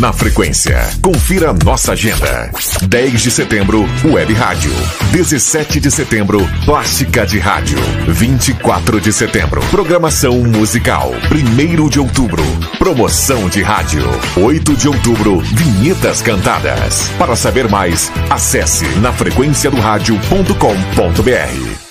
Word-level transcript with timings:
na 0.00 0.12
frequência. 0.14 0.88
Confira 1.02 1.52
nossa 1.52 1.92
agenda. 1.92 2.50
10 2.82 3.22
de 3.22 3.30
setembro, 3.30 3.86
Web 4.02 4.32
Rádio. 4.32 4.72
17 5.12 5.78
de 5.78 5.90
setembro, 5.90 6.40
Plástica 6.64 7.26
de 7.26 7.38
Rádio. 7.38 7.76
24 8.08 8.98
de 8.98 9.12
setembro, 9.12 9.60
programação 9.70 10.38
musical. 10.38 11.12
1 11.30 11.88
de 11.90 12.00
outubro, 12.00 12.42
promoção 12.78 13.50
de 13.50 13.62
rádio. 13.62 14.02
8 14.36 14.74
de 14.74 14.88
outubro, 14.88 15.40
vinhetas 15.40 16.22
cantadas. 16.22 17.10
Para 17.18 17.36
saber 17.36 17.68
mais, 17.68 18.10
acesse 18.30 18.86
na 19.00 19.12
frequência 19.12 19.70
do 19.70 19.78
rádio.com.br. 19.78 21.89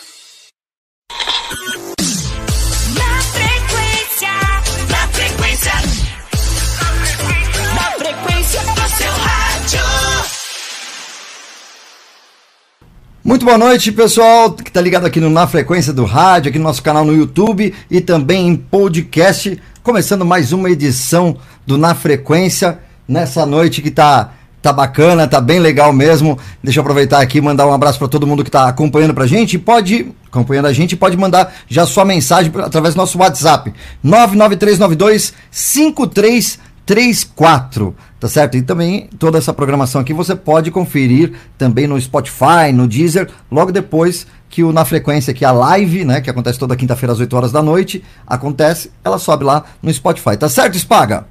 Muito 13.30 13.46
boa 13.46 13.60
noite, 13.60 13.92
pessoal 13.92 14.52
que 14.52 14.72
está 14.72 14.82
ligado 14.82 15.06
aqui 15.06 15.20
no 15.20 15.30
Na 15.30 15.46
Frequência 15.46 15.94
do 15.94 16.04
Rádio, 16.04 16.50
aqui 16.50 16.58
no 16.58 16.64
nosso 16.64 16.82
canal 16.82 17.06
no 17.06 17.16
YouTube 17.16 17.72
e 17.88 18.02
também 18.02 18.48
em 18.48 18.56
podcast. 18.56 19.62
Começando 19.84 20.26
mais 20.26 20.52
uma 20.52 20.68
edição 20.68 21.38
do 21.64 21.78
Na 21.78 21.94
Frequência, 21.94 22.80
nessa 23.08 23.46
noite 23.46 23.84
que 23.84 23.92
tá, 23.92 24.34
tá 24.64 24.74
bacana, 24.74 25.28
tá 25.28 25.40
bem 25.40 25.60
legal 25.60 25.94
mesmo. 25.94 26.40
Deixa 26.64 26.80
eu 26.80 26.82
aproveitar 26.82 27.22
aqui 27.22 27.38
e 27.38 27.42
mandar 27.42 27.68
um 27.68 27.72
abraço 27.72 28.00
para 28.00 28.08
todo 28.08 28.26
mundo 28.26 28.44
que 28.44 28.50
está 28.50 28.68
acompanhando 28.68 29.14
pra 29.14 29.28
gente. 29.28 29.60
Pode, 29.60 30.12
acompanhando 30.26 30.66
a 30.66 30.74
gente, 30.74 30.98
pode 30.98 31.16
mandar 31.16 31.54
já 31.68 31.86
sua 31.86 32.04
mensagem 32.04 32.52
através 32.56 32.96
do 32.96 32.98
nosso 32.98 33.20
WhatsApp: 33.20 33.72
99392 34.02 35.36
5334 35.52 37.96
tá 38.20 38.28
certo? 38.28 38.58
E 38.58 38.62
também 38.62 39.10
toda 39.18 39.38
essa 39.38 39.54
programação 39.54 40.02
aqui 40.02 40.14
você 40.14 40.36
pode 40.36 40.72
conferir 40.72 41.34
também 41.58 41.88
no 41.88 42.00
Spotify, 42.00 42.72
no 42.74 42.88
Deezer, 42.88 43.30
logo 43.50 43.72
depois 43.72 44.28
que 44.50 44.64
o 44.64 44.74
Na 44.74 44.84
Frequência, 44.84 45.34
que 45.34 45.46
é 45.46 45.48
a 45.48 45.52
live, 45.52 46.04
né, 46.04 46.22
que 46.22 46.30
acontece 46.30 46.58
toda 46.60 46.76
quinta-feira 46.76 47.14
às 47.14 47.20
8 47.20 47.36
horas 47.36 47.52
da 47.52 47.62
noite, 47.62 48.04
acontece, 48.26 48.92
ela 49.04 49.20
sobe 49.20 49.44
lá 49.44 49.64
no 49.82 49.94
Spotify. 49.94 50.36
Tá 50.36 50.50
certo, 50.50 50.78
Spaga? 50.78 51.28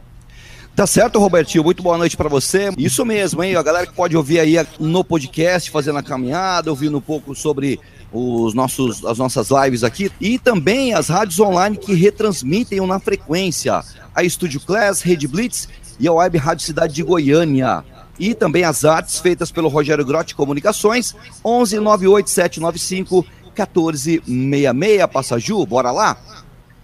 Tá 0.75 0.87
certo, 0.87 1.19
Robertinho. 1.19 1.65
Muito 1.65 1.83
boa 1.83 1.99
noite 1.99 2.17
para 2.17 2.29
você. 2.29 2.71
Isso 2.79 3.05
mesmo, 3.05 3.43
hein? 3.43 3.57
A 3.57 3.63
galera 3.65 3.85
que 3.85 3.93
pode 3.93 4.17
ouvir 4.17 4.39
aí 4.39 4.55
no 4.79 5.03
podcast, 5.03 5.73
fazendo 5.73 5.99
a 5.99 6.03
caminhada, 6.05 6.71
ouvindo 6.71 6.97
um 6.97 7.01
pouco 7.01 7.35
sobre 7.35 7.81
os 8.13 8.55
nossos, 8.55 9.05
as 9.05 9.19
nossas 9.19 9.49
lives 9.51 9.83
aqui 9.83 10.11
e 10.21 10.39
também 10.39 10.95
as 10.95 11.09
rádios 11.09 11.41
online 11.41 11.77
que 11.77 11.95
retransmitem 11.95 12.87
na 12.87 13.01
frequência. 13.01 13.83
A 14.15 14.23
Estúdio 14.23 14.61
Class, 14.61 15.03
Rede 15.03 15.27
Blitz 15.27 15.69
e 15.99 16.07
a 16.07 16.13
Web 16.13 16.39
Rádio 16.39 16.65
Cidade 16.65 16.95
de 16.95 17.03
Goiânia. 17.03 17.85
E 18.19 18.35
também 18.35 18.65
as 18.65 18.85
artes 18.85 19.21
feitas 19.21 19.51
pelo 19.51 19.69
Rogério 19.69 20.05
Grotti 20.05 20.35
Comunicações, 20.35 21.15
11 21.45 21.79
98795 21.79 23.27
1466. 23.55 25.07
Passaju, 25.13 25.65
bora 25.67 25.91
lá? 25.91 26.17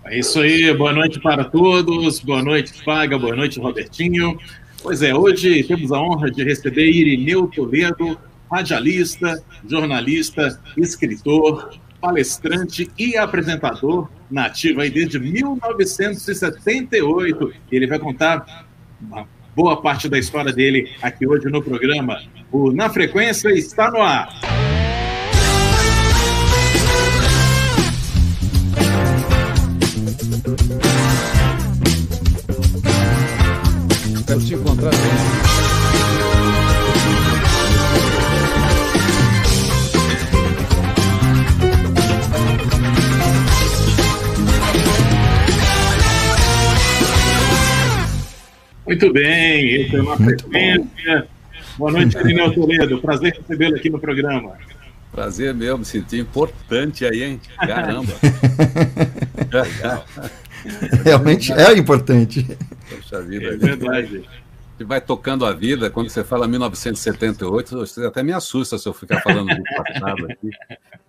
É 0.04 0.18
isso 0.18 0.40
aí, 0.40 0.76
boa 0.76 0.92
noite 0.92 1.18
para 1.18 1.44
todos, 1.44 2.20
boa 2.20 2.42
noite, 2.42 2.84
Paga, 2.84 3.18
boa 3.18 3.34
noite, 3.34 3.58
Robertinho. 3.58 4.38
Pois 4.82 5.00
é, 5.00 5.14
hoje 5.14 5.64
temos 5.64 5.90
a 5.92 5.98
honra 5.98 6.30
de 6.30 6.44
receber 6.44 6.90
Irineu 6.90 7.46
Toledo, 7.46 8.18
radialista, 8.50 9.42
jornalista, 9.66 10.60
escritor, 10.76 11.72
palestrante 12.02 12.90
e 12.98 13.16
apresentador 13.16 14.10
nativo 14.30 14.82
aí 14.82 14.90
desde 14.90 15.18
1978. 15.18 17.54
Ele 17.72 17.86
vai 17.86 17.98
contar 17.98 18.66
uma 19.10 19.26
boa 19.54 19.80
parte 19.80 20.08
da 20.08 20.18
história 20.18 20.52
dele 20.52 20.90
aqui 21.00 21.26
hoje 21.26 21.46
no 21.48 21.62
programa. 21.62 22.20
O 22.50 22.72
Na 22.72 22.88
Frequência 22.90 23.50
está 23.50 23.90
no 23.90 24.02
ar. 24.02 24.63
Muito 48.86 49.12
bem, 49.12 49.82
esse 49.82 49.96
é 49.96 50.02
uma 50.02 50.16
frequência. 50.16 51.26
Boa 51.78 51.90
noite, 51.90 52.16
Irineu 52.18 52.52
Toledo. 52.52 53.00
Prazer 53.00 53.34
recebê-lo 53.34 53.76
aqui 53.76 53.88
no 53.88 53.98
programa. 53.98 54.52
Prazer 55.10 55.54
mesmo, 55.54 55.78
me 55.78 55.84
senti 55.84 56.18
importante 56.18 57.06
aí, 57.06 57.22
hein? 57.22 57.40
Caramba. 57.56 58.12
Realmente 61.04 61.52
é 61.52 61.76
importante. 61.76 62.46
Poxa 62.90 63.22
vida. 63.22 63.46
É 63.46 63.56
verdade. 63.56 64.22
Você 64.76 64.84
vai 64.84 65.00
tocando 65.00 65.46
a 65.46 65.52
vida, 65.52 65.88
quando 65.88 66.08
você 66.08 66.24
fala 66.24 66.48
1978, 66.48 67.76
você 67.76 68.06
até 68.06 68.24
me 68.24 68.32
assusta 68.32 68.76
se 68.76 68.88
eu 68.88 68.92
ficar 68.92 69.20
falando 69.20 69.54
do 69.54 69.62
passado 69.62 70.26
aqui. 70.26 70.50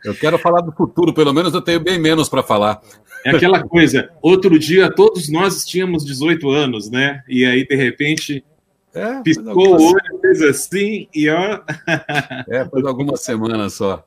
Eu 0.04 0.14
quero 0.14 0.38
falar 0.38 0.62
do 0.62 0.72
futuro, 0.72 1.12
pelo 1.12 1.34
menos 1.34 1.52
eu 1.52 1.62
tenho 1.62 1.80
bem 1.80 1.98
menos 2.00 2.30
para 2.30 2.44
falar. 2.44 2.80
É 3.26 3.32
aquela 3.32 3.64
coisa, 3.64 4.12
outro 4.22 4.60
dia 4.60 4.94
todos 4.94 5.30
nós 5.30 5.66
tínhamos 5.66 6.06
18 6.06 6.48
anos, 6.48 6.92
né? 6.92 7.24
E 7.28 7.44
aí, 7.44 7.66
de 7.66 7.76
repente, 7.76 8.46
é, 8.94 9.22
piscou 9.24 9.80
o 9.80 9.94
olho, 9.94 10.20
fez 10.22 10.44
assim 10.44 11.08
e 11.14 11.28
ó. 11.28 11.60
É, 12.48 12.64
foi 12.66 12.88
algumas 12.88 13.22
semanas 13.22 13.74
só. 13.74 14.06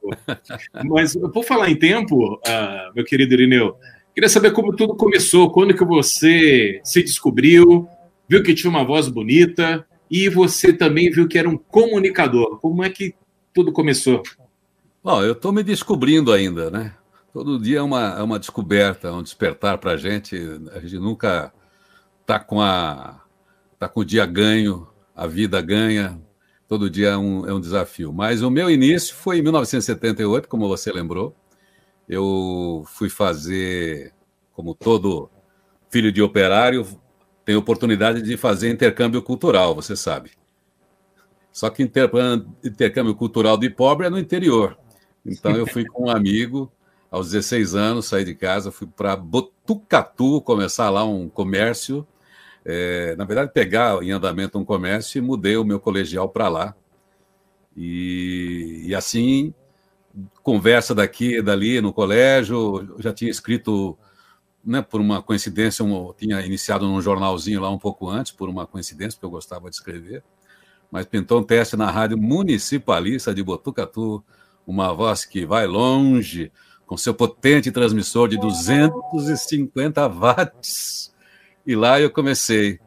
Mas 0.85 1.17
por 1.17 1.45
falar 1.45 1.69
em 1.69 1.77
tempo, 1.77 2.35
uh, 2.35 2.95
meu 2.95 3.05
querido 3.05 3.35
Irineu, 3.35 3.77
queria 4.15 4.29
saber 4.29 4.53
como 4.53 4.75
tudo 4.77 4.95
começou, 4.95 5.51
quando 5.51 5.75
que 5.75 5.85
você 5.85 6.81
se 6.85 7.03
descobriu, 7.03 7.89
viu 8.29 8.43
que 8.43 8.55
tinha 8.55 8.71
uma 8.71 8.85
voz 8.85 9.09
bonita 9.09 9.87
e 10.11 10.29
você 10.29 10.73
também 10.73 11.11
viu 11.11 11.27
que 11.27 11.39
era 11.39 11.49
um 11.49 11.57
comunicador. 11.57 12.59
Como 12.61 12.85
é 12.85 12.91
que 12.91 13.15
tudo 13.55 13.73
começou? 13.73 14.23
Bom, 15.03 15.23
eu 15.23 15.33
estou 15.33 15.53
me 15.53 15.63
descobrindo 15.63 16.33
ainda, 16.33 16.71
né? 16.71 16.95
Todo 17.33 17.59
dia 17.59 17.79
é 17.79 17.83
uma, 17.83 18.19
é 18.19 18.23
uma 18.23 18.39
descoberta, 18.39 19.13
um 19.13 19.23
despertar 19.23 19.79
para 19.79 19.93
a 19.93 19.97
gente. 19.97 20.37
A 20.73 20.81
gente 20.81 20.99
nunca 20.99 21.53
está 22.21 22.39
com, 22.39 22.61
a, 22.61 23.21
tá 23.79 23.89
com 23.89 24.01
o 24.01 24.05
dia 24.05 24.27
ganho, 24.27 24.89
a 25.15 25.27
vida 25.27 25.61
ganha. 25.61 26.21
Todo 26.67 26.91
dia 26.91 27.09
é 27.09 27.17
um, 27.17 27.47
é 27.47 27.55
um 27.55 27.61
desafio. 27.61 28.13
Mas 28.13 28.43
o 28.43 28.51
meu 28.51 28.71
início 28.71 29.15
foi 29.15 29.39
em 29.39 29.43
1978, 29.43 30.49
como 30.49 30.69
você 30.69 30.93
lembrou. 30.93 31.35
Eu 32.09 32.85
fui 32.87 33.09
fazer, 33.09 34.13
como 34.53 34.75
todo 34.75 35.31
filho 35.91 36.13
de 36.13 36.23
operário, 36.23 36.87
tem 37.49 37.57
oportunidade 37.57 38.21
de 38.21 38.37
fazer 38.37 38.69
intercâmbio 38.69 39.23
cultural, 39.23 39.75
você 39.75 39.97
sabe. 39.97 40.33
Só 41.51 41.71
que 41.71 41.83
intercâmbio 41.83 43.15
cultural 43.15 43.57
de 43.57 43.71
pobre 43.71 44.07
é 44.07 44.11
no 44.11 44.19
interior. 44.19 44.77
Então 45.25 45.57
eu 45.57 45.67
fui 45.67 45.87
com 45.87 46.09
um 46.09 46.11
amigo, 46.11 46.71
aos 47.11 47.31
16 47.31 47.75
anos, 47.75 48.05
saí 48.05 48.23
de 48.23 48.35
casa, 48.35 48.71
fui 48.71 48.87
para 48.87 49.17
Botucatu 49.17 50.43
começar 50.43 50.91
lá 50.91 51.07
um 51.07 51.27
comércio. 51.27 52.07
É, 52.67 53.17
na 53.17 53.25
verdade, 53.25 53.51
pegar 53.51 54.03
em 54.03 54.11
andamento 54.11 54.59
um 54.59 54.65
comércio 54.65 55.17
e 55.17 55.23
mudei 55.23 55.57
o 55.57 55.65
meu 55.65 55.81
colegial 55.81 56.29
para 56.29 56.51
lá. 56.51 56.75
E, 57.75 58.83
e, 58.89 58.95
assim, 58.95 59.55
conversa 60.43 60.95
daqui 60.95 61.39
e 61.39 61.43
dali 61.43 61.81
no 61.81 61.95
colégio, 61.95 62.95
já 62.99 63.11
tinha 63.11 63.31
escrito 63.31 63.97
né, 64.65 64.83
por 64.83 65.01
uma 65.01 65.23
coincidência, 65.23 65.85
um, 65.85 66.13
tinha 66.13 66.41
iniciado 66.45 66.87
num 66.87 67.01
jornalzinho 67.01 67.61
lá 67.61 67.71
um 67.71 67.79
pouco 67.79 68.09
antes, 68.09 68.33
por 68.33 68.49
uma 68.49 68.67
coincidência, 68.67 69.17
porque 69.17 69.27
eu 69.27 69.31
gostava 69.31 69.69
de 69.71 69.77
escrever, 69.77 70.23
mas 70.91 71.07
pintou 71.07 71.41
um 71.41 71.43
teste 71.43 71.77
na 71.77 71.91
rádio 71.91 72.19
municipalista 72.19 73.35
de 73.35 73.43
Botucatu, 73.43 74.23
uma 74.67 74.93
voz 74.93 75.25
que 75.25 75.47
vai 75.47 75.67
longe, 75.67 76.53
com 76.87 76.97
seu 76.97 77.15
potente 77.15 77.71
transmissor 77.71 78.29
de 78.29 78.39
250 78.39 80.09
watts. 80.09 81.15
E 81.67 81.77
lá 81.77 82.01
eu 82.01 82.11
comecei 82.11 82.79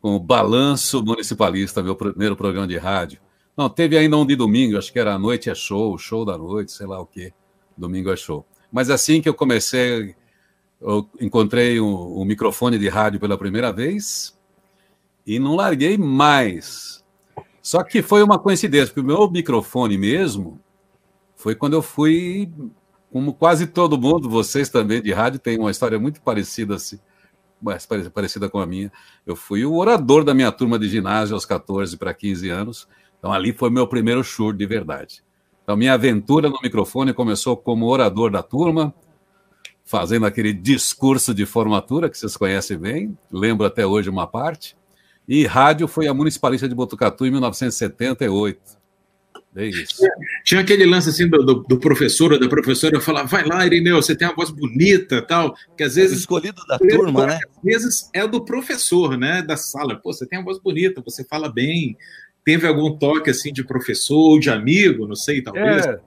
com 0.00 0.16
o 0.16 0.18
Balanço 0.18 1.04
Municipalista, 1.04 1.82
meu 1.82 1.94
primeiro 1.94 2.34
programa 2.34 2.66
de 2.66 2.78
rádio. 2.78 3.20
Não, 3.54 3.68
teve 3.68 3.98
ainda 3.98 4.16
um 4.16 4.24
de 4.24 4.34
domingo, 4.34 4.78
acho 4.78 4.90
que 4.90 4.98
era 4.98 5.14
a 5.14 5.18
Noite 5.18 5.50
é 5.50 5.54
Show, 5.54 5.98
Show 5.98 6.24
da 6.24 6.38
Noite, 6.38 6.72
sei 6.72 6.86
lá 6.86 6.98
o 6.98 7.04
quê. 7.04 7.32
Domingo 7.76 8.10
é 8.10 8.16
Show. 8.16 8.46
Mas 8.72 8.88
assim 8.88 9.20
que 9.20 9.28
eu 9.28 9.34
comecei 9.34 10.14
eu 10.80 11.08
encontrei 11.20 11.80
um, 11.80 12.20
um, 12.20 12.24
microfone 12.24 12.78
de 12.78 12.88
rádio 12.88 13.20
pela 13.20 13.36
primeira 13.36 13.72
vez 13.72 14.38
e 15.26 15.38
não 15.38 15.54
larguei 15.54 15.98
mais. 15.98 17.04
Só 17.60 17.82
que 17.82 18.00
foi 18.00 18.22
uma 18.22 18.38
coincidência, 18.38 18.86
porque 18.86 19.00
o 19.00 19.04
meu 19.04 19.30
microfone 19.30 19.98
mesmo 19.98 20.58
foi 21.36 21.54
quando 21.54 21.74
eu 21.74 21.82
fui, 21.82 22.50
como 23.12 23.34
quase 23.34 23.66
todo 23.66 24.00
mundo, 24.00 24.28
vocês 24.28 24.70
também 24.70 25.02
de 25.02 25.12
rádio 25.12 25.38
têm 25.38 25.58
uma 25.58 25.70
história 25.70 25.98
muito 25.98 26.22
parecida 26.22 26.76
assim, 26.76 26.98
parecida 28.14 28.48
com 28.48 28.58
a 28.58 28.66
minha. 28.66 28.90
Eu 29.26 29.36
fui 29.36 29.64
o 29.64 29.74
orador 29.74 30.24
da 30.24 30.32
minha 30.32 30.50
turma 30.50 30.78
de 30.78 30.88
ginásio 30.88 31.34
aos 31.34 31.44
14 31.44 31.96
para 31.98 32.14
15 32.14 32.48
anos. 32.48 32.88
Então 33.18 33.30
ali 33.32 33.52
foi 33.52 33.68
meu 33.68 33.86
primeiro 33.86 34.24
show 34.24 34.50
de 34.50 34.64
verdade. 34.64 35.22
Então 35.62 35.76
minha 35.76 35.92
aventura 35.92 36.48
no 36.48 36.58
microfone 36.62 37.12
começou 37.12 37.54
como 37.56 37.86
orador 37.86 38.30
da 38.30 38.42
turma, 38.42 38.94
fazendo 39.90 40.24
aquele 40.24 40.52
discurso 40.52 41.34
de 41.34 41.44
formatura 41.44 42.08
que 42.08 42.16
vocês 42.16 42.36
conhecem 42.36 42.78
bem, 42.78 43.18
lembro 43.30 43.66
até 43.66 43.84
hoje 43.84 44.08
uma 44.08 44.24
parte. 44.24 44.76
E 45.26 45.44
rádio 45.44 45.88
foi 45.88 46.06
a 46.06 46.14
municipalista 46.14 46.68
de 46.68 46.76
Botucatu 46.76 47.26
em 47.26 47.30
1978. 47.32 48.60
É 49.56 49.66
isso. 49.66 49.96
Tinha 50.44 50.60
aquele 50.60 50.86
lance 50.86 51.08
assim 51.08 51.28
do, 51.28 51.44
do, 51.44 51.54
do 51.64 51.80
professor 51.80 52.32
ou 52.32 52.38
da 52.38 52.48
professora 52.48 53.00
falar: 53.00 53.24
vai 53.24 53.44
lá, 53.44 53.66
Irineu, 53.66 54.00
você 54.00 54.14
tem 54.14 54.28
uma 54.28 54.36
voz 54.36 54.50
bonita 54.50 55.22
tal. 55.22 55.56
Que 55.76 55.82
às 55.82 55.96
vezes. 55.96 56.20
escolhido 56.20 56.64
da 56.68 56.78
turma, 56.78 57.26
né? 57.26 57.40
Às 57.56 57.62
vezes 57.64 58.10
é 58.14 58.24
do 58.28 58.44
professor, 58.44 59.18
né? 59.18 59.42
Da 59.42 59.56
sala. 59.56 59.96
Pô, 59.96 60.12
você 60.12 60.24
tem 60.24 60.38
uma 60.38 60.44
voz 60.44 60.60
bonita, 60.60 61.02
você 61.04 61.24
fala 61.24 61.48
bem. 61.48 61.96
Teve 62.44 62.64
algum 62.64 62.96
toque 62.96 63.28
assim 63.28 63.52
de 63.52 63.64
professor 63.64 64.14
ou 64.16 64.38
de 64.38 64.50
amigo, 64.50 65.08
não 65.08 65.16
sei, 65.16 65.42
talvez. 65.42 65.84
É, 65.84 66.00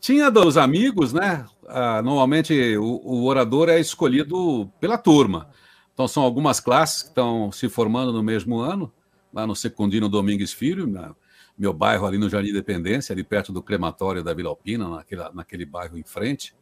tinha 0.00 0.28
dos 0.28 0.56
amigos, 0.56 1.12
né? 1.12 1.46
Ah, 1.68 2.02
normalmente 2.02 2.76
o, 2.76 3.00
o 3.04 3.24
orador 3.24 3.68
é 3.68 3.78
escolhido 3.80 4.70
pela 4.80 4.98
turma. 4.98 5.50
Então 5.92 6.08
são 6.08 6.22
algumas 6.22 6.60
classes 6.60 7.02
que 7.02 7.08
estão 7.10 7.52
se 7.52 7.68
formando 7.68 8.12
no 8.12 8.22
mesmo 8.22 8.58
ano, 8.58 8.92
lá 9.32 9.46
no 9.46 9.54
Secundino 9.54 10.08
Domingues 10.08 10.52
Filho, 10.52 10.86
na, 10.86 11.14
meu 11.56 11.72
bairro 11.72 12.06
ali 12.06 12.18
no 12.18 12.28
Jardim 12.28 12.50
Independência, 12.50 13.12
ali 13.12 13.22
perto 13.22 13.52
do 13.52 13.62
crematório 13.62 14.24
da 14.24 14.34
Vila 14.34 14.48
Alpina, 14.48 14.88
naquele, 14.88 15.22
naquele 15.34 15.64
bairro 15.64 15.98
em 15.98 16.02
frente, 16.02 16.54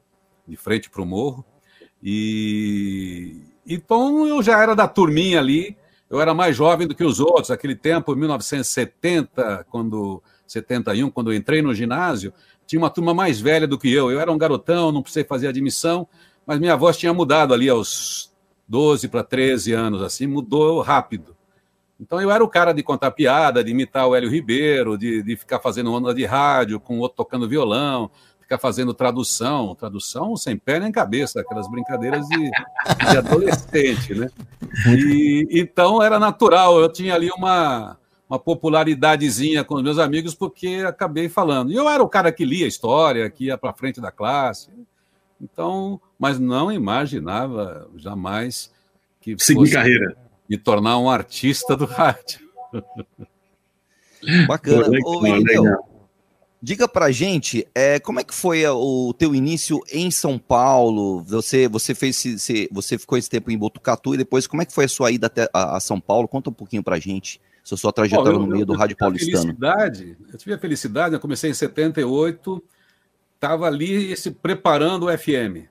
de 0.47 0.57
frente 0.57 0.91
para 0.91 1.03
o 1.03 1.07
morro. 1.07 1.45
E 2.03 3.41
então 3.67 4.27
eu 4.27 4.43
já 4.43 4.61
era 4.61 4.75
da 4.75 4.89
turminha 4.89 5.39
ali, 5.39 5.77
eu 6.09 6.21
era 6.21 6.35
mais 6.35 6.57
jovem 6.57 6.87
do 6.87 6.95
que 6.95 7.05
os 7.05 7.21
outros. 7.21 7.51
Aquele 7.51 7.77
tempo, 7.77 8.17
1970, 8.17 9.67
quando 9.71 10.23
71, 10.47 11.11
quando 11.11 11.33
eu 11.33 11.37
entrei 11.37 11.63
no 11.63 11.73
ginásio, 11.73 12.33
tinha 12.71 12.81
uma 12.81 12.89
turma 12.89 13.13
mais 13.13 13.41
velha 13.41 13.67
do 13.67 13.77
que 13.77 13.93
eu. 13.93 14.13
Eu 14.13 14.21
era 14.21 14.31
um 14.31 14.39
garotão, 14.39 14.93
não 14.93 15.03
precisei 15.03 15.25
fazer 15.25 15.49
admissão, 15.49 16.07
mas 16.47 16.61
minha 16.61 16.77
voz 16.77 16.97
tinha 16.97 17.13
mudado 17.13 17.53
ali 17.53 17.69
aos 17.69 18.33
12 18.69 19.09
para 19.09 19.25
13 19.25 19.73
anos, 19.73 20.01
assim, 20.01 20.29
mudou 20.29 20.81
rápido. 20.81 21.37
Então 21.99 22.21
eu 22.21 22.31
era 22.31 22.45
o 22.45 22.49
cara 22.49 22.73
de 22.73 22.81
contar 22.81 23.11
piada, 23.11 23.65
de 23.65 23.73
imitar 23.73 24.07
o 24.07 24.15
Hélio 24.15 24.31
Ribeiro, 24.31 24.97
de, 24.97 25.21
de 25.21 25.37
ficar 25.37 25.59
fazendo 25.59 25.93
onda 25.93 26.15
de 26.15 26.25
rádio, 26.25 26.79
com 26.79 26.99
o 26.99 27.01
outro 27.01 27.17
tocando 27.17 27.49
violão, 27.49 28.09
ficar 28.41 28.57
fazendo 28.57 28.95
tradução, 28.95 29.75
tradução 29.75 30.37
sem 30.37 30.57
pé 30.57 30.79
nem 30.79 30.93
cabeça, 30.93 31.41
aquelas 31.41 31.69
brincadeiras 31.69 32.25
de, 32.29 32.51
de 33.11 33.17
adolescente, 33.19 34.15
né? 34.15 34.31
E, 34.87 35.49
então 35.51 36.01
era 36.01 36.21
natural, 36.21 36.79
eu 36.79 36.89
tinha 36.89 37.17
ali 37.17 37.31
uma, 37.37 37.99
uma 38.31 38.39
popularidadezinha 38.39 39.65
com 39.65 39.75
os 39.75 39.83
meus 39.83 39.99
amigos, 39.99 40.37
porque 40.37 40.85
acabei 40.87 41.29
falando. 41.29 41.73
E 41.73 41.75
eu 41.75 41.89
era 41.89 42.01
o 42.01 42.09
cara 42.09 42.31
que 42.31 42.45
lia 42.45 42.65
história, 42.65 43.29
que 43.29 43.47
ia 43.47 43.59
para 43.59 43.73
frente 43.73 44.01
da 44.01 44.13
classe. 44.13 44.71
Então, 45.41 46.01
mas 46.17 46.39
não 46.39 46.71
imaginava 46.71 47.91
jamais 47.97 48.71
que 49.21 49.35
seguir 49.37 49.59
fosse... 49.59 49.73
carreira 49.73 50.17
me 50.49 50.57
tornar 50.57 50.99
um 50.99 51.11
artista 51.11 51.77
do 51.77 51.87
rádio. 51.87 52.41
Bacana. 54.47 54.87
Ô, 55.05 55.27
Irineu, 55.27 55.79
diga 56.63 56.87
pra 56.87 57.11
gente, 57.11 57.67
é, 57.75 57.99
como 57.99 58.21
é 58.21 58.25
que 58.25 58.35
foi 58.35 58.65
o 58.67 59.13
teu 59.13 59.35
início 59.35 59.81
em 59.93 60.09
São 60.11 60.39
Paulo? 60.39 61.23
Você, 61.25 61.67
você 61.69 61.95
fez 61.97 62.23
você 62.71 62.99
ficou 62.99 63.19
esse 63.19 63.31
tempo 63.31 63.51
em 63.51 63.59
Botucatu 63.59 64.15
e 64.15 64.19
depois 64.19 64.47
como 64.47 64.63
é 64.63 64.67
que 64.67 64.75
foi 64.75 64.85
a 64.85 64.89
sua 64.89 65.11
ida 65.11 65.27
até 65.27 65.49
a, 65.53 65.77
a 65.77 65.81
São 65.81 66.01
Paulo? 66.01 66.29
Conta 66.29 66.51
um 66.51 66.53
pouquinho 66.53 66.83
pra 66.83 66.99
gente. 66.99 67.41
Sua, 67.63 67.77
sua 67.77 67.93
trajetória 67.93 68.39
no 68.39 68.47
meio 68.47 68.67
do 68.67 68.75
rádio 68.75 68.97
paulistano. 68.97 69.43
Felicidade, 69.43 70.17
eu 70.33 70.39
tive 70.39 70.55
a 70.55 70.59
felicidade, 70.59 71.15
eu 71.15 71.21
comecei 71.21 71.51
em 71.51 71.55
78, 71.55 72.63
estava 73.35 73.67
ali 73.67 74.17
se 74.17 74.31
preparando 74.31 75.07
o 75.07 75.19
FM. 75.19 75.69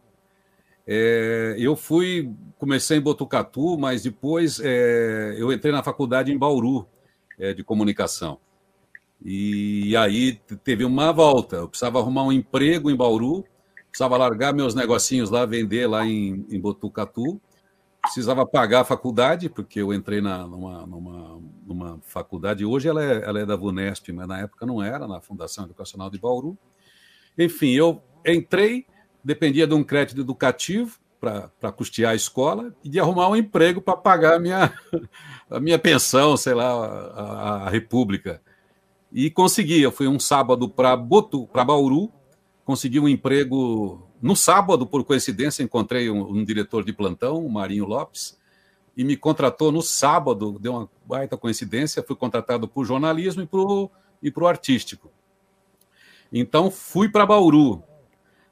É, 0.88 1.56
eu 1.60 1.76
fui, 1.76 2.32
comecei 2.58 2.98
em 2.98 3.02
Botucatu, 3.02 3.78
mas 3.78 4.04
depois 4.04 4.60
é, 4.60 5.36
eu 5.38 5.54
entrei 5.54 5.72
na 5.72 5.84
faculdade 5.84 6.32
em 6.32 6.38
Bauru, 6.38 6.88
é, 7.38 7.54
de 7.54 7.64
comunicação. 7.64 8.40
E 9.24 9.96
aí 9.98 10.40
teve 10.64 10.86
uma 10.86 11.12
volta. 11.12 11.58
Eu 11.58 11.68
precisava 11.68 12.00
arrumar 12.00 12.24
um 12.24 12.32
emprego 12.32 12.90
em 12.90 12.96
Bauru, 12.96 13.46
precisava 13.90 14.18
largar 14.18 14.54
meus 14.54 14.74
negocinhos 14.74 15.30
lá, 15.30 15.46
vender 15.46 15.88
lá 15.88 16.06
em, 16.06 16.46
em 16.50 16.60
Botucatu. 16.60 17.40
Precisava 18.10 18.44
pagar 18.44 18.82
a 18.82 18.84
faculdade, 18.84 19.50
porque 19.50 19.80
eu 19.80 19.94
entrei 19.94 20.20
na, 20.20 20.40
numa, 20.40 20.84
numa, 20.88 21.42
numa 21.64 22.00
faculdade. 22.02 22.66
Hoje 22.66 22.90
ela 22.90 23.04
é, 23.04 23.24
ela 23.24 23.40
é 23.40 23.46
da 23.46 23.56
VUNESP, 23.56 24.12
mas 24.12 24.28
na 24.28 24.40
época 24.40 24.66
não 24.66 24.82
era, 24.82 25.08
na 25.08 25.22
Fundação 25.22 25.66
Educacional 25.66 26.10
de 26.10 26.18
Bauru. 26.18 26.58
Enfim, 27.38 27.70
eu 27.70 28.02
entrei, 28.26 28.88
dependia 29.24 29.68
de 29.68 29.76
um 29.76 29.84
crédito 29.84 30.22
educativo 30.22 30.98
para 31.20 31.72
custear 31.72 32.14
a 32.14 32.16
escola 32.16 32.74
e 32.84 32.90
de 32.90 33.00
arrumar 33.00 33.30
um 33.30 33.36
emprego 33.36 33.80
para 33.80 33.96
pagar 33.96 34.38
a 34.38 34.40
minha, 34.40 34.74
a 35.48 35.60
minha 35.60 35.78
pensão, 35.78 36.36
sei 36.36 36.56
lá, 36.56 36.66
a, 36.66 37.66
a 37.68 37.70
República. 37.70 38.42
E 39.12 39.30
consegui. 39.30 39.84
Eu 39.84 39.92
fui 39.92 40.08
um 40.08 40.20
sábado 40.20 40.68
para 40.68 40.96
Bauru, 40.98 42.12
consegui 42.66 43.00
um 43.00 43.08
emprego 43.08 44.09
no 44.22 44.36
sábado, 44.36 44.86
por 44.86 45.04
coincidência, 45.04 45.64
encontrei 45.64 46.10
um, 46.10 46.22
um, 46.22 46.44
diretor 46.44 46.84
de 46.84 46.92
plantão, 46.92 47.46
o 47.46 47.50
Marinho 47.50 47.86
Lopes, 47.86 48.38
e 48.96 49.04
me 49.04 49.16
contratou 49.16 49.72
no 49.72 49.82
sábado, 49.82 50.58
deu 50.60 50.74
uma 50.74 50.90
baita 51.06 51.38
coincidência, 51.38 52.04
fui 52.04 52.16
contratado 52.16 52.68
por 52.68 52.86
jornalismo 52.86 53.44
e 54.22 54.32
para 54.32 54.44
o 54.44 54.48
artístico. 54.48 55.10
Então 56.32 56.70
fui 56.70 57.10
para 57.10 57.26
Bauru. 57.26 57.82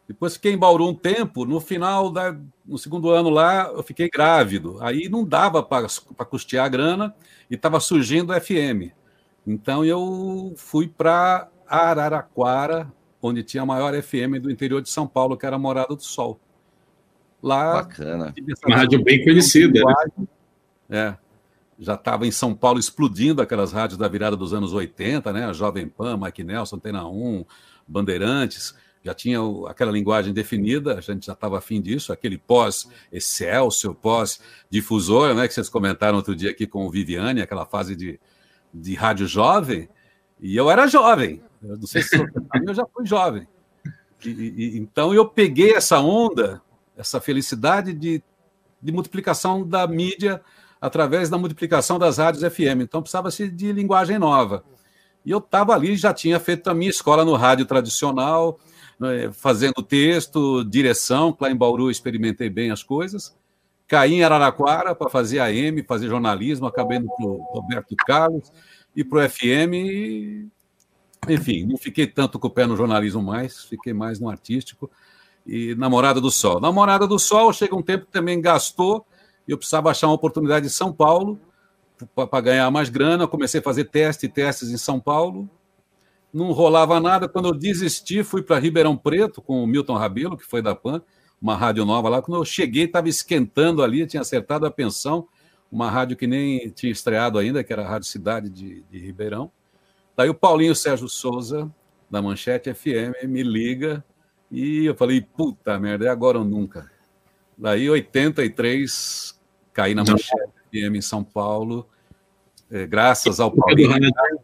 Depois 0.07 0.35
fiquei 0.35 0.53
em 0.53 0.57
Bauru 0.57 0.87
um 0.87 0.95
tempo, 0.95 1.43
no 1.43 1.59
final, 1.59 2.09
da, 2.09 2.33
no 2.65 2.77
segundo 2.77 3.09
ano 3.09 3.29
lá, 3.29 3.69
eu 3.73 3.83
fiquei 3.83 4.09
grávido. 4.09 4.77
Aí 4.79 5.09
não 5.09 5.25
dava 5.25 5.61
para 5.61 5.85
custear 6.25 6.65
a 6.65 6.69
grana 6.69 7.15
e 7.51 7.55
estava 7.55 7.79
surgindo 7.81 8.31
o 8.31 8.39
FM. 8.39 8.93
Então 9.45 9.83
eu 9.83 10.53
fui 10.55 10.87
para 10.87 11.49
Araraquara, 11.67 12.91
onde 13.21 13.43
tinha 13.43 13.63
a 13.63 13.65
maior 13.65 13.93
FM 14.01 14.39
do 14.41 14.51
interior 14.51 14.81
de 14.81 14.89
São 14.89 15.07
Paulo, 15.07 15.37
que 15.37 15.45
era 15.45 15.57
Morada 15.57 15.95
do 15.95 16.03
Sol. 16.03 16.39
Lá. 17.41 17.73
Bacana. 17.75 18.33
Uma 18.65 18.77
rádio 18.77 19.03
bem 19.03 19.23
conhecida. 19.23 19.81
Né? 19.83 20.27
É. 20.89 21.17
Já 21.79 21.93
estava 21.93 22.25
em 22.25 22.31
São 22.31 22.55
Paulo 22.55 22.79
explodindo 22.79 23.41
aquelas 23.41 23.71
rádios 23.71 23.99
da 23.99 24.07
virada 24.07 24.35
dos 24.35 24.53
anos 24.53 24.73
80, 24.73 25.31
né? 25.31 25.45
A 25.45 25.53
Jovem 25.53 25.87
Pan, 25.87 26.17
Mike 26.17 26.43
Nelson, 26.43 26.77
Antena 26.77 27.07
1, 27.07 27.45
Bandeirantes 27.87 28.75
já 29.07 29.13
tinha 29.13 29.39
aquela 29.67 29.91
linguagem 29.91 30.33
definida, 30.33 30.97
a 30.97 31.01
gente 31.01 31.25
já 31.25 31.33
estava 31.33 31.57
afim 31.57 31.81
disso, 31.81 32.11
aquele 32.11 32.37
pós-Excelsior, 32.37 33.95
pós-difusora, 33.95 35.33
né, 35.33 35.47
que 35.47 35.53
vocês 35.53 35.69
comentaram 35.69 36.17
outro 36.17 36.35
dia 36.35 36.51
aqui 36.51 36.67
com 36.67 36.85
o 36.85 36.91
Viviane, 36.91 37.41
aquela 37.41 37.65
fase 37.65 37.95
de, 37.95 38.19
de 38.73 38.95
rádio 38.95 39.25
jovem, 39.25 39.87
e 40.39 40.55
eu 40.55 40.69
era 40.69 40.87
jovem, 40.87 41.41
eu 41.61 41.77
não 41.77 41.87
sei 41.87 42.01
se 42.01 42.15
eu 42.15 42.73
já 42.73 42.85
fui 42.93 43.05
jovem. 43.05 43.47
E, 44.23 44.29
e, 44.29 44.77
então 44.77 45.13
eu 45.13 45.27
peguei 45.27 45.73
essa 45.73 45.99
onda, 45.99 46.61
essa 46.95 47.19
felicidade 47.19 47.93
de, 47.93 48.21
de 48.81 48.91
multiplicação 48.91 49.67
da 49.67 49.85
mídia 49.87 50.41
através 50.79 51.29
da 51.29 51.37
multiplicação 51.37 51.97
das 51.97 52.17
rádios 52.17 52.43
FM. 52.51 52.81
Então 52.81 53.01
precisava-se 53.01 53.49
de 53.49 53.71
linguagem 53.71 54.17
nova. 54.19 54.63
E 55.25 55.31
eu 55.31 55.39
estava 55.39 55.73
ali, 55.73 55.95
já 55.95 56.13
tinha 56.13 56.39
feito 56.39 56.69
a 56.69 56.73
minha 56.73 56.89
escola 56.89 57.25
no 57.25 57.35
rádio 57.35 57.65
tradicional, 57.65 58.59
né, 58.99 59.31
fazendo 59.33 59.83
texto, 59.83 60.63
direção, 60.63 61.35
lá 61.39 61.51
em 61.51 61.55
Bauru 61.55 61.91
experimentei 61.91 62.49
bem 62.49 62.71
as 62.71 62.81
coisas. 62.81 63.35
Caí 63.87 64.15
em 64.15 64.23
Araraquara 64.23 64.93
para 64.95 65.09
fazer 65.09 65.39
AM, 65.39 65.83
fazer 65.83 66.07
jornalismo, 66.07 66.67
acabei 66.67 66.97
indo 66.97 67.07
para 67.07 67.25
o 67.25 67.37
Roberto 67.53 67.95
Carlos 68.05 68.51
e 68.97 69.03
para 69.03 69.25
o 69.25 69.29
FM. 69.29 69.73
E, 69.73 70.47
enfim, 71.29 71.65
não 71.65 71.77
fiquei 71.77 72.07
tanto 72.07 72.37
com 72.37 72.47
o 72.47 72.51
pé 72.51 72.65
no 72.65 72.75
jornalismo 72.75 73.21
mais, 73.21 73.63
fiquei 73.63 73.93
mais 73.93 74.19
no 74.19 74.29
artístico. 74.29 74.91
E 75.45 75.75
Namorada 75.75 76.19
do 76.19 76.29
Sol. 76.29 76.59
Namorada 76.59 77.07
do 77.07 77.17
Sol, 77.17 77.53
chega 77.53 77.75
um 77.75 77.81
tempo 77.81 78.07
que 78.07 78.11
também 78.11 78.41
gastou, 78.41 79.05
eu 79.47 79.57
precisava 79.57 79.89
achar 79.89 80.07
uma 80.07 80.15
oportunidade 80.15 80.65
em 80.65 80.69
São 80.69 80.91
Paulo 80.91 81.39
para 82.13 82.41
ganhar 82.41 82.69
mais 82.69 82.89
grana. 82.89 83.27
Comecei 83.27 83.61
a 83.61 83.63
fazer 83.63 83.85
teste, 83.85 84.27
testes 84.27 84.69
em 84.69 84.77
São 84.77 84.99
Paulo 84.99 85.49
não 86.33 86.51
rolava 86.51 86.99
nada. 86.99 87.27
Quando 87.27 87.49
eu 87.49 87.53
desisti, 87.53 88.23
fui 88.23 88.41
para 88.41 88.59
Ribeirão 88.59 88.95
Preto 88.95 89.41
com 89.41 89.63
o 89.63 89.67
Milton 89.67 89.95
Rabelo, 89.95 90.37
que 90.37 90.45
foi 90.45 90.61
da 90.61 90.75
PAN, 90.75 91.01
uma 91.41 91.55
rádio 91.55 91.85
nova 91.85 92.09
lá. 92.09 92.21
Quando 92.21 92.37
eu 92.37 92.45
cheguei, 92.45 92.85
estava 92.85 93.09
esquentando 93.09 93.83
ali, 93.83 94.05
tinha 94.05 94.21
acertado 94.21 94.65
a 94.65 94.71
pensão, 94.71 95.27
uma 95.71 95.89
rádio 95.89 96.15
que 96.15 96.27
nem 96.27 96.69
tinha 96.69 96.91
estreado 96.91 97.37
ainda, 97.37 97.63
que 97.63 97.71
era 97.71 97.83
a 97.83 97.87
Rádio 97.87 98.07
Cidade 98.07 98.49
de, 98.49 98.83
de 98.83 98.99
Ribeirão. 98.99 99.51
Daí 100.15 100.29
o 100.29 100.33
Paulinho 100.33 100.75
Sérgio 100.75 101.07
Souza, 101.07 101.71
da 102.09 102.21
Manchete 102.21 102.73
FM, 102.73 103.25
me 103.25 103.43
liga 103.43 104.03
e 104.49 104.85
eu 104.85 104.95
falei, 104.95 105.21
puta 105.21 105.77
merda, 105.79 106.05
é 106.05 106.09
agora 106.09 106.39
ou 106.39 106.45
nunca. 106.45 106.89
Daí, 107.57 107.89
83, 107.89 109.39
caí 109.73 109.93
na 109.93 110.03
Manchete 110.03 110.51
FM 110.71 110.95
em 110.95 111.01
São 111.01 111.23
Paulo, 111.23 111.87
é, 112.69 112.85
graças 112.85 113.39
ao 113.39 113.51
Paulinho, 113.51 113.91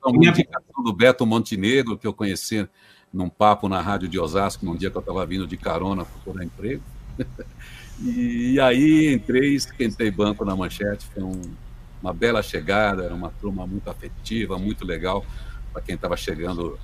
uma 0.06 0.27
indicação 0.27 0.84
do 0.84 0.94
Beto 0.94 1.25
Montenegro, 1.25 1.98
que 1.98 2.08
eu 2.08 2.13
conheci 2.13 2.68
num 3.12 3.30
papo 3.30 3.68
na 3.68 3.82
rádio 3.82 4.08
de 4.08 4.20
Osasco, 4.20 4.65
num 4.65 4.75
dia 4.75 4.89
que 4.89 4.98
eu 4.98 5.01
estava 5.01 5.25
vindo 5.25 5.46
de 5.46 5.58
carona 5.58 6.06
para 6.06 6.13
procurar 6.15 6.44
emprego. 6.44 6.84
e 8.01 8.59
aí 8.59 9.13
entrei, 9.13 9.55
esquentei 9.55 10.09
banco 10.09 10.43
na 10.43 10.55
Manchete, 10.55 11.05
foi 11.13 11.23
um, 11.23 11.41
uma 12.01 12.13
bela 12.13 12.41
chegada, 12.41 13.03
era 13.03 13.13
uma 13.13 13.29
turma 13.29 13.65
muito 13.67 13.89
afetiva, 13.89 14.57
muito 14.57 14.85
legal 14.85 15.25
para 15.71 15.81
quem 15.81 15.95
estava 15.95 16.17
chegando 16.17 16.77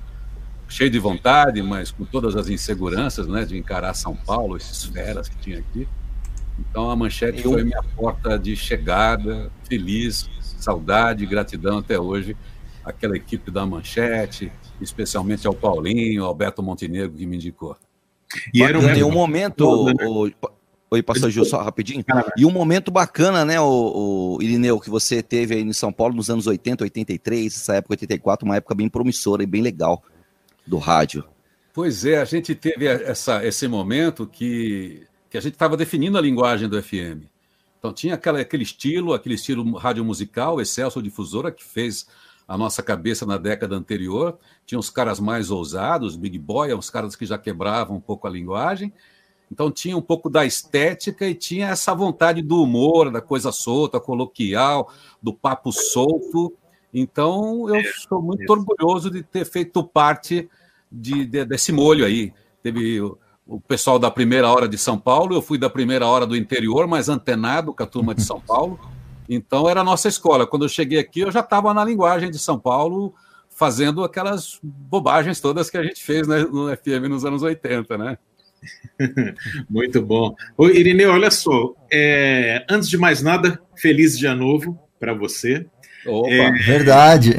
cheio 0.67 0.89
de 0.89 0.99
vontade, 0.99 1.61
mas 1.63 1.91
com 1.91 2.05
todas 2.05 2.35
as 2.35 2.47
inseguranças, 2.47 3.27
né, 3.27 3.43
de 3.43 3.57
encarar 3.57 3.93
São 3.93 4.15
Paulo, 4.15 4.55
esses 4.55 4.83
feras 4.83 5.27
que 5.27 5.37
tinha 5.37 5.59
aqui. 5.59 5.87
Então 6.59 6.89
a 6.89 6.95
Manchete 6.95 7.43
Eu... 7.43 7.53
foi 7.53 7.63
minha 7.63 7.81
porta 7.95 8.37
de 8.37 8.55
chegada, 8.55 9.51
feliz, 9.67 10.29
saudade, 10.41 11.25
gratidão 11.25 11.79
até 11.79 11.99
hoje 11.99 12.35
aquela 12.83 13.15
equipe 13.15 13.51
da 13.51 13.65
Manchete, 13.65 14.51
especialmente 14.81 15.45
ao 15.47 15.53
Paulinho, 15.53 16.25
ao 16.25 16.33
Beto 16.33 16.61
Montenegro 16.63 17.15
que 17.15 17.25
me 17.25 17.35
indicou. 17.35 17.77
E 18.53 18.61
era 18.61 18.79
um, 18.79 19.07
um 19.07 19.11
momento, 19.11 19.65
o, 19.67 20.31
Oi, 20.91 21.03
pastor 21.03 21.29
Gil, 21.29 21.45
só 21.45 21.61
rapidinho. 21.61 22.03
E 22.35 22.45
um 22.45 22.51
momento 22.51 22.89
bacana, 22.89 23.45
né, 23.45 23.61
o, 23.61 24.37
o, 24.37 24.41
Irineu, 24.41 24.79
que 24.79 24.89
você 24.89 25.21
teve 25.21 25.53
aí 25.53 25.61
em 25.61 25.71
São 25.71 25.93
Paulo 25.93 26.15
nos 26.15 26.31
anos 26.31 26.47
80, 26.47 26.83
83, 26.83 27.55
essa 27.55 27.75
época 27.75 27.93
84, 27.93 28.43
uma 28.43 28.55
época 28.55 28.73
bem 28.73 28.89
promissora 28.89 29.43
e 29.43 29.45
bem 29.45 29.61
legal 29.61 30.03
do 30.65 30.79
rádio. 30.79 31.23
Pois 31.73 32.05
é, 32.05 32.19
a 32.19 32.25
gente 32.25 32.55
teve 32.55 32.87
essa, 32.87 33.45
esse 33.45 33.67
momento 33.67 34.25
que, 34.25 35.05
que 35.29 35.37
a 35.37 35.41
gente 35.41 35.53
estava 35.53 35.77
definindo 35.77 36.17
a 36.17 36.21
linguagem 36.21 36.67
do 36.67 36.81
FM. 36.81 37.23
Então 37.77 37.93
tinha 37.93 38.15
aquela, 38.15 38.41
aquele 38.41 38.63
estilo, 38.63 39.13
aquele 39.13 39.35
estilo 39.35 39.77
rádio 39.77 40.03
musical, 40.03 40.59
Excelso 40.59 41.01
Difusora, 41.03 41.51
que 41.51 41.63
fez 41.63 42.07
a 42.47 42.57
nossa 42.57 42.81
cabeça 42.81 43.27
na 43.27 43.37
década 43.37 43.75
anterior. 43.75 44.39
Tinha 44.65 44.79
os 44.79 44.89
caras 44.89 45.19
mais 45.19 45.51
ousados, 45.51 46.15
Big 46.15 46.37
Boy, 46.39 46.73
uns 46.73 46.89
caras 46.89 47.15
que 47.15 47.27
já 47.27 47.37
quebravam 47.37 47.97
um 47.97 48.01
pouco 48.01 48.27
a 48.27 48.29
linguagem. 48.29 48.91
Então 49.51 49.71
tinha 49.71 49.97
um 49.97 50.01
pouco 50.01 50.29
da 50.29 50.45
estética 50.45 51.27
e 51.27 51.33
tinha 51.33 51.69
essa 51.69 51.93
vontade 51.93 52.41
do 52.41 52.61
humor, 52.61 53.11
da 53.11 53.21
coisa 53.21 53.51
solta, 53.51 53.99
coloquial, 53.99 54.91
do 55.21 55.33
papo 55.33 55.71
solto. 55.71 56.53
Então 56.93 57.67
eu 57.73 57.81
sou 58.07 58.21
muito 58.21 58.49
orgulhoso 58.49 59.09
de 59.09 59.23
ter 59.23 59.45
feito 59.45 59.83
parte 59.83 60.49
de, 60.91 61.25
de, 61.25 61.45
desse 61.45 61.71
molho 61.71 62.05
aí. 62.05 62.31
Teve 62.61 63.01
o, 63.01 63.17
o 63.47 63.59
pessoal 63.59 63.97
da 63.97 64.11
primeira 64.11 64.47
hora 64.49 64.67
de 64.67 64.77
São 64.77 64.97
Paulo, 64.97 65.35
eu 65.35 65.41
fui 65.41 65.57
da 65.57 65.69
primeira 65.69 66.05
hora 66.05 66.27
do 66.27 66.35
interior, 66.35 66.87
mas 66.87 67.09
antenado 67.09 67.73
com 67.73 67.83
a 67.83 67.87
turma 67.87 68.13
de 68.13 68.21
São 68.21 68.39
Paulo. 68.39 68.79
Então 69.27 69.67
era 69.67 69.81
a 69.81 69.83
nossa 69.83 70.07
escola. 70.07 70.45
Quando 70.45 70.65
eu 70.65 70.69
cheguei 70.69 70.99
aqui, 70.99 71.21
eu 71.21 71.31
já 71.31 71.39
estava 71.39 71.73
na 71.73 71.83
linguagem 71.83 72.29
de 72.29 72.37
São 72.39 72.59
Paulo, 72.59 73.13
fazendo 73.49 74.03
aquelas 74.03 74.59
bobagens 74.61 75.39
todas 75.39 75.69
que 75.69 75.77
a 75.77 75.83
gente 75.83 76.03
fez 76.03 76.27
né, 76.27 76.39
no 76.39 76.75
FM 76.75 77.09
nos 77.09 77.25
anos 77.25 77.41
80, 77.41 77.97
né? 77.97 78.17
Muito 79.69 80.01
bom. 80.01 80.35
Ô, 80.57 80.67
Irineu, 80.67 81.11
olha 81.11 81.31
só. 81.31 81.75
É, 81.91 82.65
antes 82.69 82.89
de 82.89 82.97
mais 82.97 83.21
nada, 83.21 83.59
feliz 83.75 84.17
dia 84.17 84.35
novo 84.35 84.79
para 84.99 85.13
você. 85.13 85.65
Opa, 86.05 86.29
é, 86.29 86.51
verdade. 86.51 87.35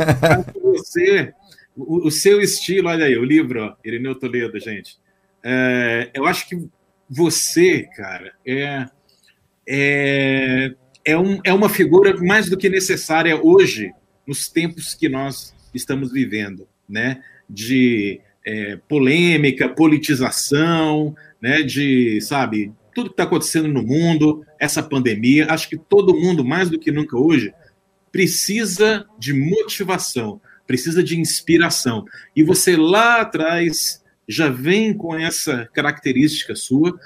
Você, 0.62 1.32
o, 1.76 2.08
o, 2.08 2.10
seu 2.10 2.40
estilo, 2.40 2.88
olha 2.88 3.06
aí, 3.06 3.16
o 3.16 3.24
livro, 3.24 3.64
ó, 3.64 3.76
Irineu 3.84 4.14
Toledo, 4.14 4.58
gente. 4.58 4.98
É, 5.42 6.10
eu 6.12 6.26
acho 6.26 6.48
que 6.48 6.68
você, 7.08 7.88
cara, 7.96 8.32
é, 8.44 8.86
é, 9.66 10.74
é, 11.04 11.18
um, 11.18 11.40
é 11.44 11.52
uma 11.52 11.68
figura 11.68 12.16
mais 12.16 12.48
do 12.48 12.56
que 12.56 12.68
necessária 12.68 13.40
hoje, 13.40 13.92
nos 14.26 14.48
tempos 14.48 14.94
que 14.94 15.08
nós 15.08 15.54
estamos 15.72 16.12
vivendo, 16.12 16.66
né? 16.88 17.22
De 17.48 18.20
é, 18.44 18.78
polêmica, 18.88 19.68
politização, 19.68 21.14
né, 21.40 21.62
de, 21.62 22.20
sabe, 22.20 22.72
tudo 22.94 23.08
que 23.08 23.14
está 23.14 23.24
acontecendo 23.24 23.68
no 23.68 23.82
mundo, 23.82 24.44
essa 24.58 24.82
pandemia. 24.82 25.46
Acho 25.50 25.68
que 25.68 25.76
todo 25.76 26.18
mundo, 26.18 26.44
mais 26.44 26.70
do 26.70 26.78
que 26.78 26.92
nunca 26.92 27.18
hoje, 27.18 27.52
precisa 28.12 29.06
de 29.18 29.32
motivação, 29.32 30.40
precisa 30.66 31.02
de 31.02 31.18
inspiração. 31.18 32.04
E 32.36 32.42
você 32.42 32.76
lá 32.76 33.20
atrás 33.20 34.02
já 34.28 34.48
vem 34.48 34.94
com 34.94 35.14
essa 35.16 35.68
característica 35.74 36.54
sua. 36.54 36.98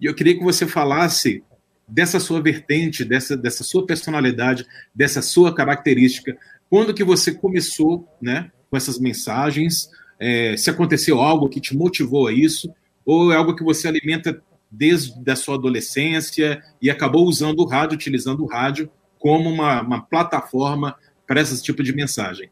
E 0.00 0.06
eu 0.06 0.14
queria 0.14 0.36
que 0.36 0.44
você 0.44 0.66
falasse 0.66 1.42
dessa 1.86 2.18
sua 2.18 2.40
vertente, 2.40 3.04
dessa, 3.04 3.36
dessa 3.36 3.62
sua 3.64 3.84
personalidade, 3.84 4.64
dessa 4.94 5.20
sua 5.20 5.54
característica. 5.54 6.36
Quando 6.70 6.94
que 6.94 7.04
você 7.04 7.32
começou, 7.32 8.08
né, 8.20 8.50
com 8.70 8.76
essas 8.76 8.98
mensagens? 8.98 9.90
É, 10.18 10.56
se 10.56 10.70
aconteceu 10.70 11.20
algo 11.20 11.48
que 11.48 11.60
te 11.60 11.76
motivou 11.76 12.26
a 12.26 12.32
isso, 12.32 12.72
ou 13.04 13.32
é 13.32 13.36
algo 13.36 13.54
que 13.54 13.64
você 13.64 13.88
alimenta 13.88 14.42
desde 14.70 15.30
a 15.30 15.36
sua 15.36 15.54
adolescência 15.54 16.62
e 16.80 16.90
acabou 16.90 17.26
usando 17.26 17.60
o 17.60 17.66
rádio, 17.66 17.94
utilizando 17.94 18.42
o 18.42 18.46
rádio 18.46 18.90
como 19.18 19.48
uma, 19.48 19.80
uma 19.82 20.02
plataforma 20.02 20.96
para 21.26 21.40
esse 21.40 21.62
tipo 21.62 21.82
de 21.82 21.94
mensagem? 21.94 22.50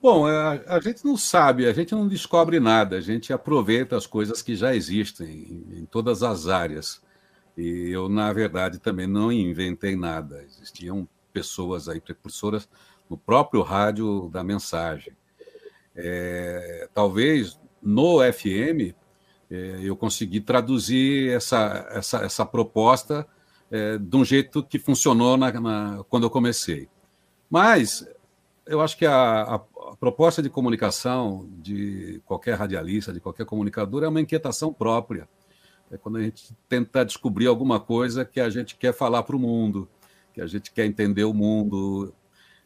Bom, 0.00 0.26
a, 0.26 0.60
a, 0.66 0.80
gente 0.80 1.02
não 1.04 1.16
sabe, 1.16 1.66
a 1.66 1.72
gente 1.72 1.94
não 1.94 2.06
descobre 2.06 2.60
nada, 2.60 2.96
a 2.96 3.00
gente 3.00 3.32
aproveita 3.32 3.96
as 3.96 4.06
coisas 4.06 4.42
que 4.42 4.54
já 4.54 4.74
existem 4.74 5.26
em, 5.26 5.78
em 5.80 5.84
todas 5.86 6.22
as 6.22 6.46
áreas. 6.46 7.00
E 7.56 7.88
eu, 7.90 8.08
na 8.08 8.32
verdade, 8.32 8.78
também 8.78 9.06
não 9.06 9.32
inventei 9.32 9.96
nada. 9.96 10.44
Existiam 10.44 11.08
pessoas 11.32 11.88
aí, 11.88 12.00
precursoras, 12.00 12.68
no 13.08 13.16
próprio 13.16 13.62
rádio 13.62 14.28
da 14.30 14.44
mensagem. 14.44 15.16
É, 15.96 16.88
talvez 16.92 17.58
no 17.82 18.20
FM 18.20 18.94
é, 19.50 19.80
eu 19.82 19.96
consegui 19.96 20.40
traduzir 20.40 21.30
essa, 21.30 21.86
essa, 21.90 22.18
essa 22.24 22.46
proposta 22.46 23.26
é, 23.70 23.98
de 23.98 24.16
um 24.16 24.24
jeito 24.24 24.62
que 24.62 24.78
funcionou 24.78 25.36
na, 25.36 25.52
na, 25.60 26.04
quando 26.08 26.24
eu 26.24 26.30
comecei. 26.30 26.88
Mas 27.48 28.06
eu 28.66 28.80
acho 28.80 28.96
que 28.96 29.06
a, 29.06 29.42
a, 29.42 29.54
a, 29.54 29.96
proposta 29.98 30.42
de 30.42 30.48
comunicação 30.48 31.48
de 31.58 32.20
qualquer 32.24 32.54
radialista, 32.54 33.12
de 33.12 33.20
qualquer 33.20 33.44
comunicador, 33.44 34.02
é 34.02 34.08
uma 34.08 34.20
inquietação 34.20 34.72
própria. 34.72 35.28
É 35.90 35.96
quando 35.96 36.16
a 36.16 36.22
gente 36.22 36.54
tenta 36.68 37.04
descobrir 37.04 37.46
alguma 37.46 37.78
coisa 37.78 38.24
que 38.24 38.40
a 38.40 38.48
gente 38.48 38.76
quer 38.76 38.92
falar 38.94 39.22
para 39.22 39.36
o 39.36 39.38
mundo, 39.38 39.88
que 40.32 40.40
a 40.40 40.46
gente 40.46 40.72
quer 40.72 40.86
entender 40.86 41.24
o 41.24 41.34
mundo. 41.34 42.12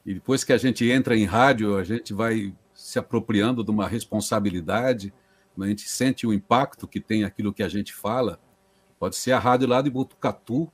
E 0.06 0.14
depois 0.14 0.44
que 0.44 0.52
a 0.52 0.58
gente 0.58 0.88
entra 0.88 1.16
em 1.16 1.24
rádio, 1.24 1.76
a 1.76 1.84
gente 1.84 2.14
vai 2.14 2.54
se 2.88 2.98
apropriando 2.98 3.62
de 3.62 3.70
uma 3.70 3.86
responsabilidade, 3.86 5.12
a 5.60 5.66
gente 5.66 5.86
sente 5.86 6.26
o 6.26 6.32
impacto 6.32 6.88
que 6.88 6.98
tem 6.98 7.22
aquilo 7.22 7.52
que 7.52 7.62
a 7.62 7.68
gente 7.68 7.92
fala. 7.92 8.40
Pode 8.98 9.14
ser 9.14 9.32
a 9.32 9.38
rádio 9.38 9.68
lá 9.68 9.82
de 9.82 9.90
Botucatu, 9.90 10.72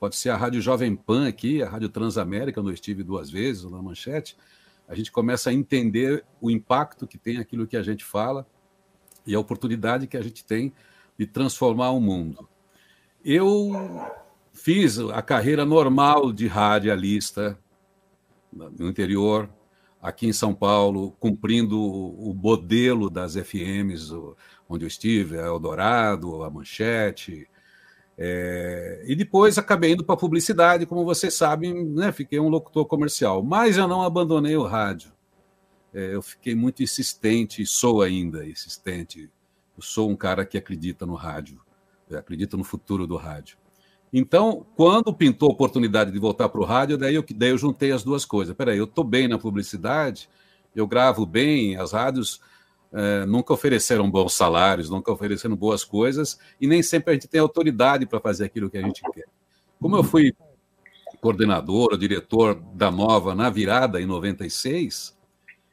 pode 0.00 0.16
ser 0.16 0.30
a 0.30 0.36
rádio 0.36 0.60
Jovem 0.60 0.96
Pan 0.96 1.28
aqui, 1.28 1.62
a 1.62 1.68
rádio 1.68 1.88
Transamérica, 1.88 2.60
onde 2.60 2.70
eu 2.70 2.74
estive 2.74 3.04
duas 3.04 3.30
vezes 3.30 3.62
na 3.62 3.80
Manchete. 3.80 4.36
A 4.88 4.96
gente 4.96 5.12
começa 5.12 5.50
a 5.50 5.52
entender 5.52 6.24
o 6.40 6.50
impacto 6.50 7.06
que 7.06 7.16
tem 7.16 7.38
aquilo 7.38 7.64
que 7.64 7.76
a 7.76 7.82
gente 7.82 8.04
fala 8.04 8.44
e 9.24 9.32
a 9.32 9.38
oportunidade 9.38 10.08
que 10.08 10.16
a 10.16 10.22
gente 10.22 10.44
tem 10.44 10.72
de 11.16 11.28
transformar 11.28 11.90
o 11.90 12.00
mundo. 12.00 12.48
Eu 13.24 13.70
fiz 14.52 14.98
a 14.98 15.22
carreira 15.22 15.64
normal 15.64 16.32
de 16.32 16.48
radialista 16.48 17.56
no 18.52 18.88
interior, 18.88 19.48
aqui 20.02 20.26
em 20.26 20.32
São 20.32 20.52
Paulo, 20.52 21.12
cumprindo 21.12 21.80
o 21.80 22.34
modelo 22.34 23.08
das 23.08 23.36
FMs 23.36 24.10
onde 24.68 24.84
eu 24.84 24.88
estive, 24.88 25.38
a 25.38 25.46
Eldorado, 25.46 26.42
a 26.42 26.50
Manchete. 26.50 27.48
É, 28.18 29.04
e 29.06 29.14
depois 29.14 29.56
acabei 29.58 29.92
indo 29.92 30.04
para 30.04 30.14
a 30.14 30.18
publicidade, 30.18 30.86
como 30.86 31.04
vocês 31.04 31.34
sabem, 31.34 31.84
né, 31.86 32.10
fiquei 32.10 32.40
um 32.40 32.48
locutor 32.48 32.84
comercial. 32.86 33.42
Mas 33.42 33.76
eu 33.76 33.86
não 33.86 34.02
abandonei 34.02 34.56
o 34.56 34.64
rádio. 34.64 35.12
É, 35.94 36.14
eu 36.14 36.22
fiquei 36.22 36.54
muito 36.54 36.82
insistente, 36.82 37.62
e 37.62 37.66
sou 37.66 38.02
ainda 38.02 38.44
insistente. 38.44 39.30
Eu 39.76 39.82
sou 39.82 40.10
um 40.10 40.16
cara 40.16 40.44
que 40.44 40.58
acredita 40.58 41.06
no 41.06 41.14
rádio, 41.14 41.60
acredita 42.10 42.56
no 42.56 42.64
futuro 42.64 43.06
do 43.06 43.16
rádio. 43.16 43.56
Então, 44.12 44.66
quando 44.76 45.14
pintou 45.14 45.48
a 45.48 45.52
oportunidade 45.52 46.10
de 46.10 46.18
voltar 46.18 46.48
para 46.48 46.60
o 46.60 46.64
rádio, 46.64 46.98
daí 46.98 47.14
eu, 47.14 47.24
daí 47.34 47.50
eu 47.50 47.58
juntei 47.58 47.92
as 47.92 48.04
duas 48.04 48.24
coisas. 48.26 48.54
Peraí, 48.54 48.76
eu 48.76 48.84
estou 48.84 49.02
bem 49.02 49.26
na 49.26 49.38
publicidade, 49.38 50.28
eu 50.76 50.86
gravo 50.86 51.24
bem, 51.24 51.76
as 51.76 51.92
rádios 51.92 52.40
é, 52.92 53.24
nunca 53.24 53.54
ofereceram 53.54 54.10
bons 54.10 54.34
salários, 54.34 54.90
nunca 54.90 55.10
ofereceram 55.10 55.56
boas 55.56 55.82
coisas, 55.82 56.38
e 56.60 56.66
nem 56.66 56.82
sempre 56.82 57.10
a 57.10 57.14
gente 57.14 57.26
tem 57.26 57.40
autoridade 57.40 58.04
para 58.04 58.20
fazer 58.20 58.44
aquilo 58.44 58.68
que 58.68 58.76
a 58.76 58.82
gente 58.82 59.00
quer. 59.12 59.26
Como 59.80 59.96
eu 59.96 60.04
fui 60.04 60.34
coordenador, 61.20 61.96
diretor 61.96 62.54
da 62.74 62.90
Nova 62.90 63.34
na 63.34 63.48
virada 63.48 64.00
em 64.00 64.06
96, 64.06 65.16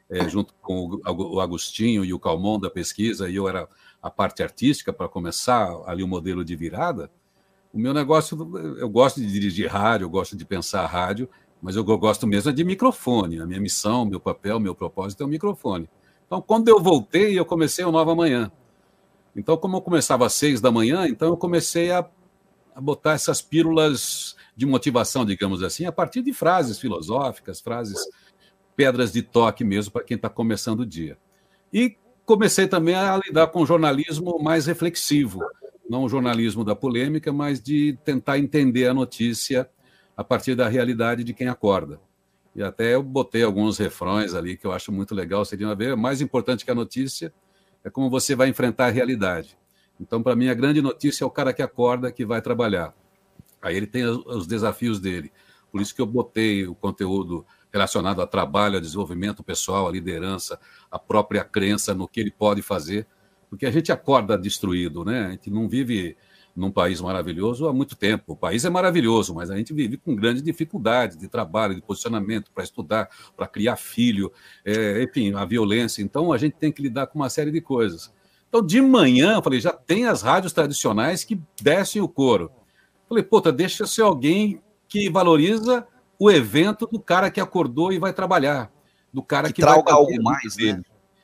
é, 0.09 0.29
junto 0.29 0.53
com 0.61 1.01
o 1.05 1.39
Agostinho 1.39 2.05
e 2.05 2.13
o 2.13 2.19
Calmon 2.19 2.59
da 2.59 2.69
pesquisa, 2.69 3.29
e 3.29 3.35
eu 3.35 3.49
era 3.49 3.67
a 4.01 4.09
parte 4.09 4.41
artística 4.41 4.93
para 4.93 5.09
começar 5.09 5.81
ali 5.85 6.03
o 6.03 6.07
modelo 6.07 6.45
de 6.45 6.55
virada, 6.55 7.11
O 7.73 7.79
meu 7.79 7.93
negócio, 7.93 8.37
eu 8.77 8.89
gosto 8.89 9.21
de 9.21 9.31
dirigir 9.31 9.69
rádio, 9.69 10.05
eu 10.05 10.09
gosto 10.09 10.35
de 10.35 10.43
pensar 10.43 10.85
rádio, 10.85 11.29
mas 11.61 11.75
eu 11.75 11.83
gosto 11.83 12.25
mesmo 12.25 12.49
é 12.49 12.53
de 12.53 12.63
microfone. 12.63 13.39
A 13.39 13.45
minha 13.45 13.59
missão, 13.59 14.05
meu 14.05 14.19
papel, 14.19 14.59
meu 14.59 14.73
propósito 14.73 15.23
é 15.23 15.25
o 15.25 15.29
microfone. 15.29 15.89
Então, 16.25 16.41
quando 16.41 16.67
eu 16.67 16.79
voltei, 16.79 17.37
eu 17.37 17.45
comecei 17.45 17.83
o 17.83 17.91
Nova 17.91 18.15
Manhã. 18.15 18.51
Então, 19.35 19.57
como 19.57 19.77
eu 19.77 19.81
começava 19.81 20.25
às 20.25 20.33
seis 20.33 20.59
da 20.61 20.71
manhã, 20.71 21.07
então 21.07 21.29
eu 21.29 21.37
comecei 21.37 21.91
a, 21.91 22.07
a 22.75 22.81
botar 22.81 23.13
essas 23.13 23.41
pílulas 23.41 24.35
de 24.55 24.65
motivação, 24.65 25.25
digamos 25.25 25.63
assim, 25.63 25.85
a 25.85 25.91
partir 25.91 26.21
de 26.21 26.33
frases 26.33 26.79
filosóficas, 26.79 27.61
frases 27.61 27.99
pedras 28.75 29.11
de 29.11 29.21
toque 29.21 29.63
mesmo 29.63 29.91
para 29.91 30.03
quem 30.03 30.15
está 30.15 30.29
começando 30.29 30.81
o 30.81 30.85
dia. 30.85 31.17
E 31.71 31.95
comecei 32.25 32.67
também 32.67 32.95
a 32.95 33.19
lidar 33.25 33.47
com 33.47 33.65
jornalismo 33.65 34.39
mais 34.39 34.65
reflexivo, 34.65 35.39
não 35.89 36.03
o 36.03 36.09
jornalismo 36.09 36.63
da 36.63 36.75
polêmica, 36.75 37.33
mas 37.33 37.59
de 37.59 37.97
tentar 38.05 38.37
entender 38.37 38.87
a 38.87 38.93
notícia 38.93 39.67
a 40.15 40.23
partir 40.23 40.53
da 40.53 40.69
realidade 40.69 41.23
de 41.23 41.33
quem 41.33 41.47
acorda. 41.47 41.99
E 42.55 42.61
até 42.61 42.93
eu 42.93 43.01
botei 43.01 43.41
alguns 43.43 43.77
refrões 43.77 44.35
ali 44.35 44.55
que 44.55 44.67
eu 44.67 44.71
acho 44.71 44.91
muito 44.91 45.15
legal, 45.15 45.43
seriam 45.43 45.71
a 45.71 45.75
ver, 45.75 45.95
mais 45.95 46.21
importante 46.21 46.63
que 46.63 46.71
a 46.71 46.75
notícia 46.75 47.33
é 47.83 47.89
como 47.89 48.09
você 48.09 48.35
vai 48.35 48.49
enfrentar 48.49 48.87
a 48.87 48.91
realidade. 48.91 49.57
Então, 49.99 50.21
para 50.21 50.35
mim, 50.35 50.47
a 50.47 50.53
grande 50.53 50.81
notícia 50.81 51.23
é 51.23 51.27
o 51.27 51.31
cara 51.31 51.53
que 51.53 51.61
acorda, 51.61 52.11
que 52.11 52.25
vai 52.25 52.41
trabalhar. 52.41 52.93
Aí 53.61 53.75
ele 53.75 53.87
tem 53.87 54.05
os 54.05 54.47
desafios 54.47 54.99
dele. 54.99 55.31
Por 55.71 55.81
isso 55.81 55.93
que 55.93 56.01
eu 56.01 56.05
botei 56.05 56.67
o 56.67 56.75
conteúdo 56.75 57.45
relacionado 57.71 58.21
a 58.21 58.27
trabalho, 58.27 58.77
a 58.77 58.79
desenvolvimento 58.79 59.43
pessoal, 59.43 59.87
a 59.87 59.91
liderança, 59.91 60.59
a 60.89 60.97
própria 60.97 61.43
crença 61.43 61.93
no 61.93 62.07
que 62.07 62.19
ele 62.19 62.31
pode 62.31 62.61
fazer, 62.61 63.05
porque 63.49 63.65
a 63.65 63.71
gente 63.71 63.91
acorda 63.91 64.37
destruído, 64.37 65.03
né? 65.03 65.27
A 65.27 65.31
gente 65.31 65.49
não 65.49 65.67
vive 65.67 66.15
num 66.55 66.71
país 66.71 66.99
maravilhoso 66.99 67.67
há 67.67 67.73
muito 67.73 67.95
tempo. 67.95 68.33
O 68.33 68.35
país 68.35 68.65
é 68.65 68.69
maravilhoso, 68.69 69.33
mas 69.33 69.49
a 69.49 69.57
gente 69.57 69.73
vive 69.73 69.97
com 69.97 70.15
grandes 70.15 70.43
dificuldades 70.43 71.17
de 71.17 71.27
trabalho, 71.27 71.73
de 71.73 71.81
posicionamento, 71.81 72.51
para 72.51 72.63
estudar, 72.63 73.09
para 73.35 73.47
criar 73.47 73.77
filho, 73.77 74.31
é, 74.65 75.01
enfim, 75.03 75.33
a 75.33 75.45
violência. 75.45 76.01
Então 76.01 76.31
a 76.31 76.37
gente 76.37 76.53
tem 76.53 76.71
que 76.71 76.81
lidar 76.81 77.07
com 77.07 77.19
uma 77.19 77.29
série 77.29 77.51
de 77.51 77.61
coisas. 77.61 78.13
Então, 78.49 78.65
de 78.65 78.81
manhã, 78.81 79.35
eu 79.35 79.43
falei, 79.43 79.61
já 79.61 79.71
tem 79.71 80.05
as 80.05 80.23
rádios 80.23 80.51
tradicionais 80.51 81.23
que 81.23 81.39
descem 81.61 82.01
o 82.01 82.07
couro. 82.07 82.51
Falei, 83.07 83.23
puta, 83.23 83.51
deixa 83.51 83.85
ser 83.85 84.01
alguém 84.01 84.61
que 84.87 85.09
valoriza 85.09 85.87
o 86.17 86.31
evento 86.31 86.87
do 86.91 86.99
cara 86.99 87.29
que 87.29 87.39
acordou 87.39 87.93
e 87.93 87.99
vai 87.99 88.11
trabalhar, 88.11 88.71
do 89.13 89.21
cara 89.21 89.47
que, 89.47 89.53
que 89.53 89.61
traga 89.61 89.93
algo 89.93 90.21
mais, 90.21 90.57
né? 90.57 90.63
dele. 90.63 90.77
Né? 90.77 90.83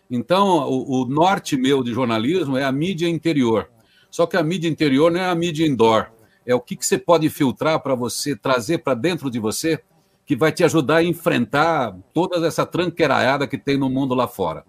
Então, 0.10 0.70
o, 0.70 1.02
o 1.02 1.06
norte 1.06 1.58
meu 1.58 1.84
de 1.84 1.94
jornalismo 1.94 2.58
é 2.58 2.64
a 2.64 2.72
mídia 2.72 3.08
interior. 3.08 3.70
Só 4.10 4.26
que 4.26 4.38
a 4.38 4.44
mídia 4.44 4.70
interior 4.70 5.12
não 5.12 5.20
é 5.20 5.26
a 5.26 5.36
mídia 5.36 5.66
indoor. 5.66 6.08
É 6.46 6.54
o 6.54 6.62
que, 6.62 6.76
que 6.76 6.86
você 6.86 6.98
pode 6.98 7.30
filtrar 7.30 7.80
para 7.82 7.96
você 7.96 8.36
trazer 8.36 8.80
para 8.80 8.94
dentro 8.94 9.30
de 9.30 9.40
você 9.40 9.82
que 10.26 10.36
vai 10.36 10.52
te 10.52 10.64
ajudar 10.64 10.98
a 10.98 11.04
enfrentar 11.04 11.96
toda 12.14 12.46
essa 12.46 12.66
tranqueiraiada 12.66 13.48
que 13.48 13.58
tem 13.58 13.78
no 13.78 13.90
mundo 13.90 14.16
lá 14.16 14.28
fora. 14.28 14.64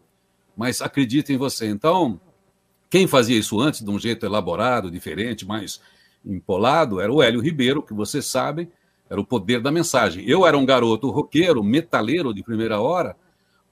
Mas 0.56 0.82
acredite 0.82 1.32
em 1.32 1.36
você. 1.36 1.66
Então, 1.66 2.20
quem 2.90 3.06
fazia 3.06 3.38
isso 3.38 3.60
antes 3.60 3.82
de 3.82 3.90
um 3.90 3.98
jeito 3.98 4.24
elaborado, 4.24 4.90
diferente, 4.90 5.46
mais 5.46 5.80
empolado, 6.24 7.00
era 7.00 7.12
o 7.12 7.22
Hélio 7.22 7.40
Ribeiro, 7.40 7.82
que 7.82 7.94
vocês 7.94 8.26
sabem, 8.26 8.70
era 9.08 9.20
o 9.20 9.24
poder 9.24 9.60
da 9.60 9.70
mensagem. 9.70 10.24
Eu 10.28 10.46
era 10.46 10.58
um 10.58 10.66
garoto 10.66 11.10
roqueiro, 11.10 11.62
metaleiro 11.62 12.34
de 12.34 12.42
primeira 12.42 12.80
hora, 12.80 13.16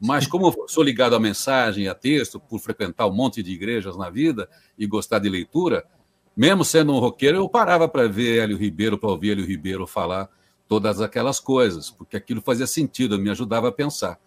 mas 0.00 0.26
como 0.26 0.46
eu 0.46 0.68
sou 0.68 0.82
ligado 0.82 1.14
à 1.14 1.20
mensagem 1.20 1.84
e 1.84 1.88
a 1.88 1.94
texto, 1.94 2.38
por 2.38 2.58
frequentar 2.58 3.06
um 3.06 3.14
monte 3.14 3.42
de 3.42 3.52
igrejas 3.52 3.96
na 3.96 4.10
vida 4.10 4.48
e 4.78 4.86
gostar 4.86 5.18
de 5.18 5.28
leitura, 5.28 5.84
mesmo 6.36 6.64
sendo 6.64 6.92
um 6.92 6.98
roqueiro, 6.98 7.38
eu 7.38 7.48
parava 7.48 7.88
para 7.88 8.08
ver 8.08 8.40
Hélio 8.40 8.56
Ribeiro, 8.56 8.98
para 8.98 9.10
ouvir 9.10 9.30
Hélio 9.30 9.46
Ribeiro 9.46 9.86
falar 9.86 10.28
todas 10.68 11.00
aquelas 11.00 11.38
coisas, 11.38 11.90
porque 11.90 12.16
aquilo 12.16 12.40
fazia 12.40 12.66
sentido, 12.66 13.18
me 13.18 13.30
ajudava 13.30 13.68
a 13.68 13.72
pensar. 13.72 14.18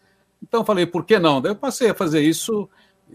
Então 0.41 0.63
falei, 0.63 0.85
por 0.85 1.03
que 1.03 1.19
não? 1.19 1.41
Daí 1.41 1.51
eu 1.51 1.55
passei 1.55 1.89
a 1.89 1.95
fazer 1.95 2.21
isso 2.21 2.69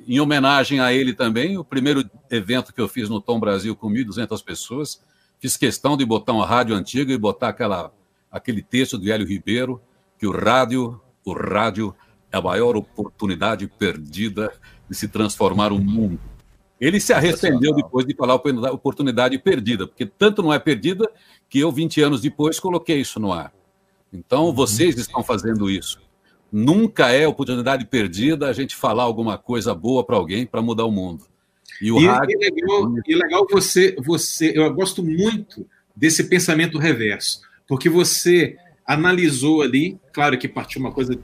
em 0.06 0.21
homenagem 0.21 0.80
a 0.80 0.93
ele 0.93 1.15
também. 1.15 1.56
O 1.56 1.65
primeiro 1.65 2.08
evento 2.30 2.73
que 2.73 2.80
eu 2.80 2.88
fiz 2.88 3.08
no 3.08 3.21
Tom 3.21 3.38
Brasil 3.38 3.75
com 3.76 3.88
1.200 3.88 4.45
pessoas, 4.45 5.02
fiz 5.38 5.56
questão 5.56 5.97
de 5.97 6.04
botar 6.04 6.32
uma 6.32 6.47
rádio 6.47 6.75
antiga 6.75 7.12
e 7.12 7.19
botar 7.19 7.49
aquela, 7.49 7.93
aquele 8.30 8.62
texto 8.62 8.99
do 8.99 9.10
Hélio 9.10 9.26
Ribeiro, 9.26 9.80
que 10.19 10.26
o 10.26 10.32
rádio, 10.32 11.00
o 11.25 11.32
rádio 11.32 11.95
é 12.32 12.38
a 12.38 12.40
maior 12.40 12.76
oportunidade 12.76 13.66
perdida 13.78 14.50
de 14.88 14.97
se 14.97 15.06
transformar 15.06 15.73
o 15.73 15.78
mundo. 15.78 16.18
Ele 16.80 16.99
se 16.99 17.12
arrependeu 17.12 17.75
depois 17.75 18.04
de 18.04 18.14
falar 18.14 18.34
oportunidade 18.34 19.38
perdida, 19.38 19.86
porque 19.86 20.04
tanto 20.04 20.42
não 20.42 20.52
é 20.52 20.58
perdida 20.58 21.08
que 21.49 21.60
eu, 21.60 21.71
20 21.71 22.00
anos 22.00 22.21
depois, 22.21 22.58
coloquei 22.58 23.00
isso 23.00 23.21
no 23.21 23.32
ar. 23.32 23.52
Então, 24.12 24.47
uhum. 24.47 24.52
vocês 24.52 24.97
estão 24.97 25.23
fazendo 25.23 25.71
isso. 25.71 26.00
Nunca 26.50 27.10
é 27.10 27.26
oportunidade 27.26 27.84
perdida 27.86 28.49
a 28.49 28.52
gente 28.52 28.75
falar 28.75 29.04
alguma 29.04 29.38
coisa 29.38 29.75
boa 29.75 30.04
para 30.04 30.16
alguém 30.16 30.45
para 30.45 30.60
mudar 30.60 30.84
o 30.84 30.90
mundo. 30.90 31.25
E 31.80 31.92
o 31.92 32.00
e, 32.00 32.06
rádio. 32.06 32.36
E 32.40 32.50
legal, 32.50 32.95
e 33.06 33.14
legal 33.14 33.47
você, 33.50 33.97
você. 33.99 34.52
Eu 34.54 34.73
gosto 34.75 35.02
muito 35.02 35.66
desse 35.95 36.25
pensamento 36.25 36.78
reverso, 36.78 37.40
porque 37.66 37.88
você 37.88 38.56
analisou 38.86 39.62
ali, 39.62 39.99
claro 40.12 40.36
que 40.36 40.49
partiu 40.49 40.80
uma 40.80 40.92
coisa 40.92 41.18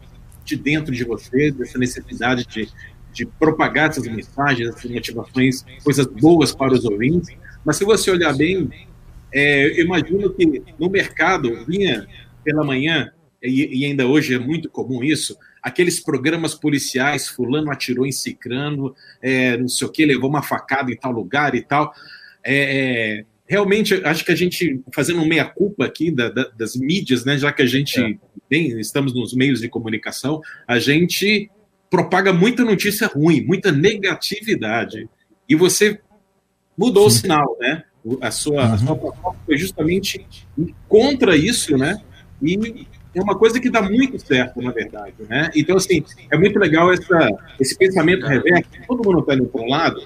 de 0.48 0.56
dentro 0.56 0.94
de 0.94 1.04
você, 1.04 1.50
dessa 1.50 1.78
necessidade 1.78 2.46
de, 2.46 2.68
de 3.12 3.26
propagar 3.26 3.90
essas 3.90 4.06
mensagens, 4.06 4.70
essas 4.70 4.90
motivações, 4.90 5.64
coisas 5.84 6.06
boas 6.06 6.54
para 6.54 6.72
os 6.72 6.84
ouvintes. 6.84 7.36
Mas 7.64 7.76
se 7.76 7.84
você 7.84 8.10
olhar 8.10 8.34
bem, 8.34 8.70
é, 9.32 9.78
eu 9.78 9.84
imagino 9.84 10.32
que 10.32 10.64
no 10.78 10.88
mercado 10.88 11.64
vinha 11.66 12.06
pela 12.42 12.64
manhã, 12.64 13.12
e, 13.42 13.80
e, 13.80 13.84
ainda 13.84 14.06
hoje 14.06 14.34
é 14.34 14.38
muito 14.38 14.70
comum 14.70 15.04
isso, 15.04 15.36
aqueles 15.62 16.00
programas 16.00 16.54
policiais, 16.54 17.28
fulano 17.28 17.70
atirou 17.70 18.06
em 18.06 18.12
cicrano, 18.12 18.94
é, 19.20 19.56
não 19.56 19.68
sei 19.68 19.86
o 19.86 19.90
que, 19.92 20.06
levou 20.06 20.30
uma 20.30 20.42
facada 20.42 20.90
em 20.90 20.96
tal 20.96 21.12
lugar 21.12 21.54
e 21.54 21.62
tal. 21.62 21.92
É, 22.42 23.20
é 23.20 23.24
realmente, 23.48 23.94
acho 24.04 24.24
que 24.24 24.30
a 24.30 24.36
gente, 24.36 24.80
fazendo 24.94 25.20
um 25.22 25.26
meia-culpa 25.26 25.86
aqui 25.86 26.10
da, 26.10 26.28
da, 26.28 26.44
das 26.56 26.76
mídias, 26.76 27.24
né, 27.24 27.38
já 27.38 27.50
que 27.50 27.62
a 27.62 27.66
gente 27.66 27.98
é. 27.98 28.14
tem, 28.48 28.78
estamos 28.78 29.14
nos 29.14 29.32
meios 29.32 29.60
de 29.60 29.68
comunicação, 29.68 30.40
a 30.66 30.78
gente 30.78 31.50
propaga 31.90 32.32
muita 32.32 32.62
notícia 32.62 33.06
ruim, 33.06 33.42
muita 33.42 33.72
negatividade. 33.72 35.08
E 35.48 35.54
você 35.54 35.98
mudou 36.76 37.08
Sim. 37.10 37.16
o 37.16 37.20
sinal, 37.20 37.56
né? 37.58 37.82
A 38.20 38.30
sua, 38.30 38.66
uhum. 38.66 38.72
a 38.74 38.78
sua 38.78 38.96
proposta 38.96 39.40
foi 39.44 39.56
justamente 39.56 40.26
contra 40.86 41.36
isso, 41.36 41.76
né? 41.76 42.00
E 42.42 42.86
é 43.14 43.22
uma 43.22 43.36
coisa 43.36 43.58
que 43.58 43.70
dá 43.70 43.82
muito 43.82 44.18
certo, 44.18 44.60
na 44.60 44.70
verdade, 44.70 45.14
né? 45.28 45.50
Então, 45.54 45.76
assim, 45.76 46.04
é 46.30 46.36
muito 46.36 46.58
legal 46.58 46.92
essa, 46.92 47.28
esse 47.58 47.76
pensamento 47.76 48.26
reverso. 48.26 48.70
Todo 48.86 49.04
mundo 49.04 49.20
está 49.20 49.34
indo 49.34 49.46
para 49.46 49.62
um 49.62 49.68
lado, 49.68 50.00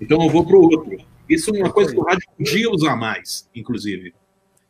então 0.00 0.22
eu 0.22 0.30
vou 0.30 0.44
para 0.44 0.56
o 0.56 0.62
outro. 0.62 0.98
Isso 1.28 1.54
é 1.54 1.60
uma 1.60 1.72
coisa 1.72 1.92
que 1.92 1.98
o 1.98 2.04
rádio 2.04 2.26
podia 2.36 2.70
usar 2.70 2.96
mais, 2.96 3.48
inclusive. 3.54 4.14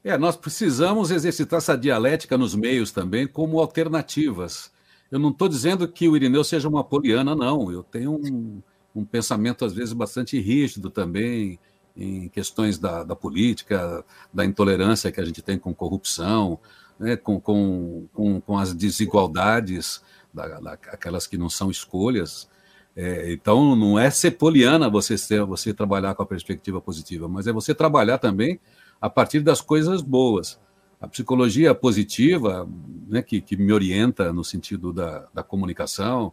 É, 0.03 0.17
nós 0.17 0.37
precisamos 0.37 1.11
exercitar 1.11 1.59
essa 1.59 1.77
dialética 1.77 2.39
nos 2.39 2.55
meios 2.55 2.93
também 2.93 3.27
como 3.27 3.59
alternativas. 3.59 4.71
Eu 5.11 5.19
não 5.19 5.31
estou 5.31 5.49
dizendo 5.49 5.87
que 5.89 6.09
o 6.09 6.17
Irineu 6.17 6.45
seja 6.45 6.69
uma 6.69 6.85
poliana, 6.85 7.35
não. 7.35 7.71
Eu 7.71 7.83
tenho 7.83 8.13
um, 8.13 8.63
um 8.95 9.05
pensamento, 9.05 9.65
às 9.65 9.73
vezes, 9.73 9.93
bastante 9.93 10.39
rígido 10.41 10.91
também 10.91 11.59
em 11.97 12.29
questões 12.29 12.79
da, 12.79 13.03
da, 13.03 13.17
política, 13.17 14.05
da 14.33 14.45
intolerância 14.45 15.11
que 15.11 15.21
a 15.21 15.25
gente 15.25 15.43
tem 15.43 15.59
com 15.59 15.75
corrupção, 15.75 16.59
né, 16.99 17.17
com, 17.17 17.41
com, 17.41 18.07
com, 18.13 18.41
com 18.41 18.59
as 18.59 18.75
desigualdades, 18.75 20.03
da, 20.33 20.61
da, 20.61 20.73
aquelas 20.73 21.27
que 21.27 21.39
não 21.39 21.49
são 21.49 21.71
escolhas. 21.71 22.49
É, 22.97 23.31
então, 23.31 23.77
não 23.77 23.99
é 23.99 24.11
ser 24.11 24.33
poliana 24.33 24.89
você, 24.89 25.19
ser, 25.19 25.45
você 25.45 25.75
trabalhar 25.75 26.15
com 26.15 26.23
a 26.23 26.27
perspectiva 26.27 26.81
positiva, 26.81 27.29
mas 27.29 27.47
é 27.47 27.53
você 27.53 27.75
trabalhar 27.75 28.17
também 28.17 28.59
a 28.99 29.11
partir 29.11 29.41
das 29.41 29.61
coisas 29.61 30.01
boas. 30.01 30.59
A 30.99 31.07
psicologia 31.07 31.75
positiva, 31.75 32.67
né, 33.07 33.21
que, 33.21 33.43
que 33.43 33.55
me 33.55 33.71
orienta 33.71 34.33
no 34.33 34.43
sentido 34.43 34.95
da, 34.95 35.27
da 35.35 35.43
comunicação, 35.43 36.33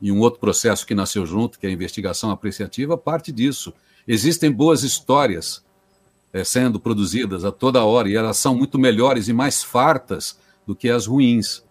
e 0.00 0.10
um 0.10 0.18
outro 0.18 0.40
processo 0.40 0.84
que 0.84 0.94
nasceu 0.94 1.24
junto, 1.26 1.58
que 1.58 1.66
é 1.66 1.70
a 1.70 1.72
investigação 1.72 2.30
apreciativa, 2.30 2.96
parte 2.96 3.30
disso. 3.30 3.72
Existem 4.08 4.50
boas 4.50 4.82
histórias 4.82 5.64
é, 6.32 6.42
sendo 6.42 6.80
produzidas 6.80 7.44
a 7.44 7.52
toda 7.52 7.84
hora, 7.84 8.08
e 8.08 8.16
elas 8.16 8.36
são 8.36 8.54
muito 8.54 8.78
melhores 8.78 9.28
e 9.28 9.32
mais 9.32 9.62
fartas 9.62 10.38
do 10.66 10.74
que 10.74 10.88
as 10.88 11.06
ruins. 11.06 11.62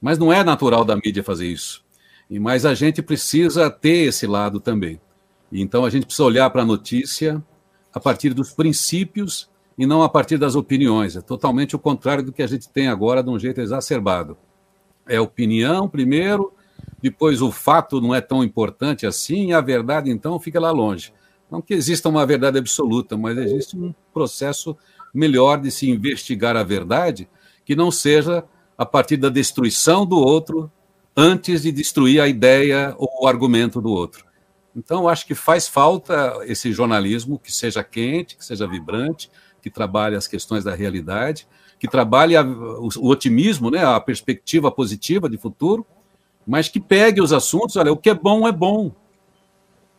Mas 0.00 0.18
não 0.18 0.32
é 0.32 0.42
natural 0.42 0.84
da 0.84 0.96
mídia 0.96 1.22
fazer 1.22 1.46
isso. 1.46 1.81
Mas 2.38 2.64
a 2.64 2.74
gente 2.74 3.02
precisa 3.02 3.70
ter 3.70 4.06
esse 4.08 4.26
lado 4.26 4.60
também. 4.60 5.00
Então 5.50 5.84
a 5.84 5.90
gente 5.90 6.06
precisa 6.06 6.24
olhar 6.24 6.48
para 6.50 6.62
a 6.62 6.66
notícia 6.66 7.42
a 7.92 8.00
partir 8.00 8.32
dos 8.32 8.52
princípios 8.52 9.50
e 9.76 9.86
não 9.86 10.02
a 10.02 10.08
partir 10.08 10.38
das 10.38 10.54
opiniões. 10.54 11.16
É 11.16 11.20
totalmente 11.20 11.76
o 11.76 11.78
contrário 11.78 12.24
do 12.24 12.32
que 12.32 12.42
a 12.42 12.46
gente 12.46 12.68
tem 12.68 12.88
agora 12.88 13.22
de 13.22 13.30
um 13.30 13.38
jeito 13.38 13.60
exacerbado. 13.60 14.36
É 15.06 15.20
opinião 15.20 15.88
primeiro, 15.88 16.52
depois 17.02 17.42
o 17.42 17.50
fato 17.50 18.00
não 18.00 18.14
é 18.14 18.20
tão 18.20 18.42
importante 18.42 19.06
assim, 19.06 19.48
e 19.48 19.52
a 19.52 19.60
verdade 19.60 20.10
então 20.10 20.38
fica 20.38 20.60
lá 20.60 20.70
longe. 20.70 21.12
Não 21.50 21.60
que 21.60 21.74
exista 21.74 22.08
uma 22.08 22.24
verdade 22.24 22.58
absoluta, 22.58 23.16
mas 23.16 23.36
existe 23.36 23.76
um 23.76 23.92
processo 24.14 24.76
melhor 25.12 25.60
de 25.60 25.70
se 25.70 25.90
investigar 25.90 26.56
a 26.56 26.62
verdade, 26.62 27.28
que 27.64 27.76
não 27.76 27.90
seja 27.90 28.44
a 28.78 28.86
partir 28.86 29.18
da 29.18 29.28
destruição 29.28 30.06
do 30.06 30.16
outro 30.16 30.70
antes 31.16 31.62
de 31.62 31.72
destruir 31.72 32.20
a 32.20 32.28
ideia 32.28 32.94
ou 32.98 33.08
o 33.22 33.26
argumento 33.26 33.80
do 33.80 33.90
outro. 33.90 34.24
Então, 34.74 35.08
acho 35.08 35.26
que 35.26 35.34
faz 35.34 35.68
falta 35.68 36.38
esse 36.44 36.72
jornalismo 36.72 37.38
que 37.38 37.52
seja 37.52 37.84
quente, 37.84 38.36
que 38.36 38.44
seja 38.44 38.66
vibrante, 38.66 39.30
que 39.60 39.70
trabalhe 39.70 40.16
as 40.16 40.26
questões 40.26 40.64
da 40.64 40.74
realidade, 40.74 41.46
que 41.78 41.86
trabalhe 41.86 42.36
a, 42.36 42.42
o, 42.42 42.88
o, 42.96 43.08
otimismo, 43.08 43.70
né, 43.70 43.84
a 43.84 44.00
perspectiva 44.00 44.70
positiva 44.70 45.28
de 45.28 45.36
futuro, 45.36 45.86
mas 46.46 46.68
que 46.68 46.80
pegue 46.80 47.20
os 47.20 47.32
assuntos, 47.32 47.76
olha, 47.76 47.92
o 47.92 47.96
que 47.96 48.10
é 48.10 48.14
bom 48.14 48.48
é 48.48 48.52
bom. 48.52 48.92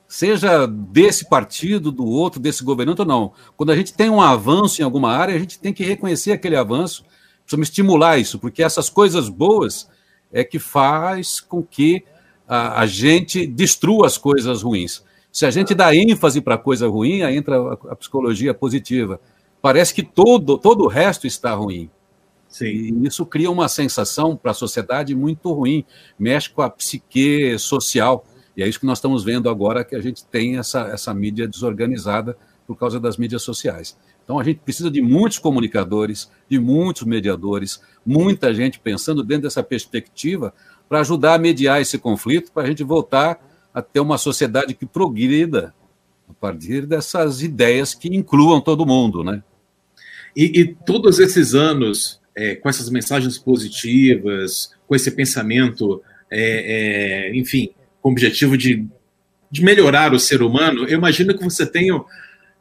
Seja 0.07 0.67
desse 0.67 1.29
partido, 1.29 1.91
do 1.91 2.05
outro, 2.05 2.39
desse 2.39 2.63
governante 2.63 3.01
ou 3.01 3.07
não. 3.07 3.33
Quando 3.55 3.71
a 3.71 3.75
gente 3.75 3.93
tem 3.93 4.09
um 4.09 4.21
avanço 4.21 4.81
em 4.81 4.85
alguma 4.85 5.11
área, 5.11 5.35
a 5.35 5.39
gente 5.39 5.59
tem 5.59 5.73
que 5.73 5.83
reconhecer 5.83 6.31
aquele 6.31 6.55
avanço, 6.55 7.05
precisamos 7.41 7.69
estimular 7.69 8.17
isso, 8.17 8.39
porque 8.39 8.63
essas 8.63 8.89
coisas 8.89 9.29
boas 9.29 9.87
é 10.33 10.43
que 10.43 10.57
faz 10.57 11.39
com 11.39 11.61
que 11.61 12.03
a, 12.47 12.81
a 12.81 12.85
gente 12.85 13.45
destrua 13.45 14.07
as 14.07 14.17
coisas 14.17 14.63
ruins. 14.63 15.03
Se 15.31 15.45
a 15.45 15.51
gente 15.51 15.73
dá 15.73 15.95
ênfase 15.95 16.41
para 16.41 16.55
a 16.55 16.57
coisa 16.57 16.87
ruim, 16.87 17.21
aí 17.21 17.37
entra 17.37 17.57
a, 17.57 17.73
a, 17.91 17.95
psicologia 17.95 18.53
positiva. 18.53 19.21
Parece 19.61 19.93
que 19.93 20.03
todo, 20.03 20.57
todo 20.57 20.83
o 20.83 20.87
resto 20.87 21.25
está 21.25 21.53
ruim. 21.53 21.89
Sim. 22.47 22.65
E 22.65 23.07
isso 23.07 23.25
cria 23.25 23.49
uma 23.49 23.67
sensação 23.67 24.35
para 24.35 24.51
a 24.51 24.53
sociedade 24.53 25.15
muito 25.15 25.51
ruim, 25.51 25.85
mexe 26.19 26.49
com 26.49 26.61
a 26.61 26.69
psique 26.69 27.57
social. 27.57 28.25
E 28.55 28.61
é 28.61 28.67
isso 28.67 28.79
que 28.79 28.85
nós 28.85 28.99
estamos 28.99 29.23
vendo 29.23 29.49
agora, 29.49 29.83
que 29.83 29.95
a 29.95 30.01
gente 30.01 30.23
tem 30.25 30.57
essa, 30.57 30.81
essa 30.81 31.13
mídia 31.13 31.47
desorganizada 31.47 32.37
por 32.67 32.77
causa 32.77 32.99
das 32.99 33.17
mídias 33.17 33.41
sociais. 33.41 33.97
Então 34.23 34.39
a 34.39 34.43
gente 34.43 34.59
precisa 34.59 34.89
de 34.89 35.01
muitos 35.01 35.39
comunicadores, 35.39 36.31
de 36.49 36.59
muitos 36.59 37.03
mediadores, 37.03 37.81
muita 38.05 38.53
gente 38.53 38.79
pensando 38.79 39.23
dentro 39.23 39.43
dessa 39.43 39.63
perspectiva 39.63 40.53
para 40.87 40.99
ajudar 41.01 41.35
a 41.35 41.39
mediar 41.39 41.81
esse 41.81 41.97
conflito, 41.97 42.51
para 42.51 42.63
a 42.63 42.67
gente 42.67 42.83
voltar 42.83 43.39
a 43.73 43.81
ter 43.81 43.99
uma 43.99 44.17
sociedade 44.17 44.73
que 44.73 44.85
progrida 44.85 45.73
a 46.29 46.33
partir 46.33 46.85
dessas 46.85 47.41
ideias 47.41 47.93
que 47.93 48.07
incluam 48.07 48.61
todo 48.61 48.85
mundo, 48.85 49.23
né? 49.23 49.43
E, 50.35 50.61
e 50.61 50.73
todos 50.73 51.19
esses 51.19 51.53
anos, 51.53 52.19
é, 52.35 52.55
com 52.55 52.69
essas 52.69 52.89
mensagens 52.89 53.37
positivas, 53.37 54.71
com 54.87 54.95
esse 54.95 55.11
pensamento, 55.11 56.01
é, 56.29 57.29
é, 57.29 57.35
enfim, 57.35 57.69
com 58.01 58.09
o 58.09 58.11
objetivo 58.11 58.57
de, 58.57 58.85
de 59.51 59.63
melhorar 59.63 60.13
o 60.13 60.19
ser 60.19 60.41
humano, 60.41 60.85
eu 60.87 60.97
imagino 60.97 61.37
que 61.37 61.43
você 61.43 61.65
tenha 61.65 62.03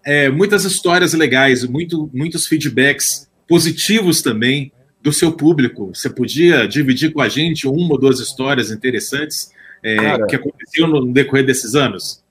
é, 0.05 0.29
muitas 0.29 0.65
histórias 0.65 1.13
legais, 1.13 1.65
muito, 1.65 2.11
muitos 2.13 2.47
feedbacks 2.47 3.29
positivos 3.49 4.23
também 4.23 4.73
do 5.01 5.13
seu 5.13 5.33
público. 5.33 5.93
Você 5.95 6.09
podia 6.09 6.67
dividir 6.67 7.13
com 7.13 7.21
a 7.21 7.29
gente 7.29 7.67
uma 7.67 7.93
ou 7.93 7.99
duas 7.99 8.21
histórias 8.21 8.71
interessantes 8.71 9.51
é, 9.83 9.97
Cara, 9.97 10.27
que 10.27 10.37
aconteciam 10.37 10.87
no 10.89 11.13
decorrer 11.13 11.45
desses 11.45 11.75
anos? 11.75 12.23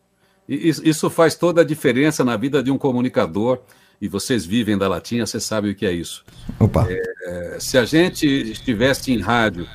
Isso 0.48 1.10
faz 1.10 1.36
toda 1.36 1.62
a 1.62 1.64
diferença 1.64 2.24
na 2.24 2.38
vida 2.38 2.64
de 2.64 2.72
um 2.72 2.78
comunicador. 2.78 3.60
E 4.02 4.08
vocês 4.08 4.46
vivem 4.46 4.78
da 4.78 4.88
latinha, 4.88 5.26
você 5.26 5.40
sabe 5.40 5.70
o 5.70 5.76
que 5.76 5.86
é 5.86 5.92
isso. 5.92 6.26
Opa. 6.60 6.88
É, 6.90 7.58
se 7.60 7.78
a 7.78 7.86
gente 7.86 8.26
estivesse 8.26 9.12
em 9.12 9.20
rádio 9.20 9.68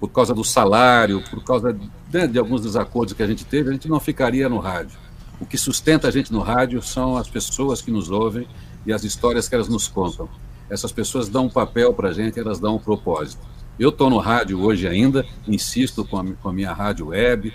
por 0.00 0.08
causa 0.08 0.32
do 0.32 0.42
salário, 0.42 1.22
por 1.28 1.44
causa 1.44 1.72
de, 1.72 1.90
né, 2.12 2.26
de 2.26 2.38
alguns 2.38 2.62
desacordos 2.62 3.12
que 3.12 3.22
a 3.22 3.26
gente 3.26 3.44
teve, 3.44 3.68
a 3.68 3.72
gente 3.72 3.88
não 3.88 4.00
ficaria 4.00 4.48
no 4.48 4.58
rádio. 4.58 4.98
O 5.40 5.46
que 5.46 5.58
sustenta 5.58 6.08
a 6.08 6.10
gente 6.10 6.32
no 6.32 6.40
rádio 6.40 6.82
são 6.82 7.16
as 7.16 7.28
pessoas 7.28 7.82
que 7.82 7.90
nos 7.90 8.10
ouvem 8.10 8.46
e 8.86 8.92
as 8.92 9.04
histórias 9.04 9.48
que 9.48 9.54
elas 9.54 9.68
nos 9.68 9.88
contam 9.88 10.28
essas 10.68 10.92
pessoas 10.92 11.28
dão 11.28 11.46
um 11.46 11.50
papel 11.50 11.92
para 11.92 12.08
a 12.08 12.12
gente, 12.12 12.38
elas 12.38 12.58
dão 12.58 12.76
um 12.76 12.78
propósito. 12.78 13.42
Eu 13.78 13.90
estou 13.90 14.08
no 14.08 14.18
rádio 14.18 14.60
hoje 14.60 14.86
ainda, 14.86 15.24
insisto 15.46 16.04
com 16.04 16.18
a, 16.18 16.24
com 16.24 16.48
a 16.48 16.52
minha 16.52 16.72
rádio 16.72 17.08
web, 17.08 17.52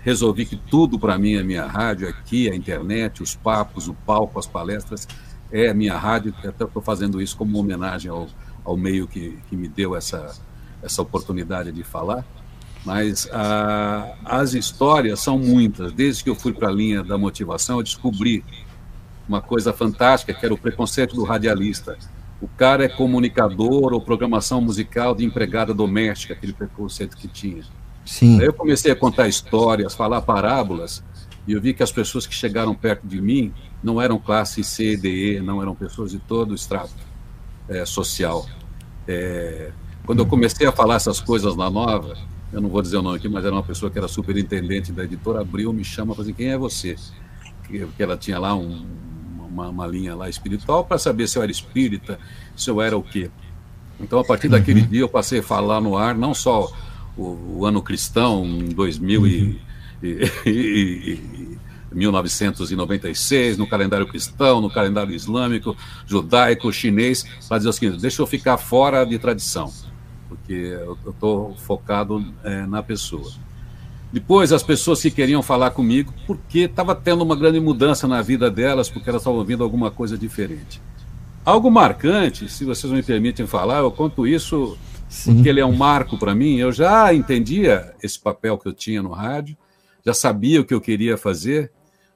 resolvi 0.00 0.46
que 0.46 0.56
tudo 0.56 0.98
para 0.98 1.18
mim 1.18 1.34
é 1.34 1.42
minha 1.42 1.66
rádio, 1.66 2.08
aqui 2.08 2.48
a 2.48 2.54
internet, 2.54 3.22
os 3.22 3.34
papos, 3.34 3.88
o 3.88 3.94
palco, 3.94 4.38
as 4.38 4.46
palestras, 4.46 5.08
é 5.50 5.72
minha 5.72 5.96
rádio, 5.96 6.34
até 6.38 6.64
estou 6.64 6.82
fazendo 6.82 7.20
isso 7.20 7.36
como 7.36 7.58
homenagem 7.58 8.10
ao, 8.10 8.28
ao 8.64 8.76
meio 8.76 9.08
que, 9.08 9.38
que 9.48 9.56
me 9.56 9.66
deu 9.66 9.96
essa, 9.96 10.34
essa 10.82 11.02
oportunidade 11.02 11.72
de 11.72 11.82
falar. 11.82 12.24
Mas 12.84 13.28
a, 13.32 14.14
as 14.24 14.54
histórias 14.54 15.20
são 15.20 15.38
muitas. 15.38 15.92
Desde 15.92 16.24
que 16.24 16.30
eu 16.30 16.34
fui 16.34 16.52
para 16.52 16.68
a 16.68 16.72
linha 16.72 17.02
da 17.02 17.18
motivação, 17.18 17.78
eu 17.78 17.82
descobri 17.82 18.44
uma 19.28 19.42
coisa 19.42 19.72
fantástica, 19.72 20.32
que 20.32 20.44
era 20.44 20.54
o 20.54 20.58
preconceito 20.58 21.14
do 21.14 21.24
radialista 21.24 21.98
o 22.40 22.46
cara 22.46 22.84
é 22.84 22.88
comunicador 22.88 23.92
ou 23.92 24.00
programação 24.00 24.60
musical 24.60 25.14
de 25.14 25.24
empregada 25.24 25.74
doméstica, 25.74 26.34
aquele 26.34 26.52
preconceito 26.52 27.16
que 27.16 27.26
tinha. 27.26 27.64
Sim. 28.04 28.40
Aí 28.40 28.46
eu 28.46 28.52
comecei 28.52 28.92
a 28.92 28.96
contar 28.96 29.28
histórias, 29.28 29.94
falar 29.94 30.22
parábolas, 30.22 31.02
e 31.46 31.52
eu 31.52 31.60
vi 31.60 31.74
que 31.74 31.82
as 31.82 31.90
pessoas 31.90 32.26
que 32.26 32.34
chegaram 32.34 32.74
perto 32.74 33.06
de 33.06 33.20
mim 33.20 33.52
não 33.82 34.00
eram 34.00 34.18
classe 34.18 34.62
C, 34.62 34.96
D, 34.96 35.36
E, 35.36 35.40
não 35.40 35.60
eram 35.60 35.74
pessoas 35.74 36.12
de 36.12 36.18
todo 36.18 36.52
o 36.52 36.54
extrato 36.54 36.94
é, 37.68 37.84
social. 37.84 38.46
É, 39.06 39.72
quando 40.06 40.20
eu 40.20 40.26
comecei 40.26 40.66
a 40.66 40.72
falar 40.72 40.96
essas 40.96 41.20
coisas 41.20 41.56
na 41.56 41.68
Nova, 41.68 42.16
eu 42.52 42.60
não 42.60 42.68
vou 42.68 42.80
dizer 42.80 42.96
o 42.96 43.02
nome 43.02 43.16
aqui, 43.16 43.28
mas 43.28 43.44
era 43.44 43.54
uma 43.54 43.62
pessoa 43.62 43.90
que 43.90 43.98
era 43.98 44.08
superintendente 44.08 44.92
da 44.92 45.04
editora, 45.04 45.40
abriu, 45.40 45.72
me 45.72 45.84
chama 45.84 46.14
para 46.14 46.24
dizer 46.24 46.34
quem 46.34 46.48
é 46.48 46.58
você? 46.58 46.96
Porque 47.62 48.02
ela 48.02 48.16
tinha 48.16 48.38
lá 48.38 48.54
um, 48.54 48.86
uma, 49.48 49.68
uma 49.68 49.86
linha 49.86 50.14
lá 50.14 50.28
espiritual 50.28 50.84
para 50.84 50.98
saber 50.98 51.28
se 51.28 51.36
eu 51.36 51.42
era 51.42 51.52
espírita, 51.52 52.18
se 52.56 52.70
eu 52.70 52.80
era 52.80 52.96
o 52.96 53.02
quê. 53.02 53.30
Então, 54.00 54.18
a 54.18 54.24
partir 54.24 54.46
uhum. 54.46 54.52
daquele 54.52 54.82
dia, 54.82 55.00
eu 55.00 55.08
passei 55.08 55.40
a 55.40 55.42
falar 55.42 55.80
no 55.80 55.96
ar 55.96 56.14
não 56.14 56.32
só 56.32 56.72
o, 57.16 57.58
o 57.58 57.66
ano 57.66 57.82
cristão, 57.82 58.44
em 58.44 58.68
2000 58.68 59.20
uhum. 59.20 59.26
e, 59.26 59.60
e, 60.46 60.50
e, 60.50 61.58
1996, 61.92 63.58
no 63.58 63.66
calendário 63.66 64.06
cristão, 64.06 64.60
no 64.60 64.70
calendário 64.70 65.14
islâmico, 65.14 65.76
judaico, 66.06 66.72
chinês, 66.72 67.24
para 67.48 67.58
dizer 67.58 67.70
o 67.70 67.72
seguinte: 67.72 68.00
deixa 68.00 68.22
eu 68.22 68.26
ficar 68.26 68.56
fora 68.58 69.04
de 69.04 69.18
tradição, 69.18 69.72
porque 70.28 70.52
eu 70.52 70.98
estou 71.08 71.54
focado 71.56 72.24
é, 72.44 72.66
na 72.66 72.82
pessoa. 72.82 73.30
Depois, 74.12 74.52
as 74.52 74.62
pessoas 74.62 75.02
que 75.02 75.10
queriam 75.10 75.42
falar 75.42 75.70
comigo, 75.70 76.12
porque 76.26 76.60
estava 76.60 76.94
tendo 76.94 77.22
uma 77.22 77.36
grande 77.36 77.60
mudança 77.60 78.08
na 78.08 78.22
vida 78.22 78.50
delas, 78.50 78.88
porque 78.88 79.08
elas 79.08 79.20
estavam 79.20 79.38
ouvindo 79.38 79.62
alguma 79.62 79.90
coisa 79.90 80.16
diferente. 80.16 80.80
Algo 81.44 81.70
marcante, 81.70 82.48
se 82.48 82.64
vocês 82.64 82.92
me 82.92 83.02
permitem 83.02 83.46
falar, 83.46 83.78
eu 83.78 83.90
conto 83.90 84.26
isso 84.26 84.78
Sim. 85.08 85.34
porque 85.34 85.48
ele 85.48 85.60
é 85.60 85.66
um 85.66 85.76
marco 85.76 86.18
para 86.18 86.34
mim. 86.34 86.56
Eu 86.56 86.72
já 86.72 87.12
entendia 87.12 87.94
esse 88.02 88.18
papel 88.18 88.56
que 88.56 88.68
eu 88.68 88.72
tinha 88.72 89.02
no 89.02 89.10
rádio, 89.10 89.56
já 90.04 90.14
sabia 90.14 90.60
o 90.60 90.64
que 90.64 90.74
eu 90.74 90.80
queria 90.80 91.18
fazer, 91.18 91.70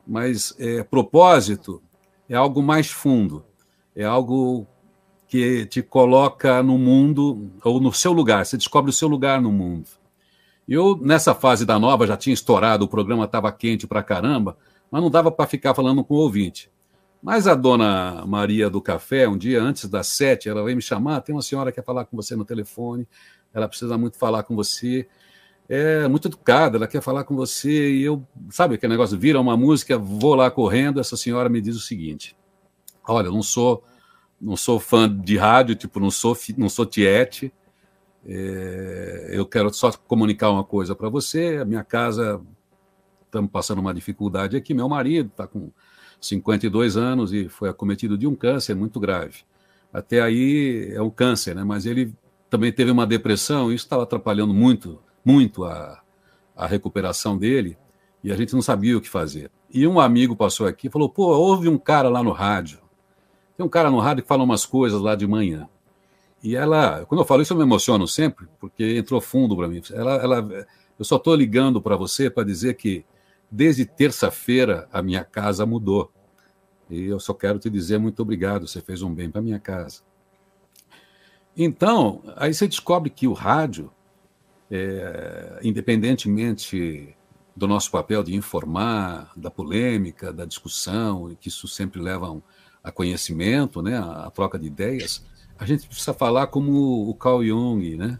mas 0.07 0.55
é, 0.59 0.83
propósito 0.83 1.83
é 2.29 2.35
algo 2.35 2.63
mais 2.63 2.91
fundo, 2.91 3.45
é 3.95 4.05
algo 4.05 4.67
que 5.33 5.65
te 5.65 5.81
coloca 5.81 6.63
no 6.63 6.77
mundo, 6.77 7.51
ou 7.65 7.81
no 7.81 7.91
seu 7.91 8.13
lugar, 8.13 8.45
você 8.45 8.55
descobre 8.59 8.91
o 8.91 8.93
seu 8.93 9.09
lugar 9.09 9.41
no 9.41 9.51
mundo. 9.51 9.89
Eu, 10.69 10.95
nessa 11.01 11.35
fase 11.35 11.65
da 11.65 11.79
nova, 11.79 12.07
já 12.07 12.19
tinha 12.19 12.35
estourado, 12.35 12.85
o 12.85 12.89
programa 12.89 13.25
estava 13.25 13.51
quente 13.51 13.87
pra 13.87 14.03
caramba, 14.03 14.59
mas 14.91 15.01
não 15.01 15.11
dava 15.11 15.33
para 15.33 15.47
ficar 15.47 15.73
falando 15.73 16.05
com 16.05 16.13
o 16.13 16.19
ouvinte. 16.19 16.71
Mas 17.23 17.47
a 17.47 17.55
dona 17.55 18.27
Maria 18.27 18.69
do 18.69 18.79
Café, 18.83 19.27
um 19.27 19.39
dia 19.39 19.63
antes 19.63 19.89
das 19.89 20.09
sete, 20.09 20.51
ela 20.51 20.63
veio 20.63 20.77
me 20.77 20.83
chamar, 20.83 21.23
tem 21.23 21.35
uma 21.35 21.41
senhora 21.41 21.73
que 21.73 21.77
quer 21.77 21.87
falar 21.87 22.05
com 22.05 22.15
você 22.15 22.37
no 22.37 22.45
telefone, 22.45 23.09
ela 23.55 23.67
precisa 23.67 23.97
muito 23.97 24.19
falar 24.19 24.43
com 24.43 24.55
você, 24.55 25.09
é 25.67 26.07
muito 26.09 26.29
educada, 26.29 26.77
ela 26.77 26.87
quer 26.87 27.01
falar 27.01 27.25
com 27.25 27.35
você, 27.35 27.91
e 27.91 28.03
eu, 28.03 28.23
sabe 28.51 28.75
aquele 28.75 28.93
negócio, 28.93 29.19
vira 29.19 29.41
uma 29.41 29.57
música, 29.57 29.97
vou 29.97 30.35
lá 30.35 30.51
correndo, 30.51 31.01
essa 31.01 31.17
senhora 31.17 31.49
me 31.49 31.63
diz 31.63 31.75
o 31.75 31.81
seguinte, 31.81 32.37
olha, 33.09 33.31
não 33.31 33.43
sou 33.43 33.83
não 34.43 34.57
sou 34.57 34.81
fã 34.81 35.09
de 35.09 35.39
rádio, 35.39 35.77
tipo, 35.77 36.01
não 36.01 36.11
sou, 36.11 36.37
não 36.59 36.69
sou 36.69 36.85
tiete, 36.85 37.53
é, 38.25 39.31
eu 39.33 39.47
quero 39.47 39.73
só 39.73 39.91
comunicar 39.93 40.51
uma 40.51 40.65
coisa 40.65 40.95
para 40.95 41.09
você. 41.09 41.59
A 41.61 41.65
minha 41.65 41.85
casa, 41.85 42.41
estamos 43.25 43.51
passando 43.51 43.81
uma 43.81 43.95
dificuldade 43.95 44.57
aqui. 44.57 44.75
Meu 44.75 44.89
marido 44.89 45.29
está 45.29 45.47
com 45.47 45.71
52 46.21 46.97
anos 46.97 47.33
e 47.33 47.49
foi 47.49 47.69
acometido 47.69 48.17
de 48.17 48.27
um 48.27 48.35
câncer 48.35 48.75
muito 48.75 49.01
grave. 49.01 49.41
Até 49.93 50.21
aí 50.21 50.91
é 50.93 51.03
um 51.03 51.11
câncer, 51.11 51.55
né? 51.55 51.65
mas 51.65 51.85
ele 51.85 52.15
também 52.49 52.73
teve 52.73 52.91
uma 52.91 53.07
depressão 53.07 53.71
e 53.71 53.75
isso 53.75 53.85
estava 53.85 54.05
atrapalhando 54.05 54.55
muito, 54.55 55.01
muito 55.25 55.65
a, 55.65 56.03
a 56.57 56.67
recuperação 56.67 57.37
dele 57.37 57.77
e 58.23 58.33
a 58.33 58.37
gente 58.37 58.55
não 58.55 58.63
sabia 58.63 58.97
o 58.97 59.01
que 59.01 59.09
fazer. 59.09 59.51
E 59.73 59.87
um 59.87 59.99
amigo 59.99 60.37
passou 60.37 60.67
aqui 60.67 60.87
e 60.87 60.91
falou: 60.91 61.09
pô, 61.09 61.27
houve 61.35 61.69
um 61.69 61.79
cara 61.79 62.09
lá 62.09 62.23
no 62.23 62.31
rádio. 62.31 62.79
Tem 63.57 63.65
um 63.65 63.69
cara 63.69 63.91
no 63.91 63.99
rádio 63.99 64.23
que 64.23 64.29
fala 64.29 64.43
umas 64.43 64.65
coisas 64.67 65.01
lá 65.01 65.15
de 65.15 65.27
manhã. 65.27 65.69
E 66.43 66.57
ela, 66.57 67.05
quando 67.07 67.21
eu 67.21 67.25
falo 67.27 67.43
isso, 67.43 67.53
eu 67.53 67.57
me 67.57 67.63
emociono 67.63 68.09
sempre, 68.09 68.49
porque 68.59 68.97
entrou 68.97 69.21
fundo 69.21 69.57
para 69.57 69.69
mim. 69.69 69.81
Ela, 69.93 70.15
ela, 70.17 70.67
eu 70.99 71.05
só 71.05 71.17
estou 71.17 71.35
ligando 71.35 71.81
para 71.81 71.97
você 71.97 72.29
para 72.29 72.45
dizer 72.45 72.75
que 72.75 73.05
desde 73.51 73.85
terça-feira 73.85 74.89
a 74.93 75.03
minha 75.03 75.25
casa 75.25 75.65
mudou. 75.65 76.11
E 76.91 77.05
eu 77.05 77.21
só 77.21 77.33
quero 77.33 77.59
te 77.59 77.71
dizer 77.71 77.99
muito 77.99 78.21
obrigado, 78.21 78.67
você 78.67 78.81
fez 78.81 79.03
um 79.03 79.15
bem 79.15 79.31
para 79.31 79.41
minha 79.41 79.61
casa. 79.61 80.03
Então, 81.57 82.23
aí 82.37 82.53
você 82.53 82.67
descobre 82.67 83.11
que 83.11 83.29
o 83.29 83.33
rádio, 83.33 83.93
é, 84.71 85.61
independentemente 85.63 87.15
do 87.55 87.69
nosso 87.69 87.91
papel 87.91 88.23
de 88.23 88.35
informar, 88.35 89.31
da 89.37 89.51
polêmica, 89.51 90.33
da 90.33 90.45
discussão, 90.45 91.37
que 91.39 91.49
isso 91.49 91.69
sempre 91.69 92.01
leva 92.01 92.27
a, 92.27 92.33
um, 92.33 92.43
a 92.83 92.91
conhecimento, 92.91 93.81
né, 93.83 93.97
a, 93.99 94.31
troca 94.31 94.59
de 94.59 94.67
ideias, 94.67 95.25
a 95.59 95.65
gente 95.65 95.87
precisa 95.87 96.13
falar 96.13 96.49
como 96.49 97.09
o 97.09 97.15
Carl 97.15 97.45
Jung, 97.45 97.97
né? 97.97 98.19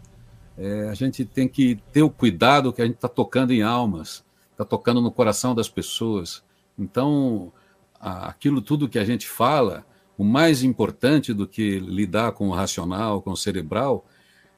É, 0.57 0.87
a 0.87 0.93
gente 0.93 1.25
tem 1.25 1.47
que 1.47 1.79
ter 1.91 2.03
o 2.03 2.09
cuidado 2.09 2.71
que 2.71 2.81
a 2.81 2.85
gente 2.85 2.95
está 2.95 3.09
tocando 3.09 3.51
em 3.51 3.63
almas, 3.63 4.23
está 4.51 4.63
tocando 4.63 5.01
no 5.01 5.11
coração 5.11 5.55
das 5.55 5.67
pessoas. 5.67 6.43
Então, 6.77 7.51
a, 7.99 8.29
aquilo 8.29 8.61
tudo 8.61 8.87
que 8.87 8.99
a 8.99 9.03
gente 9.03 9.27
fala, 9.27 9.83
o 10.17 10.23
mais 10.23 10.63
importante 10.63 11.33
do 11.33 11.47
que 11.47 11.79
lidar 11.79 12.33
com 12.33 12.49
o 12.49 12.53
racional, 12.53 13.21
com 13.21 13.31
o 13.31 13.37
cerebral, 13.37 14.05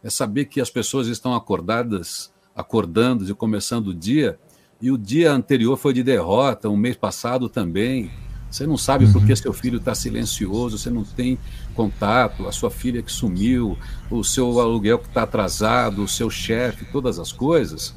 é 0.04 0.10
saber 0.10 0.46
que 0.46 0.62
as 0.62 0.70
pessoas 0.70 1.08
estão 1.08 1.34
acordadas, 1.34 2.32
acordando 2.54 3.28
e 3.28 3.34
começando 3.34 3.88
o 3.88 3.94
dia 3.94 4.38
e 4.82 4.92
o 4.92 4.98
dia 4.98 5.32
anterior 5.32 5.78
foi 5.78 5.94
de 5.94 6.04
derrota, 6.04 6.70
um 6.70 6.78
mês 6.78 6.96
passado 6.96 7.48
também. 7.48 8.12
Você 8.50 8.66
não 8.66 8.78
sabe 8.78 9.06
por 9.12 9.26
que 9.26 9.32
uhum. 9.32 9.36
seu 9.36 9.54
filho 9.54 9.78
está 9.78 9.94
silencioso, 9.94 10.78
você 10.78 10.90
não 10.90 11.04
tem 11.04 11.38
contato, 11.74 12.48
a 12.48 12.52
sua 12.52 12.72
filha 12.72 13.02
que 13.02 13.12
sumiu, 13.12 13.78
o 14.10 14.24
seu 14.24 14.60
aluguel 14.60 15.00
que 15.00 15.08
está 15.08 15.24
atrasado, 15.24 16.04
o 16.04 16.08
seu 16.08 16.30
chefe, 16.30 16.86
todas 16.86 17.20
as 17.20 17.32
coisas. 17.32 17.94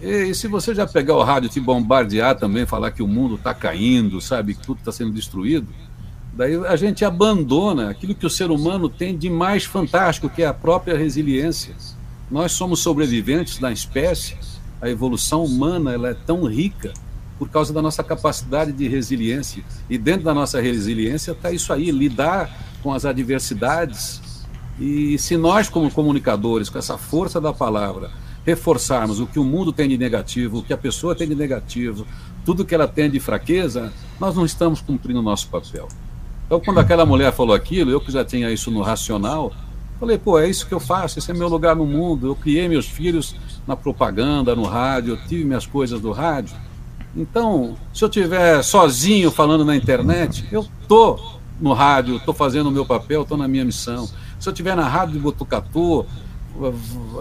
E, 0.00 0.34
se 0.34 0.48
você 0.48 0.74
já 0.74 0.86
pegar 0.86 1.14
o 1.16 1.22
rádio 1.22 1.48
e 1.48 1.50
te 1.50 1.60
bombardear 1.60 2.36
também, 2.36 2.64
falar 2.64 2.92
que 2.92 3.02
o 3.02 3.08
mundo 3.08 3.34
está 3.34 3.52
caindo, 3.52 4.20
sabe, 4.20 4.54
que 4.54 4.62
tudo 4.64 4.78
está 4.78 4.90
sendo 4.90 5.12
destruído, 5.12 5.68
daí 6.32 6.54
a 6.66 6.76
gente 6.76 7.04
abandona 7.04 7.90
aquilo 7.90 8.14
que 8.14 8.26
o 8.26 8.30
ser 8.30 8.50
humano 8.50 8.88
tem 8.88 9.16
de 9.16 9.28
mais 9.28 9.64
fantástico, 9.64 10.30
que 10.30 10.42
é 10.42 10.46
a 10.46 10.54
própria 10.54 10.96
resiliência. 10.96 11.74
Nós 12.30 12.52
somos 12.52 12.80
sobreviventes 12.80 13.58
da 13.58 13.70
espécie 13.70 14.36
a 14.84 14.90
evolução 14.90 15.44
humana 15.44 15.92
ela 15.92 16.10
é 16.10 16.14
tão 16.14 16.44
rica 16.44 16.92
por 17.38 17.48
causa 17.48 17.72
da 17.72 17.82
nossa 17.82 18.02
capacidade 18.02 18.72
de 18.72 18.88
resiliência. 18.88 19.64
E 19.88 19.98
dentro 19.98 20.24
da 20.24 20.34
nossa 20.34 20.60
resiliência 20.60 21.32
está 21.32 21.50
isso 21.50 21.72
aí, 21.72 21.90
lidar 21.90 22.50
com 22.82 22.92
as 22.92 23.04
adversidades. 23.04 24.20
E 24.78 25.18
se 25.18 25.36
nós, 25.36 25.68
como 25.68 25.90
comunicadores, 25.90 26.68
com 26.68 26.78
essa 26.78 26.98
força 26.98 27.40
da 27.40 27.52
palavra, 27.52 28.10
reforçarmos 28.44 29.20
o 29.20 29.26
que 29.26 29.38
o 29.38 29.44
mundo 29.44 29.72
tem 29.72 29.88
de 29.88 29.96
negativo, 29.96 30.58
o 30.58 30.62
que 30.62 30.72
a 30.72 30.78
pessoa 30.78 31.14
tem 31.14 31.28
de 31.28 31.34
negativo, 31.34 32.06
tudo 32.44 32.64
que 32.64 32.74
ela 32.74 32.86
tem 32.86 33.10
de 33.10 33.18
fraqueza, 33.18 33.92
nós 34.20 34.34
não 34.34 34.44
estamos 34.44 34.80
cumprindo 34.80 35.20
o 35.20 35.22
nosso 35.22 35.48
papel. 35.48 35.88
Então, 36.46 36.60
quando 36.60 36.78
aquela 36.78 37.06
mulher 37.06 37.32
falou 37.32 37.54
aquilo, 37.54 37.90
eu 37.90 38.00
que 38.00 38.12
já 38.12 38.24
tinha 38.24 38.50
isso 38.50 38.70
no 38.70 38.82
racional, 38.82 39.52
Falei, 39.98 40.18
pô, 40.18 40.38
é 40.38 40.48
isso 40.48 40.66
que 40.66 40.74
eu 40.74 40.80
faço, 40.80 41.18
esse 41.18 41.30
é 41.30 41.34
meu 41.34 41.48
lugar 41.48 41.76
no 41.76 41.86
mundo. 41.86 42.26
Eu 42.26 42.34
criei 42.34 42.68
meus 42.68 42.86
filhos 42.86 43.34
na 43.66 43.76
propaganda, 43.76 44.54
no 44.54 44.64
rádio, 44.64 45.14
eu 45.14 45.28
tive 45.28 45.44
minhas 45.44 45.66
coisas 45.66 46.00
do 46.00 46.10
rádio. 46.10 46.54
Então, 47.16 47.76
se 47.92 48.02
eu 48.02 48.08
estiver 48.08 48.62
sozinho 48.62 49.30
falando 49.30 49.64
na 49.64 49.76
internet, 49.76 50.44
eu 50.50 50.66
tô 50.88 51.18
no 51.60 51.72
rádio, 51.72 52.16
estou 52.16 52.34
fazendo 52.34 52.68
o 52.68 52.72
meu 52.72 52.84
papel, 52.84 53.22
estou 53.22 53.38
na 53.38 53.46
minha 53.46 53.64
missão. 53.64 54.08
Se 54.38 54.48
eu 54.48 54.52
estiver 54.52 54.74
na 54.74 54.88
rádio 54.88 55.14
de 55.14 55.20
Botucatu, 55.20 56.04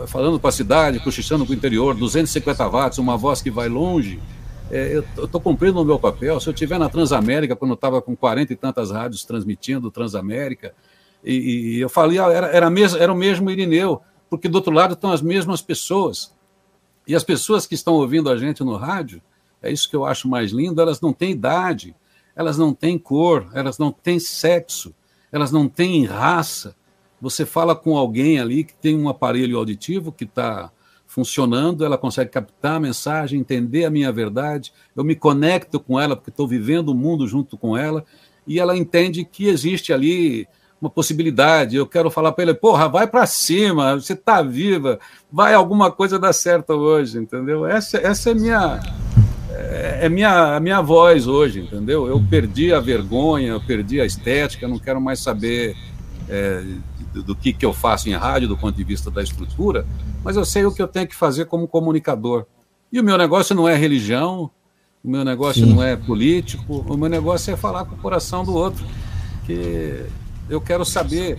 falando 0.07 0.39
para 0.39 0.49
a 0.49 0.53
cidade, 0.53 0.99
cochichando 0.99 1.45
para 1.45 1.53
o 1.53 1.55
interior, 1.55 1.95
250 1.95 2.67
watts, 2.67 2.97
uma 2.97 3.17
voz 3.17 3.41
que 3.41 3.51
vai 3.51 3.69
longe, 3.69 4.19
é, 4.71 5.03
eu 5.15 5.25
estou 5.25 5.39
cumprindo 5.39 5.79
o 5.79 5.85
meu 5.85 5.99
papel. 5.99 6.39
Se 6.39 6.49
eu 6.49 6.53
estiver 6.53 6.79
na 6.79 6.89
Transamérica, 6.89 7.55
quando 7.55 7.71
eu 7.71 7.75
estava 7.75 8.01
com 8.01 8.15
40 8.15 8.53
e 8.53 8.55
tantas 8.55 8.91
rádios 8.91 9.23
transmitindo 9.23 9.91
Transamérica, 9.91 10.73
e, 11.23 11.75
e 11.75 11.79
eu 11.79 11.89
falei, 11.89 12.19
ah, 12.19 12.31
era, 12.31 12.47
era, 12.47 12.69
mesmo, 12.69 12.97
era 12.99 13.13
o 13.13 13.15
mesmo 13.15 13.49
Irineu, 13.49 14.01
porque 14.29 14.49
do 14.49 14.55
outro 14.55 14.73
lado 14.73 14.93
estão 14.93 15.11
as 15.11 15.21
mesmas 15.21 15.61
pessoas. 15.61 16.33
E 17.07 17.15
as 17.15 17.23
pessoas 17.23 17.67
que 17.67 17.75
estão 17.75 17.93
ouvindo 17.93 18.29
a 18.29 18.37
gente 18.37 18.63
no 18.63 18.75
rádio, 18.75 19.21
é 19.63 19.71
isso 19.71 19.89
que 19.89 19.95
eu 19.95 20.05
acho 20.05 20.27
mais 20.27 20.51
lindo, 20.51 20.81
elas 20.81 20.99
não 20.99 21.13
têm 21.13 21.31
idade, 21.31 21.95
elas 22.35 22.57
não 22.57 22.73
têm 22.73 22.99
cor, 22.99 23.49
elas 23.53 23.77
não 23.77 23.91
têm 23.91 24.19
sexo, 24.19 24.93
elas 25.31 25.51
não 25.51 25.67
têm 25.69 26.05
raça. 26.05 26.75
Você 27.21 27.45
fala 27.45 27.73
com 27.75 27.97
alguém 27.97 28.39
ali 28.39 28.65
que 28.65 28.73
tem 28.73 28.95
um 28.95 29.07
aparelho 29.07 29.57
auditivo 29.57 30.11
que 30.11 30.25
está 30.25 30.69
funcionando, 31.07 31.85
ela 31.85 31.97
consegue 31.97 32.31
captar 32.31 32.75
a 32.75 32.79
mensagem, 32.79 33.39
entender 33.39 33.85
a 33.85 33.89
minha 33.89 34.11
verdade, 34.11 34.73
eu 34.95 35.03
me 35.03 35.15
conecto 35.15 35.79
com 35.79 35.99
ela 35.99 36.15
porque 36.15 36.31
estou 36.31 36.47
vivendo 36.47 36.89
o 36.89 36.95
mundo 36.95 37.27
junto 37.27 37.57
com 37.57 37.77
ela, 37.77 38.03
e 38.45 38.59
ela 38.59 38.75
entende 38.75 39.23
que 39.23 39.47
existe 39.47 39.93
ali 39.93 40.47
uma 40.81 40.89
possibilidade. 40.89 41.77
Eu 41.77 41.87
quero 41.87 42.09
falar 42.11 42.33
para 42.33 42.43
ele, 42.43 42.53
porra, 42.53 42.89
vai 42.89 43.07
para 43.07 43.25
cima, 43.25 43.93
você 43.93 44.13
está 44.13 44.41
viva, 44.41 44.99
vai 45.31 45.53
alguma 45.53 45.91
coisa 45.91 46.19
dar 46.19 46.33
certo 46.33 46.73
hoje, 46.73 47.19
entendeu? 47.19 47.65
Essa, 47.65 47.97
essa 47.99 48.31
é 48.31 48.33
minha 48.33 48.81
é, 49.53 49.99
é 50.03 50.09
minha 50.09 50.55
a 50.55 50.59
minha 50.59 50.81
voz 50.81 51.27
hoje, 51.27 51.61
entendeu? 51.61 52.07
Eu 52.07 52.21
perdi 52.29 52.73
a 52.73 52.79
vergonha, 52.79 53.49
eu 53.49 53.61
perdi 53.61 54.01
a 54.01 54.05
estética, 54.05 54.67
não 54.67 54.79
quero 54.79 54.99
mais 54.99 55.19
saber 55.19 55.75
é, 56.27 56.63
do, 57.13 57.23
do, 57.23 57.35
que 57.35 57.53
que 57.53 57.65
eu 57.65 57.73
faço 57.73 58.09
em 58.09 58.13
rádio 58.13 58.47
do 58.47 58.57
ponto 58.57 58.75
de 58.75 58.83
vista 58.83 59.11
da 59.11 59.21
estrutura, 59.21 59.85
mas 60.23 60.35
eu 60.35 60.45
sei 60.45 60.65
o 60.65 60.73
que 60.73 60.81
eu 60.81 60.87
tenho 60.87 61.07
que 61.07 61.15
fazer 61.15 61.45
como 61.45 61.67
comunicador. 61.67 62.45
E 62.91 62.99
o 62.99 63.03
meu 63.03 63.17
negócio 63.17 63.55
não 63.55 63.67
é 63.67 63.75
religião, 63.75 64.49
o 65.03 65.09
meu 65.09 65.23
negócio 65.23 65.65
Sim. 65.65 65.73
não 65.73 65.83
é 65.83 65.95
político, 65.95 66.85
o 66.87 66.97
meu 66.97 67.09
negócio 67.09 67.53
é 67.53 67.57
falar 67.57 67.85
com 67.85 67.95
o 67.95 67.97
coração 67.97 68.43
do 68.43 68.53
outro, 68.53 68.85
que 69.45 70.05
eu 70.49 70.61
quero 70.61 70.85
saber 70.85 71.37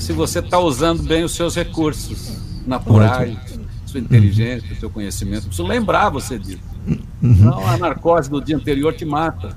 se 0.00 0.12
você 0.12 0.38
está 0.38 0.58
usando 0.58 1.02
bem 1.02 1.22
os 1.22 1.34
seus 1.34 1.54
recursos 1.54 2.36
naturais, 2.66 3.55
sua 3.96 4.00
inteligência, 4.00 4.68
seu 4.78 4.90
conhecimento. 4.90 5.46
Preciso 5.46 5.66
lembrar 5.66 6.10
você 6.10 6.38
disso. 6.38 6.60
Uhum. 6.86 7.00
Não, 7.22 7.66
a 7.66 7.78
narcose 7.78 8.28
do 8.28 8.40
dia 8.40 8.56
anterior 8.56 8.92
te 8.94 9.04
mata. 9.04 9.56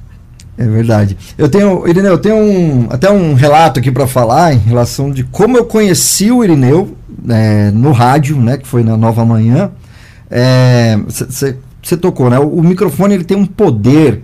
É 0.58 0.65
verdade. 0.65 1.17
Eu 1.38 1.47
tenho, 1.47 1.88
Irineu, 1.88 2.13
eu 2.13 2.17
tenho 2.17 2.36
um, 2.36 2.88
até 2.89 3.10
um 3.10 3.34
relato 3.34 3.80
aqui 3.80 3.91
para 3.91 4.08
falar 4.08 4.54
em 4.54 4.58
relação 4.58 5.12
de 5.12 5.23
como 5.23 5.58
eu 5.58 5.65
conheci 5.65 6.32
o 6.32 6.43
Irineu 6.43 6.97
é, 7.30 7.71
no 7.71 7.91
rádio, 7.91 8.38
né, 8.38 8.58
que 8.58 8.67
foi 8.67 8.84
na 8.84 8.97
Nova 8.97 9.23
Manhã. 9.23 9.71
Você 11.08 11.95
é, 11.95 11.97
tocou, 11.97 12.30
né? 12.30 12.38
O, 12.39 12.47
o 12.47 12.63
microfone 12.63 13.13
ele 13.13 13.23
tem 13.23 13.38
um 13.38 13.45
poder 13.45 14.23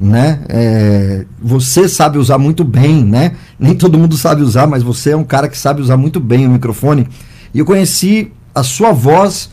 né? 0.00 0.40
É, 0.48 1.24
você 1.40 1.88
sabe 1.88 2.18
usar 2.18 2.36
muito 2.36 2.64
bem, 2.64 3.04
né? 3.04 3.36
Nem 3.56 3.76
todo 3.76 3.96
mundo 3.96 4.16
sabe 4.16 4.42
usar, 4.42 4.66
mas 4.66 4.82
você 4.82 5.10
é 5.10 5.16
um 5.16 5.22
cara 5.22 5.48
que 5.48 5.56
sabe 5.56 5.80
usar 5.80 5.96
muito 5.96 6.18
bem 6.18 6.44
o 6.44 6.50
microfone. 6.50 7.06
E 7.54 7.60
eu 7.60 7.64
conheci 7.64 8.32
a 8.54 8.62
sua 8.62 8.92
voz 8.92 9.50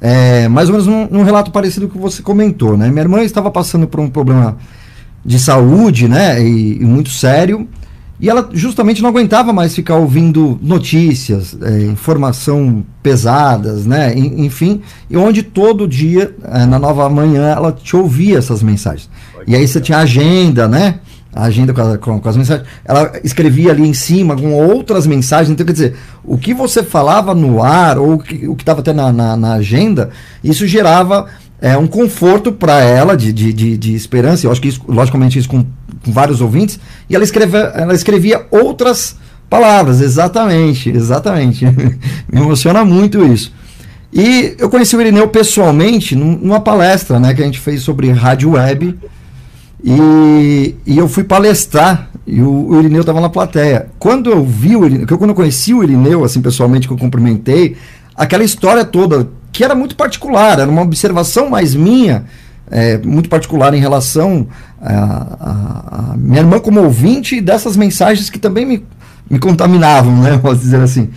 é, 0.00 0.48
mais 0.48 0.68
ou 0.68 0.72
menos 0.72 0.88
num, 0.88 1.06
num, 1.08 1.22
relato 1.22 1.52
parecido 1.52 1.88
que 1.88 1.96
você 1.96 2.22
comentou, 2.22 2.76
né? 2.76 2.88
Minha 2.88 3.02
irmã 3.02 3.22
estava 3.22 3.52
passando 3.52 3.86
por 3.86 4.00
um 4.00 4.10
problema 4.10 4.56
de 5.24 5.38
saúde, 5.38 6.08
né? 6.08 6.42
E, 6.42 6.78
e 6.82 6.84
muito 6.84 7.10
sério. 7.10 7.68
E 8.18 8.28
ela 8.28 8.48
justamente 8.52 9.00
não 9.00 9.10
aguentava 9.10 9.52
mais 9.52 9.74
ficar 9.74 9.96
ouvindo 9.96 10.58
notícias, 10.60 11.56
é, 11.62 11.82
informação 11.82 12.84
pesadas, 13.00 13.86
né? 13.86 14.12
Enfim, 14.16 14.82
e 15.08 15.16
onde 15.16 15.42
todo 15.42 15.86
dia, 15.86 16.34
é, 16.44 16.66
na 16.66 16.80
nova 16.80 17.08
manhã, 17.08 17.50
ela 17.50 17.70
te 17.70 17.94
ouvia 17.94 18.38
essas 18.38 18.60
mensagens. 18.60 19.08
E 19.46 19.54
aí 19.54 19.66
você 19.66 19.80
tinha 19.80 19.98
agenda, 19.98 20.66
né? 20.66 21.00
A 21.34 21.44
agenda 21.44 21.72
com, 21.72 21.80
a, 21.80 21.98
com, 21.98 22.20
com, 22.20 22.28
as 22.28 22.36
mensagens. 22.36 22.66
Ela 22.84 23.12
escrevia 23.24 23.70
ali 23.70 23.86
em 23.86 23.94
cima 23.94 24.36
com 24.36 24.52
outras 24.52 25.06
mensagens. 25.06 25.50
Então, 25.50 25.64
quer 25.64 25.72
dizer, 25.72 25.96
o 26.22 26.36
que 26.36 26.52
você 26.52 26.82
falava 26.82 27.34
no 27.34 27.62
ar, 27.62 27.98
ou 27.98 28.14
o 28.14 28.18
que 28.18 28.52
estava 28.58 28.80
até 28.80 28.92
na, 28.92 29.12
na, 29.12 29.36
na 29.36 29.54
agenda, 29.54 30.10
isso 30.44 30.66
gerava 30.66 31.26
é, 31.60 31.76
um 31.76 31.86
conforto 31.86 32.52
para 32.52 32.80
ela 32.82 33.16
de, 33.16 33.32
de, 33.32 33.52
de, 33.52 33.78
de, 33.78 33.94
esperança. 33.94 34.46
Eu 34.46 34.52
acho 34.52 34.60
que 34.60 34.68
isso, 34.68 34.82
logicamente, 34.86 35.38
isso 35.38 35.48
com 35.48 35.64
com 36.04 36.12
vários 36.12 36.40
ouvintes, 36.40 36.78
e 37.08 37.14
ela 37.14 37.24
escrevia, 37.24 37.60
ela 37.74 37.94
escrevia 37.94 38.44
outras 38.50 39.16
palavras, 39.48 40.00
exatamente, 40.00 40.90
exatamente. 40.90 41.64
Me 42.30 42.40
emociona 42.40 42.84
muito 42.84 43.24
isso. 43.24 43.52
E 44.12 44.54
eu 44.58 44.68
conheci 44.68 44.94
o 44.94 45.00
Irineu 45.00 45.28
pessoalmente 45.28 46.14
numa 46.14 46.60
palestra 46.60 47.18
né, 47.18 47.32
que 47.32 47.42
a 47.42 47.44
gente 47.44 47.60
fez 47.60 47.82
sobre 47.82 48.10
rádio 48.10 48.52
web. 48.52 48.98
E, 49.84 50.76
e 50.86 50.96
eu 50.96 51.08
fui 51.08 51.24
palestrar 51.24 52.08
e 52.26 52.40
o, 52.40 52.68
o 52.68 52.78
Irineu 52.78 53.00
estava 53.00 53.20
na 53.20 53.28
plateia. 53.28 53.88
Quando 53.98 54.30
eu 54.30 54.44
vi 54.44 54.76
o 54.76 54.84
Irineu, 54.84 55.18
quando 55.18 55.30
eu 55.30 55.34
conheci 55.34 55.74
o 55.74 55.82
Irineu, 55.82 56.24
assim, 56.24 56.40
pessoalmente, 56.40 56.86
que 56.86 56.94
eu 56.94 56.98
cumprimentei, 56.98 57.76
aquela 58.14 58.44
história 58.44 58.84
toda, 58.84 59.28
que 59.50 59.64
era 59.64 59.74
muito 59.74 59.96
particular, 59.96 60.60
era 60.60 60.70
uma 60.70 60.82
observação 60.82 61.50
mais 61.50 61.74
minha, 61.74 62.24
é, 62.70 62.96
muito 62.98 63.28
particular 63.28 63.74
em 63.74 63.80
relação 63.80 64.46
a, 64.80 66.12
a, 66.12 66.16
minha 66.16 66.40
irmã 66.40 66.58
como 66.58 66.80
ouvinte 66.80 67.40
dessas 67.40 67.76
mensagens 67.76 68.30
que 68.30 68.38
também 68.38 68.64
me, 68.64 68.86
me 69.28 69.38
contaminavam, 69.38 70.16
né? 70.22 70.38
Posso 70.42 70.60
dizer 70.60 70.80
assim. 70.80 71.10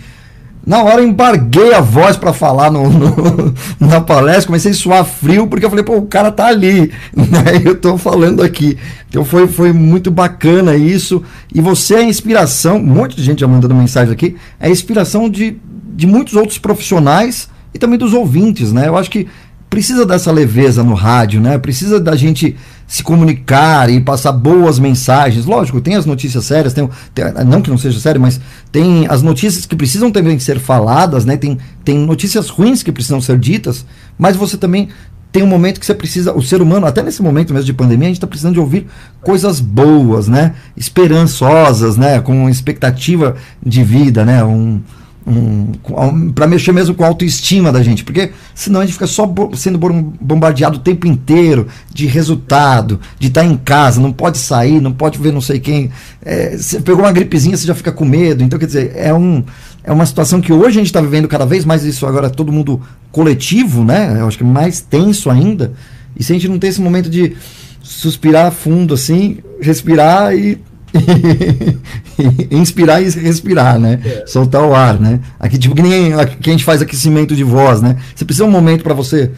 Na 0.66 0.82
hora 0.82 1.00
eu 1.00 1.06
embarguei 1.06 1.72
a 1.72 1.80
voz 1.80 2.16
para 2.16 2.32
falar 2.32 2.72
no, 2.72 2.90
no, 2.90 3.54
na 3.78 4.00
palestra, 4.00 4.46
comecei 4.46 4.72
a 4.72 4.74
suar 4.74 5.04
frio, 5.04 5.46
porque 5.46 5.64
eu 5.64 5.70
falei, 5.70 5.84
pô, 5.84 5.96
o 5.96 6.06
cara 6.06 6.32
tá 6.32 6.46
ali, 6.46 6.90
né? 7.14 7.62
Eu 7.64 7.76
tô 7.76 7.96
falando 7.96 8.42
aqui. 8.42 8.76
Então 9.08 9.24
foi, 9.24 9.46
foi 9.46 9.72
muito 9.72 10.10
bacana 10.10 10.74
isso. 10.74 11.22
E 11.54 11.60
você 11.60 11.94
é 11.94 11.98
a 11.98 12.02
inspiração, 12.02 12.78
um 12.78 12.82
monte 12.82 13.14
de 13.14 13.22
gente 13.22 13.40
já 13.40 13.46
mandando 13.46 13.76
mensagem 13.76 14.12
aqui, 14.12 14.36
é 14.58 14.66
a 14.66 14.70
inspiração 14.70 15.30
de, 15.30 15.56
de 15.94 16.04
muitos 16.04 16.34
outros 16.34 16.58
profissionais 16.58 17.48
e 17.72 17.78
também 17.78 17.96
dos 17.96 18.12
ouvintes, 18.12 18.72
né? 18.72 18.88
Eu 18.88 18.96
acho 18.96 19.08
que 19.08 19.28
precisa 19.70 20.04
dessa 20.04 20.32
leveza 20.32 20.82
no 20.82 20.94
rádio, 20.94 21.40
né? 21.40 21.58
Precisa 21.58 22.00
da 22.00 22.16
gente 22.16 22.56
se 22.86 23.02
comunicar 23.02 23.90
e 23.90 24.00
passar 24.00 24.32
boas 24.32 24.78
mensagens. 24.78 25.44
Lógico, 25.44 25.80
tem 25.80 25.96
as 25.96 26.06
notícias 26.06 26.44
sérias, 26.44 26.72
tem, 26.72 26.88
tem, 27.14 27.24
não 27.44 27.60
que 27.60 27.70
não 27.70 27.78
seja 27.78 27.98
sério, 27.98 28.20
mas 28.20 28.40
tem 28.70 29.06
as 29.08 29.22
notícias 29.22 29.66
que 29.66 29.74
precisam 29.74 30.10
também 30.10 30.38
ser 30.38 30.60
faladas, 30.60 31.24
né? 31.24 31.36
Tem, 31.36 31.58
tem 31.84 31.98
notícias 31.98 32.48
ruins 32.48 32.82
que 32.82 32.92
precisam 32.92 33.20
ser 33.20 33.38
ditas, 33.38 33.84
mas 34.16 34.36
você 34.36 34.56
também 34.56 34.88
tem 35.32 35.42
um 35.42 35.46
momento 35.46 35.78
que 35.78 35.84
você 35.84 35.94
precisa, 35.94 36.32
o 36.32 36.40
ser 36.40 36.62
humano, 36.62 36.86
até 36.86 37.02
nesse 37.02 37.20
momento 37.20 37.52
mesmo 37.52 37.66
de 37.66 37.74
pandemia, 37.74 38.06
a 38.06 38.08
gente 38.08 38.16
está 38.16 38.26
precisando 38.26 38.54
de 38.54 38.60
ouvir 38.60 38.86
coisas 39.20 39.60
boas, 39.60 40.28
né? 40.28 40.54
Esperançosas, 40.76 41.96
né? 41.96 42.20
Com 42.20 42.48
expectativa 42.48 43.36
de 43.62 43.84
vida, 43.84 44.24
né? 44.24 44.42
Um, 44.42 44.80
um, 45.26 46.30
para 46.32 46.46
mexer 46.46 46.72
mesmo 46.72 46.94
com 46.94 47.02
a 47.02 47.08
autoestima 47.08 47.72
da 47.72 47.82
gente, 47.82 48.04
porque 48.04 48.30
senão 48.54 48.80
a 48.80 48.84
gente 48.84 48.92
fica 48.92 49.08
só 49.08 49.28
sendo 49.54 49.76
bombardeado 50.20 50.76
o 50.76 50.80
tempo 50.80 51.06
inteiro 51.06 51.66
de 51.92 52.06
resultado, 52.06 53.00
de 53.18 53.26
estar 53.26 53.40
tá 53.40 53.46
em 53.46 53.56
casa, 53.56 54.00
não 54.00 54.12
pode 54.12 54.38
sair, 54.38 54.80
não 54.80 54.92
pode 54.92 55.18
ver 55.18 55.32
não 55.32 55.40
sei 55.40 55.58
quem. 55.58 55.90
É, 56.24 56.56
você 56.56 56.80
pegou 56.80 57.04
uma 57.04 57.10
gripezinha, 57.10 57.56
você 57.56 57.66
já 57.66 57.74
fica 57.74 57.90
com 57.90 58.04
medo. 58.04 58.44
Então, 58.44 58.56
quer 58.58 58.66
dizer, 58.66 58.92
é, 58.94 59.12
um, 59.12 59.42
é 59.82 59.90
uma 59.90 60.06
situação 60.06 60.40
que 60.40 60.52
hoje 60.52 60.78
a 60.78 60.80
gente 60.80 60.86
está 60.86 61.00
vivendo 61.00 61.26
cada 61.26 61.44
vez 61.44 61.64
mais 61.64 61.82
isso 61.82 62.06
agora, 62.06 62.30
todo 62.30 62.52
mundo 62.52 62.80
coletivo, 63.10 63.84
né? 63.84 64.16
Eu 64.20 64.28
acho 64.28 64.38
que 64.38 64.44
é 64.44 64.46
mais 64.46 64.80
tenso 64.80 65.28
ainda. 65.28 65.72
E 66.16 66.22
se 66.22 66.32
a 66.32 66.36
gente 66.36 66.48
não 66.48 66.58
tem 66.58 66.70
esse 66.70 66.80
momento 66.80 67.10
de 67.10 67.36
suspirar 67.82 68.52
fundo 68.52 68.94
assim, 68.94 69.38
respirar 69.60 70.34
e 70.36 70.58
inspirar 72.50 73.00
e 73.00 73.08
respirar, 73.10 73.78
né? 73.78 74.00
É. 74.04 74.26
Soltar 74.26 74.62
o 74.64 74.74
ar, 74.74 74.98
né? 75.00 75.20
Aqui, 75.38 75.58
tipo, 75.58 75.74
que 75.74 75.82
nem 75.82 76.12
que 76.40 76.50
a 76.50 76.52
gente 76.52 76.64
faz 76.64 76.82
aquecimento 76.82 77.34
de 77.34 77.44
voz, 77.44 77.80
né? 77.80 77.96
Você 78.14 78.24
precisa 78.24 78.44
de 78.44 78.50
um 78.50 78.52
momento 78.52 78.82
para 78.82 78.94
você 78.94 79.32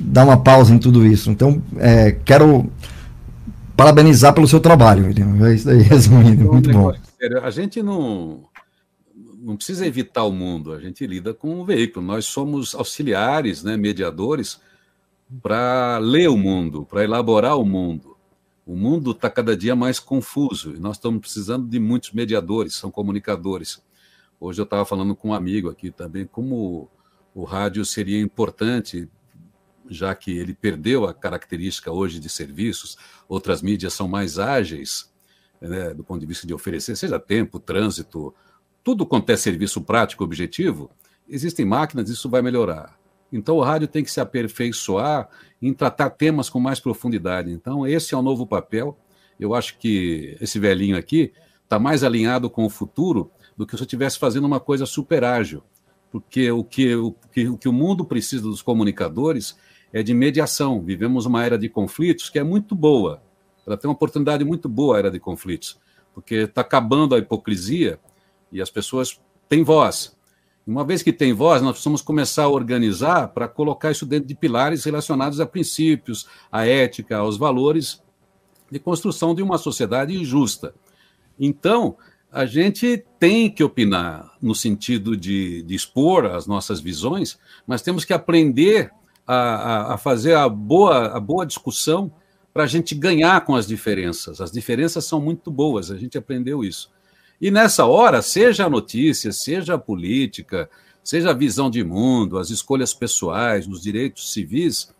dar 0.00 0.24
uma 0.24 0.36
pausa 0.36 0.74
em 0.74 0.78
tudo 0.78 1.04
isso. 1.04 1.30
Então, 1.30 1.62
é, 1.78 2.12
quero 2.24 2.70
parabenizar 3.76 4.34
pelo 4.34 4.46
seu 4.46 4.60
trabalho, 4.60 5.06
William. 5.06 5.48
É 5.48 5.54
isso 5.54 5.70
aí, 5.70 5.82
resumindo. 5.82 6.52
Muito 6.52 6.70
bom. 6.70 6.92
A 7.42 7.50
gente 7.50 7.82
não, 7.82 8.44
não 9.40 9.56
precisa 9.56 9.86
evitar 9.86 10.24
o 10.24 10.32
mundo, 10.32 10.72
a 10.72 10.80
gente 10.80 11.06
lida 11.06 11.32
com 11.32 11.60
o 11.60 11.64
veículo. 11.64 12.04
Nós 12.04 12.26
somos 12.26 12.74
auxiliares, 12.74 13.62
né, 13.62 13.76
mediadores, 13.76 14.60
para 15.42 15.98
ler 15.98 16.28
o 16.28 16.36
mundo, 16.36 16.84
para 16.84 17.04
elaborar 17.04 17.56
o 17.56 17.64
mundo. 17.64 18.09
O 18.70 18.76
mundo 18.76 19.10
está 19.10 19.28
cada 19.28 19.56
dia 19.56 19.74
mais 19.74 19.98
confuso 19.98 20.76
e 20.76 20.78
nós 20.78 20.94
estamos 20.94 21.20
precisando 21.22 21.66
de 21.66 21.80
muitos 21.80 22.12
mediadores, 22.12 22.76
são 22.76 22.88
comunicadores. 22.88 23.82
Hoje 24.38 24.60
eu 24.60 24.62
estava 24.62 24.84
falando 24.84 25.16
com 25.16 25.30
um 25.30 25.34
amigo 25.34 25.68
aqui 25.68 25.90
também 25.90 26.24
como 26.24 26.88
o 27.34 27.42
rádio 27.42 27.84
seria 27.84 28.20
importante, 28.20 29.08
já 29.88 30.14
que 30.14 30.38
ele 30.38 30.54
perdeu 30.54 31.04
a 31.04 31.12
característica 31.12 31.90
hoje 31.90 32.20
de 32.20 32.28
serviços, 32.28 32.96
outras 33.28 33.60
mídias 33.60 33.92
são 33.92 34.06
mais 34.06 34.38
ágeis, 34.38 35.12
né, 35.60 35.92
do 35.92 36.04
ponto 36.04 36.20
de 36.20 36.26
vista 36.26 36.46
de 36.46 36.54
oferecer, 36.54 36.94
seja 36.94 37.18
tempo, 37.18 37.58
trânsito, 37.58 38.32
tudo 38.84 39.04
quanto 39.04 39.30
é 39.30 39.36
serviço 39.36 39.80
prático, 39.80 40.22
objetivo, 40.22 40.92
existem 41.28 41.66
máquinas, 41.66 42.08
isso 42.08 42.30
vai 42.30 42.40
melhorar. 42.40 42.96
Então 43.32 43.56
o 43.56 43.62
rádio 43.62 43.88
tem 43.88 44.04
que 44.04 44.12
se 44.12 44.20
aperfeiçoar 44.20 45.28
em 45.60 45.72
tratar 45.72 46.10
temas 46.10 46.48
com 46.48 46.58
mais 46.58 46.80
profundidade. 46.80 47.50
Então 47.50 47.86
esse 47.86 48.14
é 48.14 48.18
o 48.18 48.22
novo 48.22 48.46
papel. 48.46 48.98
Eu 49.38 49.54
acho 49.54 49.78
que 49.78 50.36
esse 50.40 50.58
velhinho 50.58 50.96
aqui 50.96 51.32
está 51.62 51.78
mais 51.78 52.02
alinhado 52.02 52.50
com 52.50 52.64
o 52.64 52.70
futuro 52.70 53.30
do 53.56 53.66
que 53.66 53.76
se 53.76 53.82
eu 53.82 53.86
estivesse 53.86 54.18
fazendo 54.18 54.46
uma 54.46 54.60
coisa 54.60 54.86
super 54.86 55.24
ágil. 55.24 55.62
Porque 56.10 56.50
o 56.50 56.64
que 56.64 56.94
o, 56.94 57.14
que, 57.32 57.48
o 57.48 57.56
que 57.56 57.68
o 57.68 57.72
mundo 57.72 58.04
precisa 58.04 58.42
dos 58.42 58.62
comunicadores 58.62 59.56
é 59.92 60.02
de 60.02 60.14
mediação. 60.14 60.82
Vivemos 60.82 61.26
uma 61.26 61.44
era 61.44 61.58
de 61.58 61.68
conflitos 61.68 62.28
que 62.28 62.38
é 62.38 62.44
muito 62.44 62.74
boa. 62.74 63.22
Ela 63.66 63.76
tem 63.76 63.88
uma 63.88 63.94
oportunidade 63.94 64.44
muito 64.44 64.68
boa, 64.68 64.96
a 64.96 64.98
era 64.98 65.10
de 65.10 65.20
conflitos, 65.20 65.78
porque 66.14 66.34
está 66.36 66.60
acabando 66.62 67.14
a 67.14 67.18
hipocrisia 67.18 68.00
e 68.50 68.60
as 68.60 68.70
pessoas 68.70 69.20
têm 69.48 69.62
voz. 69.62 70.16
Uma 70.70 70.84
vez 70.84 71.02
que 71.02 71.12
tem 71.12 71.32
voz, 71.32 71.60
nós 71.60 71.72
precisamos 71.72 72.00
começar 72.00 72.44
a 72.44 72.48
organizar 72.48 73.26
para 73.30 73.48
colocar 73.48 73.90
isso 73.90 74.06
dentro 74.06 74.28
de 74.28 74.36
pilares 74.36 74.84
relacionados 74.84 75.40
a 75.40 75.46
princípios, 75.46 76.28
à 76.50 76.64
ética, 76.64 77.16
aos 77.16 77.36
valores 77.36 78.00
de 78.70 78.78
construção 78.78 79.34
de 79.34 79.42
uma 79.42 79.58
sociedade 79.58 80.24
justa. 80.24 80.72
Então, 81.36 81.96
a 82.30 82.46
gente 82.46 83.04
tem 83.18 83.50
que 83.50 83.64
opinar 83.64 84.32
no 84.40 84.54
sentido 84.54 85.16
de, 85.16 85.64
de 85.64 85.74
expor 85.74 86.26
as 86.26 86.46
nossas 86.46 86.78
visões, 86.78 87.36
mas 87.66 87.82
temos 87.82 88.04
que 88.04 88.12
aprender 88.12 88.92
a, 89.26 89.34
a, 89.34 89.94
a 89.94 89.98
fazer 89.98 90.36
a 90.36 90.48
boa, 90.48 91.08
a 91.08 91.18
boa 91.18 91.44
discussão 91.44 92.12
para 92.54 92.62
a 92.62 92.68
gente 92.68 92.94
ganhar 92.94 93.44
com 93.44 93.56
as 93.56 93.66
diferenças. 93.66 94.40
As 94.40 94.52
diferenças 94.52 95.04
são 95.04 95.20
muito 95.20 95.50
boas, 95.50 95.90
a 95.90 95.96
gente 95.96 96.16
aprendeu 96.16 96.62
isso. 96.62 96.92
E 97.40 97.50
nessa 97.50 97.86
hora, 97.86 98.20
seja 98.20 98.66
a 98.66 98.70
notícia, 98.70 99.32
seja 99.32 99.74
a 99.74 99.78
política, 99.78 100.68
seja 101.02 101.30
a 101.30 101.34
visão 101.34 101.70
de 101.70 101.82
mundo, 101.82 102.38
as 102.38 102.50
escolhas 102.50 102.92
pessoais, 102.92 103.66
os 103.66 103.80
direitos 103.80 104.32
civis, 104.32 104.92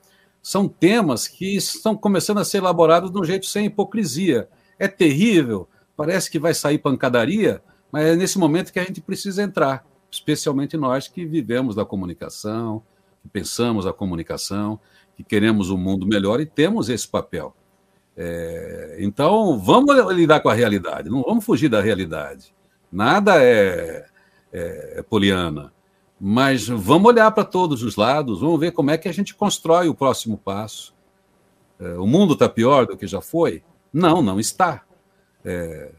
são 0.42 0.66
temas 0.66 1.28
que 1.28 1.56
estão 1.56 1.94
começando 1.94 2.38
a 2.38 2.44
ser 2.44 2.58
elaborados 2.58 3.10
de 3.10 3.18
um 3.18 3.24
jeito 3.24 3.44
sem 3.44 3.66
hipocrisia. 3.66 4.48
É 4.78 4.88
terrível, 4.88 5.68
parece 5.94 6.30
que 6.30 6.38
vai 6.38 6.54
sair 6.54 6.78
pancadaria, 6.78 7.62
mas 7.92 8.06
é 8.06 8.16
nesse 8.16 8.38
momento 8.38 8.72
que 8.72 8.80
a 8.80 8.84
gente 8.84 9.02
precisa 9.02 9.42
entrar, 9.42 9.86
especialmente 10.10 10.78
nós 10.78 11.08
que 11.08 11.26
vivemos 11.26 11.74
da 11.74 11.84
comunicação, 11.84 12.82
que 13.22 13.28
pensamos 13.28 13.86
a 13.86 13.92
comunicação, 13.92 14.80
que 15.14 15.22
queremos 15.22 15.68
um 15.68 15.76
mundo 15.76 16.06
melhor 16.06 16.40
e 16.40 16.46
temos 16.46 16.88
esse 16.88 17.06
papel. 17.06 17.54
É, 18.22 18.96
então, 18.98 19.58
vamos 19.58 19.96
lidar 20.12 20.40
com 20.40 20.50
a 20.50 20.52
realidade, 20.52 21.08
não 21.08 21.22
vamos 21.22 21.42
fugir 21.42 21.70
da 21.70 21.80
realidade. 21.80 22.52
Nada 22.92 23.42
é, 23.42 24.04
é, 24.52 24.94
é 24.98 25.02
poliana, 25.02 25.72
mas 26.20 26.68
vamos 26.68 27.08
olhar 27.08 27.30
para 27.30 27.44
todos 27.44 27.82
os 27.82 27.96
lados, 27.96 28.42
vamos 28.42 28.60
ver 28.60 28.72
como 28.72 28.90
é 28.90 28.98
que 28.98 29.08
a 29.08 29.12
gente 29.12 29.34
constrói 29.34 29.88
o 29.88 29.94
próximo 29.94 30.36
passo. 30.36 30.94
É, 31.80 31.94
o 31.94 32.06
mundo 32.06 32.34
está 32.34 32.46
pior 32.46 32.84
do 32.84 32.94
que 32.94 33.06
já 33.06 33.22
foi? 33.22 33.62
Não, 33.90 34.20
não 34.20 34.38
está. 34.38 34.82
É, 35.42 35.90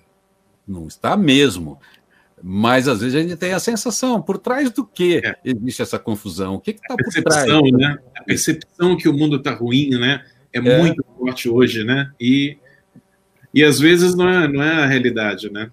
não 0.67 0.86
está 0.86 1.17
mesmo. 1.17 1.79
Mas 2.43 2.88
às 2.88 3.01
vezes 3.01 3.15
a 3.15 3.23
gente 3.23 3.36
tem 3.36 3.53
a 3.53 3.60
sensação, 3.60 4.21
por 4.21 4.38
trás 4.38 4.69
do 4.69 4.86
que 4.86 5.23
é. 5.25 5.39
existe 5.43 5.81
essa 5.81 5.97
confusão? 5.97 6.53
O 6.53 6.60
que 6.60 6.69
está 6.69 6.95
por 6.95 7.23
trás? 7.23 7.71
Né? 7.71 7.97
A 8.15 8.23
percepção 8.23 8.95
que 8.95 9.10
o 9.10 9.13
mundo 9.13 9.38
está 9.38 9.55
ruim, 9.55 9.89
né? 9.89 10.23
É, 10.53 10.59
é, 10.59 10.77
muito 10.81 11.03
forte 11.17 11.49
hoje, 11.49 11.83
né? 11.83 12.11
E, 12.19 12.57
e 13.53 13.63
às 13.63 13.79
vezes 13.79 14.15
não 14.15 14.27
é, 14.27 14.47
não 14.47 14.61
é 14.61 14.83
a 14.83 14.87
realidade, 14.87 15.51
né? 15.51 15.71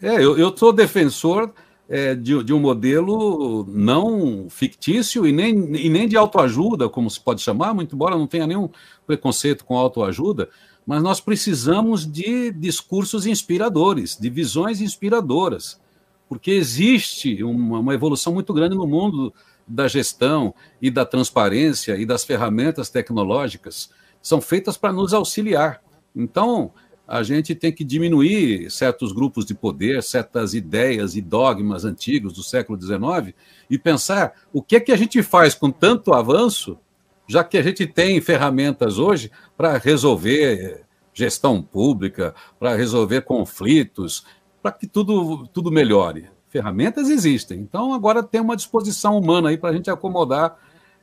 É, 0.00 0.14
eu, 0.16 0.38
eu 0.38 0.56
sou 0.56 0.72
defensor 0.72 1.52
é, 1.88 2.14
de, 2.14 2.42
de, 2.44 2.52
um 2.52 2.60
modelo 2.60 3.64
não 3.68 4.46
fictício 4.48 5.26
e 5.26 5.32
nem, 5.32 5.74
e 5.74 5.88
nem 5.88 6.06
de 6.06 6.16
autoajuda, 6.16 6.88
como 6.88 7.10
se 7.10 7.18
pode 7.18 7.40
chamar, 7.40 7.74
muito 7.74 7.94
embora 7.94 8.16
não 8.16 8.26
tenha 8.26 8.46
nenhum 8.46 8.68
preconceito 9.06 9.64
com 9.64 9.76
autoajuda, 9.76 10.48
mas 10.86 11.02
nós 11.02 11.20
precisamos 11.20 12.06
de 12.06 12.52
discursos 12.52 13.26
inspiradores, 13.26 14.16
de 14.16 14.30
visões 14.30 14.80
inspiradoras, 14.80 15.80
porque 16.28 16.50
existe 16.50 17.42
uma, 17.42 17.80
uma 17.80 17.94
evolução 17.94 18.34
muito 18.34 18.52
grande 18.52 18.76
no 18.76 18.86
mundo 18.86 19.32
da 19.68 19.86
gestão 19.86 20.54
e 20.80 20.90
da 20.90 21.04
transparência 21.04 21.96
e 21.96 22.06
das 22.06 22.24
ferramentas 22.24 22.88
tecnológicas 22.88 23.90
são 24.22 24.40
feitas 24.40 24.76
para 24.76 24.92
nos 24.92 25.12
auxiliar. 25.12 25.82
Então, 26.16 26.72
a 27.06 27.22
gente 27.22 27.54
tem 27.54 27.72
que 27.72 27.84
diminuir 27.84 28.70
certos 28.70 29.12
grupos 29.12 29.46
de 29.46 29.54
poder, 29.54 30.02
certas 30.02 30.54
ideias 30.54 31.16
e 31.16 31.22
dogmas 31.22 31.84
antigos 31.84 32.34
do 32.34 32.42
século 32.42 32.80
XIX 32.80 33.34
e 33.70 33.78
pensar 33.78 34.34
o 34.52 34.62
que 34.62 34.76
é 34.76 34.80
que 34.80 34.92
a 34.92 34.96
gente 34.96 35.22
faz 35.22 35.54
com 35.54 35.70
tanto 35.70 36.12
avanço, 36.12 36.78
já 37.26 37.44
que 37.44 37.56
a 37.56 37.62
gente 37.62 37.86
tem 37.86 38.20
ferramentas 38.20 38.98
hoje 38.98 39.30
para 39.56 39.78
resolver 39.78 40.84
gestão 41.14 41.62
pública, 41.62 42.34
para 42.58 42.74
resolver 42.74 43.22
conflitos, 43.22 44.24
para 44.62 44.72
que 44.72 44.86
tudo, 44.86 45.46
tudo 45.48 45.70
melhore 45.70 46.28
ferramentas 46.48 47.08
existem. 47.08 47.60
Então, 47.60 47.92
agora 47.92 48.22
tem 48.22 48.40
uma 48.40 48.56
disposição 48.56 49.18
humana 49.18 49.50
aí 49.50 49.58
para 49.58 49.70
a 49.70 49.72
gente 49.72 49.90
acomodar 49.90 50.56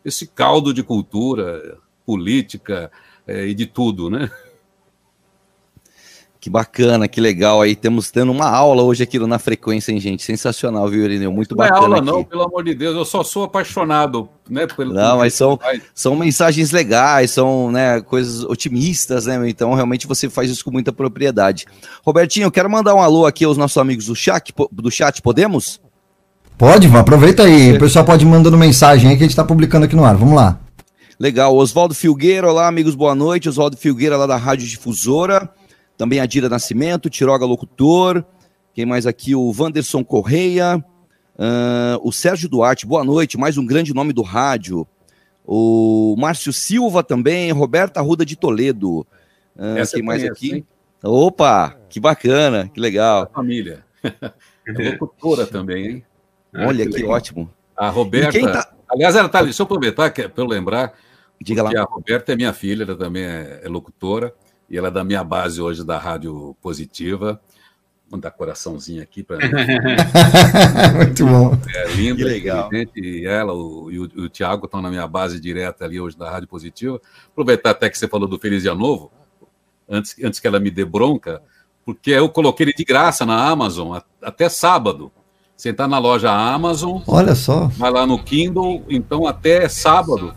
esse 0.04 0.28
caldo 0.28 0.74
de 0.74 0.84
cultura, 0.84 1.78
política 2.06 2.92
é, 3.28 3.48
e 3.48 3.54
de 3.54 3.66
tudo, 3.66 4.10
né? 4.10 4.30
Que 6.46 6.50
bacana, 6.52 7.08
que 7.08 7.20
legal. 7.20 7.60
Aí 7.60 7.76
temos 7.76 8.12
tendo 8.12 8.32
uma 8.32 8.48
aula 8.48 8.84
hoje 8.84 9.02
aqui 9.02 9.18
Na 9.18 9.40
Frequência, 9.40 9.92
hein, 9.92 10.00
gente? 10.00 10.22
Sensacional, 10.22 10.88
viu, 10.88 11.04
Irineu? 11.04 11.32
Muito 11.32 11.56
não 11.56 11.58
bacana. 11.58 11.80
Não 11.80 11.82
é 11.82 11.86
aula, 11.88 11.98
aqui. 11.98 12.06
não, 12.06 12.24
pelo 12.24 12.44
amor 12.44 12.64
de 12.64 12.76
Deus. 12.76 12.96
Eu 12.96 13.04
só 13.04 13.24
sou 13.24 13.46
apaixonado, 13.46 14.30
né? 14.48 14.68
Pelo 14.68 14.94
não, 14.94 15.18
mas 15.18 15.34
são, 15.34 15.60
são 15.92 16.16
mensagens 16.16 16.70
legais, 16.70 17.32
são 17.32 17.72
né, 17.72 18.00
coisas 18.00 18.44
otimistas, 18.44 19.26
né? 19.26 19.42
Então, 19.50 19.74
realmente 19.74 20.06
você 20.06 20.30
faz 20.30 20.52
isso 20.52 20.64
com 20.64 20.70
muita 20.70 20.94
propriedade. 20.94 21.66
Robertinho, 22.06 22.46
eu 22.46 22.52
quero 22.52 22.70
mandar 22.70 22.94
um 22.94 23.02
alô 23.02 23.26
aqui 23.26 23.44
aos 23.44 23.58
nossos 23.58 23.80
amigos 23.80 24.06
do 24.06 24.16
chat. 24.16 24.54
Do 24.72 24.92
chat 24.92 25.24
podemos? 25.24 25.82
Pode, 26.60 26.86
aproveita 26.96 27.42
aí. 27.42 27.74
O 27.74 27.80
pessoal 27.80 28.06
pode 28.06 28.24
ir 28.24 28.30
mandando 28.30 28.56
mensagem 28.56 29.10
aí 29.10 29.18
que 29.18 29.24
a 29.24 29.26
gente 29.26 29.32
está 29.32 29.44
publicando 29.44 29.86
aqui 29.86 29.96
no 29.96 30.06
ar. 30.06 30.16
Vamos 30.16 30.36
lá. 30.36 30.60
Legal. 31.20 31.56
Oswaldo 31.56 31.96
Filgueira, 31.96 32.48
olá, 32.48 32.68
amigos, 32.68 32.94
boa 32.94 33.16
noite. 33.16 33.50
Oswaldo 33.50 33.76
Filgueira, 33.76 34.16
lá 34.16 34.28
da 34.28 34.38
Rádio 34.38 34.68
Difusora. 34.68 35.50
Também 35.98 36.20
a 36.20 36.26
Dira 36.26 36.50
Nascimento, 36.50 37.10
Tiroga 37.10 37.46
Locutor. 37.46 38.24
Quem 38.74 38.86
mais 38.86 39.08
aqui? 39.08 39.34
O 39.34 39.54
Wanderson 39.58 40.04
Correia. 40.04 40.84
Uh, 41.38 42.00
o 42.02 42.12
Sérgio 42.12 42.50
Duarte, 42.50 42.86
boa 42.86 43.04
noite. 43.04 43.38
Mais 43.38 43.58
um 43.58 43.66
grande 43.66 43.94
nome 43.94 44.12
do 44.12 44.22
rádio. 44.22 44.86
O 45.46 46.16
Márcio 46.18 46.52
Silva 46.52 47.04
também. 47.04 47.52
Roberta 47.52 48.02
Ruda 48.02 48.26
de 48.26 48.36
Toledo. 48.36 49.08
Uh, 49.56 49.90
quem 49.92 50.04
mais 50.04 50.24
aqui? 50.24 50.56
Hein? 50.56 50.68
Opa, 51.04 51.78
que 51.88 52.00
bacana, 52.00 52.70
que 52.74 52.80
legal. 52.80 53.30
família. 53.34 53.84
É 54.68 54.90
locutora 54.90 55.46
também, 55.46 55.86
hein? 55.86 56.06
Olha, 56.56 56.88
que, 56.88 56.94
que 56.94 57.04
ótimo. 57.04 57.48
A 57.78 57.88
Roberta. 57.88 58.52
Tá... 58.52 58.74
Aliás, 58.90 59.16
ela 59.16 59.30
tá 59.30 59.38
ali, 59.38 59.50
deixa 59.50 59.62
eu 59.62 59.66
aproveitar, 59.66 60.10
que, 60.10 60.28
para 60.28 60.44
eu 60.44 60.48
lembrar. 60.48 60.94
Diga 61.40 61.62
lá. 61.62 61.70
a 61.70 61.84
Roberta 61.84 62.34
é 62.34 62.36
minha 62.36 62.52
filha, 62.52 62.82
ela 62.82 62.96
também 62.96 63.24
é, 63.24 63.62
é 63.64 63.70
locutora. 63.70 64.34
E 64.70 64.78
ela 64.78 64.88
é 64.88 64.92
da 64.92 65.04
minha 65.04 65.24
base 65.24 65.62
hoje 65.62 65.84
da 65.84 65.98
Rádio 65.98 66.56
Positiva. 66.62 67.40
Vou 68.10 68.20
dar 68.20 68.32
coraçãozinho 68.32 69.02
aqui 69.02 69.24
para 69.24 69.38
mim. 69.38 69.52
Muito 70.96 71.26
bom. 71.26 71.58
É 71.74 71.88
linda, 71.94 72.18
que 72.18 72.24
legal. 72.24 72.70
E 72.96 73.26
ela 73.26 73.54
o, 73.54 73.92
e 73.92 74.00
o, 74.00 74.04
o 74.04 74.30
Tiago 74.30 74.66
estão 74.66 74.82
na 74.82 74.90
minha 74.90 75.08
base 75.08 75.40
direta 75.40 75.86
ali 75.86 76.00
hoje 76.00 76.18
da 76.18 76.30
Rádio 76.30 76.48
Positiva. 76.48 77.02
Aproveitar 77.32 77.72
até 77.72 77.90
que 77.90 77.98
você 77.98 78.08
falou 78.08 78.28
do 78.28 78.40
Feliz 78.40 78.62
Dia 78.62 78.76
Novo, 78.76 79.12
antes, 79.90 80.16
antes 80.24 80.40
que 80.40 80.48
ela 80.48 80.60
me 80.60 80.70
dê 80.70 80.86
bronca, 80.86 81.42
porque 81.84 82.12
eu 82.12 82.30
coloquei 82.30 82.66
ele 82.66 82.74
de 82.74 82.84
graça 82.84 83.26
na 83.26 83.48
Amazon 83.48 83.98
até 84.22 84.50
sábado. 84.50 85.12
Você 85.56 85.70
está 85.70 85.88
na 85.88 85.98
loja 85.98 86.32
Amazon. 86.32 87.02
Olha 87.08 87.34
só. 87.34 87.68
Vai 87.68 87.90
lá 87.90 88.06
no 88.06 88.22
Kindle, 88.22 88.84
então 88.90 89.26
até 89.26 89.68
sábado 89.70 90.36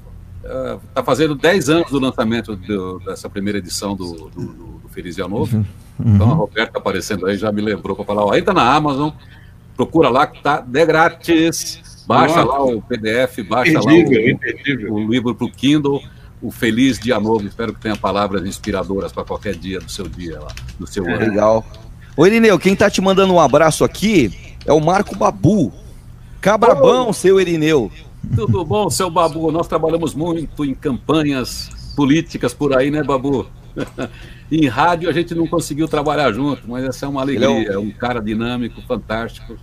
está 0.88 1.02
fazendo 1.02 1.34
10 1.34 1.68
anos 1.68 1.90
do 1.90 1.98
lançamento 1.98 2.56
do, 2.56 2.98
dessa 3.00 3.28
primeira 3.28 3.58
edição 3.58 3.94
do, 3.94 4.30
do, 4.30 4.80
do 4.82 4.88
Feliz 4.88 5.16
Dia 5.16 5.28
Novo. 5.28 5.56
Uhum. 5.56 6.14
Então 6.14 6.30
a 6.30 6.34
Roberta 6.34 6.78
aparecendo 6.78 7.26
aí 7.26 7.36
já 7.36 7.50
me 7.52 7.60
lembrou 7.60 7.94
para 7.96 8.04
falar: 8.04 8.24
ó, 8.24 8.32
aí 8.32 8.42
tá 8.42 8.52
na 8.52 8.74
Amazon, 8.74 9.10
procura 9.76 10.08
lá 10.08 10.26
que 10.26 10.42
tá 10.42 10.60
de 10.60 10.86
grátis. 10.86 12.04
Baixa 12.06 12.42
Nossa. 12.42 12.48
lá 12.48 12.64
o 12.64 12.80
PDF, 12.80 13.46
baixa 13.46 13.72
imperdível, 13.72 14.94
lá 14.94 15.00
o, 15.00 15.04
o 15.04 15.10
livro 15.10 15.34
para 15.34 15.46
o 15.46 15.50
Kindle. 15.50 16.02
O 16.40 16.52
Feliz 16.52 16.98
Dia 16.98 17.18
Novo. 17.18 17.46
Espero 17.46 17.74
que 17.74 17.80
tenha 17.80 17.96
palavras 17.96 18.46
inspiradoras 18.46 19.12
para 19.12 19.24
qualquer 19.24 19.56
dia 19.56 19.80
do 19.80 19.90
seu 19.90 20.08
dia 20.08 20.38
lá, 20.38 20.48
do 20.78 20.86
seu 20.86 21.04
é. 21.06 21.14
ano. 21.14 21.26
Legal. 21.26 21.66
Ô 22.16 22.26
Irineu, 22.26 22.58
quem 22.58 22.74
tá 22.74 22.88
te 22.88 23.00
mandando 23.00 23.34
um 23.34 23.40
abraço 23.40 23.84
aqui 23.84 24.56
é 24.64 24.72
o 24.72 24.80
Marco 24.80 25.16
Babu. 25.16 25.72
Cabrabão, 26.40 27.08
oh. 27.08 27.12
seu 27.12 27.40
Irineu. 27.40 27.90
Tudo 28.34 28.64
bom, 28.64 28.88
seu 28.90 29.10
Babu? 29.10 29.50
Nós 29.50 29.66
trabalhamos 29.66 30.14
muito 30.14 30.64
em 30.64 30.74
campanhas 30.74 31.70
políticas 31.96 32.54
por 32.54 32.76
aí, 32.76 32.90
né, 32.90 33.02
Babu? 33.02 33.46
em 34.50 34.66
rádio 34.66 35.08
a 35.08 35.12
gente 35.12 35.34
não 35.34 35.46
conseguiu 35.46 35.86
trabalhar 35.88 36.32
junto, 36.32 36.68
mas 36.68 36.84
essa 36.84 37.06
é 37.06 37.08
uma 37.08 37.20
alegria. 37.20 37.46
É, 37.46 37.50
um... 37.50 37.72
é 37.72 37.78
um... 37.78 37.90
cara 37.90 38.20
dinâmico, 38.20 38.80
fantástico. 38.82 39.56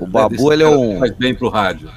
O 0.00 0.06
Babu, 0.06 0.52
ele 0.52 0.62
é 0.62 0.68
um. 0.68 0.98
Faz 0.98 1.12
bem 1.16 1.34
pro 1.34 1.48
rádio. 1.48 1.90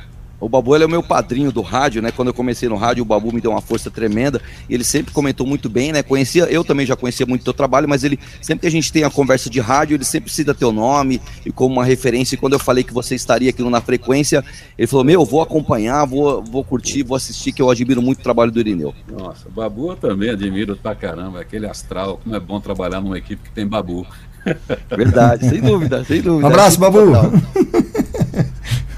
O 0.44 0.50
Babu 0.50 0.76
ele 0.76 0.84
é 0.84 0.88
o 0.88 0.90
meu 0.90 1.02
padrinho 1.02 1.54
do 1.54 1.62
rádio, 1.62 2.02
né? 2.02 2.12
Quando 2.12 2.28
eu 2.28 2.34
comecei 2.34 2.68
no 2.68 2.76
rádio, 2.76 3.02
o 3.02 3.06
Babu 3.06 3.32
me 3.32 3.40
deu 3.40 3.52
uma 3.52 3.62
força 3.62 3.90
tremenda. 3.90 4.42
Ele 4.70 4.84
sempre 4.84 5.14
comentou 5.14 5.48
muito 5.48 5.70
bem, 5.70 5.94
né? 5.94 6.04
Conhecia, 6.04 6.44
eu 6.52 6.66
também 6.66 6.86
já 6.86 6.98
conhecia 6.98 7.26
muito 7.26 7.42
o 7.42 7.44
teu 7.46 7.54
trabalho, 7.54 7.88
mas 7.88 8.04
ele 8.04 8.20
sempre 8.42 8.62
que 8.62 8.68
a 8.68 8.72
gente 8.72 8.92
tem 8.92 9.06
a 9.06 9.10
conversa 9.10 9.50
de 9.50 9.62
rádio, 9.62 9.96
ele 9.96 10.04
sempre 10.04 10.30
cita 10.30 10.54
teu 10.54 10.74
nome 10.74 11.22
e 11.46 11.52
como 11.52 11.76
uma 11.76 11.86
referência. 11.86 12.36
E 12.36 12.38
quando 12.38 12.54
eu 12.54 12.60
falei 12.60 12.84
que 12.84 12.94
você 12.94 13.16
estaria 13.16 13.52
aqui 13.52 13.64
na 13.64 13.80
frequência, 13.80 14.44
ele 14.78 14.86
falou: 14.86 15.06
Meu, 15.06 15.24
vou 15.24 15.42
acompanhar, 15.42 16.04
vou, 16.04 16.44
vou 16.44 16.62
curtir, 16.62 17.04
vou 17.04 17.16
assistir, 17.16 17.54
que 17.54 17.62
eu 17.62 17.70
admiro 17.70 18.02
muito 18.02 18.20
o 18.20 18.24
trabalho 18.24 18.52
do 18.52 18.60
Irineu. 18.60 18.94
Nossa, 19.10 19.48
o 19.48 19.52
Babu 19.52 19.92
eu 19.92 19.96
também 19.96 20.30
admiro 20.30 20.76
pra 20.76 20.94
caramba, 20.94 21.40
aquele 21.40 21.68
astral, 21.68 22.20
como 22.22 22.36
é 22.36 22.40
bom 22.42 22.60
trabalhar 22.60 23.00
numa 23.00 23.18
equipe 23.18 23.44
que 23.44 23.52
tem 23.52 23.66
Babu. 23.66 24.06
Verdade, 24.92 25.48
sem 25.48 25.62
dúvida, 25.62 26.04
sem 26.04 26.22
dúvida. 26.22 26.48
Um 26.48 26.50
abraço, 26.50 26.78
Babu. 26.78 27.00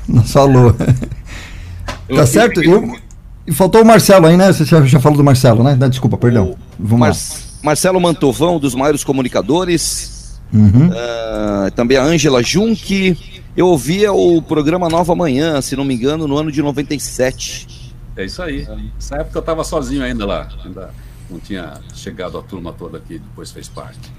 Nosso 0.08 0.34
falou. 0.34 0.74
Tá 2.08 2.26
certo? 2.26 2.62
Eu, 2.62 2.96
e 3.48 3.52
faltou 3.52 3.82
o 3.82 3.86
Marcelo 3.86 4.26
aí, 4.26 4.36
né? 4.36 4.52
Você 4.52 4.66
já, 4.66 4.82
já 4.84 5.00
falou 5.00 5.18
do 5.18 5.24
Marcelo, 5.24 5.64
né? 5.64 5.76
Desculpa, 5.88 6.18
perdão. 6.18 6.56
Vamos 6.80 7.00
Mar 7.00 7.10
lá. 7.10 7.16
Marcelo 7.64 8.00
Mantovão, 8.00 8.60
dos 8.60 8.76
maiores 8.76 9.04
comunicadores. 9.04 10.40
Uhum. 10.54 10.90
Uh, 10.90 11.72
também 11.76 11.98
a 11.98 12.04
Ângela 12.04 12.42
Junque. 12.42 13.44
Eu 13.56 13.68
ouvia 13.68 14.12
o 14.12 14.42
programa 14.42 14.90
Nova 14.90 15.16
Manhã, 15.16 15.62
se 15.62 15.76
não 15.76 15.86
me 15.86 15.94
engano, 15.94 16.28
no 16.28 16.38
ano 16.38 16.52
de 16.52 16.62
97. 16.62 17.94
É 18.18 18.26
isso 18.26 18.42
aí. 18.42 18.68
Nessa 18.96 19.18
época 19.18 19.38
eu 19.38 19.42
estava 19.42 19.64
sozinho 19.64 20.04
ainda 20.04 20.26
lá. 20.26 20.48
Ainda 20.64 20.90
não 21.30 21.40
tinha 21.40 21.74
chegado 21.94 22.38
a 22.38 22.42
turma 22.42 22.74
toda 22.74 22.98
aqui, 22.98 23.20
depois 23.20 23.52
fez 23.52 23.68
parte. 23.68 24.12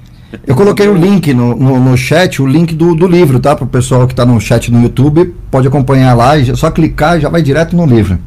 Eu 0.47 0.55
coloquei 0.55 0.89
o 0.89 0.95
link 0.95 1.33
no, 1.33 1.55
no, 1.55 1.79
no, 1.79 1.97
chat, 1.97 2.43
o 2.43 2.47
link 2.47 2.75
do, 2.75 2.95
do 2.95 3.07
livro, 3.07 3.39
tá? 3.39 3.55
Para 3.55 3.65
o 3.65 3.69
pessoal 3.69 4.07
que 4.07 4.13
está 4.13 4.27
no 4.27 4.41
chat 4.41 4.71
no 4.71 4.83
YouTube, 4.83 5.35
pode 5.51 5.69
acompanhar 5.69 6.15
lá, 6.15 6.37
e 6.37 6.57
só 6.57 6.71
clicar 6.71 7.19
e 7.19 7.21
já 7.21 7.29
vai 7.29 7.43
direto 7.43 7.77
no 7.77 7.87
livro. 7.87 8.19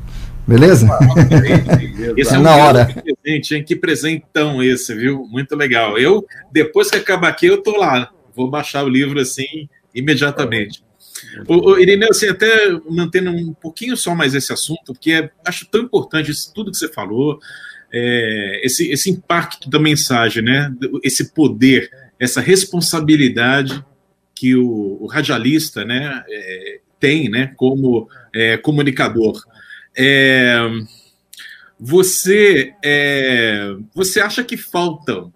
Beleza? 0.47 0.87
esse 2.17 2.33
é 2.33 2.39
um 2.39 2.41
na 2.41 2.55
hora. 2.55 2.85
presente, 3.21 3.55
hein? 3.55 3.63
Que 3.63 3.75
presentão 3.75 4.63
esse, 4.63 4.95
viu? 4.95 5.27
Muito 5.29 5.55
legal. 5.55 5.97
Eu, 5.97 6.25
depois 6.51 6.89
que 6.89 6.97
acabar 6.97 7.29
aqui, 7.29 7.45
eu 7.45 7.61
tô 7.61 7.77
lá. 7.77 8.09
Vou 8.35 8.49
baixar 8.49 8.83
o 8.83 8.89
livro 8.89 9.19
assim 9.19 9.69
imediatamente. 9.93 10.83
O, 11.47 11.71
o 11.71 11.79
Irineu, 11.79 12.09
assim, 12.09 12.29
até 12.29 12.69
mantendo 12.89 13.29
um 13.29 13.53
pouquinho 13.53 13.95
só 13.97 14.15
mais 14.15 14.33
esse 14.33 14.51
assunto, 14.53 14.93
porque 14.93 15.11
é, 15.11 15.29
acho 15.45 15.67
tão 15.67 15.81
importante 15.81 16.31
isso, 16.31 16.51
tudo 16.53 16.71
que 16.71 16.77
você 16.77 16.87
falou, 16.87 17.39
é, 17.91 18.61
esse, 18.63 18.89
esse 18.91 19.09
impacto 19.09 19.69
da 19.69 19.79
mensagem, 19.79 20.43
né? 20.43 20.73
esse 21.03 21.33
poder, 21.33 21.91
essa 22.19 22.41
responsabilidade 22.41 23.83
que 24.35 24.55
o, 24.55 24.97
o 25.01 25.07
radialista 25.07 25.83
né, 25.83 26.23
é, 26.29 26.79
tem 26.99 27.29
né, 27.29 27.53
como 27.55 28.07
é, 28.33 28.57
comunicador. 28.57 29.43
É, 29.97 30.59
você, 31.79 32.73
é, 32.83 33.75
você 33.93 34.19
acha 34.19 34.43
que 34.43 34.55
faltam 34.55 35.33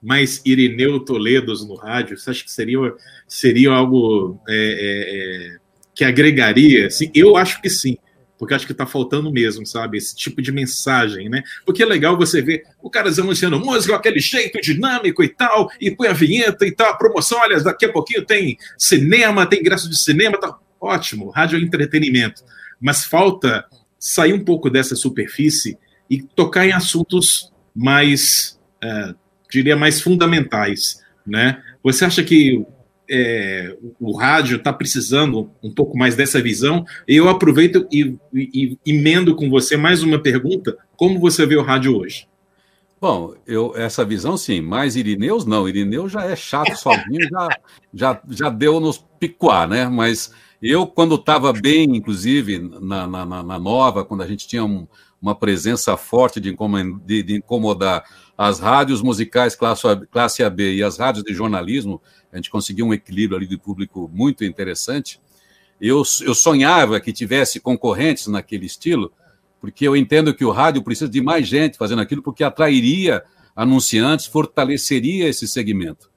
mais 0.00 0.40
Irineu 0.44 1.00
Toledos 1.00 1.66
no 1.66 1.74
rádio? 1.74 2.16
Você 2.16 2.30
acha 2.30 2.44
que 2.44 2.52
seria, 2.52 2.78
seria 3.26 3.70
algo 3.72 4.40
é, 4.48 5.56
que 5.94 6.04
agregaria? 6.04 6.86
Assim, 6.86 7.10
eu 7.14 7.36
acho 7.36 7.60
que 7.60 7.68
sim 7.68 7.98
porque 8.38 8.54
acho 8.54 8.64
que 8.64 8.72
está 8.72 8.86
faltando 8.86 9.32
mesmo, 9.32 9.66
sabe? 9.66 9.98
Esse 9.98 10.14
tipo 10.14 10.40
de 10.40 10.52
mensagem, 10.52 11.28
né? 11.28 11.42
Porque 11.66 11.82
é 11.82 11.86
legal 11.86 12.16
você 12.16 12.40
ver 12.40 12.62
o 12.80 12.88
cara 12.88 13.10
anunciando 13.10 13.58
música, 13.58 13.96
aquele 13.96 14.20
jeito 14.20 14.60
dinâmico 14.60 15.22
e 15.24 15.28
tal, 15.28 15.68
e 15.80 15.90
põe 15.90 16.06
a 16.06 16.12
vinheta 16.12 16.64
e 16.64 16.70
tal, 16.70 16.96
promoção, 16.96 17.40
olha, 17.40 17.60
daqui 17.60 17.86
a 17.86 17.92
pouquinho 17.92 18.24
tem 18.24 18.56
cinema, 18.78 19.44
tem 19.44 19.58
ingresso 19.58 19.90
de 19.90 19.98
cinema, 19.98 20.38
tá 20.38 20.56
ótimo, 20.80 21.30
rádio 21.30 21.58
é 21.58 21.62
entretenimento. 21.62 22.44
Mas 22.80 23.04
falta 23.04 23.64
sair 23.98 24.32
um 24.32 24.44
pouco 24.44 24.70
dessa 24.70 24.94
superfície 24.94 25.76
e 26.08 26.22
tocar 26.22 26.64
em 26.64 26.72
assuntos 26.72 27.52
mais, 27.74 28.58
é, 28.82 29.14
diria, 29.50 29.76
mais 29.76 30.00
fundamentais, 30.00 31.02
né? 31.26 31.60
Você 31.82 32.04
acha 32.04 32.22
que 32.22 32.64
é, 33.08 33.76
o 33.98 34.16
rádio 34.16 34.56
está 34.56 34.72
precisando 34.72 35.50
um 35.62 35.72
pouco 35.72 35.96
mais 35.96 36.14
dessa 36.14 36.40
visão. 36.40 36.84
Eu 37.06 37.28
aproveito 37.28 37.86
e, 37.90 38.16
e, 38.34 38.50
e 38.54 38.78
emendo 38.90 39.34
com 39.34 39.48
você 39.48 39.76
mais 39.76 40.02
uma 40.02 40.18
pergunta: 40.18 40.76
como 40.96 41.18
você 41.18 41.46
vê 41.46 41.56
o 41.56 41.62
rádio 41.62 41.96
hoje? 41.96 42.28
Bom, 43.00 43.34
eu, 43.46 43.74
essa 43.76 44.04
visão 44.04 44.36
sim, 44.36 44.60
mas 44.60 44.96
Irineus 44.96 45.46
não. 45.46 45.68
Irineu 45.68 46.08
já 46.08 46.24
é 46.24 46.34
chato 46.34 46.74
sozinho, 46.74 47.28
já, 47.30 47.48
já, 47.94 48.20
já 48.28 48.50
deu 48.50 48.80
nos 48.80 48.98
picuar, 49.20 49.68
né? 49.68 49.88
Mas 49.88 50.32
eu, 50.60 50.86
quando 50.86 51.14
estava 51.14 51.52
bem, 51.52 51.96
inclusive, 51.96 52.58
na, 52.58 53.06
na, 53.06 53.24
na, 53.24 53.58
nova, 53.58 54.04
quando 54.04 54.22
a 54.22 54.26
gente 54.26 54.48
tinha 54.48 54.64
um, 54.64 54.88
uma 55.22 55.34
presença 55.34 55.96
forte 55.96 56.40
de, 56.40 56.56
de, 57.04 57.22
de 57.22 57.34
incomodar 57.36 58.04
as 58.38 58.60
rádios 58.60 59.02
musicais 59.02 59.56
classe, 59.56 59.82
classe 60.12 60.44
AB 60.44 60.76
e 60.76 60.82
as 60.84 60.96
rádios 60.96 61.24
de 61.24 61.34
jornalismo, 61.34 62.00
a 62.32 62.36
gente 62.36 62.50
conseguiu 62.50 62.86
um 62.86 62.94
equilíbrio 62.94 63.36
ali 63.36 63.48
de 63.48 63.58
público 63.58 64.08
muito 64.14 64.44
interessante. 64.44 65.20
Eu, 65.80 66.04
eu 66.22 66.34
sonhava 66.36 67.00
que 67.00 67.12
tivesse 67.12 67.58
concorrentes 67.58 68.28
naquele 68.28 68.64
estilo, 68.64 69.12
porque 69.60 69.88
eu 69.88 69.96
entendo 69.96 70.32
que 70.32 70.44
o 70.44 70.52
rádio 70.52 70.84
precisa 70.84 71.10
de 71.10 71.20
mais 71.20 71.48
gente 71.48 71.76
fazendo 71.76 72.00
aquilo, 72.00 72.22
porque 72.22 72.44
atrairia 72.44 73.24
anunciantes, 73.56 74.26
fortaleceria 74.26 75.28
esse 75.28 75.48
segmento. 75.48 76.08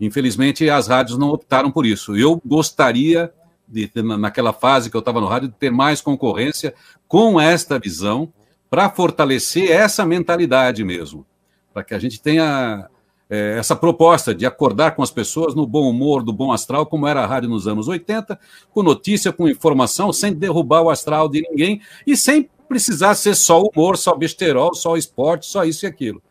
Infelizmente, 0.00 0.70
as 0.70 0.86
rádios 0.86 1.18
não 1.18 1.28
optaram 1.28 1.70
por 1.70 1.84
isso. 1.84 2.16
Eu 2.16 2.40
gostaria, 2.46 3.30
de, 3.66 3.90
naquela 4.18 4.54
fase 4.54 4.88
que 4.88 4.96
eu 4.96 5.00
estava 5.00 5.20
no 5.20 5.26
rádio, 5.26 5.48
de 5.48 5.54
ter 5.54 5.70
mais 5.70 6.00
concorrência 6.00 6.74
com 7.06 7.38
esta 7.38 7.78
visão 7.78 8.32
para 8.70 8.88
fortalecer 8.88 9.70
essa 9.70 10.06
mentalidade 10.06 10.82
mesmo, 10.82 11.26
para 11.72 11.84
que 11.84 11.94
a 11.94 11.98
gente 11.98 12.20
tenha 12.20 12.88
é, 13.30 13.58
essa 13.58 13.76
proposta 13.76 14.34
de 14.34 14.46
acordar 14.46 14.92
com 14.92 15.02
as 15.02 15.10
pessoas 15.10 15.54
no 15.54 15.66
bom 15.66 15.88
humor, 15.88 16.22
do 16.22 16.32
bom 16.32 16.52
astral, 16.52 16.86
como 16.86 17.06
era 17.06 17.22
a 17.22 17.26
rádio 17.26 17.50
nos 17.50 17.68
anos 17.68 17.88
80, 17.88 18.38
com 18.72 18.82
notícia, 18.82 19.32
com 19.32 19.48
informação, 19.48 20.12
sem 20.12 20.32
derrubar 20.32 20.82
o 20.82 20.90
astral 20.90 21.28
de 21.28 21.42
ninguém 21.42 21.80
e 22.06 22.16
sem 22.16 22.48
precisar 22.68 23.14
ser 23.14 23.34
só 23.34 23.62
humor, 23.62 23.96
só 23.96 24.14
besterol, 24.14 24.74
só 24.74 24.96
esporte, 24.96 25.46
só 25.46 25.64
isso 25.64 25.84
e 25.84 25.88
aquilo. 25.88 26.22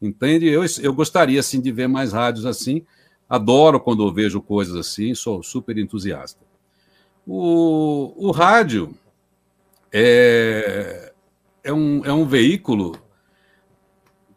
Entende? 0.00 0.48
Eu, 0.48 0.64
eu 0.80 0.92
gostaria, 0.92 1.38
assim, 1.38 1.60
de 1.60 1.70
ver 1.70 1.86
mais 1.86 2.12
rádios 2.12 2.44
assim. 2.44 2.84
Adoro 3.28 3.80
quando 3.80 4.06
eu 4.06 4.12
vejo 4.12 4.42
coisas 4.42 4.74
assim, 4.74 5.14
sou 5.14 5.42
super 5.42 5.78
entusiasta. 5.78 6.40
O, 7.26 8.12
o 8.16 8.30
rádio 8.30 8.94
é, 9.92 11.12
é, 11.62 11.72
um, 11.72 12.04
é 12.04 12.12
um 12.12 12.26
veículo 12.26 12.96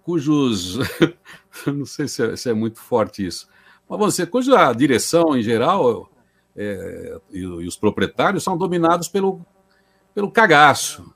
cujos. 0.06 0.78
não 1.66 1.86
sei 1.86 2.08
se 2.08 2.24
é, 2.24 2.36
se 2.36 2.50
é, 2.50 2.54
muito 2.54 2.80
forte 2.80 3.26
isso. 3.26 3.48
Mas 3.90 4.00
você, 4.00 4.26
cuja 4.26 4.72
direção, 4.72 5.36
em 5.36 5.42
geral, 5.42 6.10
é, 6.56 7.20
e, 7.32 7.40
e, 7.40 7.68
os 7.68 7.76
proprietários 7.76 8.44
são 8.44 8.56
dominados 8.56 9.08
pelo, 9.08 9.44
pelo 10.14 10.32
cagaço. 10.32 11.12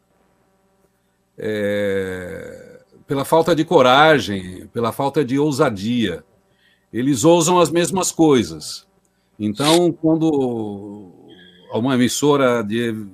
É, 1.38 2.82
pela 3.08 3.24
falta 3.24 3.56
de 3.56 3.64
coragem, 3.64 4.68
pela 4.68 4.92
falta 4.92 5.24
de 5.24 5.40
ousadia. 5.40 6.24
Eles 6.92 7.24
ousam 7.24 7.60
as 7.60 7.70
mesmas 7.70 8.12
coisas. 8.12 8.88
Então, 9.40 9.92
quando 9.92 11.14
uma 11.72 11.96
emissora 11.96 12.64
de, 12.64 13.08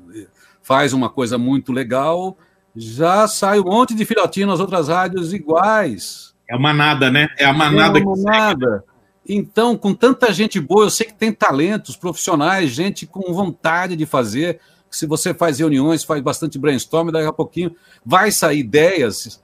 faz 0.63 0.93
uma 0.93 1.09
coisa 1.09 1.37
muito 1.37 1.71
legal, 1.71 2.37
já 2.75 3.27
sai 3.27 3.59
um 3.59 3.63
monte 3.63 3.95
de 3.95 4.05
filhotinho 4.05 4.47
nas 4.47 4.59
outras 4.59 4.89
rádios 4.89 5.33
iguais. 5.33 6.33
É 6.49 6.55
a 6.55 6.59
manada, 6.59 7.09
né? 7.09 7.27
É 7.37 7.45
a 7.45 7.53
manada. 7.53 7.97
É 7.97 8.01
uma 8.03 8.15
manada. 8.15 8.83
Então, 9.27 9.75
com 9.75 9.93
tanta 9.93 10.31
gente 10.31 10.59
boa, 10.59 10.85
eu 10.85 10.89
sei 10.89 11.07
que 11.07 11.13
tem 11.13 11.31
talentos 11.31 11.95
profissionais, 11.95 12.69
gente 12.69 13.07
com 13.07 13.33
vontade 13.33 13.95
de 13.95 14.05
fazer. 14.05 14.59
Se 14.91 15.07
você 15.07 15.33
faz 15.33 15.59
reuniões, 15.59 16.03
faz 16.03 16.21
bastante 16.21 16.59
brainstorm, 16.59 17.09
daqui 17.09 17.25
a 17.25 17.33
pouquinho 17.33 17.75
vai 18.05 18.31
sair 18.31 18.59
ideias. 18.59 19.41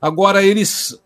Agora, 0.00 0.42
eles. 0.42 1.00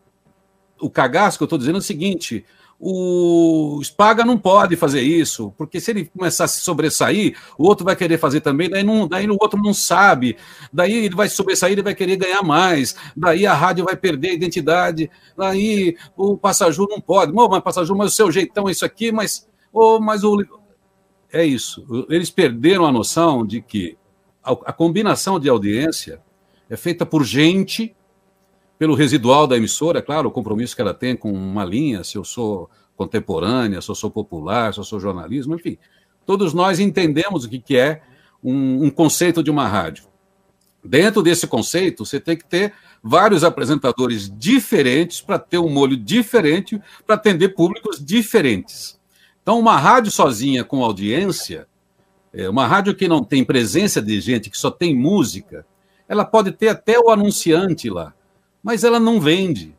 O 0.80 0.88
cagaço 0.88 1.38
que 1.38 1.42
eu 1.42 1.46
estou 1.46 1.58
dizendo 1.58 1.76
é 1.76 1.78
o 1.78 1.82
seguinte: 1.82 2.44
o 2.78 3.80
Spaga 3.82 4.24
não 4.24 4.36
pode 4.36 4.76
fazer 4.76 5.00
isso, 5.00 5.54
porque 5.56 5.80
se 5.80 5.90
ele 5.90 6.04
começar 6.06 6.44
a 6.44 6.48
se 6.48 6.60
sobressair, 6.60 7.36
o 7.56 7.64
outro 7.66 7.84
vai 7.84 7.96
querer 7.96 8.18
fazer 8.18 8.40
também, 8.40 8.68
daí, 8.68 8.82
não, 8.82 9.06
daí 9.08 9.28
o 9.28 9.38
outro 9.40 9.60
não 9.60 9.72
sabe, 9.72 10.36
daí 10.72 11.04
ele 11.06 11.14
vai 11.14 11.28
sobressair, 11.28 11.72
ele 11.72 11.82
vai 11.82 11.94
querer 11.94 12.16
ganhar 12.16 12.42
mais, 12.42 12.94
daí 13.16 13.46
a 13.46 13.54
rádio 13.54 13.84
vai 13.84 13.96
perder 13.96 14.30
a 14.30 14.34
identidade, 14.34 15.10
daí 15.36 15.96
o 16.16 16.36
Passaju 16.36 16.86
não 16.88 17.00
pode, 17.00 17.32
oh, 17.34 17.48
mas 17.48 17.62
Passaju, 17.62 17.94
mas 17.94 18.12
o 18.12 18.16
seu 18.16 18.30
jeitão 18.30 18.68
é 18.68 18.72
isso 18.72 18.84
aqui, 18.84 19.12
mas, 19.12 19.48
oh, 19.72 20.00
mas 20.00 20.24
o... 20.24 20.44
É 21.32 21.44
isso, 21.44 22.06
eles 22.08 22.30
perderam 22.30 22.86
a 22.86 22.92
noção 22.92 23.44
de 23.44 23.60
que 23.60 23.96
a, 24.42 24.52
a 24.52 24.72
combinação 24.72 25.40
de 25.40 25.48
audiência 25.48 26.20
é 26.68 26.76
feita 26.76 27.04
por 27.04 27.24
gente 27.24 27.94
pelo 28.78 28.94
residual 28.94 29.46
da 29.46 29.56
emissora, 29.56 29.98
é 29.98 30.02
claro, 30.02 30.28
o 30.28 30.32
compromisso 30.32 30.74
que 30.74 30.82
ela 30.82 30.94
tem 30.94 31.16
com 31.16 31.32
uma 31.32 31.64
linha, 31.64 32.02
se 32.02 32.16
eu 32.16 32.24
sou 32.24 32.68
contemporânea, 32.96 33.80
se 33.80 33.88
eu 33.88 33.94
sou 33.94 34.10
popular, 34.10 34.72
se 34.72 34.80
eu 34.80 34.84
sou 34.84 35.00
jornalismo, 35.00 35.54
enfim. 35.54 35.78
Todos 36.26 36.54
nós 36.54 36.78
entendemos 36.78 37.44
o 37.44 37.48
que, 37.48 37.58
que 37.58 37.76
é 37.76 38.02
um, 38.42 38.84
um 38.84 38.90
conceito 38.90 39.42
de 39.42 39.50
uma 39.50 39.66
rádio. 39.66 40.04
Dentro 40.84 41.22
desse 41.22 41.46
conceito, 41.46 42.04
você 42.04 42.20
tem 42.20 42.36
que 42.36 42.44
ter 42.44 42.74
vários 43.02 43.42
apresentadores 43.42 44.30
diferentes 44.30 45.20
para 45.20 45.38
ter 45.38 45.58
um 45.58 45.70
molho 45.70 45.96
diferente, 45.96 46.80
para 47.06 47.14
atender 47.14 47.50
públicos 47.50 48.04
diferentes. 48.04 48.98
Então, 49.42 49.58
uma 49.58 49.78
rádio 49.78 50.10
sozinha 50.10 50.64
com 50.64 50.84
audiência, 50.84 51.66
é, 52.32 52.48
uma 52.48 52.66
rádio 52.66 52.94
que 52.94 53.08
não 53.08 53.22
tem 53.22 53.44
presença 53.44 54.00
de 54.02 54.20
gente, 54.20 54.50
que 54.50 54.58
só 54.58 54.70
tem 54.70 54.94
música, 54.94 55.66
ela 56.08 56.24
pode 56.24 56.52
ter 56.52 56.68
até 56.68 56.98
o 56.98 57.10
anunciante 57.10 57.88
lá, 57.88 58.14
mas 58.64 58.82
ela 58.82 58.98
não 58.98 59.20
vende. 59.20 59.76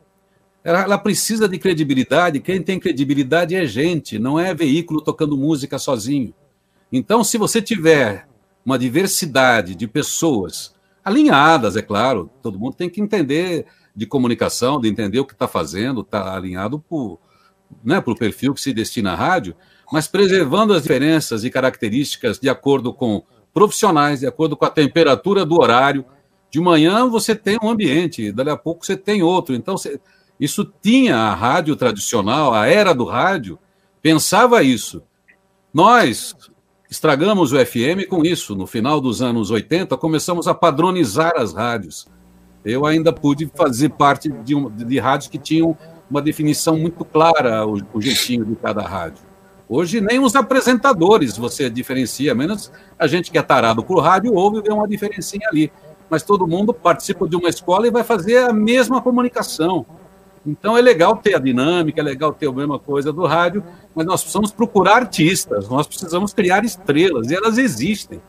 Ela, 0.62 0.82
ela, 0.82 0.98
precisa 0.98 1.48
de 1.48 1.58
credibilidade. 1.58 2.40
Quem 2.40 2.62
tem 2.62 2.78
credibilidade 2.78 3.54
é 3.56 3.66
gente, 3.66 4.18
não 4.18 4.38
é 4.38 4.54
veículo 4.54 5.00
tocando 5.00 5.36
música 5.36 5.76
sozinho. 5.78 6.32
Então, 6.92 7.24
se 7.24 7.36
você 7.36 7.60
tiver 7.60 8.28
uma 8.64 8.78
diversidade 8.78 9.74
de 9.74 9.88
pessoas 9.88 10.72
alinhadas, 11.04 11.76
é 11.76 11.82
claro, 11.82 12.30
todo 12.40 12.58
mundo 12.58 12.74
tem 12.74 12.88
que 12.88 13.00
entender 13.00 13.66
de 13.94 14.06
comunicação, 14.06 14.80
de 14.80 14.88
entender 14.88 15.18
o 15.18 15.24
que 15.24 15.32
está 15.32 15.48
fazendo, 15.48 16.02
está 16.02 16.34
alinhado 16.34 16.78
para 16.78 17.16
né, 17.84 18.02
o 18.04 18.16
perfil 18.16 18.54
que 18.54 18.60
se 18.60 18.72
destina 18.72 19.12
à 19.12 19.14
rádio, 19.14 19.54
mas 19.90 20.06
preservando 20.06 20.72
as 20.72 20.82
diferenças 20.82 21.44
e 21.44 21.50
características 21.50 22.38
de 22.38 22.48
acordo 22.48 22.92
com 22.92 23.22
profissionais, 23.54 24.20
de 24.20 24.26
acordo 24.26 24.56
com 24.56 24.64
a 24.64 24.70
temperatura 24.70 25.44
do 25.44 25.60
horário, 25.60 26.04
de 26.50 26.60
manhã 26.60 27.08
você 27.08 27.34
tem 27.34 27.58
um 27.62 27.68
ambiente, 27.68 28.32
dali 28.32 28.50
a 28.50 28.56
pouco 28.56 28.84
você 28.84 28.96
tem 28.96 29.22
outro. 29.22 29.54
Então, 29.54 29.76
você, 29.76 30.00
isso 30.38 30.70
tinha 30.82 31.16
a 31.16 31.34
rádio 31.34 31.76
tradicional, 31.76 32.54
a 32.54 32.66
era 32.66 32.94
do 32.94 33.04
rádio, 33.04 33.58
pensava 34.00 34.62
isso. 34.62 35.02
Nós 35.72 36.34
estragamos 36.90 37.52
o 37.52 37.64
FM 37.64 38.08
com 38.08 38.24
isso. 38.24 38.54
No 38.54 38.66
final 38.66 39.00
dos 39.00 39.22
anos 39.22 39.50
80, 39.50 39.96
começamos 39.96 40.46
a 40.46 40.54
padronizar 40.54 41.32
as 41.36 41.52
rádios. 41.52 42.06
Eu 42.64 42.84
ainda 42.84 43.12
pude 43.12 43.50
fazer 43.54 43.90
parte 43.90 44.28
de, 44.28 44.54
um, 44.54 44.70
de 44.70 44.98
rádios 44.98 45.28
que 45.28 45.38
tinham 45.38 45.76
uma 46.10 46.22
definição 46.22 46.78
muito 46.78 47.04
clara, 47.04 47.66
o, 47.66 47.80
o 47.92 48.00
jeitinho 48.00 48.44
de 48.44 48.56
cada 48.56 48.82
rádio. 48.82 49.24
Hoje, 49.68 50.00
nem 50.00 50.20
os 50.20 50.36
apresentadores 50.36 51.36
você 51.36 51.68
diferencia, 51.68 52.34
menos 52.34 52.70
a 52.96 53.06
gente 53.08 53.32
que 53.32 53.38
é 53.38 53.42
tarado 53.42 53.82
por 53.82 54.00
rádio 54.00 54.32
ouve 54.32 54.62
ver 54.62 54.72
uma 54.72 54.86
diferencinha 54.86 55.48
ali 55.48 55.72
mas 56.08 56.22
todo 56.22 56.46
mundo 56.46 56.72
participa 56.72 57.28
de 57.28 57.36
uma 57.36 57.48
escola 57.48 57.86
e 57.86 57.90
vai 57.90 58.04
fazer 58.04 58.38
a 58.38 58.52
mesma 58.52 59.00
comunicação. 59.00 59.84
Então 60.46 60.78
é 60.78 60.80
legal 60.80 61.16
ter 61.16 61.34
a 61.34 61.38
dinâmica, 61.38 62.00
é 62.00 62.04
legal 62.04 62.32
ter 62.32 62.48
a 62.48 62.52
mesma 62.52 62.78
coisa 62.78 63.12
do 63.12 63.26
rádio, 63.26 63.64
mas 63.94 64.06
nós 64.06 64.20
precisamos 64.20 64.52
procurar 64.52 64.96
artistas, 64.96 65.68
nós 65.68 65.86
precisamos 65.86 66.32
criar 66.32 66.64
estrelas, 66.64 67.30
e 67.30 67.34
elas 67.34 67.58
existem. 67.58 68.20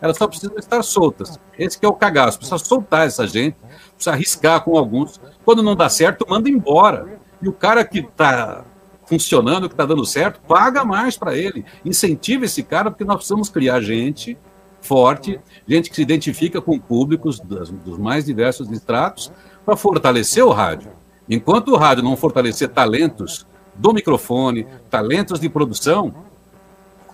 Elas 0.00 0.16
só 0.16 0.26
precisam 0.26 0.56
estar 0.56 0.82
soltas. 0.82 1.38
Esse 1.58 1.78
é 1.82 1.88
o 1.88 1.92
cagaço, 1.92 2.38
precisa 2.38 2.58
soltar 2.58 3.06
essa 3.06 3.26
gente, 3.26 3.56
precisa 3.94 4.12
arriscar 4.12 4.62
com 4.62 4.78
alguns. 4.78 5.20
Quando 5.44 5.62
não 5.62 5.76
dá 5.76 5.88
certo, 5.88 6.24
manda 6.28 6.48
embora. 6.48 7.18
E 7.42 7.48
o 7.48 7.52
cara 7.52 7.84
que 7.84 7.98
está 7.98 8.64
funcionando, 9.04 9.68
que 9.68 9.74
está 9.74 9.84
dando 9.84 10.04
certo, 10.04 10.40
paga 10.46 10.84
mais 10.84 11.16
para 11.18 11.36
ele. 11.36 11.64
Incentiva 11.84 12.44
esse 12.44 12.62
cara, 12.62 12.90
porque 12.90 13.04
nós 13.04 13.16
precisamos 13.16 13.48
criar 13.48 13.80
gente 13.80 14.38
forte, 14.80 15.38
gente 15.66 15.90
que 15.90 15.96
se 15.96 16.02
identifica 16.02 16.60
com 16.60 16.78
públicos 16.78 17.40
das, 17.40 17.70
dos 17.70 17.98
mais 17.98 18.24
diversos 18.24 18.70
estratos, 18.70 19.30
para 19.64 19.76
fortalecer 19.76 20.44
o 20.44 20.50
rádio. 20.50 20.90
Enquanto 21.28 21.68
o 21.68 21.76
rádio 21.76 22.02
não 22.02 22.16
fortalecer 22.16 22.68
talentos 22.68 23.46
do 23.74 23.92
microfone, 23.92 24.66
talentos 24.90 25.38
de 25.38 25.48
produção, 25.48 26.14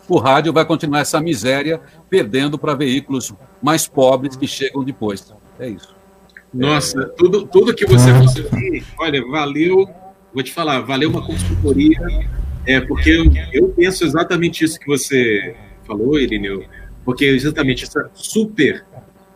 o 0.08 0.18
rádio 0.18 0.52
vai 0.52 0.64
continuar 0.64 1.00
essa 1.00 1.20
miséria, 1.20 1.80
perdendo 2.08 2.58
para 2.58 2.74
veículos 2.74 3.32
mais 3.60 3.88
pobres 3.88 4.36
que 4.36 4.46
chegam 4.46 4.84
depois. 4.84 5.32
É 5.58 5.68
isso. 5.68 5.94
Nossa, 6.52 7.00
é... 7.00 7.04
tudo, 7.16 7.46
tudo 7.46 7.74
que 7.74 7.86
você 7.86 8.12
conseguiu, 8.12 8.84
olha, 8.98 9.26
valeu, 9.26 9.88
vou 10.32 10.42
te 10.42 10.52
falar, 10.52 10.80
valeu 10.80 11.10
uma 11.10 11.26
consultoria, 11.26 11.98
é, 12.66 12.80
porque 12.80 13.10
eu, 13.10 13.24
eu 13.52 13.68
penso 13.70 14.04
exatamente 14.04 14.64
isso 14.64 14.78
que 14.78 14.86
você 14.86 15.56
falou, 15.84 16.18
Irineu 16.18 16.64
porque 17.04 17.24
exatamente 17.24 17.84
essa 17.84 18.10
super 18.14 18.84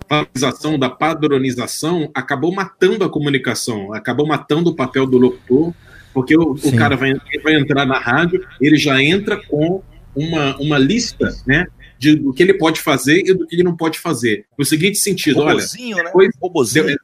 valorização 0.08 0.78
da 0.78 0.88
padronização 0.88 2.10
acabou 2.14 2.52
matando 2.54 3.04
a 3.04 3.10
comunicação, 3.10 3.92
acabou 3.92 4.26
matando 4.26 4.70
o 4.70 4.74
papel 4.74 5.06
do 5.06 5.18
locutor, 5.18 5.74
porque 6.14 6.36
o, 6.36 6.52
o 6.52 6.76
cara 6.76 6.96
vai, 6.96 7.14
vai 7.42 7.54
entrar 7.54 7.84
na 7.84 7.98
rádio, 7.98 8.44
ele 8.60 8.76
já 8.76 9.02
entra 9.02 9.36
com 9.36 9.82
uma, 10.16 10.56
uma 10.58 10.78
lista, 10.78 11.28
né? 11.46 11.66
De, 11.98 12.14
do 12.14 12.32
que 12.32 12.42
ele 12.44 12.54
pode 12.54 12.80
fazer 12.80 13.22
e 13.26 13.34
do 13.34 13.44
que 13.44 13.56
ele 13.56 13.64
não 13.64 13.76
pode 13.76 13.98
fazer. 13.98 14.46
No 14.56 14.64
seguinte 14.64 14.98
sentido, 14.98 15.40
robozinho, 15.40 15.96
olha. 15.96 16.04
Né? 16.04 16.10
Depois, 16.10 16.30
robozinho, 16.40 16.86
né? 16.86 16.96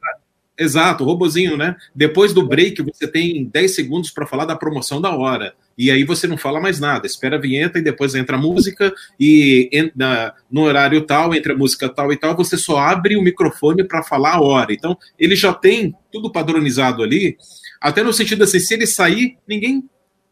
Exato, 0.57 1.03
robozinho, 1.03 1.57
né? 1.57 1.75
Depois 1.93 2.33
do 2.33 2.47
break, 2.47 2.81
você 2.81 3.07
tem 3.07 3.43
10 3.45 3.75
segundos 3.75 4.09
para 4.09 4.25
falar 4.25 4.45
da 4.45 4.55
promoção 4.55 5.01
da 5.01 5.13
hora. 5.13 5.53
E 5.77 5.91
aí 5.91 6.05
você 6.05 6.27
não 6.27 6.37
fala 6.37 6.61
mais 6.61 6.79
nada, 6.79 7.05
espera 7.05 7.35
a 7.35 7.39
vinheta 7.39 7.77
e 7.77 7.81
depois 7.81 8.15
entra 8.15 8.37
a 8.37 8.39
música, 8.39 8.93
e 9.19 9.69
entra, 9.73 10.33
no 10.49 10.61
horário 10.61 11.01
tal, 11.01 11.35
entra 11.35 11.53
a 11.53 11.57
música 11.57 11.89
tal 11.89 12.13
e 12.13 12.17
tal, 12.17 12.35
você 12.35 12.57
só 12.57 12.77
abre 12.77 13.17
o 13.17 13.21
microfone 13.21 13.83
para 13.83 14.01
falar 14.01 14.35
a 14.35 14.41
hora. 14.41 14.71
Então, 14.71 14.97
ele 15.19 15.35
já 15.35 15.53
tem 15.53 15.93
tudo 16.09 16.31
padronizado 16.31 17.03
ali, 17.03 17.37
até 17.81 18.01
no 18.01 18.13
sentido 18.13 18.45
assim, 18.45 18.59
se 18.59 18.73
ele 18.73 18.87
sair, 18.87 19.37
ninguém 19.45 19.83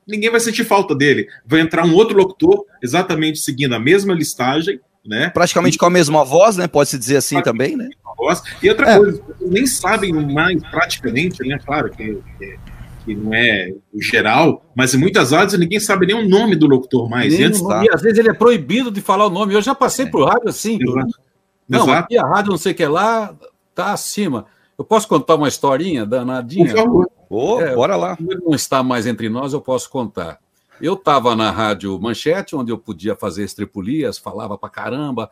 ninguém 0.08 0.30
vai 0.30 0.40
sentir 0.40 0.66
falta 0.66 0.94
dele. 0.94 1.28
Vai 1.46 1.62
entrar 1.62 1.86
um 1.86 1.94
outro 1.94 2.18
locutor, 2.18 2.66
exatamente 2.82 3.40
seguindo 3.40 3.74
a 3.74 3.80
mesma 3.80 4.14
listagem, 4.14 4.80
né? 5.06 5.30
Praticamente 5.30 5.78
com 5.78 5.86
a 5.86 5.90
mesma 5.90 6.24
voz, 6.24 6.58
né? 6.58 6.68
Pode-se 6.68 6.98
dizer 6.98 7.18
assim 7.18 7.42
também, 7.42 7.76
né? 7.76 7.90
Voz. 8.24 8.42
E 8.62 8.70
outra 8.70 8.92
é. 8.92 8.98
coisa, 8.98 9.22
nem 9.42 9.68
sabem 9.68 10.14
mais 10.14 10.62
praticamente, 10.64 11.46
né? 11.46 11.60
Claro 11.66 11.90
que, 11.90 12.22
que, 12.38 12.60
que, 13.04 13.16
não 13.16 13.34
é 13.34 13.74
o 13.94 14.02
geral, 14.02 14.66
mas 14.74 14.94
em 14.94 14.98
muitas 14.98 15.32
rádios 15.32 15.60
ninguém 15.60 15.80
sabe 15.80 16.06
nem 16.06 16.16
o 16.16 16.28
nome 16.28 16.56
do 16.56 16.68
locutor 16.68 17.10
mais. 17.10 17.34
Nem 17.34 17.44
antes, 17.44 17.62
tá. 17.62 17.84
E 17.84 17.90
às 17.94 18.02
vezes 18.02 18.18
ele 18.18 18.30
é 18.30 18.34
proibido 18.34 18.90
de 18.90 19.02
falar 19.02 19.28
o 19.28 19.30
nome. 19.30 19.54
Eu 19.54 19.62
já 19.62 19.76
passei 19.76 20.06
é. 20.06 20.10
por 20.10 20.26
rádio 20.26 20.48
assim. 20.48 20.80
Exato. 20.82 21.20
Não, 21.68 21.84
Exato. 21.84 21.92
aqui 22.00 22.18
a 22.18 22.26
rádio 22.26 22.52
não 22.52 22.58
sei 22.58 22.72
o 22.72 22.76
que 22.76 22.86
lá, 22.86 23.36
tá 23.76 23.92
acima. 23.92 24.46
Eu 24.78 24.86
posso 24.86 25.08
contar 25.08 25.36
uma 25.36 25.48
historinha 25.48 26.06
danadinha? 26.06 26.66
Por 26.66 26.78
favor. 26.78 27.12
Oh, 27.30 27.62
é, 27.62 27.76
bora 27.76 27.96
lá. 27.96 28.18
Não 28.20 28.54
está 28.54 28.84
mais 28.84 29.06
entre 29.06 29.28
nós, 29.30 29.54
eu 29.54 29.62
posso 29.62 29.90
contar. 29.90 30.40
Eu 30.82 30.94
estava 30.96 31.36
na 31.36 31.52
rádio 31.52 32.00
Manchete, 32.00 32.56
onde 32.56 32.72
eu 32.72 32.78
podia 32.78 33.16
fazer 33.16 33.44
estripulias, 33.44 34.18
falava 34.18 34.58
pra 34.58 34.70
caramba, 34.70 35.30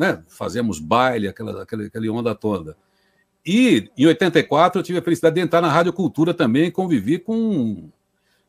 né? 0.00 0.22
fazíamos 0.28 0.80
baile, 0.80 1.28
aquela, 1.28 1.62
aquela, 1.62 1.84
aquela 1.84 2.10
onda 2.10 2.34
toda. 2.34 2.74
E 3.44 3.90
em 3.98 4.06
84 4.06 4.80
eu 4.80 4.82
tive 4.82 4.98
a 4.98 5.02
felicidade 5.02 5.34
de 5.34 5.42
entrar 5.42 5.60
na 5.60 5.68
Rádio 5.68 5.92
Cultura 5.92 6.32
também 6.32 6.70
convivi 6.70 7.18
com, 7.18 7.90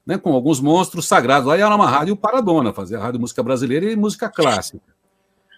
né, 0.06 0.18
com 0.18 0.32
alguns 0.32 0.62
monstros 0.62 1.06
sagrados. 1.10 1.48
Lá 1.48 1.58
era 1.58 1.76
uma 1.76 1.90
rádio 1.90 2.16
paradona, 2.16 2.72
fazia 2.72 2.98
rádio 2.98 3.20
música 3.20 3.44
brasileira 3.44 3.92
e 3.92 3.98
música 3.98 4.30
clássica. 4.30 4.94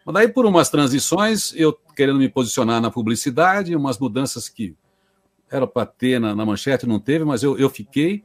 Mas 0.04 0.16
daí, 0.16 0.28
por 0.28 0.48
umas 0.48 0.68
transições, 0.68 1.54
eu 1.56 1.78
querendo 1.96 2.18
me 2.18 2.28
posicionar 2.28 2.82
na 2.82 2.90
publicidade, 2.90 3.76
umas 3.76 4.00
mudanças 4.00 4.50
que 4.50 4.76
era 5.48 5.68
para 5.68 5.86
ter 5.86 6.20
na, 6.20 6.36
na, 6.36 6.44
manchete, 6.44 6.88
não 6.88 7.00
teve, 7.00 7.24
mas 7.24 7.44
eu, 7.44 7.56
eu 7.56 7.70
fiquei. 7.70 8.24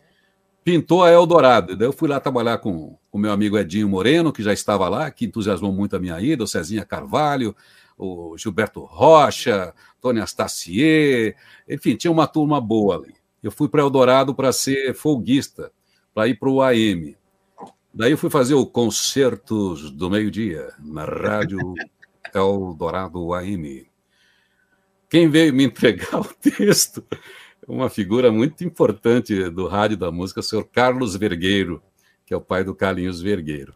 Pintou 0.68 1.02
a 1.02 1.10
Eldorado. 1.10 1.74
Daí 1.74 1.88
eu 1.88 1.94
fui 1.94 2.06
lá 2.06 2.20
trabalhar 2.20 2.58
com 2.58 2.98
o 3.10 3.16
meu 3.16 3.32
amigo 3.32 3.56
Edinho 3.56 3.88
Moreno, 3.88 4.30
que 4.30 4.42
já 4.42 4.52
estava 4.52 4.86
lá, 4.86 5.10
que 5.10 5.24
entusiasmou 5.24 5.72
muito 5.72 5.96
a 5.96 5.98
minha 5.98 6.20
ida, 6.20 6.44
o 6.44 6.46
Cezinha 6.46 6.84
Carvalho, 6.84 7.56
o 7.96 8.36
Gilberto 8.36 8.84
Rocha, 8.84 9.72
Tony 9.98 10.20
Astacier, 10.20 11.34
enfim, 11.66 11.96
tinha 11.96 12.10
uma 12.10 12.26
turma 12.26 12.60
boa 12.60 12.96
ali. 12.96 13.14
Eu 13.42 13.50
fui 13.50 13.66
para 13.66 13.80
Eldorado 13.80 14.34
para 14.34 14.52
ser 14.52 14.92
folguista, 14.92 15.72
para 16.12 16.28
ir 16.28 16.38
para 16.38 16.50
o 16.50 16.60
AM. 16.60 17.16
Daí 17.94 18.10
eu 18.10 18.18
fui 18.18 18.28
fazer 18.28 18.52
o 18.52 18.66
Concertos 18.66 19.90
do 19.90 20.10
Meio-Dia, 20.10 20.74
na 20.80 21.06
Rádio 21.06 21.58
Eldorado 22.34 23.32
AM. 23.32 23.88
Quem 25.08 25.30
veio 25.30 25.54
me 25.54 25.64
entregar 25.64 26.20
o 26.20 26.24
texto, 26.24 27.02
uma 27.68 27.90
figura 27.90 28.32
muito 28.32 28.64
importante 28.64 29.50
do 29.50 29.68
rádio 29.68 29.96
da 29.96 30.10
música, 30.10 30.40
o 30.40 30.42
senhor 30.42 30.64
Carlos 30.64 31.14
Vergueiro, 31.14 31.82
que 32.24 32.32
é 32.32 32.36
o 32.36 32.40
pai 32.40 32.64
do 32.64 32.74
Carlinhos 32.74 33.20
Vergueiro. 33.20 33.74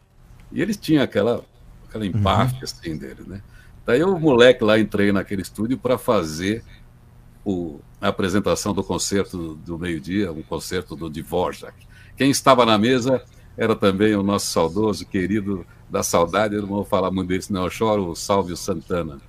E 0.51 0.61
eles 0.61 0.77
tinham 0.77 1.03
aquela, 1.03 1.45
aquela 1.87 2.05
empáfia 2.05 2.57
uhum. 2.57 2.63
assim 2.63 2.97
dele, 2.97 3.23
né? 3.27 3.41
Daí 3.85 3.99
eu, 3.99 4.17
moleque, 4.19 4.63
lá 4.63 4.79
entrei 4.79 5.11
naquele 5.11 5.41
estúdio 5.41 5.77
para 5.77 5.97
fazer 5.97 6.63
o, 7.45 7.79
a 8.01 8.07
apresentação 8.07 8.73
do 8.73 8.83
concerto 8.83 9.55
do 9.55 9.77
meio-dia, 9.77 10.31
um 10.31 10.41
concerto 10.41 10.95
do 10.95 11.09
Dvorak. 11.09 11.73
Quem 12.15 12.31
estava 12.31 12.65
na 12.65 12.77
mesa 12.77 13.23
era 13.57 13.75
também 13.75 14.15
o 14.15 14.23
nosso 14.23 14.47
saudoso, 14.47 15.05
querido 15.05 15.65
da 15.89 16.01
saudade, 16.01 16.55
eu 16.55 16.61
não 16.61 16.69
vou 16.69 16.85
falar 16.85 17.11
muito 17.11 17.27
desse, 17.27 17.53
não, 17.53 17.65
eu 17.65 17.69
choro, 17.69 18.09
o 18.09 18.15
Salvio 18.15 18.57
Santana. 18.57 19.19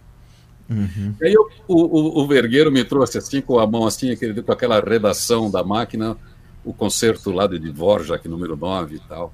Uhum. 0.69 1.15
E 1.21 1.27
aí 1.27 1.33
eu, 1.35 1.49
o, 1.69 1.83
o, 1.83 2.23
o, 2.23 2.27
Vergueiro 2.27 2.73
me 2.73 2.85
trouxe 2.85 3.19
assim, 3.19 3.41
com 3.41 3.59
a 3.59 3.67
mão 3.67 3.87
assim, 3.87 4.11
aquele, 4.11 4.43
com 4.43 4.53
aquela 4.53 4.81
redação 4.81 5.51
da 5.51 5.62
máquina, 5.62 6.17
o 6.65 6.73
concerto 6.73 7.31
lá 7.31 7.47
de 7.47 7.59
Dvorak, 7.59 8.27
número 8.27 8.57
9 8.57 8.97
e 8.97 8.99
tal. 9.01 9.33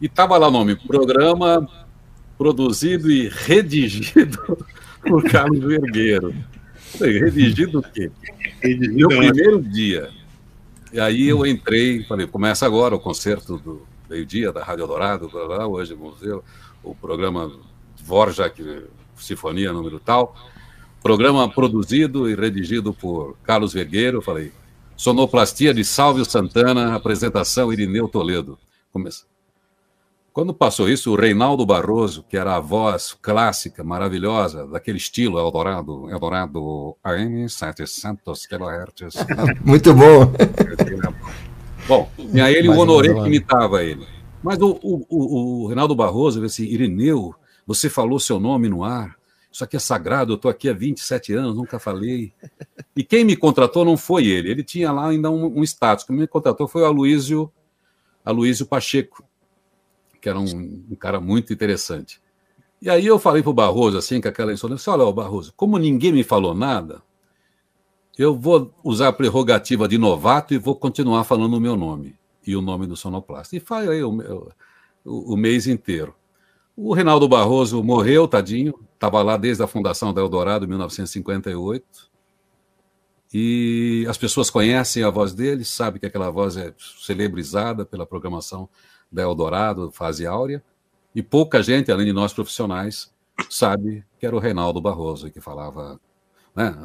E 0.00 0.06
estava 0.06 0.36
lá 0.36 0.48
o 0.48 0.50
nome, 0.50 0.74
programa 0.74 1.68
produzido 2.36 3.10
e 3.10 3.28
redigido 3.28 4.58
por 5.06 5.22
Carlos 5.24 5.60
Vergueiro. 5.60 6.34
Redigido 7.00 7.78
o 7.78 7.82
quê? 7.82 8.10
Redigido 8.60 9.08
Meu 9.08 9.12
é 9.12 9.28
primeiro 9.28 9.62
dia. 9.62 10.10
E 10.92 11.00
aí 11.00 11.28
eu 11.28 11.46
entrei, 11.46 12.04
falei, 12.04 12.26
começa 12.26 12.66
agora 12.66 12.94
o 12.94 13.00
concerto 13.00 13.58
do 13.58 13.86
meio-dia 14.08 14.52
da 14.52 14.62
Rádio 14.62 14.86
Dourado, 14.86 15.30
hoje 15.70 15.94
vamos 15.94 16.20
ver 16.20 16.38
o 16.82 16.94
programa 16.94 17.50
Dvorak, 17.96 18.62
Sinfonia 19.24 19.72
número 19.72 19.98
tal. 19.98 20.34
Programa 21.02 21.48
produzido 21.48 22.30
e 22.30 22.34
redigido 22.34 22.94
por 22.94 23.36
Carlos 23.42 23.72
Vergueiro, 23.72 24.22
falei, 24.22 24.52
sonoplastia 24.96 25.74
de 25.74 25.84
Salvio 25.84 26.24
Santana, 26.24 26.94
apresentação 26.94 27.72
Irineu 27.72 28.08
Toledo. 28.08 28.58
Começa. 28.92 29.24
Quando 30.34 30.52
passou 30.52 30.88
isso, 30.88 31.12
o 31.12 31.14
Reinaldo 31.14 31.64
Barroso, 31.64 32.24
que 32.28 32.36
era 32.36 32.56
a 32.56 32.58
voz 32.58 33.16
clássica, 33.22 33.84
maravilhosa, 33.84 34.66
daquele 34.66 34.98
estilo 34.98 35.38
Eldorado, 35.38 36.10
Eldorado 36.10 36.96
AM 37.04 37.48
700 37.48 38.44
kHz. 38.44 39.14
Muito 39.64 39.94
bom. 39.94 40.32
bom, 41.86 42.10
e 42.32 42.40
aí 42.40 42.54
ele, 42.54 42.68
o 42.68 42.76
Honoré 42.76 43.14
que 43.14 43.26
imitava 43.28 43.84
ele. 43.84 44.04
Mas 44.42 44.58
o, 44.60 44.76
o, 44.82 45.06
o, 45.08 45.62
o 45.62 45.66
Reinaldo 45.68 45.94
Barroso, 45.94 46.44
assim, 46.44 46.64
Irineu, 46.64 47.32
você 47.66 47.88
falou 47.88 48.18
seu 48.18 48.38
nome 48.38 48.68
no 48.68 48.84
ar, 48.84 49.16
isso 49.50 49.62
aqui 49.62 49.76
é 49.76 49.78
sagrado, 49.78 50.32
eu 50.32 50.36
estou 50.36 50.50
aqui 50.50 50.68
há 50.68 50.72
27 50.72 51.32
anos, 51.32 51.54
nunca 51.54 51.78
falei. 51.78 52.32
E 52.96 53.04
quem 53.04 53.24
me 53.24 53.36
contratou 53.36 53.84
não 53.84 53.96
foi 53.96 54.26
ele, 54.26 54.50
ele 54.50 54.64
tinha 54.64 54.90
lá 54.90 55.08
ainda 55.08 55.30
um, 55.30 55.60
um 55.60 55.62
status. 55.62 56.04
Quem 56.04 56.16
me 56.16 56.26
contratou 56.26 56.66
foi 56.66 56.82
o 56.82 56.86
Aloysio, 56.86 57.52
Aloysio 58.24 58.66
Pacheco, 58.66 59.24
que 60.20 60.28
era 60.28 60.38
um, 60.38 60.84
um 60.90 60.96
cara 60.96 61.20
muito 61.20 61.52
interessante. 61.52 62.20
E 62.82 62.90
aí 62.90 63.06
eu 63.06 63.18
falei 63.18 63.42
para 63.42 63.50
o 63.50 63.54
Barroso, 63.54 63.96
assim, 63.96 64.20
com 64.20 64.28
aquela 64.28 64.52
insolência, 64.52 64.92
olha, 64.92 65.10
Barroso, 65.12 65.52
como 65.56 65.78
ninguém 65.78 66.12
me 66.12 66.24
falou 66.24 66.52
nada, 66.52 67.02
eu 68.18 68.34
vou 68.34 68.74
usar 68.82 69.08
a 69.08 69.12
prerrogativa 69.12 69.88
de 69.88 69.98
novato 69.98 70.52
e 70.52 70.58
vou 70.58 70.76
continuar 70.76 71.24
falando 71.24 71.54
o 71.54 71.60
meu 71.60 71.76
nome 71.76 72.16
e 72.46 72.54
o 72.54 72.60
nome 72.60 72.86
do 72.86 72.96
sonoplasta. 72.96 73.56
E 73.56 73.60
falei 73.60 74.02
o, 74.02 74.10
o, 75.04 75.34
o 75.34 75.36
mês 75.36 75.66
inteiro. 75.66 76.14
O 76.76 76.92
Reinaldo 76.92 77.28
Barroso 77.28 77.82
morreu, 77.82 78.26
tadinho, 78.26 78.74
estava 78.94 79.22
lá 79.22 79.36
desde 79.36 79.62
a 79.62 79.66
fundação 79.66 80.12
da 80.12 80.20
Eldorado, 80.20 80.64
em 80.64 80.68
1958. 80.68 82.10
E 83.32 84.06
as 84.08 84.16
pessoas 84.16 84.50
conhecem 84.50 85.02
a 85.02 85.10
voz 85.10 85.34
dele, 85.34 85.64
sabem 85.64 86.00
que 86.00 86.06
aquela 86.06 86.30
voz 86.30 86.56
é 86.56 86.72
celebrizada 86.78 87.84
pela 87.84 88.06
programação 88.06 88.68
da 89.10 89.22
Eldorado, 89.22 89.90
fase 89.92 90.26
áurea, 90.26 90.62
e 91.14 91.22
pouca 91.22 91.62
gente, 91.62 91.92
além 91.92 92.06
de 92.06 92.12
nós 92.12 92.32
profissionais, 92.32 93.12
sabe 93.48 94.04
que 94.18 94.26
era 94.26 94.34
o 94.34 94.40
Reinaldo 94.40 94.80
Barroso 94.80 95.30
que 95.30 95.40
falava, 95.40 96.00
né? 96.54 96.76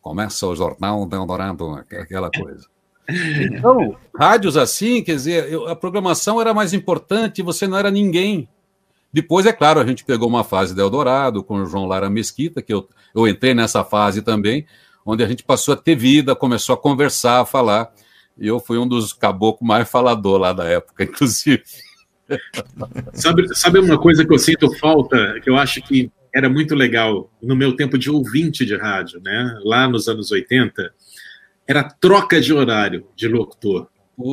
Começa 0.00 0.46
o 0.46 0.54
jornal 0.54 1.04
da 1.06 1.16
Eldorado, 1.16 1.74
aquela 1.74 2.30
coisa. 2.30 2.66
Então, 3.08 3.96
rádios 4.16 4.56
assim, 4.56 5.02
quer 5.02 5.14
dizer, 5.16 5.52
eu, 5.52 5.66
a 5.68 5.74
programação 5.74 6.40
era 6.40 6.54
mais 6.54 6.72
importante, 6.72 7.42
você 7.42 7.66
não 7.66 7.76
era 7.76 7.90
ninguém. 7.90 8.48
Depois, 9.12 9.44
é 9.44 9.52
claro, 9.52 9.80
a 9.80 9.86
gente 9.86 10.04
pegou 10.04 10.28
uma 10.28 10.44
fase 10.44 10.74
da 10.74 10.82
Eldorado 10.82 11.42
com 11.42 11.54
o 11.54 11.66
João 11.66 11.86
Lara 11.86 12.08
Mesquita, 12.08 12.62
que 12.62 12.72
eu, 12.72 12.88
eu 13.14 13.26
entrei 13.26 13.54
nessa 13.54 13.82
fase 13.82 14.22
também, 14.22 14.66
onde 15.04 15.24
a 15.24 15.26
gente 15.26 15.42
passou 15.42 15.74
a 15.74 15.76
ter 15.76 15.96
vida, 15.96 16.36
começou 16.36 16.74
a 16.74 16.78
conversar, 16.78 17.40
a 17.40 17.46
falar. 17.46 17.92
E 18.38 18.46
eu 18.46 18.60
fui 18.60 18.78
um 18.78 18.86
dos 18.86 19.12
caboclos 19.12 19.66
mais 19.66 19.90
falador 19.90 20.38
lá 20.38 20.52
da 20.52 20.64
época, 20.64 21.02
inclusive. 21.04 21.62
Sabe, 23.12 23.54
sabe 23.56 23.80
uma 23.80 23.98
coisa 23.98 24.24
que 24.24 24.32
eu 24.32 24.38
sinto 24.38 24.72
falta, 24.78 25.40
que 25.42 25.50
eu 25.50 25.56
acho 25.56 25.82
que 25.82 26.10
era 26.32 26.48
muito 26.48 26.76
legal 26.76 27.28
no 27.42 27.56
meu 27.56 27.74
tempo 27.74 27.98
de 27.98 28.08
ouvinte 28.08 28.64
de 28.64 28.76
rádio, 28.76 29.20
né? 29.20 29.58
Lá 29.64 29.88
nos 29.88 30.06
anos 30.06 30.30
80, 30.30 30.92
era 31.66 31.82
troca 31.82 32.40
de 32.40 32.52
horário 32.52 33.06
de 33.16 33.26
locutor. 33.26 33.88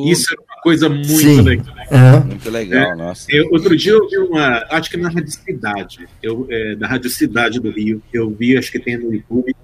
Isso 0.06 0.32
era 0.32 0.42
uma 0.42 0.62
coisa 0.62 0.88
muito 0.88 1.06
Sim. 1.06 1.40
legal. 1.42 1.74
Uhum. 1.90 2.26
Muito 2.26 2.50
legal, 2.50 2.92
é, 2.92 2.94
nossa. 2.96 3.26
Eu, 3.30 3.48
outro 3.50 3.76
dia 3.76 3.92
eu 3.92 4.08
vi 4.08 4.18
uma, 4.18 4.66
acho 4.70 4.90
que 4.90 4.96
na 4.96 5.08
Rádio 5.08 5.30
Cidade, 5.30 6.08
eu, 6.22 6.46
é, 6.50 6.76
da 6.76 6.86
Rádio 6.86 7.10
Cidade 7.10 7.60
do 7.60 7.70
Rio, 7.70 8.02
eu 8.12 8.30
vi, 8.30 8.56
acho 8.56 8.70
que 8.70 8.78
tem 8.78 8.96
no 8.96 9.12
YouTube, 9.12 9.54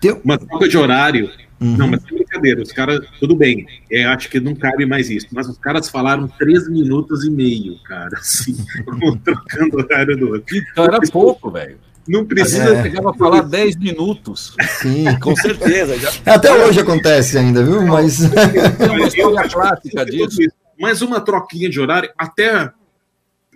Teu... 0.00 0.20
uma 0.24 0.38
troca 0.38 0.68
de 0.68 0.76
horário 0.76 1.30
Uhum. 1.60 1.76
Não, 1.76 1.88
mas 1.88 2.04
é 2.04 2.14
brincadeira, 2.14 2.62
os 2.62 2.72
caras, 2.72 3.00
tudo 3.18 3.34
bem, 3.34 3.66
eu 3.90 4.10
acho 4.10 4.28
que 4.28 4.40
não 4.40 4.54
cabe 4.54 4.84
mais 4.84 5.08
isso, 5.08 5.28
mas 5.32 5.48
os 5.48 5.56
caras 5.56 5.88
falaram 5.88 6.28
três 6.28 6.68
minutos 6.68 7.24
e 7.24 7.30
meio, 7.30 7.78
cara, 7.84 8.18
assim, 8.18 8.54
trocando 9.24 9.78
horário 9.78 10.16
do 10.16 10.30
outro. 10.32 10.56
Então 10.56 10.84
era 10.84 11.00
pouco, 11.10 11.50
velho. 11.50 11.78
Não 12.06 12.24
precisa. 12.24 12.76
É. 12.76 12.82
Chegava 12.82 13.10
a 13.10 13.14
falar 13.14 13.42
10 13.42 13.76
minutos. 13.76 14.54
Sim, 14.80 15.04
com 15.20 15.34
certeza. 15.36 15.98
Já... 15.98 16.10
Até 16.34 16.52
hoje 16.52 16.80
acontece 16.80 17.38
ainda, 17.38 17.64
viu? 17.64 17.82
Mas. 17.82 18.20
É 18.22 18.86
uma 18.86 19.06
história 19.06 19.48
clássica 19.48 20.04
disso. 20.04 20.40
Mas 20.78 21.02
uma 21.02 21.20
troquinha 21.20 21.70
de 21.70 21.80
horário, 21.80 22.10
até, 22.18 22.70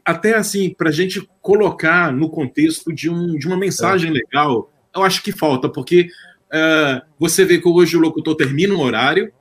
até 0.04 0.36
assim, 0.36 0.70
para 0.70 0.88
a 0.88 0.92
gente 0.92 1.28
colocar 1.42 2.12
no 2.12 2.30
contexto 2.30 2.92
de, 2.92 3.10
um, 3.10 3.36
de 3.36 3.46
uma 3.46 3.56
mensagem 3.56 4.10
é. 4.10 4.14
legal, 4.14 4.72
eu 4.94 5.02
acho 5.02 5.22
que 5.22 5.32
falta, 5.32 5.68
porque 5.68 6.08
uh, 6.52 7.02
você 7.18 7.44
vê 7.44 7.58
que 7.58 7.68
hoje 7.68 7.96
o 7.96 8.00
locutor 8.00 8.36
termina 8.36 8.72
um 8.72 8.80
horário, 8.80 9.32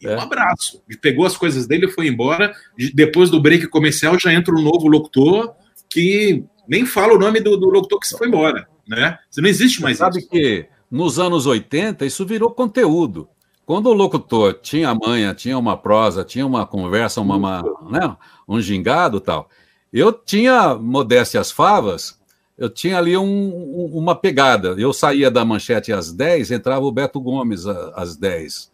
E 0.00 0.06
é. 0.06 0.14
um 0.14 0.20
abraço. 0.20 0.82
Pegou 1.00 1.24
as 1.24 1.36
coisas 1.36 1.66
dele 1.66 1.86
e 1.86 1.90
foi 1.90 2.06
embora. 2.06 2.52
Depois 2.94 3.30
do 3.30 3.40
break 3.40 3.66
comercial 3.68 4.18
já 4.18 4.32
entra 4.32 4.54
um 4.54 4.62
novo 4.62 4.86
locutor 4.88 5.54
que 5.88 6.44
nem 6.68 6.86
fala 6.86 7.14
o 7.14 7.18
nome 7.18 7.40
do, 7.40 7.56
do 7.56 7.68
locutor 7.68 8.00
que 8.00 8.08
se 8.08 8.16
foi 8.16 8.28
embora. 8.28 8.68
Né? 8.86 9.18
Você 9.30 9.40
não 9.40 9.48
existe 9.48 9.82
mais 9.82 9.96
Você 9.98 10.04
sabe 10.04 10.18
isso. 10.18 10.28
que 10.28 10.66
nos 10.90 11.18
anos 11.18 11.46
80 11.46 12.06
isso 12.06 12.24
virou 12.24 12.50
conteúdo. 12.50 13.28
Quando 13.64 13.88
o 13.88 13.92
locutor 13.92 14.54
tinha 14.54 14.94
manha, 14.94 15.34
tinha 15.34 15.58
uma 15.58 15.76
prosa, 15.76 16.24
tinha 16.24 16.46
uma 16.46 16.64
conversa, 16.64 17.20
uma, 17.20 17.36
uma 17.36 17.62
né, 17.90 18.16
um 18.46 18.60
gingado 18.60 19.20
tal, 19.20 19.48
eu 19.92 20.12
tinha 20.12 20.76
modéstias 20.76 21.50
favas, 21.50 22.16
eu 22.56 22.70
tinha 22.70 22.96
ali 22.96 23.16
um, 23.16 23.90
uma 23.92 24.14
pegada. 24.14 24.76
Eu 24.78 24.92
saía 24.92 25.30
da 25.30 25.44
manchete 25.44 25.92
às 25.92 26.12
10, 26.12 26.52
entrava 26.52 26.84
o 26.84 26.92
Beto 26.92 27.20
Gomes 27.20 27.66
às 27.66 28.16
10. 28.16 28.70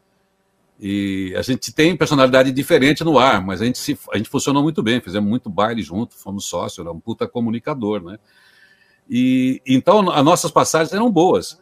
E 0.85 1.33
a 1.37 1.43
gente 1.43 1.73
tem 1.73 1.97
personalidade 1.97 2.51
diferente 2.51 3.05
no 3.05 3.17
ar, 3.17 3.41
mas 3.41 3.63
a 3.63 3.65
gente, 3.65 3.79
se, 3.79 3.97
a 4.13 4.17
gente 4.17 4.29
funcionou 4.29 4.65
muito 4.65 4.83
bem, 4.83 5.01
fizemos 5.01 5.31
muito 5.31 5.49
baile 5.49 5.81
junto, 5.81 6.17
fomos 6.17 6.47
sócios, 6.47 6.81
era 6.85 6.91
um 6.91 6.99
puta 6.99 7.29
comunicador, 7.29 8.03
né? 8.03 8.19
E 9.09 9.63
então 9.65 10.11
as 10.11 10.25
nossas 10.25 10.51
passagens 10.51 10.93
eram 10.93 11.09
boas. 11.09 11.61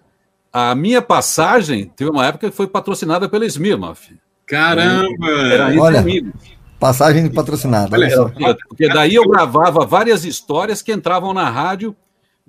A 0.50 0.74
minha 0.74 1.02
passagem 1.02 1.92
teve 1.94 2.10
uma 2.10 2.24
época 2.24 2.48
que 2.48 2.56
foi 2.56 2.66
patrocinada 2.66 3.28
pela 3.28 3.44
Smirnoff. 3.44 4.18
Caramba! 4.46 5.30
Era 5.52 5.66
Olha, 5.78 6.02
passagem 6.78 7.30
patrocinada. 7.30 7.94
Olha, 7.94 8.56
porque 8.70 8.88
daí 8.88 9.16
eu 9.16 9.28
gravava 9.28 9.84
várias 9.84 10.24
histórias 10.24 10.80
que 10.80 10.94
entravam 10.94 11.34
na 11.34 11.50
rádio 11.50 11.94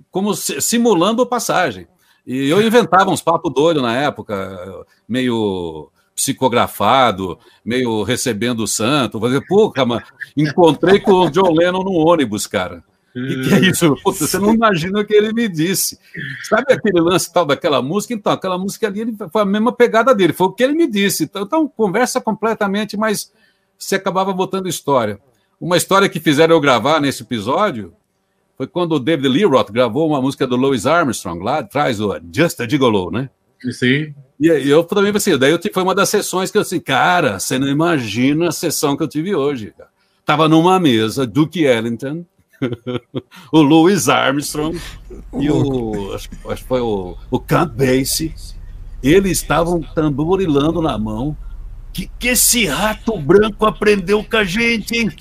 como 0.10 0.34
simulando 0.34 1.26
passagem. 1.26 1.86
E 2.26 2.48
eu 2.48 2.62
inventava 2.66 3.10
uns 3.10 3.22
papos 3.22 3.54
doidos 3.54 3.84
na 3.84 3.94
época, 3.94 4.86
meio 5.06 5.92
psicografado, 6.22 7.40
meio 7.66 8.04
recebendo 8.04 8.62
o 8.62 8.68
santo. 8.68 9.20
Fazer, 9.20 9.42
pô, 9.48 9.74
mano, 9.86 10.04
encontrei 10.38 11.00
com 11.00 11.14
o 11.14 11.30
John 11.30 11.52
Lennon 11.52 11.84
no 11.84 11.94
ônibus, 11.94 12.46
cara. 12.46 12.84
O 13.14 13.28
que, 13.28 13.42
que, 13.42 13.54
é 13.54 13.60
isso? 13.60 13.94
Puta, 14.04 14.26
você 14.26 14.40
não 14.40 14.54
imagina 14.54 15.02
o 15.02 15.06
que 15.06 15.14
ele 15.14 15.34
me 15.34 15.50
disse. 15.50 16.00
Sabe 16.44 16.72
aquele 16.72 17.02
lance 17.02 17.32
tal 17.34 17.46
daquela 17.46 17.82
música? 17.82 18.14
Então, 18.14 18.32
aquela 18.32 18.58
música 18.58 18.88
ali 18.88 19.02
ele, 19.02 19.16
foi 19.32 19.42
a 19.42 19.46
mesma 19.46 19.74
pegada 19.74 20.16
dele, 20.16 20.32
foi 20.32 20.48
o 20.48 20.52
que 20.52 20.64
ele 20.64 20.74
me 20.74 20.88
disse. 20.88 21.26
Então, 21.26 21.42
então, 21.42 21.68
conversa 21.68 22.22
completamente, 22.22 22.96
mas 22.96 23.34
você 23.78 23.96
acabava 23.96 24.32
botando 24.32 24.70
história. 24.70 25.20
Uma 25.60 25.76
história 25.76 26.08
que 26.08 26.20
fizeram 26.20 26.56
eu 26.56 26.62
gravar 26.62 27.02
nesse 27.02 27.24
episódio 27.24 27.94
foi 28.56 28.68
quando 28.68 28.94
o 28.94 29.00
David 29.00 29.28
Lee 29.28 29.46
Roth 29.46 29.72
gravou 29.72 30.08
uma 30.08 30.22
música 30.22 30.48
do 30.48 30.56
Louis 30.56 30.86
Armstrong 30.86 31.44
lá 31.44 31.60
atrás, 31.60 32.00
o 32.00 32.18
Just 32.32 32.62
a 32.62 32.70
Gigolo, 32.70 33.12
né? 33.12 33.30
Sim. 33.70 34.14
E 34.40 34.48
eu 34.48 34.84
também, 34.84 35.14
assim, 35.16 35.38
daí 35.38 35.52
eu, 35.52 35.60
foi 35.72 35.84
uma 35.84 35.94
das 35.94 36.10
sessões 36.10 36.50
que 36.50 36.58
eu 36.58 36.64
assim, 36.64 36.80
cara, 36.80 37.40
você 37.40 37.60
não 37.60 37.68
imagina 37.68 38.50
a 38.50 38.52
sessão 38.52 38.98
que 38.98 39.04
eu 39.04 39.08
tive 39.08 39.36
hoje, 39.36 39.72
cara. 39.78 39.90
Tava 40.26 40.48
numa 40.48 40.80
mesa, 40.80 41.28
Duke 41.28 41.64
Ellington, 41.64 42.26
o 43.52 43.62
Louis 43.62 44.10
Armstrong 44.10 44.80
e 45.40 45.50
o. 45.50 46.14
Acho, 46.14 46.30
acho 46.48 46.62
que 46.62 46.68
foi 46.68 46.82
o, 46.82 47.16
o 47.30 47.40
Camp 47.40 47.74
Basie. 47.76 48.34
Eles 49.04 49.40
estavam 49.40 49.82
tamborilando 49.82 50.82
na 50.82 50.98
mão. 50.98 51.36
Que, 51.94 52.10
que 52.18 52.30
esse 52.30 52.66
rato 52.66 53.18
branco 53.18 53.66
aprendeu 53.66 54.24
com 54.24 54.38
a 54.38 54.46
gente, 54.46 54.96
hein? 54.96 55.12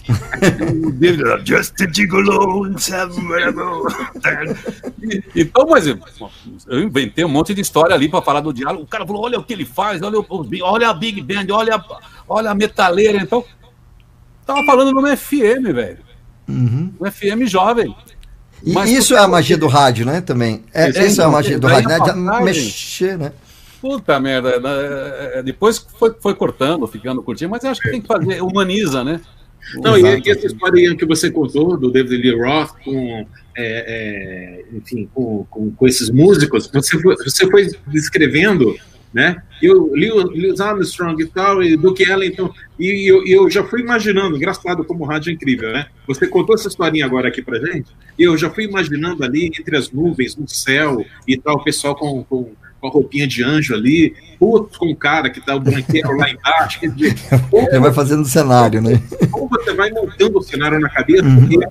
Just 1.44 1.80
a 1.80 1.92
gigolo 1.92 2.68
Então, 5.34 5.66
mas 5.68 5.86
eu, 5.88 5.98
eu 6.68 6.80
inventei 6.80 7.24
um 7.24 7.28
monte 7.28 7.54
de 7.54 7.60
história 7.60 7.94
ali 7.94 8.08
para 8.08 8.22
falar 8.22 8.40
do 8.40 8.52
diálogo. 8.52 8.84
O 8.84 8.86
cara 8.86 9.04
falou: 9.04 9.24
olha 9.24 9.38
o 9.38 9.42
que 9.42 9.52
ele 9.52 9.64
faz, 9.64 10.00
olha, 10.00 10.24
olha 10.62 10.90
a 10.90 10.94
Big 10.94 11.20
Band, 11.22 11.46
olha, 11.52 11.84
olha 12.28 12.50
a 12.50 12.54
metaleira. 12.54 13.18
Então, 13.18 13.44
tava 14.46 14.64
falando 14.64 14.92
no 14.92 15.16
FM, 15.16 15.74
velho. 15.74 15.98
Uhum. 16.48 16.92
Um 17.00 17.10
FM 17.10 17.46
jovem. 17.46 17.94
E 18.62 18.72
Mas 18.72 18.90
isso 18.90 19.14
é 19.14 19.18
a 19.18 19.26
magia 19.26 19.56
do 19.56 19.66
rádio, 19.66 20.04
né? 20.04 20.20
Também. 20.20 20.62
É, 20.72 20.88
essa 20.88 21.22
é 21.22 21.24
a 21.24 21.28
magia 21.28 21.58
do 21.58 21.66
rádio, 21.66 21.88
né? 21.88 22.40
Mexer, 22.42 23.18
né? 23.18 23.32
Puta 23.80 24.18
merda. 24.20 24.60
Né? 24.60 24.70
É, 24.70 25.38
é, 25.38 25.42
depois 25.42 25.78
foi, 25.78 26.14
foi 26.20 26.34
cortando, 26.34 26.86
ficando 26.86 27.22
curtinho, 27.22 27.50
mas 27.50 27.64
eu 27.64 27.70
acho 27.70 27.80
que 27.80 27.90
tem 27.90 28.00
que 28.00 28.06
fazer, 28.06 28.42
humaniza, 28.42 29.02
né? 29.02 29.20
Não, 29.76 29.96
e, 29.96 30.22
e 30.24 30.30
essa 30.30 30.46
história 30.46 30.96
que 30.96 31.06
você 31.06 31.30
contou 31.30 31.76
do 31.76 31.90
David 31.90 32.22
Lee 32.22 32.34
Roth 32.34 32.72
com, 32.84 33.26
é, 33.56 34.64
é, 34.66 34.76
enfim, 34.76 35.08
com, 35.14 35.46
com, 35.48 35.70
com, 35.70 35.86
esses 35.86 36.10
músicos, 36.10 36.68
você 36.72 36.98
foi, 36.98 37.14
você 37.16 37.48
foi 37.48 37.68
descrevendo 37.86 38.74
né? 39.12 39.42
E 39.60 39.68
o 39.68 39.92
Lewis 39.92 40.60
Armstrong 40.60 41.20
e 41.20 41.26
tal, 41.26 41.62
e 41.62 41.76
Duke 41.76 42.02
Ellington, 42.02 42.52
e 42.78 43.10
eu, 43.10 43.26
eu, 43.26 43.50
já 43.50 43.64
fui 43.64 43.80
imaginando, 43.80 44.36
engraçado 44.36 44.84
como 44.84 45.04
o 45.04 45.06
rádio 45.06 45.30
é 45.30 45.34
incrível, 45.34 45.72
né? 45.72 45.86
Você 46.06 46.26
contou 46.28 46.54
essa 46.54 46.68
historinha 46.68 47.04
agora 47.04 47.28
aqui 47.28 47.42
pra 47.42 47.58
gente, 47.58 47.90
e 48.18 48.22
eu 48.22 48.36
já 48.36 48.48
fui 48.48 48.64
imaginando 48.64 49.24
ali, 49.24 49.46
entre 49.46 49.76
as 49.76 49.90
nuvens, 49.90 50.36
no 50.36 50.48
céu 50.48 51.04
e 51.26 51.36
tal, 51.36 51.56
o 51.56 51.64
pessoal 51.64 51.96
com, 51.96 52.22
com, 52.22 52.52
com 52.80 52.88
a 52.88 52.90
roupinha 52.90 53.26
de 53.26 53.42
anjo 53.42 53.74
ali, 53.74 54.14
puto 54.38 54.78
com 54.78 54.90
o 54.90 54.96
cara 54.96 55.30
que 55.30 55.44
tá 55.44 55.54
o 55.54 55.60
branqueiro 55.60 56.16
lá 56.16 56.30
embaixo. 56.30 56.80
Quer 56.80 56.90
dizer, 56.90 57.14
Ele 57.52 57.80
vai 57.80 57.92
fazendo 57.92 58.22
o 58.22 58.28
cenário, 58.28 58.80
né? 58.80 59.00
Como 59.30 59.48
você 59.48 59.74
vai 59.74 59.90
montando 59.90 60.38
o 60.38 60.42
cenário 60.42 60.80
na 60.80 60.88
cabeça, 60.88 61.24
uhum. 61.24 61.46
porque 61.46 61.66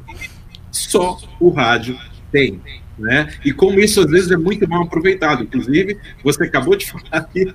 só 0.72 1.18
o 1.39 1.49
rádio 1.49 1.97
tem. 2.32 2.62
Né? 2.97 3.34
E 3.45 3.53
como 3.53 3.80
isso 3.80 4.01
às 4.01 4.12
vezes 4.12 4.30
é 4.30 4.36
muito 4.36 4.68
mal 4.68 4.84
aproveitado. 4.84 5.43
Inclusive, 5.43 5.97
você 6.22 6.43
acabou 6.43 6.76
de 6.76 6.86
falar 6.91 7.24
que 7.24 7.51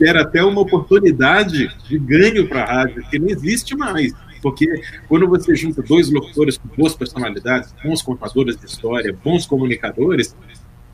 era 0.00 0.22
até 0.22 0.42
uma 0.42 0.62
oportunidade 0.62 1.70
de 1.86 1.98
ganho 1.98 2.48
para 2.48 2.62
a 2.62 2.66
rádio, 2.66 3.04
que 3.10 3.18
não 3.18 3.28
existe 3.28 3.76
mais. 3.76 4.12
Porque 4.40 4.66
quando 5.08 5.26
você 5.28 5.54
junta 5.54 5.82
dois 5.82 6.10
locutores 6.10 6.56
com 6.56 6.68
boas 6.68 6.94
personalidades, 6.94 7.74
bons 7.84 8.00
contadores 8.00 8.56
de 8.56 8.66
história, 8.66 9.16
bons 9.24 9.44
comunicadores, 9.44 10.34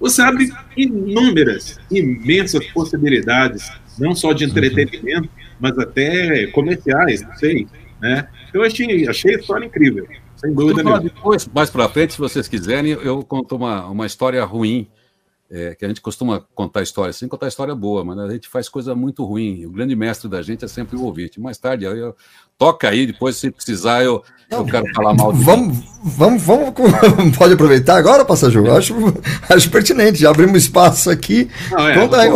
você 0.02 0.20
abre 0.20 0.52
inúmeras, 0.76 1.78
imensas 1.88 2.66
possibilidades, 2.72 3.70
não 3.96 4.16
só 4.16 4.32
de 4.32 4.44
entretenimento, 4.44 5.28
mas 5.60 5.78
até 5.78 6.48
comerciais, 6.48 7.22
não 7.22 7.32
sei. 7.36 7.68
Né? 8.00 8.26
Eu 8.52 8.64
achei, 8.64 9.08
achei 9.08 9.36
a 9.36 9.38
história 9.38 9.64
incrível. 9.64 10.08
Sem 10.34 10.52
dúvida 10.52 10.82
nenhuma. 10.82 11.00
Depois, 11.00 11.48
mais 11.54 11.70
para 11.70 11.88
frente, 11.88 12.14
se 12.14 12.18
vocês 12.18 12.48
quiserem, 12.48 12.90
eu 12.90 13.22
conto 13.22 13.54
uma, 13.54 13.86
uma 13.86 14.04
história 14.04 14.44
ruim, 14.44 14.88
é, 15.54 15.74
que 15.74 15.84
a 15.84 15.88
gente 15.88 16.00
costuma 16.00 16.42
contar 16.54 16.82
história 16.82 17.10
assim, 17.10 17.28
contar 17.28 17.46
história 17.46 17.74
boa, 17.74 18.02
mas 18.02 18.18
a 18.18 18.30
gente 18.30 18.48
faz 18.48 18.70
coisa 18.70 18.94
muito 18.94 19.22
ruim. 19.22 19.66
O 19.66 19.70
grande 19.70 19.94
mestre 19.94 20.26
da 20.26 20.40
gente 20.40 20.64
é 20.64 20.68
sempre 20.68 20.96
o 20.96 21.02
ouvinte. 21.02 21.38
Mais 21.38 21.58
tarde, 21.58 21.84
eu, 21.84 21.94
eu 21.94 22.16
toca 22.56 22.88
aí, 22.88 23.06
depois, 23.06 23.36
se 23.36 23.50
precisar, 23.50 24.02
eu, 24.02 24.24
eu 24.50 24.64
quero 24.64 24.86
falar 24.94 25.12
mal 25.12 25.30
de 25.30 25.44
vamos, 25.44 25.84
vamos, 26.02 26.42
vamos, 26.42 26.72
pode 27.36 27.52
aproveitar 27.52 27.98
agora, 27.98 28.24
Passageiro? 28.24 28.74
Acho, 28.74 28.94
acho 29.46 29.70
pertinente, 29.70 30.20
já 30.20 30.30
abrimos 30.30 30.62
espaço 30.62 31.10
aqui. 31.10 31.50
Não, 31.70 31.86
é, 31.86 32.00
Conta 32.00 32.16
aí. 32.16 32.28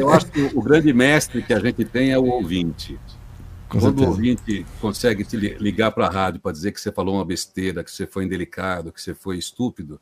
Eu 0.00 0.10
acho 0.10 0.26
que 0.26 0.50
o 0.54 0.60
grande 0.60 0.92
mestre 0.92 1.40
que 1.40 1.54
a 1.54 1.60
gente 1.60 1.84
tem 1.84 2.10
é 2.10 2.18
o 2.18 2.24
ouvinte. 2.24 2.98
Com 3.68 3.78
Quando 3.78 4.00
certeza. 4.00 4.08
o 4.08 4.10
ouvinte 4.10 4.66
consegue 4.80 5.22
te 5.22 5.36
ligar 5.36 5.92
para 5.92 6.06
a 6.06 6.10
rádio 6.10 6.40
para 6.40 6.50
dizer 6.50 6.72
que 6.72 6.80
você 6.80 6.90
falou 6.90 7.14
uma 7.14 7.24
besteira, 7.24 7.84
que 7.84 7.92
você 7.92 8.08
foi 8.08 8.24
indelicado, 8.24 8.90
que 8.90 9.00
você 9.00 9.14
foi 9.14 9.38
estúpido, 9.38 10.00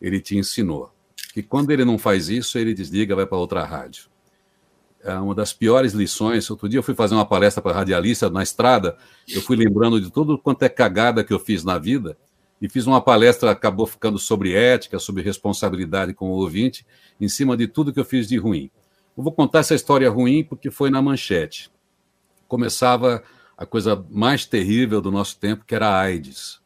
ele 0.00 0.18
te 0.18 0.36
ensinou. 0.38 0.93
Que 1.34 1.42
quando 1.42 1.70
ele 1.70 1.84
não 1.84 1.98
faz 1.98 2.28
isso, 2.28 2.56
ele 2.56 2.72
desliga, 2.72 3.16
vai 3.16 3.26
para 3.26 3.36
outra 3.36 3.64
rádio. 3.64 4.04
É 5.02 5.14
uma 5.16 5.34
das 5.34 5.52
piores 5.52 5.92
lições. 5.92 6.48
Outro 6.48 6.68
dia 6.68 6.78
eu 6.78 6.82
fui 6.82 6.94
fazer 6.94 7.14
uma 7.14 7.26
palestra 7.26 7.60
para 7.60 7.74
radialista 7.74 8.30
na 8.30 8.42
estrada, 8.42 8.96
eu 9.28 9.42
fui 9.42 9.56
lembrando 9.56 10.00
de 10.00 10.10
tudo 10.10 10.38
quanto 10.38 10.62
é 10.62 10.68
cagada 10.68 11.22
que 11.22 11.32
eu 11.32 11.38
fiz 11.38 11.64
na 11.64 11.76
vida, 11.76 12.16
e 12.62 12.68
fiz 12.68 12.86
uma 12.86 13.00
palestra, 13.00 13.50
acabou 13.50 13.86
ficando 13.86 14.18
sobre 14.18 14.54
ética, 14.54 14.98
sobre 14.98 15.22
responsabilidade 15.22 16.14
com 16.14 16.30
o 16.30 16.34
ouvinte, 16.34 16.86
em 17.20 17.28
cima 17.28 17.56
de 17.56 17.66
tudo 17.66 17.92
que 17.92 18.00
eu 18.00 18.04
fiz 18.04 18.28
de 18.28 18.38
ruim. 18.38 18.70
Eu 19.18 19.22
vou 19.22 19.32
contar 19.32 19.58
essa 19.58 19.74
história 19.74 20.08
ruim 20.08 20.42
porque 20.42 20.70
foi 20.70 20.88
na 20.88 21.02
manchete 21.02 21.70
começava 22.54 23.22
a 23.56 23.66
coisa 23.66 24.04
mais 24.10 24.46
terrível 24.46 25.00
do 25.00 25.10
nosso 25.10 25.38
tempo, 25.38 25.64
que 25.64 25.74
era 25.74 25.88
a 25.88 26.00
AIDS. 26.00 26.60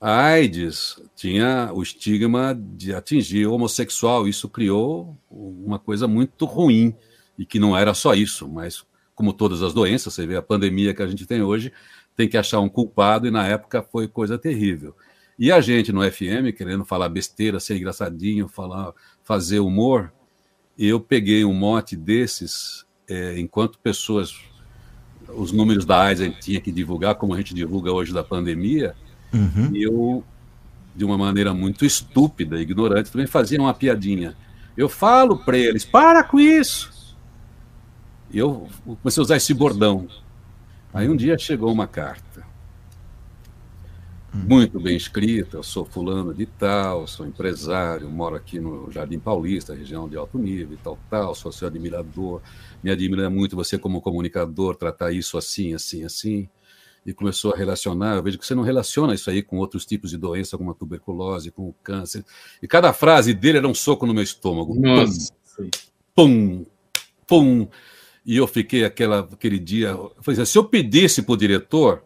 A 0.00 0.26
AIDS 0.26 1.00
tinha 1.14 1.70
o 1.72 1.82
estigma 1.82 2.54
de 2.54 2.94
atingir 2.94 3.46
o 3.46 3.54
homossexual, 3.54 4.28
isso 4.28 4.48
criou 4.48 5.16
uma 5.30 5.78
coisa 5.78 6.06
muito 6.06 6.44
ruim, 6.44 6.94
e 7.38 7.46
que 7.46 7.58
não 7.58 7.76
era 7.76 7.94
só 7.94 8.14
isso, 8.14 8.48
mas 8.48 8.84
como 9.14 9.32
todas 9.32 9.62
as 9.62 9.72
doenças, 9.72 10.12
você 10.12 10.26
vê 10.26 10.36
a 10.36 10.42
pandemia 10.42 10.92
que 10.92 11.02
a 11.02 11.06
gente 11.06 11.24
tem 11.24 11.42
hoje, 11.42 11.72
tem 12.14 12.28
que 12.28 12.36
achar 12.36 12.60
um 12.60 12.68
culpado, 12.68 13.26
e 13.26 13.30
na 13.30 13.46
época 13.46 13.82
foi 13.82 14.06
coisa 14.06 14.38
terrível. 14.38 14.94
E 15.38 15.50
a 15.50 15.60
gente 15.60 15.92
no 15.92 16.02
FM, 16.02 16.54
querendo 16.56 16.84
falar 16.84 17.08
besteira, 17.08 17.58
ser 17.58 17.76
engraçadinho, 17.76 18.48
falar, 18.48 18.92
fazer 19.22 19.60
humor, 19.60 20.12
eu 20.78 21.00
peguei 21.00 21.44
um 21.44 21.54
mote 21.54 21.96
desses, 21.96 22.84
é, 23.08 23.38
enquanto 23.38 23.78
pessoas 23.78 24.34
os 25.28 25.52
números 25.52 25.84
da 25.84 26.00
AIDS 26.02 26.20
a 26.20 26.24
gente 26.24 26.40
tinha 26.40 26.60
que 26.60 26.70
divulgar, 26.70 27.14
como 27.16 27.34
a 27.34 27.36
gente 27.38 27.54
divulga 27.54 27.92
hoje 27.92 28.12
da 28.12 28.22
pandemia, 28.22 28.94
uhum. 29.36 29.70
e 29.74 29.82
eu, 29.82 30.24
de 30.94 31.04
uma 31.04 31.18
maneira 31.18 31.52
muito 31.52 31.84
estúpida, 31.84 32.60
ignorante, 32.60 33.10
também 33.10 33.26
fazia 33.26 33.60
uma 33.60 33.74
piadinha. 33.74 34.36
Eu 34.76 34.88
falo 34.88 35.38
para 35.38 35.56
eles, 35.56 35.84
para 35.84 36.22
com 36.24 36.38
isso! 36.38 37.16
E 38.30 38.38
eu 38.38 38.68
comecei 39.02 39.20
a 39.20 39.24
usar 39.24 39.36
esse 39.36 39.54
bordão. 39.54 40.08
Aí 40.92 41.08
um 41.08 41.16
dia 41.16 41.38
chegou 41.38 41.72
uma 41.72 41.86
carta, 41.86 42.44
muito 44.44 44.78
bem 44.78 44.96
escrita, 44.96 45.56
eu 45.56 45.62
sou 45.62 45.84
fulano 45.84 46.34
de 46.34 46.44
tal, 46.44 47.06
sou 47.06 47.26
empresário, 47.26 48.08
moro 48.10 48.36
aqui 48.36 48.60
no 48.60 48.90
Jardim 48.92 49.18
Paulista, 49.18 49.74
região 49.74 50.08
de 50.08 50.16
alto 50.16 50.38
nível 50.38 50.74
e 50.74 50.76
tal, 50.76 50.98
tal, 51.08 51.34
sou 51.34 51.50
seu 51.50 51.66
admirador, 51.66 52.42
me 52.82 52.90
admira 52.90 53.30
muito 53.30 53.56
você 53.56 53.78
como 53.78 54.00
comunicador, 54.00 54.76
tratar 54.76 55.10
isso 55.10 55.38
assim, 55.38 55.74
assim, 55.74 56.04
assim 56.04 56.48
e 57.06 57.14
começou 57.14 57.54
a 57.54 57.56
relacionar. 57.56 58.16
Eu 58.16 58.22
vejo 58.22 58.38
que 58.38 58.44
você 58.44 58.54
não 58.54 58.64
relaciona 58.64 59.14
isso 59.14 59.30
aí 59.30 59.40
com 59.40 59.58
outros 59.58 59.86
tipos 59.86 60.10
de 60.10 60.18
doença, 60.18 60.58
como 60.58 60.72
a 60.72 60.74
tuberculose, 60.74 61.52
com 61.52 61.68
o 61.68 61.72
câncer. 61.82 62.24
E 62.60 62.66
cada 62.66 62.92
frase 62.92 63.32
dele 63.32 63.58
era 63.58 63.68
um 63.68 63.74
soco 63.74 64.04
no 64.06 64.12
meu 64.12 64.24
estômago. 64.24 64.74
Nossa. 64.74 65.32
Pum, 66.14 66.66
pum. 67.26 67.68
E 68.24 68.36
eu 68.36 68.46
fiquei 68.48 68.84
aquela, 68.84 69.20
aquele 69.20 69.58
dia. 69.58 69.90
Eu 69.90 70.16
falei 70.20 70.40
assim, 70.40 70.50
se 70.50 70.58
eu 70.58 70.64
pedisse 70.64 71.22
para 71.22 71.32
o 71.32 71.36
diretor 71.36 72.02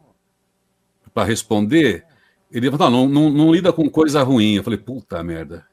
para 1.15 1.27
responder, 1.27 2.05
ele 2.53 2.67
ia 2.67 2.73
falar: 2.73 2.91
não, 2.91 3.09
não, 3.09 3.31
não, 3.31 3.55
lida 3.55 3.73
com 3.73 3.89
coisa 3.89 4.23
ruim. 4.23 4.57
Eu 4.57 4.63
falei: 4.63 4.79
puta 4.79 5.23
merda. 5.25 5.67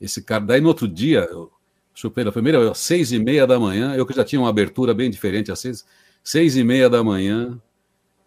Esse 0.00 0.22
cara. 0.22 0.44
Daí 0.44 0.60
no 0.60 0.68
outro 0.68 0.86
dia, 0.86 1.26
eu 1.28 1.50
chupei 1.92 2.24
a 2.24 2.30
primeira, 2.30 2.70
às 2.70 2.78
seis 2.78 3.10
e 3.10 3.18
meia 3.18 3.44
da 3.44 3.58
manhã, 3.58 3.94
eu 3.96 4.06
que 4.06 4.14
já 4.14 4.24
tinha 4.24 4.40
uma 4.40 4.48
abertura 4.48 4.94
bem 4.94 5.10
diferente 5.10 5.50
às 5.50 5.58
seis, 5.58 5.84
seis 6.22 6.56
e 6.56 6.62
meia 6.62 6.88
da 6.88 7.02
manhã, 7.02 7.60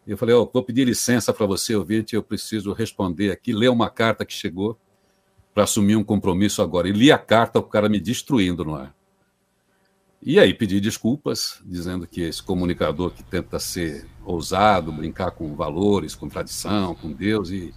eu 0.05 0.17
falei, 0.17 0.33
oh, 0.35 0.49
vou 0.51 0.63
pedir 0.63 0.85
licença 0.85 1.31
para 1.31 1.45
você, 1.45 1.75
ouvinte, 1.75 2.15
eu 2.15 2.23
preciso 2.23 2.73
responder 2.73 3.31
aqui, 3.31 3.53
ler 3.53 3.69
uma 3.69 3.89
carta 3.89 4.25
que 4.25 4.33
chegou 4.33 4.77
para 5.53 5.63
assumir 5.63 5.95
um 5.95 6.03
compromisso 6.03 6.61
agora. 6.61 6.87
E 6.87 6.91
li 6.91 7.11
a 7.11 7.17
carta, 7.17 7.59
o 7.59 7.63
cara 7.63 7.87
me 7.87 7.99
destruindo 7.99 8.65
no 8.65 8.75
ar. 8.75 8.95
E 10.23 10.39
aí 10.39 10.53
pedi 10.53 10.79
desculpas, 10.79 11.61
dizendo 11.65 12.07
que 12.07 12.21
esse 12.21 12.41
comunicador 12.41 13.11
que 13.11 13.23
tenta 13.23 13.59
ser 13.59 14.05
ousado, 14.23 14.91
brincar 14.91 15.31
com 15.31 15.55
valores, 15.55 16.15
com 16.15 16.29
tradição, 16.29 16.93
com 16.95 17.11
Deus, 17.11 17.49
e, 17.49 17.73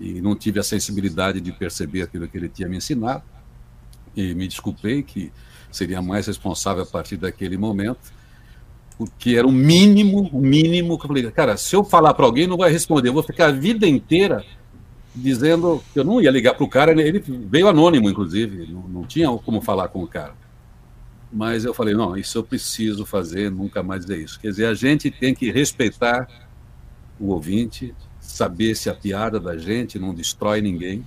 e 0.00 0.20
não 0.20 0.34
tive 0.34 0.58
a 0.58 0.62
sensibilidade 0.62 1.40
de 1.40 1.52
perceber 1.52 2.02
aquilo 2.02 2.26
que 2.28 2.36
ele 2.36 2.48
tinha 2.48 2.68
me 2.68 2.78
ensinado. 2.78 3.22
E 4.16 4.34
me 4.34 4.48
desculpei 4.48 5.02
que 5.02 5.32
seria 5.70 6.02
mais 6.02 6.26
responsável 6.26 6.82
a 6.82 6.86
partir 6.86 7.16
daquele 7.16 7.56
momento 7.56 8.12
porque 8.96 9.36
era 9.36 9.46
o 9.46 9.52
mínimo, 9.52 10.28
o 10.32 10.40
mínimo 10.40 10.98
que 10.98 11.04
eu 11.04 11.08
falei, 11.08 11.30
cara, 11.30 11.56
se 11.56 11.74
eu 11.74 11.84
falar 11.84 12.14
para 12.14 12.24
alguém, 12.24 12.46
não 12.46 12.56
vai 12.56 12.70
responder, 12.70 13.08
eu 13.08 13.12
vou 13.12 13.22
ficar 13.22 13.46
a 13.46 13.52
vida 13.52 13.86
inteira 13.86 14.44
dizendo 15.14 15.82
que 15.92 15.98
eu 15.98 16.04
não 16.04 16.20
ia 16.20 16.30
ligar 16.30 16.54
para 16.54 16.64
o 16.64 16.68
cara, 16.68 16.92
ele 16.92 17.18
veio 17.20 17.68
anônimo, 17.68 18.08
inclusive, 18.08 18.66
não, 18.72 18.82
não 18.88 19.04
tinha 19.04 19.28
como 19.38 19.60
falar 19.60 19.88
com 19.88 20.02
o 20.02 20.06
cara. 20.06 20.34
Mas 21.32 21.64
eu 21.64 21.72
falei, 21.72 21.94
não, 21.94 22.16
isso 22.16 22.38
eu 22.38 22.44
preciso 22.44 23.06
fazer, 23.06 23.50
nunca 23.50 23.82
mais 23.82 24.02
dizer 24.02 24.18
isso. 24.18 24.38
Quer 24.40 24.48
dizer, 24.48 24.66
a 24.66 24.74
gente 24.74 25.10
tem 25.10 25.34
que 25.34 25.50
respeitar 25.50 26.28
o 27.18 27.28
ouvinte, 27.28 27.94
saber 28.20 28.74
se 28.74 28.90
a 28.90 28.94
piada 28.94 29.40
da 29.40 29.56
gente 29.56 29.98
não 29.98 30.14
destrói 30.14 30.60
ninguém, 30.60 31.04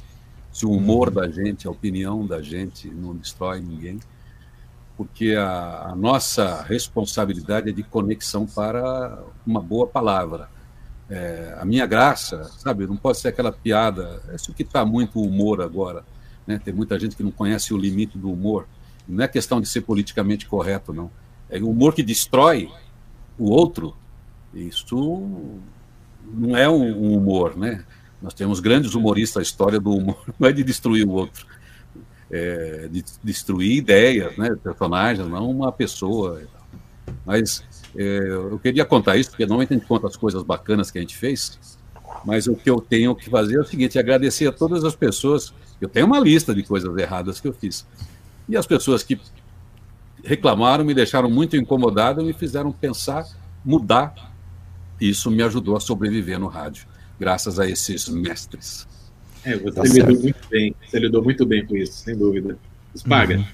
se 0.52 0.66
o 0.66 0.72
humor 0.72 1.12
da 1.12 1.28
gente, 1.28 1.68
a 1.68 1.72
opinião 1.72 2.26
da 2.26 2.42
gente 2.42 2.88
não 2.90 3.16
destrói 3.16 3.60
ninguém 3.60 4.00
porque 4.98 5.34
a, 5.34 5.90
a, 5.90 5.96
nossa 5.96 6.62
responsabilidade 6.64 7.70
é 7.70 7.74
de 7.74 7.84
conexão 7.84 8.46
para 8.46 9.20
uma 9.46 9.62
boa 9.62 9.86
palavra. 9.86 10.50
É, 11.10 11.56
a 11.60 11.66
minha 11.66 11.86
graça, 11.86 12.50
sabe, 12.58 12.88
não 12.88 12.96
pode 12.96 13.20
ser 13.20 13.28
aquela 13.28 13.52
piada. 13.52 14.22
É 14.30 14.36
isso 14.36 14.54
que 14.54 14.64
está 14.64 14.86
muito 14.86 15.20
o 15.20 15.28
humor 15.28 15.62
agora. 15.62 16.06
Né? 16.48 16.60
Tem 16.64 16.74
muita 16.74 16.98
gente 17.00 17.16
que 17.16 17.24
não 17.24 17.32
conhece 17.32 17.74
o 17.74 17.78
limite 17.78 18.18
do 18.18 18.32
humor. 18.32 18.68
Não 19.08 19.24
é 19.24 19.28
questão 19.28 19.60
de 19.60 19.68
ser 19.68 19.82
politicamente 19.82 20.48
correto, 20.48 20.94
não. 20.94 21.12
É 21.50 21.60
o 21.60 21.70
humor 21.70 21.94
que 21.94 22.02
destrói 22.02 22.72
o 23.38 23.52
outro. 23.52 23.96
Isso 24.54 25.60
não 26.24 26.58
é 26.58 26.70
um, 26.70 26.84
um 26.84 27.18
humor, 27.18 27.56
né? 27.58 27.84
Nós 28.22 28.34
temos 28.34 28.60
grandes 28.60 28.96
humoristas, 28.96 29.42
a 29.42 29.44
história 29.44 29.80
do 29.80 29.92
humor 29.92 30.18
não 30.40 30.48
é 30.48 30.54
de 30.54 30.64
destruir 30.64 31.06
o 31.06 31.12
outro 31.12 31.46
é, 32.32 32.88
de 32.92 33.04
destruir 33.24 33.78
ideias, 33.78 34.36
né, 34.38 34.56
personagens, 34.62 35.28
não 35.28 35.50
uma 35.50 35.72
pessoa. 35.72 36.42
Mas 37.26 37.64
é, 37.96 38.20
eu 38.30 38.60
queria 38.60 38.86
contar 38.86 39.18
isso, 39.18 39.30
porque 39.30 39.46
normalmente 39.46 39.74
a 39.74 39.78
gente 39.78 39.88
conta 39.88 40.08
as 40.08 40.16
coisas 40.16 40.44
bacanas 40.44 40.92
que 40.92 40.98
a 40.98 41.02
gente 41.02 41.16
fez, 41.16 41.60
mas 42.26 42.48
o 42.48 42.56
que 42.56 42.70
eu 42.70 42.82
tenho 42.82 43.16
que 43.16 43.30
fazer 43.30 43.58
é 43.58 43.60
o 43.60 43.66
seguinte: 43.66 44.00
agradecer 44.00 44.48
a 44.48 44.52
todas 44.52 44.84
as 44.84 44.96
pessoas. 44.96 45.54
Eu 45.80 45.90
tenho 45.90 46.06
uma 46.06 46.20
lista 46.20 46.56
de 46.56 46.64
coisas 46.64 46.96
erradas 46.98 47.40
que 47.40 47.48
eu 47.48 47.54
fiz. 47.54 47.86
E 48.48 48.56
as 48.56 48.66
pessoas 48.66 49.04
que 49.04 49.20
reclamaram, 50.24 50.84
me 50.84 50.94
deixaram 50.94 51.30
muito 51.30 51.56
incomodado 51.56 52.24
me 52.24 52.34
fizeram 52.34 52.72
pensar, 52.72 53.26
mudar. 53.64 54.34
Isso 55.00 55.30
me 55.30 55.44
ajudou 55.44 55.76
a 55.76 55.80
sobreviver 55.80 56.40
no 56.40 56.48
rádio, 56.48 56.88
graças 57.20 57.60
a 57.60 57.70
esses 57.70 58.08
mestres. 58.08 58.88
É, 59.46 59.58
você 59.58 59.72
tá 59.72 59.84
lidou 59.84 60.06
certo. 60.06 60.22
muito 60.22 60.50
bem. 60.50 60.76
Você 60.86 61.00
lidou 61.00 61.24
muito 61.24 61.46
bem 61.46 61.66
com 61.66 61.78
isso, 61.78 61.94
sem 61.94 62.16
dúvida. 62.16 62.58
Paga. 63.08 63.46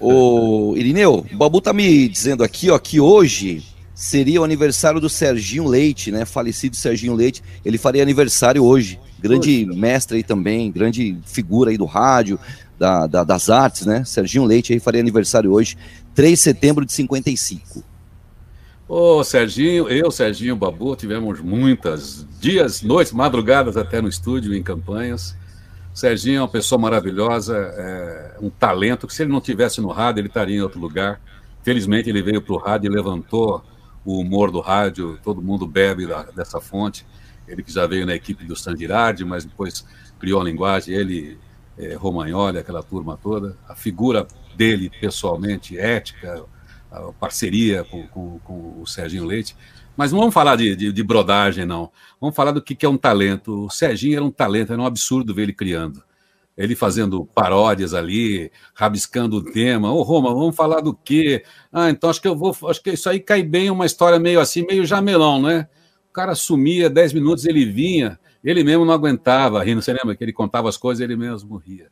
Uhum. 0.00 0.76
Irineu, 0.76 1.26
o 1.30 1.36
Babu 1.36 1.60
tá 1.60 1.72
me 1.72 2.08
dizendo 2.08 2.44
aqui, 2.44 2.70
ó, 2.70 2.78
que 2.78 3.00
hoje 3.00 3.62
seria 3.94 4.40
o 4.40 4.44
aniversário 4.44 5.00
do 5.00 5.08
Serginho 5.08 5.66
Leite, 5.66 6.12
né? 6.12 6.24
Falecido 6.24 6.76
Serginho 6.76 7.14
Leite. 7.14 7.42
Ele 7.64 7.78
faria 7.78 8.02
aniversário 8.02 8.62
hoje. 8.62 8.98
Grande 9.20 9.66
Poxa. 9.66 9.80
mestre 9.80 10.16
aí 10.18 10.22
também, 10.22 10.70
grande 10.70 11.16
figura 11.26 11.70
aí 11.70 11.76
do 11.76 11.84
rádio, 11.84 12.38
da, 12.78 13.06
da, 13.06 13.24
das 13.24 13.50
artes, 13.50 13.84
né? 13.84 14.04
Serginho 14.04 14.44
Leite 14.44 14.72
aí 14.72 14.78
faria 14.78 15.00
aniversário 15.00 15.52
hoje, 15.52 15.76
3 16.14 16.38
de 16.38 16.42
setembro 16.42 16.86
de 16.86 16.92
55. 16.92 17.82
Ô, 18.88 19.22
Serginho, 19.22 19.86
eu, 19.86 20.10
Serginho 20.10 20.56
Babu, 20.56 20.96
tivemos 20.96 21.42
muitas 21.42 22.26
dias, 22.40 22.80
noites, 22.80 23.12
madrugadas 23.12 23.76
até 23.76 24.00
no 24.00 24.08
estúdio, 24.08 24.54
em 24.54 24.62
campanhas. 24.62 25.36
Serginho 25.92 26.38
é 26.38 26.40
uma 26.40 26.48
pessoa 26.48 26.80
maravilhosa, 26.80 27.54
é 27.54 28.36
um 28.40 28.48
talento 28.48 29.06
que 29.06 29.12
se 29.12 29.24
ele 29.24 29.30
não 29.30 29.42
tivesse 29.42 29.82
no 29.82 29.88
rádio, 29.88 30.22
ele 30.22 30.28
estaria 30.28 30.56
em 30.56 30.62
outro 30.62 30.80
lugar. 30.80 31.20
Felizmente 31.62 32.08
ele 32.08 32.22
veio 32.22 32.40
para 32.40 32.54
o 32.54 32.56
rádio 32.56 32.90
e 32.90 32.94
levantou 32.94 33.62
o 34.06 34.20
humor 34.20 34.50
do 34.50 34.60
rádio, 34.60 35.18
todo 35.22 35.42
mundo 35.42 35.66
bebe 35.66 36.06
da, 36.06 36.22
dessa 36.22 36.58
fonte. 36.58 37.04
Ele 37.46 37.62
que 37.62 37.70
já 37.70 37.86
veio 37.86 38.06
na 38.06 38.14
equipe 38.14 38.42
do 38.46 38.56
Sandirardi, 38.56 39.22
mas 39.22 39.44
depois 39.44 39.84
criou 40.18 40.40
a 40.40 40.44
linguagem, 40.44 40.94
ele, 40.94 41.38
é, 41.76 41.92
Romagnoli, 41.92 42.56
aquela 42.56 42.82
turma 42.82 43.18
toda. 43.22 43.54
A 43.68 43.74
figura 43.74 44.26
dele, 44.56 44.90
pessoalmente, 44.98 45.78
ética, 45.78 46.42
a 46.90 47.12
parceria 47.12 47.84
com, 47.84 48.06
com, 48.08 48.38
com, 48.40 48.80
o 48.80 48.86
Serginho 48.86 49.24
Leite. 49.24 49.56
Mas 49.96 50.12
não 50.12 50.20
vamos 50.20 50.34
falar 50.34 50.56
de, 50.56 50.76
de, 50.76 50.92
de, 50.92 51.02
brodagem, 51.02 51.66
não. 51.66 51.90
Vamos 52.20 52.34
falar 52.34 52.52
do 52.52 52.62
que, 52.62 52.74
que 52.74 52.86
é 52.86 52.88
um 52.88 52.96
talento. 52.96 53.66
O 53.66 53.70
Serginho 53.70 54.16
era 54.16 54.24
um 54.24 54.30
talento, 54.30 54.72
era 54.72 54.80
um 54.80 54.86
absurdo 54.86 55.34
ver 55.34 55.42
ele 55.42 55.52
criando. 55.52 56.02
Ele 56.56 56.74
fazendo 56.74 57.24
paródias 57.26 57.94
ali, 57.94 58.50
rabiscando 58.74 59.36
o 59.36 59.42
tema. 59.42 59.92
Ô, 59.92 60.02
Roma, 60.02 60.32
vamos 60.32 60.56
falar 60.56 60.80
do 60.80 60.94
quê? 60.94 61.44
Ah, 61.72 61.90
então 61.90 62.10
acho 62.10 62.20
que 62.20 62.28
eu 62.28 62.36
vou. 62.36 62.56
Acho 62.68 62.82
que 62.82 62.90
isso 62.90 63.08
aí 63.08 63.20
cai 63.20 63.42
bem 63.42 63.70
uma 63.70 63.86
história 63.86 64.18
meio 64.18 64.40
assim, 64.40 64.64
meio 64.66 64.84
jamelão, 64.84 65.40
né? 65.40 65.68
O 66.08 66.12
cara 66.12 66.34
sumia, 66.34 66.90
dez 66.90 67.12
minutos 67.12 67.44
ele 67.44 67.64
vinha, 67.64 68.18
ele 68.42 68.64
mesmo 68.64 68.84
não 68.84 68.92
aguentava 68.92 69.62
rindo. 69.62 69.82
Você 69.82 69.92
lembra 69.92 70.16
que 70.16 70.24
ele 70.24 70.32
contava 70.32 70.68
as 70.68 70.76
coisas 70.76 71.02
ele 71.02 71.16
mesmo 71.16 71.56
ria. 71.56 71.88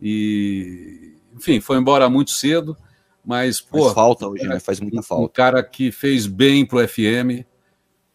E, 0.00 1.16
enfim, 1.36 1.60
foi 1.60 1.76
embora 1.78 2.08
muito 2.08 2.30
cedo 2.30 2.76
mas, 3.28 3.60
pô. 3.60 3.82
Faz 3.82 3.92
falta 3.92 4.26
hoje, 4.26 4.48
né? 4.48 4.58
Faz 4.58 4.80
muita 4.80 5.02
falta. 5.02 5.22
Um 5.22 5.28
cara 5.28 5.62
que 5.62 5.92
fez 5.92 6.26
bem 6.26 6.64
pro 6.64 6.88
FM, 6.88 7.44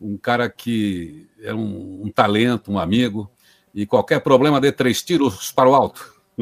um 0.01 0.18
cara 0.18 0.49
que 0.49 1.28
é 1.39 1.53
um, 1.53 2.01
um 2.05 2.11
talento, 2.11 2.72
um 2.72 2.80
amigo, 2.80 3.30
e 3.76 3.86
qualquer 3.86 4.22
problema 4.22 4.59
dê 4.59 4.72
três 4.72 5.03
tiros 5.03 5.51
para 5.51 5.70
o 5.70 5.76
alto. 5.76 6.11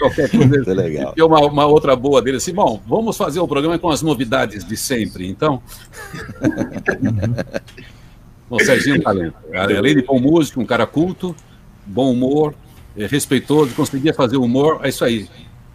qualquer 0.00 0.28
coisa. 0.28 0.72
É 0.72 0.74
legal. 0.74 1.14
E 1.16 1.22
uma, 1.22 1.38
uma, 1.38 1.66
outra 1.66 1.94
boa 1.94 2.20
dele 2.20 2.38
assim, 2.38 2.52
bom, 2.52 2.82
vamos 2.84 3.16
fazer 3.16 3.38
o 3.38 3.46
programa 3.46 3.78
com 3.78 3.88
as 3.88 4.02
novidades 4.02 4.64
de 4.64 4.76
sempre, 4.76 5.28
então. 5.28 5.62
bom, 8.50 8.58
Serginho 8.58 8.96
é 8.96 9.02
Talento. 9.02 9.36
Além 9.54 9.94
de 9.94 10.02
bom 10.02 10.18
músico, 10.18 10.60
um 10.60 10.66
cara 10.66 10.84
culto, 10.84 11.32
bom 11.86 12.10
humor, 12.10 12.56
é, 12.96 13.06
respeitoso, 13.06 13.72
conseguia 13.76 14.12
fazer 14.12 14.36
humor, 14.36 14.80
é 14.82 14.88
isso 14.88 15.04
aí 15.04 15.28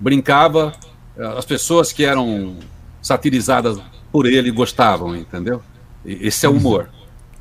brincava, 0.04 0.74
eh, 1.18 1.26
as 1.38 1.46
pessoas 1.46 1.94
que 1.94 2.04
eram 2.04 2.58
satirizadas 3.02 3.80
por 4.12 4.26
ele 4.26 4.52
gostavam, 4.52 5.16
entendeu? 5.16 5.64
Esse 6.06 6.46
é 6.46 6.50
o 6.50 6.58
humor. 6.58 6.90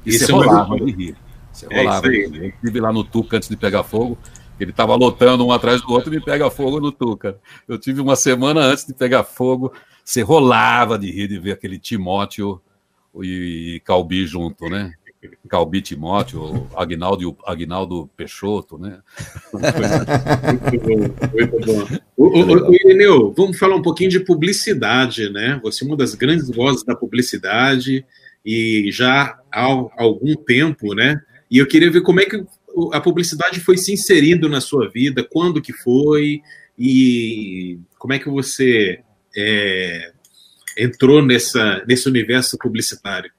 E 0.06 0.12
você 0.12 0.30
é 0.30 0.34
rolava 0.34 0.76
de 0.76 0.92
rir. 0.92 1.16
Você 1.52 1.66
é 1.68 1.82
rolava. 1.82 2.06
Eu 2.06 2.46
estive 2.46 2.80
lá 2.80 2.92
no 2.92 3.02
Tuca 3.02 3.36
antes 3.36 3.48
de 3.48 3.56
pegar 3.56 3.82
fogo, 3.82 4.16
ele 4.60 4.70
estava 4.70 4.94
lotando 4.94 5.44
um 5.44 5.50
atrás 5.50 5.82
do 5.82 5.92
outro 5.92 6.12
e 6.12 6.16
me 6.16 6.24
pega 6.24 6.48
fogo 6.50 6.80
no 6.80 6.92
Tuca. 6.92 7.36
Eu 7.66 7.78
tive 7.78 8.00
uma 8.00 8.14
semana 8.14 8.60
antes 8.60 8.86
de 8.86 8.94
pegar 8.94 9.24
fogo, 9.24 9.72
você 10.04 10.22
rolava 10.22 10.96
de 10.96 11.10
rir 11.10 11.26
de 11.26 11.38
ver 11.38 11.52
aquele 11.52 11.78
Timóteo 11.78 12.60
e 13.20 13.82
Calbi 13.84 14.24
junto, 14.24 14.68
né? 14.68 14.92
Calbi 15.48 15.80
Timóteo, 15.80 16.68
Agnaldo, 16.74 17.36
Agnaldo 17.46 18.10
Peixoto, 18.16 18.78
né? 18.78 19.00
muito 19.52 20.80
bom, 20.80 21.28
muito 21.32 21.66
bom. 21.66 22.00
O, 22.16 22.26
o, 22.26 23.32
vamos 23.32 23.58
falar 23.58 23.76
um 23.76 23.82
pouquinho 23.82 24.10
de 24.10 24.20
publicidade, 24.20 25.30
né? 25.30 25.60
Você 25.62 25.84
é 25.84 25.86
uma 25.86 25.96
das 25.96 26.14
grandes 26.14 26.48
vozes 26.50 26.84
da 26.84 26.96
publicidade 26.96 28.04
e 28.44 28.88
já 28.90 29.38
há 29.52 29.64
algum 29.96 30.34
tempo, 30.34 30.94
né? 30.94 31.20
E 31.50 31.58
eu 31.58 31.66
queria 31.66 31.90
ver 31.90 32.02
como 32.02 32.20
é 32.20 32.24
que 32.24 32.44
a 32.92 33.00
publicidade 33.00 33.60
foi 33.60 33.76
se 33.76 33.92
inserindo 33.92 34.48
na 34.48 34.60
sua 34.60 34.88
vida, 34.88 35.26
quando 35.30 35.60
que 35.60 35.72
foi 35.72 36.40
e 36.78 37.78
como 37.98 38.14
é 38.14 38.18
que 38.18 38.28
você 38.28 39.00
é, 39.36 40.12
entrou 40.78 41.22
nessa, 41.22 41.84
nesse 41.86 42.08
universo 42.08 42.56
publicitário? 42.58 43.30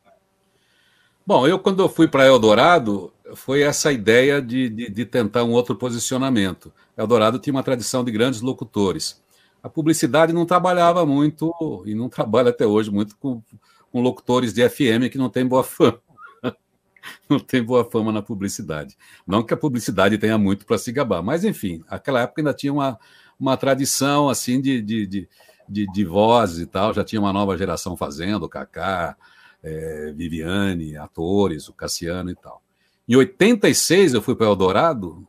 Bom, 1.26 1.48
eu 1.48 1.58
quando 1.58 1.82
eu 1.82 1.88
fui 1.88 2.06
para 2.06 2.26
Eldorado, 2.26 3.14
foi 3.34 3.62
essa 3.62 3.94
ideia 3.94 4.42
de, 4.42 4.70
de, 4.70 4.90
de, 4.90 5.06
tentar 5.06 5.46
um 5.46 5.52
outro 5.52 5.74
posicionamento. 5.74 6.74
Eldorado 6.98 7.40
tinha 7.40 7.54
uma 7.54 7.64
tradição 7.64 8.04
de 8.04 8.12
grandes 8.12 8.42
locutores. 8.42 9.24
A 9.62 9.70
publicidade 9.70 10.34
não 10.34 10.46
trabalhava 10.46 11.06
muito, 11.06 11.54
e 11.86 11.96
não 11.96 12.10
trabalha 12.10 12.50
até 12.50 12.68
hoje 12.68 12.92
muito, 12.92 13.16
com, 13.18 13.42
com 13.90 14.02
locutores 14.02 14.54
de 14.54 14.68
FM 14.68 15.10
que 15.10 15.18
não 15.18 15.30
tem 15.30 15.46
boa 15.48 15.64
fama. 15.64 16.02
não 17.30 17.40
tem 17.40 17.64
boa 17.64 17.90
fama 17.90 18.12
na 18.12 18.22
publicidade. 18.22 18.98
Não 19.26 19.44
que 19.44 19.54
a 19.54 19.58
publicidade 19.58 20.18
tenha 20.18 20.38
muito 20.38 20.66
para 20.66 20.78
se 20.78 20.92
gabar, 20.92 21.24
mas 21.24 21.46
enfim, 21.46 21.86
aquela 21.88 22.22
época 22.22 22.42
ainda 22.42 22.54
tinha 22.54 22.74
uma, 22.74 23.00
uma 23.40 23.56
tradição 23.56 24.28
assim 24.28 24.60
de, 24.60 24.82
de, 24.82 25.08
de, 25.08 25.30
de, 25.70 25.86
de 25.88 26.06
vozes 26.06 26.60
e 26.60 26.66
tal, 26.66 26.94
já 26.94 27.04
tinha 27.06 27.22
uma 27.22 27.32
nova 27.32 27.58
geração 27.58 27.96
fazendo, 27.96 28.50
Kaká, 28.50 29.16
é, 29.64 30.12
Viviane, 30.16 30.98
atores, 30.98 31.70
o 31.70 31.74
Cassiano 31.74 32.30
e 32.30 32.36
tal. 32.36 32.62
Em 33.08 33.16
86 33.16 34.14
eu 34.14 34.22
fui 34.22 34.36
para 34.36 34.48
Eldorado, 34.48 35.28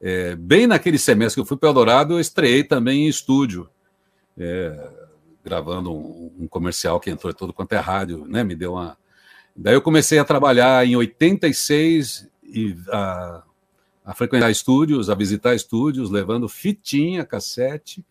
é, 0.00 0.36
bem 0.36 0.66
naquele 0.66 0.98
semestre 0.98 1.36
que 1.36 1.40
eu 1.40 1.46
fui 1.46 1.56
para 1.56 1.68
Eldorado, 1.68 2.14
eu 2.14 2.20
estreiei 2.20 2.62
também 2.62 3.06
em 3.06 3.08
estúdio, 3.08 3.68
é, 4.36 4.90
gravando 5.44 5.92
um, 5.92 6.32
um, 6.40 6.48
comercial 6.48 7.00
que 7.00 7.10
entrou 7.10 7.32
todo 7.34 7.52
quanto 7.52 7.72
é 7.72 7.78
rádio, 7.78 8.24
né? 8.26 8.44
Me 8.44 8.54
deu 8.54 8.74
uma. 8.74 8.96
Daí 9.56 9.74
eu 9.74 9.82
comecei 9.82 10.18
a 10.18 10.24
trabalhar 10.24 10.86
em 10.86 10.94
86 10.94 12.28
e 12.44 12.76
a, 12.92 13.42
a 14.04 14.14
frequentar 14.14 14.50
estúdios, 14.50 15.10
a 15.10 15.14
visitar 15.14 15.54
estúdios, 15.54 16.10
levando 16.10 16.48
fitinha, 16.48 17.24
cassete, 17.24 18.04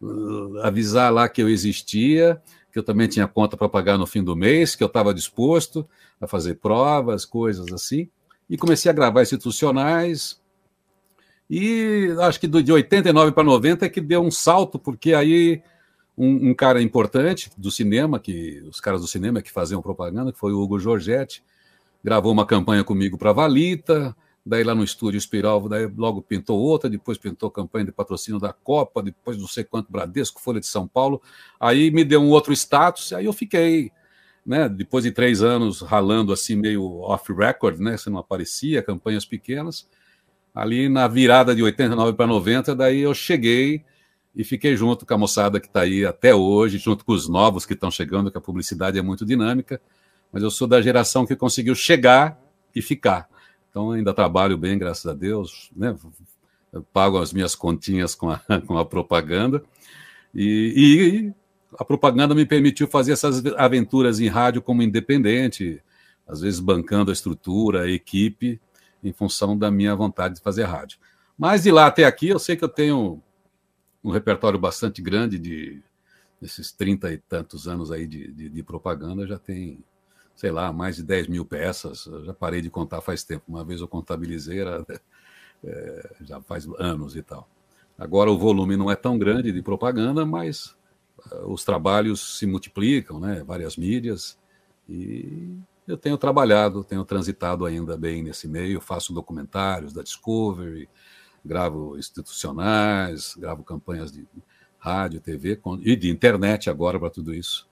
uh, 0.00 0.58
avisar 0.62 1.12
lá 1.12 1.28
que 1.28 1.42
eu 1.42 1.48
existia, 1.50 2.40
que 2.76 2.80
eu 2.80 2.84
também 2.84 3.08
tinha 3.08 3.26
conta 3.26 3.56
para 3.56 3.70
pagar 3.70 3.96
no 3.96 4.06
fim 4.06 4.22
do 4.22 4.36
mês, 4.36 4.76
que 4.76 4.84
eu 4.84 4.86
estava 4.86 5.14
disposto 5.14 5.88
a 6.20 6.26
fazer 6.26 6.56
provas, 6.56 7.24
coisas 7.24 7.72
assim. 7.72 8.10
E 8.50 8.58
comecei 8.58 8.90
a 8.90 8.94
gravar 8.94 9.22
institucionais. 9.22 10.38
E 11.48 12.14
acho 12.20 12.38
que 12.38 12.46
de 12.46 12.70
89 12.70 13.32
para 13.32 13.44
90 13.44 13.86
é 13.86 13.88
que 13.88 13.98
deu 13.98 14.20
um 14.20 14.30
salto, 14.30 14.78
porque 14.78 15.14
aí 15.14 15.62
um, 16.18 16.50
um, 16.50 16.54
cara 16.54 16.82
importante 16.82 17.50
do 17.56 17.70
cinema, 17.70 18.20
que 18.20 18.62
os 18.68 18.78
caras 18.78 19.00
do 19.00 19.06
cinema 19.06 19.40
que 19.40 19.50
faziam 19.50 19.80
propaganda, 19.80 20.30
que 20.30 20.38
foi 20.38 20.52
o 20.52 20.60
Hugo 20.60 20.78
Giorgetti, 20.78 21.42
gravou 22.04 22.30
uma 22.30 22.44
campanha 22.44 22.84
comigo 22.84 23.16
para 23.16 23.32
Valita, 23.32 24.14
daí 24.46 24.62
lá 24.62 24.76
no 24.76 24.84
estúdio 24.84 25.18
Espiral, 25.18 25.68
daí 25.68 25.90
logo 25.96 26.22
pintou 26.22 26.56
outra, 26.60 26.88
depois 26.88 27.18
pintou 27.18 27.50
campanha 27.50 27.86
de 27.86 27.92
patrocínio 27.92 28.38
da 28.38 28.52
Copa, 28.52 29.02
depois 29.02 29.36
não 29.36 29.48
sei 29.48 29.64
quanto 29.64 29.90
Bradesco, 29.90 30.40
Folha 30.40 30.60
de 30.60 30.68
São 30.68 30.86
Paulo, 30.86 31.20
aí 31.58 31.90
me 31.90 32.04
deu 32.04 32.20
um 32.20 32.28
outro 32.28 32.52
status, 32.52 33.12
aí 33.12 33.24
eu 33.24 33.32
fiquei, 33.32 33.90
né, 34.46 34.68
depois 34.68 35.02
de 35.02 35.10
três 35.10 35.42
anos 35.42 35.80
ralando 35.80 36.32
assim 36.32 36.54
meio 36.54 37.00
off-record, 37.00 37.80
né, 37.80 37.96
se 37.96 38.08
não 38.08 38.18
aparecia, 38.18 38.84
campanhas 38.84 39.24
pequenas, 39.26 39.88
ali 40.54 40.88
na 40.88 41.08
virada 41.08 41.52
de 41.52 41.64
89 41.64 42.12
para 42.12 42.28
90, 42.28 42.76
daí 42.76 43.00
eu 43.00 43.12
cheguei 43.12 43.84
e 44.32 44.44
fiquei 44.44 44.76
junto 44.76 45.04
com 45.04 45.12
a 45.12 45.18
moçada 45.18 45.58
que 45.58 45.66
está 45.66 45.80
aí 45.80 46.06
até 46.06 46.32
hoje, 46.32 46.78
junto 46.78 47.04
com 47.04 47.12
os 47.12 47.28
novos 47.28 47.66
que 47.66 47.72
estão 47.72 47.90
chegando, 47.90 48.30
que 48.30 48.38
a 48.38 48.40
publicidade 48.40 48.96
é 48.96 49.02
muito 49.02 49.26
dinâmica, 49.26 49.80
mas 50.32 50.42
eu 50.44 50.50
sou 50.52 50.68
da 50.68 50.80
geração 50.80 51.26
que 51.26 51.34
conseguiu 51.34 51.74
chegar 51.74 52.40
e 52.74 52.80
ficar. 52.80 53.28
Então 53.76 53.90
ainda 53.90 54.14
trabalho 54.14 54.56
bem, 54.56 54.78
graças 54.78 55.04
a 55.04 55.12
Deus, 55.12 55.70
né? 55.76 55.94
Pago 56.94 57.18
as 57.18 57.30
minhas 57.30 57.54
continhas 57.54 58.14
com 58.14 58.30
a, 58.30 58.40
com 58.66 58.78
a 58.78 58.86
propaganda 58.86 59.62
e, 60.34 60.72
e, 60.74 61.34
a 61.78 61.84
propaganda 61.84 62.34
me 62.34 62.46
permitiu 62.46 62.88
fazer 62.88 63.12
essas 63.12 63.44
aventuras 63.54 64.18
em 64.18 64.28
rádio 64.28 64.62
como 64.62 64.80
independente, 64.80 65.82
às 66.26 66.40
vezes 66.40 66.58
bancando 66.58 67.10
a 67.10 67.12
estrutura, 67.12 67.82
a 67.82 67.90
equipe, 67.90 68.58
em 69.04 69.12
função 69.12 69.58
da 69.58 69.70
minha 69.70 69.94
vontade 69.94 70.36
de 70.36 70.40
fazer 70.40 70.64
rádio. 70.64 70.98
Mas 71.36 71.64
de 71.64 71.70
lá 71.70 71.86
até 71.86 72.04
aqui, 72.04 72.28
eu 72.28 72.38
sei 72.38 72.56
que 72.56 72.64
eu 72.64 72.70
tenho 72.70 73.22
um 74.02 74.10
repertório 74.10 74.58
bastante 74.58 75.02
grande 75.02 75.38
de 75.38 75.82
esses 76.40 76.72
trinta 76.72 77.12
e 77.12 77.18
tantos 77.18 77.68
anos 77.68 77.92
aí 77.92 78.06
de, 78.06 78.32
de, 78.32 78.48
de 78.48 78.62
propaganda, 78.62 79.26
já 79.26 79.38
tem 79.38 79.84
sei 80.36 80.50
lá, 80.50 80.72
mais 80.72 80.96
de 80.96 81.02
10 81.02 81.28
mil 81.28 81.44
peças. 81.44 82.06
Eu 82.06 82.24
já 82.24 82.34
parei 82.34 82.60
de 82.60 82.70
contar 82.70 83.00
faz 83.00 83.24
tempo. 83.24 83.44
Uma 83.48 83.64
vez 83.64 83.80
eu 83.80 83.88
contabilizei, 83.88 84.60
era, 84.60 84.84
é, 85.64 86.10
já 86.20 86.40
faz 86.42 86.68
anos 86.78 87.16
e 87.16 87.22
tal. 87.22 87.48
Agora 87.98 88.30
o 88.30 88.38
volume 88.38 88.76
não 88.76 88.90
é 88.90 88.94
tão 88.94 89.18
grande 89.18 89.50
de 89.50 89.62
propaganda, 89.62 90.26
mas 90.26 90.76
uh, 91.32 91.50
os 91.50 91.64
trabalhos 91.64 92.38
se 92.38 92.46
multiplicam, 92.46 93.18
né? 93.18 93.42
Várias 93.42 93.76
mídias. 93.76 94.38
E 94.86 95.56
eu 95.88 95.96
tenho 95.96 96.18
trabalhado, 96.18 96.84
tenho 96.84 97.04
transitado 97.04 97.64
ainda 97.64 97.96
bem 97.96 98.22
nesse 98.22 98.46
meio, 98.46 98.80
faço 98.80 99.14
documentários 99.14 99.94
da 99.94 100.02
Discovery, 100.02 100.88
gravo 101.42 101.96
institucionais, 101.98 103.34
gravo 103.36 103.64
campanhas 103.64 104.12
de 104.12 104.26
rádio, 104.78 105.20
TV 105.20 105.58
e 105.80 105.96
de 105.96 106.10
internet 106.10 106.68
agora 106.68 107.00
para 107.00 107.08
tudo 107.10 107.34
isso. 107.34 107.66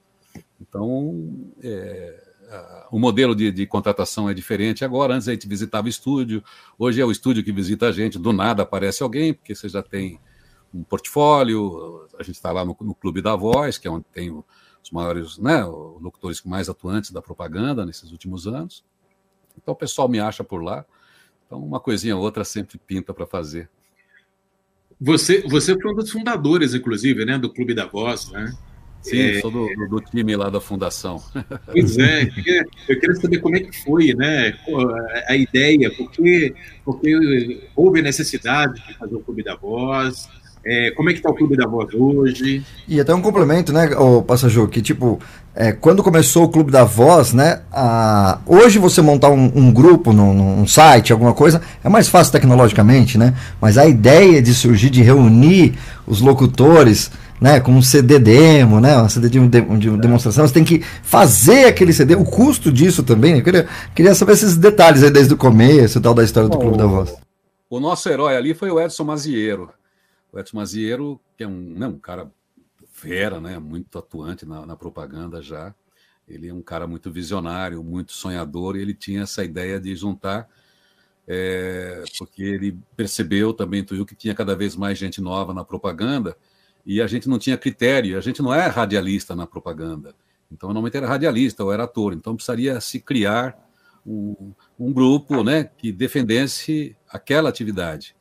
Então, 0.61 1.53
é, 1.63 2.24
o 2.91 2.99
modelo 2.99 3.35
de, 3.35 3.51
de, 3.51 3.67
contratação 3.67 4.29
é 4.29 4.35
diferente 4.35 4.85
agora. 4.85 5.15
Antes 5.15 5.29
a 5.29 5.33
gente 5.33 5.49
visitava 5.49 5.89
estúdio, 5.89 6.43
hoje 6.79 7.01
é 7.01 7.05
o 7.05 7.11
estúdio 7.11 7.43
que 7.43 7.53
visita 7.53 7.89
a 7.89 7.93
gente, 7.93 8.19
do 8.19 8.33
nada 8.33 8.63
aparece 8.63 9.03
alguém, 9.03 9.35
porque 9.35 9.55
você 9.55 9.69
já 9.69 9.83
tem 9.83 10.21
um 10.73 10.83
portfólio. 10.83 12.07
A 12.19 12.23
gente 12.23 12.37
está 12.37 12.53
lá 12.53 12.65
no, 12.65 12.77
no, 12.81 12.95
Clube 12.95 13.23
da 13.23 13.35
Voz, 13.35 13.79
que 13.79 13.89
é 13.89 13.91
onde 13.91 14.05
tem 14.13 14.31
os 14.31 14.91
maiores 14.91 15.39
né, 15.39 15.65
os 15.65 16.03
locutores 16.03 16.43
mais 16.43 16.69
atuantes 16.69 17.11
da 17.11 17.23
propaganda 17.23 17.85
nesses 17.87 18.11
últimos 18.13 18.47
anos. 18.47 18.85
Então 19.57 19.73
o 19.73 19.77
pessoal 19.77 20.09
me 20.09 20.21
acha 20.21 20.45
por 20.45 20.63
lá. 20.63 20.85
Então 21.47 21.59
uma 21.59 21.81
coisinha 21.81 22.17
ou 22.17 22.23
outra 22.23 22.45
sempre 22.45 22.79
pinta 22.79 23.15
para 23.15 23.27
fazer. 23.27 23.69
Você, 25.01 25.43
você 25.49 25.79
foi 25.81 25.93
um 25.93 25.97
dos 25.97 26.11
fundadores, 26.11 26.73
inclusive, 26.73 27.25
né, 27.25 27.37
do 27.39 27.53
Clube 27.53 27.75
da 27.75 27.87
Voz, 27.87 28.31
né? 28.31 28.57
Sim, 29.05 29.21
é... 29.21 29.41
sou 29.41 29.51
do, 29.51 29.69
do, 29.89 30.01
time 30.01 30.35
lá 30.35 30.49
da 30.49 30.61
fundação. 30.61 31.23
Pois 31.67 31.99
é, 31.99 32.23
eu 32.89 33.01
queria 33.01 33.17
saber 33.17 33.39
como 33.39 33.57
é 33.57 33.61
que 33.61 33.85
foi, 33.85 34.15
né? 34.15 34.55
A 35.29 35.37
ideia, 35.37 35.91
porque, 35.97 36.55
porque 36.85 37.61
houve 37.77 38.01
a 38.01 38.03
necessidade 38.03 38.75
de 38.87 38.97
fazer 38.97 39.15
o 39.15 39.21
Clube 39.21 39.43
da 39.43 39.57
Voz, 39.57 40.29
é, 40.67 40.91
como 40.93 41.11
é 41.11 41.13
que 41.13 41.19
está 41.19 41.29
o 41.29 41.35
Clube 41.35 41.57
da 41.57 41.67
Voz 41.67 41.93
hoje? 41.93 42.65
E 42.89 42.99
até 42.99 43.15
um 43.15 43.21
complemento, 43.21 43.71
né, 43.71 43.95
o 43.99 44.23
Passajou, 44.23 44.67
que 44.67 44.81
tipo, 44.81 45.21
é, 45.55 45.73
quando 45.73 46.03
começou 46.03 46.45
o 46.45 46.49
Clube 46.49 46.73
da 46.73 46.85
Voz, 46.85 47.35
né, 47.35 47.61
a, 47.71 48.39
hoje 48.47 48.79
você 48.79 49.03
montar 49.03 49.29
um, 49.29 49.53
um 49.55 49.71
grupo 49.71 50.11
num, 50.15 50.33
num, 50.33 50.67
site, 50.67 51.13
alguma 51.13 51.35
coisa, 51.35 51.61
é 51.83 51.89
mais 51.91 52.09
fácil 52.09 52.33
tecnologicamente, 52.33 53.19
né, 53.19 53.35
mas 53.61 53.77
a 53.77 53.87
ideia 53.87 54.41
de 54.41 54.55
surgir, 54.55 54.89
de 54.89 55.03
reunir 55.03 55.75
os 56.07 56.23
locutores 56.23 57.11
né, 57.45 57.61
com 57.61 57.73
um 57.73 57.83
CD 57.83 58.19
demo, 58.19 58.81
né, 58.81 58.97
um 58.97 59.07
CD 59.07 59.29
de, 59.29 59.39
um 59.39 59.51
de, 59.51 59.61
de 59.61 59.97
demonstração, 59.99 60.49
você 60.49 60.55
tem 60.55 60.65
que 60.65 60.81
fazer 60.81 61.67
aquele 61.67 61.93
CD, 61.93 62.15
o 62.15 62.25
custo 62.25 62.73
disso 62.73 63.03
também, 63.03 63.37
eu 63.37 63.45
queria, 63.45 63.69
queria 63.95 64.15
saber 64.15 64.33
esses 64.33 64.57
detalhes 64.57 65.03
aí 65.03 65.11
desde 65.11 65.35
o 65.35 65.37
começo 65.37 66.01
tal 66.01 66.15
da 66.15 66.25
história 66.25 66.49
do 66.49 66.59
Clube 66.59 66.79
da 66.79 66.87
Voz. 66.87 67.15
O 67.69 67.79
nosso 67.79 68.09
herói 68.09 68.35
ali 68.35 68.55
foi 68.55 68.71
o 68.71 68.81
Edson 68.81 69.05
Maziero. 69.05 69.69
O 70.33 70.39
Edson 70.39 70.57
Maziero, 70.57 71.21
que 71.37 71.45
é 71.45 71.47
um, 71.47 71.75
né, 71.77 71.87
um 71.87 71.99
cara 71.99 72.31
fera, 72.91 73.39
né, 73.39 73.59
muito 73.59 73.99
atuante 73.99 74.47
na, 74.47 74.65
na 74.65 74.75
propaganda 74.75 75.43
já, 75.43 75.75
ele 76.27 76.49
é 76.49 76.55
um 76.55 76.63
cara 76.63 76.87
muito 76.87 77.13
visionário, 77.13 77.85
muito 77.85 78.13
sonhador, 78.13 78.75
e 78.75 78.81
ele 78.81 78.95
tinha 78.95 79.25
essa 79.25 79.45
ideia 79.45 79.79
de 79.79 79.95
juntar 79.95 80.49
é, 81.29 82.05
porque 82.19 82.43
ele 82.43 82.79
percebeu 82.97 83.53
também, 83.53 83.81
intuiu 83.81 84.07
que 84.07 84.15
tinha 84.15 84.35
cada 84.35 84.57
vez 84.57 84.75
mais 84.77 84.97
gente 84.97 85.21
nova 85.21 85.53
na 85.53 85.63
propaganda, 85.63 86.35
e 86.87 87.01
a 87.01 87.07
gente 87.07 87.29
não 87.29 87.39
tinha 87.39 87.57
critério, 87.57 88.19
a 88.19 88.21
gente 88.21 88.43
não 88.43 88.53
é 88.53 88.67
radialista 88.67 89.35
na 89.35 89.47
propaganda. 89.47 90.15
Então, 90.53 90.69
normalmente 90.69 90.97
era 90.97 91.07
radialista 91.07 91.65
ou 91.65 91.73
era 91.73 91.85
ator, 91.85 92.13
então 92.13 92.37
precisaria 92.37 92.81
se 92.81 93.01
criar 93.01 93.59
um, 94.07 94.53
um 94.79 94.93
grupo 94.93 95.43
né, 95.43 95.65
que 95.65 95.91
defendesse 95.91 96.97
aquela 97.09 97.49
atividade. 97.49 98.15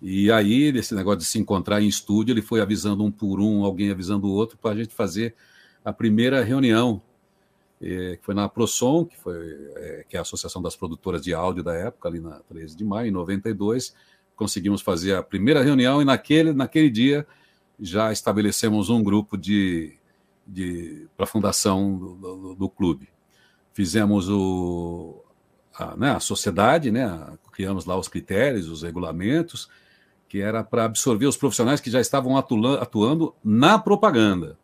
E 0.00 0.30
aí, 0.30 0.64
esse 0.76 0.94
negócio 0.94 1.20
de 1.20 1.24
se 1.24 1.38
encontrar 1.38 1.80
em 1.80 1.86
estúdio, 1.86 2.32
ele 2.32 2.42
foi 2.42 2.60
avisando 2.60 3.04
um 3.04 3.10
por 3.10 3.40
um, 3.40 3.64
alguém 3.64 3.90
avisando 3.90 4.26
o 4.26 4.32
outro, 4.32 4.58
para 4.58 4.72
a 4.72 4.76
gente 4.76 4.92
fazer 4.94 5.34
a 5.84 5.92
primeira 5.92 6.42
reunião. 6.42 7.00
que 7.80 8.18
foi 8.22 8.34
na 8.34 8.48
Prosom, 8.48 9.04
que, 9.04 9.16
foi, 9.16 9.36
é, 9.76 10.04
que 10.08 10.16
é 10.16 10.18
a 10.18 10.22
Associação 10.22 10.60
das 10.60 10.76
Produtoras 10.76 11.22
de 11.22 11.32
Áudio 11.32 11.62
da 11.62 11.74
época, 11.74 12.08
ali 12.08 12.20
na 12.20 12.40
13 12.48 12.76
de 12.76 12.84
maio, 12.84 13.08
em 13.08 13.12
92. 13.12 13.94
Conseguimos 14.36 14.82
fazer 14.82 15.14
a 15.14 15.22
primeira 15.22 15.62
reunião 15.62 16.02
e 16.02 16.04
naquele, 16.04 16.52
naquele 16.52 16.90
dia 16.90 17.26
já 17.82 18.12
estabelecemos 18.12 18.88
um 18.88 19.02
grupo 19.02 19.36
de, 19.36 19.94
de 20.46 21.08
para 21.16 21.24
a 21.24 21.26
fundação 21.26 21.98
do, 21.98 22.14
do, 22.14 22.54
do, 22.54 22.68
clube. 22.68 23.08
Fizemos 23.74 24.28
o, 24.28 25.20
a, 25.74 25.96
né, 25.96 26.12
a 26.12 26.20
sociedade, 26.20 26.92
né, 26.92 27.36
criamos 27.52 27.84
lá 27.84 27.98
os 27.98 28.08
critérios, 28.08 28.68
os 28.68 28.82
regulamentos, 28.82 29.68
que 30.28 30.40
era 30.40 30.62
para 30.62 30.84
absorver 30.84 31.26
os 31.26 31.36
profissionais 31.36 31.80
que 31.80 31.90
já 31.90 32.00
estavam 32.00 32.36
atuando, 32.36 32.78
atuando 32.78 33.34
na 33.42 33.78
propaganda. 33.78 34.56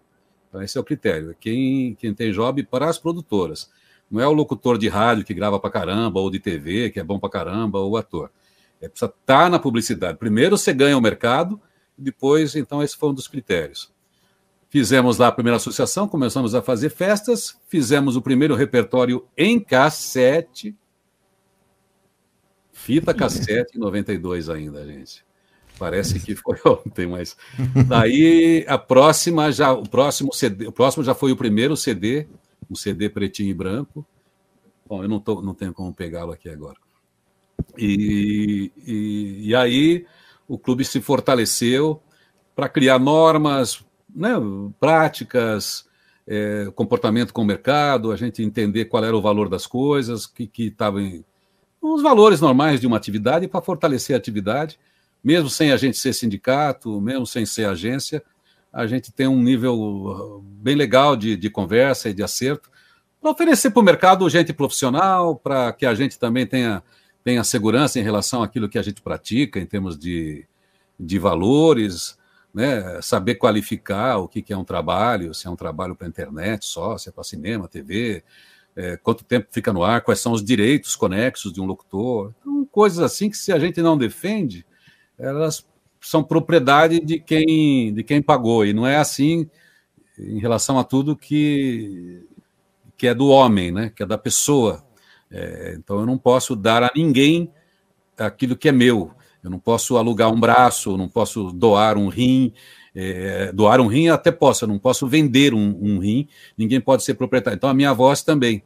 Então, 0.49 0.63
esse 0.63 0.79
é 0.79 0.81
o 0.81 0.85
critério. 0.85 1.35
Quem, 1.39 1.95
quem 1.97 2.15
tem 2.15 2.33
job 2.33 2.63
para 2.63 2.89
as 2.89 2.99
produtoras. 2.99 3.71
Não 4.11 4.21
é 4.21 4.27
o 4.27 4.33
locutor 4.33 4.79
de 4.79 4.89
rádio 4.89 5.25
que 5.25 5.35
grava 5.35 5.61
para 5.61 5.71
caramba, 5.71 6.21
ou 6.21 6.31
de 6.31 6.39
TV, 6.39 6.89
que 6.89 6.99
é 6.99 7.05
bom 7.05 7.19
para 7.19 7.29
caramba, 7.29 7.79
ou 7.79 7.91
o 7.91 7.97
ator. 7.97 8.31
É 8.81 8.89
precisa 8.89 9.11
estar 9.11 9.45
tá 9.45 9.51
na 9.51 9.59
publicidade. 9.59 10.17
Primeiro 10.17 10.57
você 10.57 10.73
ganha 10.73 10.97
o 10.97 11.03
mercado, 11.03 11.61
depois, 11.99 12.55
então, 12.55 12.83
esse 12.83 12.97
foi 12.97 13.09
um 13.11 13.15
dos 13.15 13.27
critérios. 13.27 13.93
Fizemos 14.71 15.17
lá 15.19 15.29
a 15.29 15.33
primeira 15.33 15.57
associação, 15.57 16.07
começamos 16.07 16.55
a 16.55 16.61
fazer 16.61 16.91
festas, 16.91 17.59
fizemos 17.69 18.17
o 18.17 18.23
primeiro 18.23 18.55
repertório 18.55 19.27
em 19.37 19.59
cassete, 19.59 20.77
fita 22.71 23.15
cassete 23.15 23.77
em 23.77 23.81
92 23.81 24.51
ainda, 24.51 24.85
gente. 24.85 25.25
Parece 25.79 26.21
que 26.21 26.35
foi 26.35 26.59
ontem, 26.67 27.07
mas 27.07 27.37
daí 27.87 28.65
a 28.69 28.77
próxima 28.77 29.51
já, 29.51 29.73
o 29.73 29.89
próximo 29.89 30.35
CD, 30.35 30.67
o 30.67 30.73
próximo 30.73 31.03
já 31.03 31.15
foi 31.15 31.33
o 31.33 31.37
primeiro 31.37 31.77
CD, 31.77 32.27
um 32.71 32.75
CD 32.75 33.09
pretinho 33.09 33.51
e 33.51 33.55
branco. 33.55 34.05
Bom, 34.87 35.03
eu 35.03 35.09
não, 35.09 35.21
tô, 35.21 35.41
não 35.41 35.55
tenho 35.55 35.73
como 35.73 35.95
pegá-lo 35.95 36.33
aqui 36.33 36.49
agora. 36.49 36.77
E, 37.77 38.73
e, 38.87 39.49
e, 39.49 39.55
aí 39.55 40.07
o 40.49 40.59
clube 40.59 40.85
se 40.85 41.01
fortaleceu 41.01 42.03
para 42.57 42.69
criar 42.69 42.99
normas, 42.99 43.85
né, 44.13 44.33
práticas, 44.81 45.87
é, 46.27 46.71
comportamento 46.75 47.33
com 47.33 47.43
o 47.43 47.45
mercado, 47.45 48.11
a 48.11 48.17
gente 48.17 48.43
entender 48.43 48.87
qual 48.87 49.05
era 49.05 49.17
o 49.17 49.23
valor 49.23 49.49
das 49.49 49.67
coisas, 49.67 50.27
que 50.27 50.51
estava 50.57 51.01
em 51.01 51.25
os 51.81 52.03
valores 52.03 52.41
normais 52.41 52.81
de 52.81 52.87
uma 52.87 52.97
atividade 52.97 53.47
para 53.47 53.61
fortalecer 53.61 54.15
a 54.15 54.19
atividade. 54.19 54.79
Mesmo 55.23 55.49
sem 55.49 55.73
a 55.73 55.77
gente 55.77 55.97
ser 55.97 56.13
sindicato, 56.13 57.01
mesmo 57.01 57.27
sem 57.27 57.47
ser 57.47 57.67
agência, 57.67 58.23
a 58.73 58.87
gente 58.87 59.13
tem 59.13 59.27
um 59.27 59.43
nível 59.43 59.75
uh, 59.77 60.41
bem 60.41 60.77
legal 60.77 61.17
de, 61.17 61.37
de 61.37 61.51
conversa 61.51 62.09
e 62.09 62.15
de 62.15 62.23
acerto 62.23 62.71
para 63.21 63.31
oferecer 63.31 63.71
para 63.71 63.81
o 63.81 63.85
mercado 63.85 64.29
gente 64.29 64.53
profissional, 64.53 65.35
para 65.35 65.73
que 65.73 65.85
a 65.85 65.95
gente 65.95 66.19
também 66.19 66.47
tenha, 66.47 66.83
tenha 67.29 67.45
segurança 67.45 68.01
em 68.01 68.03
relação 68.03 68.43
àquilo 68.43 68.71
que 68.71 68.79
a 68.79 68.83
gente 68.83 69.03
pratica 69.03 69.61
em 69.61 69.67
termos 69.67 69.99
de, 69.99 70.47
de 70.99 71.19
valores, 71.19 72.17
né? 72.55 73.03
saber 73.03 73.35
qualificar 73.35 74.17
o 74.17 74.27
que, 74.27 74.41
que 74.41 74.51
é 74.51 74.57
um 74.57 74.65
trabalho, 74.65 75.35
se 75.35 75.47
é 75.47 75.51
um 75.51 75.55
trabalho 75.55 75.95
para 75.95 76.09
internet 76.09 76.65
só, 76.65 76.97
se 76.97 77.11
é 77.11 77.13
para 77.13 77.23
cinema, 77.23 77.69
TV, 77.69 78.25
é, 78.75 78.97
quanto 78.97 79.25
tempo 79.25 79.47
fica 79.51 79.75
no 79.75 79.85
ar, 79.85 80.01
quais 80.01 80.21
são 80.21 80.33
os 80.33 80.43
direitos 80.43 80.97
conexos 80.97 81.53
de 81.53 81.61
um 81.61 81.67
locutor. 81.67 82.33
Então, 82.41 82.65
coisas 82.65 83.01
assim 83.01 83.29
que 83.29 83.37
se 83.37 83.53
a 83.53 83.59
gente 83.59 83.83
não 83.83 83.99
defende, 83.99 84.65
elas 85.19 85.69
são 86.01 86.25
propriedade 86.25 86.99
de 86.99 87.21
quem, 87.21 87.93
de 87.93 88.03
quem 88.03 88.23
pagou, 88.23 88.65
e 88.65 88.73
não 88.73 88.87
é 88.87 88.97
assim 88.97 89.51
em 90.19 90.39
relação 90.39 90.79
a 90.79 90.85
tudo 90.85 91.15
que, 91.15 92.27
que 92.97 93.07
é 93.07 93.13
do 93.13 93.29
homem, 93.29 93.71
né? 93.71 93.93
que 93.95 94.03
é 94.03 94.07
da 94.07 94.17
pessoa. 94.17 94.88
É, 95.31 95.77
então 95.79 96.01
eu 96.01 96.07
não 96.07 96.17
posso 96.17 96.57
dar 96.57 96.83
a 96.83 96.91
ninguém 96.95 97.51
aquilo 98.17 98.57
que 98.57 98.69
é 98.69 98.73
meu. 98.73 99.13
Eu 99.43 99.51
não 99.51 99.59
posso 99.59 99.97
alugar 99.97 100.33
um 100.33 100.39
braço, 100.39 100.97
não 100.97 101.09
posso 101.09 101.53
doar 101.53 101.97
um 101.97 102.09
rim. 102.09 102.53
É, 102.95 103.53
doar 103.53 103.81
um 103.81 103.87
rim 103.87 104.09
até 104.09 104.33
posso, 104.33 104.65
eu 104.65 104.69
não 104.69 104.79
posso 104.79 105.07
vender 105.07 105.55
um, 105.55 105.79
um 105.81 105.99
rim, 106.01 106.27
ninguém 106.57 106.81
pode 106.81 107.05
ser 107.05 107.15
proprietário. 107.15 107.57
Então 107.57 107.71
a 107.71 107.75
minha 107.75 107.93
voz 107.93 108.23
também. 108.23 108.63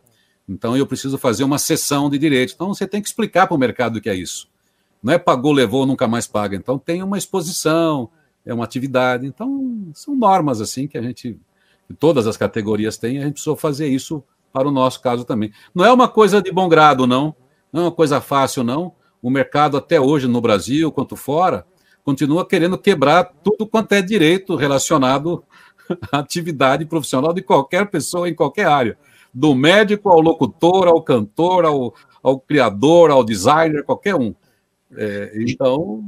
Então 0.49 0.77
eu 0.77 0.87
preciso 0.87 1.19
fazer 1.19 1.45
uma 1.45 1.59
cessão 1.59 2.09
de 2.09 2.19
direitos. 2.19 2.55
Então 2.55 2.69
você 2.69 2.87
tem 2.87 3.03
que 3.03 3.09
explicar 3.09 3.47
para 3.47 3.55
o 3.55 3.59
mercado 3.59 3.97
o 3.97 4.01
que 4.01 4.09
é 4.09 4.15
isso. 4.15 4.49
Não 5.03 5.13
é 5.13 5.19
pagou, 5.19 5.53
levou, 5.53 5.85
nunca 5.85 6.09
mais 6.09 6.27
paga. 6.27 6.57
Então 6.57 6.79
tem 6.79 7.03
uma 7.03 7.19
exposição, 7.19 8.09
é 8.45 8.55
uma 8.55 8.65
atividade. 8.65 9.27
Então 9.27 9.91
são 9.95 10.17
normas 10.17 10.61
assim 10.61 10.87
que 10.87 10.97
a 10.97 11.03
gente, 11.03 11.39
todas 11.99 12.27
as 12.27 12.37
categorias 12.37 12.97
têm, 12.97 13.19
a 13.19 13.25
gente 13.25 13.35
precisou 13.35 13.57
fazer 13.57 13.89
isso 13.89 14.25
para 14.53 14.69
o 14.69 14.71
nosso 14.71 15.01
caso 15.01 15.25
também. 15.25 15.53
Não 15.75 15.85
é 15.85 15.93
uma 15.93 16.09
coisa 16.09 16.43
de 16.43 16.53
bom 16.53 16.69
grado, 16.69 17.07
não. 17.07 17.35
Não 17.73 17.83
é 17.83 17.85
uma 17.87 17.93
coisa 17.93 18.21
fácil, 18.21 18.63
não. 18.63 18.95
O 19.21 19.31
mercado 19.31 19.77
até 19.77 20.01
hoje 20.01 20.27
no 20.27 20.41
Brasil, 20.41 20.91
quanto 20.93 21.17
fora, 21.17 21.65
continua 22.05 22.47
querendo 22.47 22.77
quebrar 22.77 23.33
tudo 23.43 23.67
quanto 23.67 23.93
é 23.93 24.03
direito 24.03 24.57
relacionado 24.57 25.45
à 26.11 26.19
atividade 26.19 26.85
profissional 26.85 27.33
de 27.33 27.43
qualquer 27.43 27.87
pessoa 27.91 28.29
em 28.29 28.35
qualquer 28.35 28.67
área. 28.67 28.99
Do 29.33 29.55
médico 29.55 30.11
ao 30.11 30.21
locutor, 30.21 30.89
ao 30.89 31.03
cantor, 31.03 31.65
ao, 31.65 31.95
ao 32.23 32.39
criador, 32.39 33.11
ao 33.11 33.25
designer, 33.25 33.85
qualquer 33.85 34.15
um. 34.15 34.35
É, 34.95 35.33
então, 35.37 36.05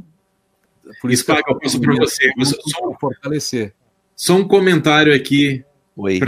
por 1.01 1.11
isso 1.11 1.23
Spaga, 1.23 1.43
eu 1.49 1.59
passo 1.59 1.81
para 1.81 1.95
você. 1.95 2.31
Só, 2.43 2.93
fortalecer. 3.01 3.75
Só 4.15 4.35
um 4.35 4.47
comentário 4.47 5.15
aqui. 5.15 5.65
Oi. 5.97 6.19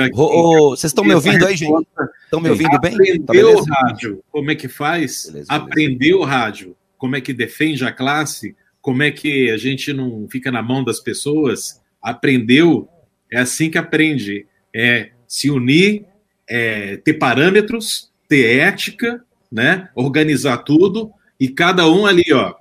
vocês 0.71 0.91
estão 0.91 1.05
me 1.05 1.15
ouvindo 1.15 1.45
aí, 1.45 1.57
gente? 1.57 1.87
Estão 2.25 2.41
me 2.41 2.51
ouvindo 2.51 2.79
bem? 2.81 2.95
Aprendeu 2.95 3.65
tá 3.65 3.75
rádio, 3.75 4.23
como 4.31 4.51
é 4.51 4.55
que 4.55 4.69
faz? 4.69 5.27
Beleza. 5.27 5.53
Aprendeu 5.53 6.23
rádio, 6.23 6.77
como 6.97 7.17
é 7.17 7.21
que 7.21 7.33
defende 7.33 7.85
a 7.85 7.93
classe? 7.93 8.55
Como 8.81 9.03
é 9.03 9.11
que 9.11 9.51
a 9.51 9.57
gente 9.57 9.93
não 9.93 10.29
fica 10.31 10.53
na 10.53 10.63
mão 10.63 10.85
das 10.85 11.01
pessoas? 11.01 11.83
Aprendeu? 12.01 12.89
É 13.33 13.41
assim 13.41 13.69
que 13.69 13.79
aprende. 13.79 14.47
É 14.73 15.11
se 15.27 15.51
unir, 15.51 16.05
é 16.49 16.97
ter 16.99 17.15
parâmetros, 17.15 18.13
ter 18.29 18.61
ética, 18.61 19.25
né? 19.51 19.89
organizar 19.95 20.59
tudo 20.59 21.11
e 21.39 21.49
cada 21.49 21.89
um 21.91 22.07
ali, 22.07 22.33
ó, 22.33 22.55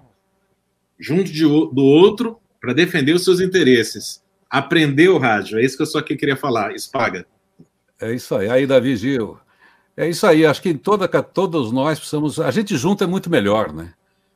junto 1.00 1.32
de, 1.32 1.44
do 1.44 1.84
outro 1.84 2.40
para 2.60 2.74
defender 2.74 3.14
os 3.14 3.24
seus 3.24 3.40
interesses. 3.40 4.24
Aprender 4.56 5.10
o 5.10 5.18
rádio, 5.18 5.60
é 5.60 5.66
isso 5.66 5.76
que 5.76 5.84
eu 5.84 5.88
só 5.88 6.02
queria 6.02 6.38
falar, 6.38 6.74
Espaga. 6.74 7.26
É 8.00 8.14
isso 8.14 8.34
aí, 8.34 8.50
aí 8.50 8.66
Davi 8.66 8.96
Gil. 8.96 9.38
É 9.98 10.08
isso 10.08 10.26
aí, 10.26 10.46
acho 10.46 10.62
que 10.62 10.74
toda, 10.74 11.08
todos 11.22 11.74
nós 11.74 12.00
precisamos. 12.00 12.40
A 12.40 12.52
gente 12.52 12.78
junto 12.78 13.04
é 13.04 13.08
muito 13.08 13.30
melhor, 13.30 13.74
né? 13.74 13.94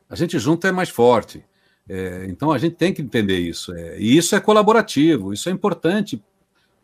A 0.09 0.17
gente 0.17 0.37
junto 0.37 0.67
é 0.67 0.73
mais 0.73 0.89
forte. 0.89 1.41
É, 1.87 2.25
então 2.27 2.51
a 2.51 2.57
gente 2.57 2.75
tem 2.75 2.93
que 2.93 3.01
entender 3.01 3.39
isso. 3.39 3.73
É, 3.73 3.97
e 3.97 4.17
isso 4.17 4.35
é 4.35 4.41
colaborativo, 4.41 5.31
isso 5.31 5.47
é 5.47 5.53
importante 5.53 6.21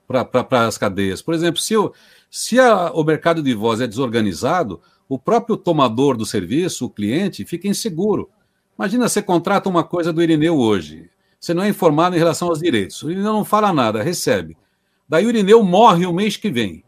para 0.08 0.66
as 0.66 0.78
cadeias. 0.78 1.22
Por 1.22 1.34
exemplo, 1.34 1.60
se, 1.60 1.76
o, 1.76 1.94
se 2.32 2.58
a, 2.58 2.90
o 2.94 3.04
mercado 3.04 3.44
de 3.44 3.54
voz 3.54 3.82
é 3.82 3.88
desorganizado, 3.88 4.80
o 5.10 5.20
próprio 5.20 5.58
tomador 5.58 6.16
do 6.16 6.26
serviço, 6.26 6.86
o 6.86 6.90
cliente, 6.90 7.44
fica 7.44 7.68
inseguro. 7.68 8.30
Imagina 8.80 9.10
você 9.10 9.22
contrata 9.22 9.68
uma 9.68 9.84
coisa 9.84 10.14
do 10.14 10.24
Irineu 10.24 10.58
hoje. 10.58 11.10
Você 11.46 11.54
não 11.54 11.62
é 11.62 11.70
informado 11.70 12.16
em 12.16 12.18
relação 12.18 12.48
aos 12.48 12.58
direitos. 12.58 13.04
O 13.04 13.12
Irineu 13.12 13.32
não 13.32 13.46
fala 13.46 13.72
nada, 13.72 14.02
recebe. 14.02 14.58
Daí 15.08 15.28
o 15.28 15.30
Irineu 15.30 15.62
morre 15.62 16.08
o 16.08 16.12
mês 16.12 16.38
que 16.38 16.50
vem. 16.50 16.84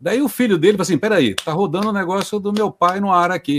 Daí 0.00 0.22
o 0.22 0.28
filho 0.28 0.56
dele 0.56 0.74
fala 0.74 0.82
assim: 0.82 0.96
peraí, 0.96 1.34
tá 1.34 1.52
rodando 1.52 1.88
o 1.88 1.92
negócio 1.92 2.38
do 2.38 2.52
meu 2.52 2.70
pai 2.70 3.00
no 3.00 3.12
ar 3.12 3.32
aqui. 3.32 3.58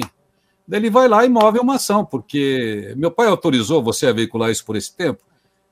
Daí 0.65 0.79
ele 0.79 0.89
vai 0.89 1.09
lá 1.09 1.25
e 1.25 1.29
move 1.29 1.59
uma 1.59 1.75
ação, 1.75 2.05
porque 2.05 2.93
meu 2.95 3.11
pai 3.11 3.27
autorizou 3.27 3.83
você 3.83 4.07
a 4.07 4.13
veicular 4.13 4.49
isso 4.49 4.63
por 4.63 4.77
esse 4.77 4.95
tempo. 4.95 5.21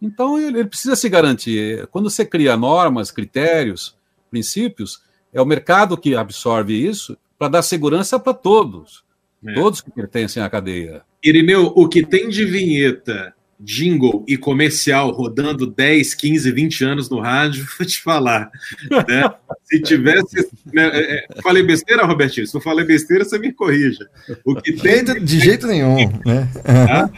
Então 0.02 0.38
ele, 0.38 0.60
ele 0.60 0.68
precisa 0.68 0.98
se 0.98 1.08
garantir. 1.08 1.88
Quando 1.88 2.10
você 2.10 2.26
cria 2.26 2.58
normas, 2.58 3.12
critérios, 3.12 3.96
princípios, 4.30 5.02
é 5.32 5.42
o 5.42 5.46
mercado 5.46 5.96
que 5.96 6.18
absorve 6.18 6.74
isso 6.74 7.18
para 7.40 7.48
dar 7.48 7.62
segurança 7.62 8.20
para 8.20 8.34
todos, 8.34 9.06
é. 9.48 9.54
todos 9.54 9.80
que 9.80 9.90
pertencem 9.90 10.44
à 10.44 10.50
cadeia. 10.50 11.02
Irineu, 11.24 11.72
o 11.74 11.88
que 11.88 12.06
tem 12.06 12.28
de 12.28 12.44
vinheta, 12.44 13.34
jingle 13.66 14.24
e 14.28 14.38
comercial 14.38 15.10
rodando 15.12 15.66
10, 15.66 16.14
15, 16.14 16.52
20 16.52 16.84
anos 16.84 17.10
no 17.10 17.20
rádio, 17.20 17.66
vou 17.78 17.88
te 17.88 18.02
falar. 18.02 18.50
Né? 18.92 19.34
Se 19.64 19.82
tivesse. 19.82 20.48
Né, 20.72 20.90
é, 20.94 21.16
é, 21.16 21.42
falei 21.42 21.64
besteira, 21.64 22.06
Robertinho? 22.06 22.46
Se 22.46 22.56
eu 22.56 22.62
falei 22.62 22.86
besteira, 22.86 23.26
você 23.26 23.40
me 23.40 23.52
corrija. 23.52 24.08
O 24.46 24.56
que 24.56 24.74
tem. 24.74 25.04
De, 25.04 25.20
de 25.20 25.40
jeito 25.40 25.66
nenhum. 25.66 25.96
Né? 26.26 26.48
Tá? 26.64 27.10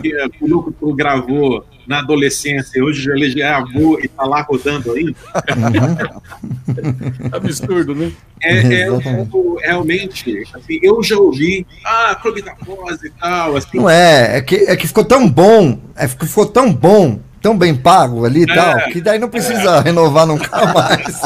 Que, 0.00 0.28
que, 0.28 0.44
o 0.44 0.46
Lucas 0.46 0.96
gravou 0.96 1.64
na 1.88 2.00
adolescência, 2.00 2.84
hoje 2.84 3.02
já 3.02 3.46
é 3.46 3.48
avô 3.48 3.98
e 3.98 4.04
está 4.04 4.24
lá 4.24 4.42
rodando 4.42 4.92
ainda. 4.92 5.14
Uhum. 5.56 7.30
Absurdo, 7.32 7.94
né? 7.94 8.12
É, 8.42 8.58
é, 8.58 8.80
é 8.82 9.26
realmente, 9.64 10.46
assim, 10.54 10.78
eu 10.82 11.02
já 11.02 11.16
ouvi, 11.16 11.66
ah, 11.82 12.14
Clube 12.20 12.42
da 12.42 12.54
Voz 12.60 13.02
e 13.02 13.10
tal. 13.10 13.56
Assim. 13.56 13.78
Não 13.78 13.88
é, 13.88 14.36
é 14.36 14.42
que, 14.42 14.56
é 14.56 14.76
que 14.76 14.86
ficou 14.86 15.02
tão 15.02 15.26
bom, 15.28 15.78
é 15.96 16.06
que 16.06 16.26
ficou 16.26 16.44
tão 16.44 16.70
bom, 16.70 17.18
tão 17.40 17.56
bem 17.56 17.74
pago 17.74 18.26
ali 18.26 18.40
e 18.40 18.50
é, 18.50 18.54
tal, 18.54 18.76
que 18.90 19.00
daí 19.00 19.18
não 19.18 19.30
precisa 19.30 19.76
é. 19.76 19.80
renovar 19.80 20.26
nunca 20.26 20.50
mais. 20.74 21.22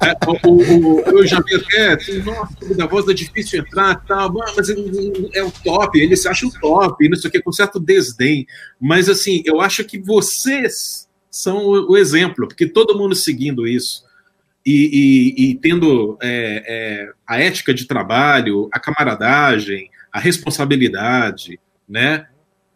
É, 0.00 0.16
o, 0.46 0.59
eu 1.20 1.26
já 1.26 1.40
vi 1.40 1.54
até, 1.54 1.94
assim, 1.94 2.22
nossa, 2.22 2.74
da 2.74 2.86
voz 2.86 3.06
é 3.08 3.14
difícil 3.14 3.60
entrar 3.60 3.96
tal, 4.06 4.32
mas 4.32 4.68
é 5.34 5.42
o 5.42 5.50
top, 5.50 5.98
ele 5.98 6.16
se 6.16 6.28
acha 6.28 6.46
o 6.46 6.52
top, 6.60 7.08
não 7.08 7.16
sei 7.16 7.28
o 7.28 7.32
que, 7.32 7.42
com 7.42 7.52
certo 7.52 7.78
desdém. 7.78 8.46
Mas 8.80 9.08
assim, 9.08 9.42
eu 9.44 9.60
acho 9.60 9.84
que 9.84 9.98
vocês 9.98 11.08
são 11.30 11.66
o 11.66 11.96
exemplo, 11.96 12.48
porque 12.48 12.66
todo 12.66 12.98
mundo 12.98 13.14
seguindo 13.14 13.66
isso 13.66 14.04
e, 14.64 15.34
e, 15.38 15.50
e 15.50 15.54
tendo 15.56 16.18
é, 16.20 16.64
é, 16.66 17.12
a 17.26 17.40
ética 17.40 17.72
de 17.72 17.86
trabalho, 17.86 18.68
a 18.72 18.80
camaradagem, 18.80 19.90
a 20.12 20.18
responsabilidade, 20.18 21.58
né? 21.88 22.26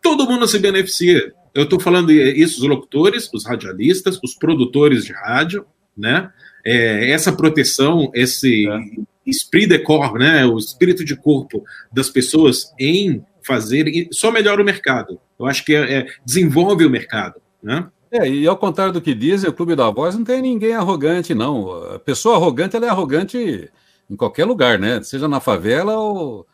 Todo 0.00 0.26
mundo 0.26 0.46
se 0.46 0.58
beneficia. 0.58 1.32
Eu 1.54 1.64
estou 1.64 1.80
falando 1.80 2.10
isso 2.12 2.60
os 2.60 2.68
locutores, 2.68 3.30
os 3.32 3.46
radialistas, 3.46 4.18
os 4.22 4.34
produtores 4.34 5.04
de 5.04 5.12
rádio, 5.12 5.66
né? 5.96 6.30
É, 6.64 7.10
essa 7.10 7.32
proteção, 7.32 8.10
esse 8.14 8.68
é. 8.68 8.80
esprit 9.26 9.66
de 9.66 9.78
corps, 9.78 10.18
né? 10.18 10.46
O 10.46 10.58
espírito 10.58 11.04
de 11.04 11.14
corpo 11.14 11.62
das 11.92 12.08
pessoas 12.08 12.72
em 12.78 13.24
fazer, 13.42 14.08
só 14.10 14.30
melhora 14.30 14.62
o 14.62 14.64
mercado. 14.64 15.20
Eu 15.38 15.46
acho 15.46 15.64
que 15.64 15.74
é, 15.74 15.98
é, 15.98 16.06
desenvolve 16.24 16.84
o 16.84 16.90
mercado, 16.90 17.40
né? 17.62 17.88
É, 18.10 18.28
e 18.28 18.46
ao 18.46 18.56
contrário 18.56 18.92
do 18.92 19.00
que 19.00 19.12
dizem, 19.12 19.50
o 19.50 19.52
Clube 19.52 19.74
da 19.74 19.90
Voz 19.90 20.14
não 20.14 20.22
tem 20.24 20.40
ninguém 20.40 20.72
arrogante, 20.72 21.34
não. 21.34 21.72
A 21.94 21.98
pessoa 21.98 22.36
arrogante, 22.36 22.76
ela 22.76 22.86
é 22.86 22.88
arrogante 22.88 23.70
em 24.08 24.16
qualquer 24.16 24.44
lugar, 24.44 24.78
né? 24.78 25.02
Seja 25.02 25.26
na 25.26 25.40
favela 25.40 25.98
ou, 25.98 26.46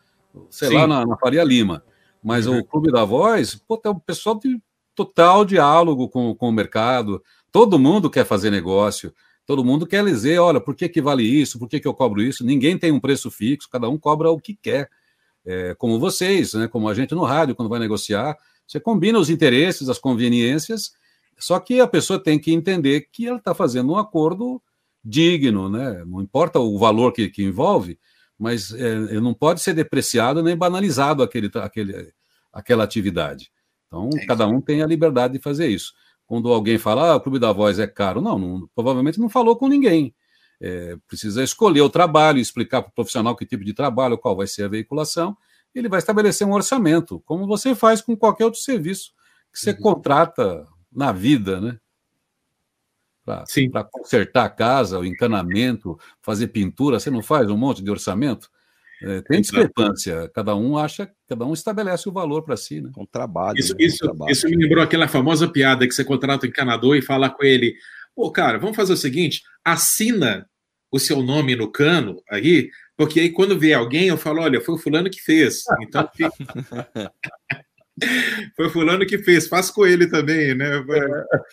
sei 0.49 0.69
Sim. 0.69 0.75
lá, 0.75 0.87
na, 0.87 1.05
na, 1.05 1.17
Faria 1.17 1.43
Lima. 1.43 1.83
Mas 2.23 2.47
uhum. 2.47 2.59
o 2.59 2.65
Clube 2.65 2.91
da 2.91 3.05
Voz, 3.05 3.55
pô, 3.55 3.77
tem 3.77 3.91
um 3.91 3.99
pessoal 3.99 4.39
de 4.39 4.59
total 4.95 5.45
diálogo 5.45 6.09
com, 6.09 6.33
com 6.35 6.49
o 6.49 6.51
mercado. 6.51 7.21
Todo 7.51 7.79
mundo 7.79 8.09
quer 8.09 8.25
fazer 8.25 8.49
negócio. 8.49 9.13
Todo 9.45 9.63
mundo 9.63 9.85
quer 9.85 10.03
dizer, 10.05 10.39
olha, 10.39 10.61
por 10.61 10.75
que, 10.75 10.87
que 10.87 11.01
vale 11.01 11.23
isso? 11.23 11.59
Por 11.59 11.67
que, 11.67 11.79
que 11.79 11.87
eu 11.87 11.93
cobro 11.93 12.21
isso? 12.21 12.45
Ninguém 12.45 12.77
tem 12.77 12.91
um 12.91 12.99
preço 12.99 13.29
fixo, 13.29 13.69
cada 13.69 13.89
um 13.89 13.97
cobra 13.97 14.29
o 14.29 14.39
que 14.39 14.55
quer. 14.55 14.89
É, 15.45 15.73
como 15.75 15.99
vocês, 15.99 16.53
né? 16.53 16.67
como 16.67 16.87
a 16.87 16.93
gente 16.93 17.15
no 17.15 17.23
rádio, 17.23 17.55
quando 17.55 17.69
vai 17.69 17.79
negociar, 17.79 18.37
você 18.67 18.79
combina 18.79 19.17
os 19.17 19.29
interesses, 19.29 19.89
as 19.89 19.97
conveniências 19.97 20.91
só 21.41 21.59
que 21.59 21.81
a 21.81 21.87
pessoa 21.87 22.21
tem 22.21 22.37
que 22.37 22.53
entender 22.53 23.07
que 23.11 23.27
ela 23.27 23.39
está 23.39 23.55
fazendo 23.55 23.91
um 23.91 23.97
acordo 23.97 24.61
digno, 25.03 25.69
né? 25.69 26.03
Não 26.05 26.21
importa 26.21 26.59
o 26.59 26.77
valor 26.77 27.11
que, 27.11 27.27
que 27.29 27.43
envolve, 27.43 27.99
mas 28.37 28.71
é, 28.71 29.19
não 29.19 29.33
pode 29.33 29.59
ser 29.59 29.73
depreciado 29.73 30.43
nem 30.43 30.55
banalizado 30.55 31.23
aquele, 31.23 31.49
aquele, 31.55 32.13
aquela 32.53 32.83
atividade. 32.83 33.51
Então, 33.87 34.09
é 34.15 34.25
cada 34.27 34.47
um 34.47 34.61
tem 34.61 34.83
a 34.83 34.87
liberdade 34.87 35.33
de 35.33 35.39
fazer 35.39 35.67
isso. 35.67 35.93
Quando 36.31 36.47
alguém 36.47 36.77
fala, 36.77 37.11
ah, 37.11 37.15
o 37.17 37.19
Clube 37.19 37.39
da 37.39 37.51
Voz 37.51 37.77
é 37.77 37.85
caro, 37.85 38.21
não, 38.21 38.39
não 38.39 38.69
provavelmente 38.73 39.19
não 39.19 39.27
falou 39.27 39.53
com 39.57 39.67
ninguém. 39.67 40.15
É, 40.61 40.95
precisa 41.05 41.43
escolher 41.43 41.81
o 41.81 41.89
trabalho, 41.89 42.39
explicar 42.39 42.81
para 42.81 42.89
o 42.89 42.93
profissional 42.93 43.35
que 43.35 43.45
tipo 43.45 43.65
de 43.65 43.73
trabalho, 43.73 44.17
qual 44.17 44.33
vai 44.33 44.47
ser 44.47 44.63
a 44.63 44.69
veiculação, 44.69 45.35
ele 45.75 45.89
vai 45.89 45.99
estabelecer 45.99 46.47
um 46.47 46.53
orçamento, 46.53 47.19
como 47.25 47.45
você 47.45 47.75
faz 47.75 47.99
com 47.99 48.15
qualquer 48.15 48.45
outro 48.45 48.61
serviço 48.61 49.11
que 49.51 49.59
você 49.59 49.71
uhum. 49.71 49.81
contrata 49.81 50.65
na 50.89 51.11
vida, 51.11 51.59
né? 51.59 51.77
Para 53.25 53.83
consertar 53.83 54.45
a 54.45 54.49
casa, 54.49 54.99
o 54.99 55.05
encanamento, 55.05 55.99
fazer 56.21 56.47
pintura, 56.47 56.97
você 56.97 57.11
não 57.11 57.21
faz 57.21 57.49
um 57.49 57.57
monte 57.57 57.83
de 57.83 57.91
orçamento? 57.91 58.49
É, 59.03 59.21
tem 59.21 59.41
discrepância, 59.41 60.29
cada 60.33 60.55
um 60.55 60.77
acha, 60.77 61.09
cada 61.27 61.45
um 61.45 61.53
estabelece 61.53 62.07
o 62.07 62.11
valor 62.11 62.43
para 62.43 62.55
si, 62.55 62.81
né? 62.81 62.91
Com 62.93 63.05
trabalho. 63.05 63.57
Isso, 63.57 63.73
né? 63.73 63.83
isso, 63.83 63.97
trabalho. 63.97 64.31
isso 64.31 64.47
me 64.47 64.55
lembrou 64.55 64.83
aquela 64.83 65.07
famosa 65.07 65.47
piada 65.47 65.87
que 65.87 65.93
você 65.93 66.03
contrata 66.03 66.45
o 66.45 66.49
encanador 66.49 66.95
e 66.95 67.01
fala 67.01 67.29
com 67.29 67.43
ele: 67.43 67.73
pô, 68.15 68.31
cara, 68.31 68.59
vamos 68.59 68.75
fazer 68.75 68.93
o 68.93 68.97
seguinte, 68.97 69.41
assina 69.65 70.47
o 70.91 70.99
seu 70.99 71.21
nome 71.23 71.55
no 71.55 71.71
cano 71.71 72.21
aí, 72.29 72.69
porque 72.95 73.19
aí 73.19 73.29
quando 73.31 73.57
vier 73.57 73.77
alguém 73.77 74.07
eu 74.07 74.17
falo, 74.17 74.41
olha, 74.41 74.61
foi 74.61 74.75
o 74.75 74.77
fulano 74.77 75.09
que 75.09 75.21
fez. 75.21 75.63
Então 75.81 76.07
fica... 76.13 76.31
Foi 78.55 78.67
fulano 78.69 79.05
que 79.05 79.19
fez, 79.19 79.47
faz 79.47 79.69
com 79.69 79.85
ele 79.85 80.07
também, 80.07 80.55
né? 80.55 80.83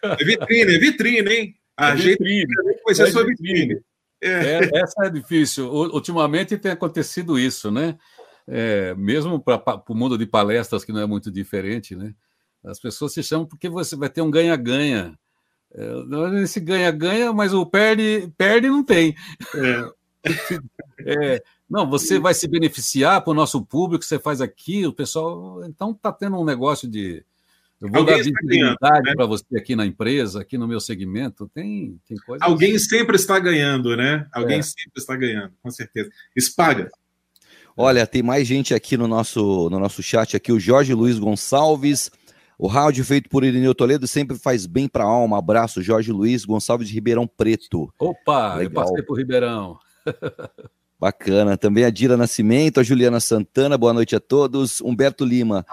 É 0.03 0.25
vitrine, 0.25 0.75
é 0.75 0.79
vitrine, 0.79 1.31
hein? 1.31 1.55
A 1.77 1.91
é 1.91 1.95
vitrine. 1.97 2.41
gente 2.41 2.83
vai 2.85 2.95
ser 2.95 3.09
é 3.09 3.11
sua 3.11 3.27
vitrine. 3.27 3.75
É. 3.75 3.81
É, 4.21 4.79
essa 4.79 5.07
é 5.07 5.11
difícil. 5.11 5.71
Ultimamente 5.71 6.57
tem 6.57 6.73
acontecido 6.73 7.39
isso, 7.39 7.71
né? 7.71 7.97
É, 8.47 8.95
mesmo 8.95 9.39
para 9.41 9.83
o 9.89 9.95
mundo 9.95 10.17
de 10.17 10.27
palestras, 10.27 10.85
que 10.85 10.93
não 10.93 11.01
é 11.01 11.07
muito 11.07 11.31
diferente, 11.31 11.95
né? 11.95 12.15
As 12.65 12.81
pessoas 12.81 13.13
se 13.13 13.23
chamam 13.23 13.47
porque 13.47 13.69
você 13.69 13.95
vai 13.95 14.09
ter 14.09 14.23
um 14.23 14.31
ganha-ganha. 14.31 15.19
É, 15.73 16.43
esse 16.43 16.59
ganha-ganha, 16.61 17.33
mas 17.33 17.53
o 17.53 17.65
perde, 17.65 18.33
perde 18.37 18.69
não 18.69 18.83
tem. 18.83 19.15
É. 19.55 19.99
Não, 21.69 21.89
você 21.89 22.19
vai 22.19 22.33
se 22.33 22.49
beneficiar 22.49 23.23
para 23.23 23.31
o 23.31 23.35
nosso 23.35 23.63
público, 23.63 24.03
você 24.03 24.19
faz 24.19 24.41
aqui, 24.41 24.87
o 24.87 24.93
pessoal. 24.93 25.63
Então 25.67 25.91
está 25.91 26.11
tendo 26.11 26.39
um 26.39 26.45
negócio 26.45 26.89
de. 26.89 27.25
Eu 27.81 27.89
vou 27.89 28.01
Alguém 28.01 28.17
dar 28.17 28.23
visibilidade 28.25 29.09
né? 29.09 29.15
para 29.15 29.27
você 29.27 29.57
aqui 29.57 29.77
na 29.77 29.87
empresa, 29.87 30.41
aqui 30.41 30.59
no 30.59 30.67
meu 30.67 30.81
segmento. 30.81 31.49
Tem, 31.55 31.99
tem 32.07 32.17
coisa. 32.19 32.45
Alguém 32.45 32.75
assim. 32.75 32.87
sempre 32.87 33.15
está 33.15 33.39
ganhando, 33.39 33.97
né? 33.97 34.27
Alguém 34.33 34.59
é. 34.59 34.63
sempre 34.63 34.93
está 34.97 35.15
ganhando, 35.15 35.53
com 35.63 35.71
certeza. 35.71 36.11
Espaga. 36.35 36.91
Olha, 37.77 38.05
tem 38.05 38.23
mais 38.23 38.49
gente 38.49 38.75
aqui 38.75 38.97
no 38.97 39.07
nosso, 39.07 39.71
no 39.71 39.79
nosso 39.79 40.03
chat 40.03 40.37
aqui, 40.37 40.51
o 40.51 40.59
Jorge 40.59 40.93
Luiz 40.93 41.19
Gonçalves. 41.19 42.11
O 42.59 42.67
rádio 42.67 43.05
feito 43.05 43.29
por 43.29 43.45
Irineu 43.45 43.73
Toledo 43.73 44.09
sempre 44.09 44.37
faz 44.37 44.67
bem 44.67 44.89
para 44.89 45.05
a 45.05 45.07
alma. 45.07 45.39
Abraço, 45.39 45.81
Jorge 45.81 46.11
Luiz 46.11 46.45
Gonçalves 46.45 46.89
de 46.89 46.95
Ribeirão 46.95 47.25
Preto. 47.29 47.89
Opa, 47.97 48.57
Legal. 48.57 48.63
eu 48.63 48.71
passei 48.73 49.03
por 49.05 49.17
Ribeirão. 49.17 49.79
Bacana. 50.99 51.57
Também 51.57 51.85
a 51.85 51.91
Dira 51.91 52.17
Nascimento, 52.17 52.81
a 52.81 52.83
Juliana 52.83 53.21
Santana, 53.21 53.79
boa 53.79 53.93
noite 53.93 54.17
a 54.17 54.21
todos. 54.21 54.81
Humberto 54.81 55.25
Lima. 55.25 55.65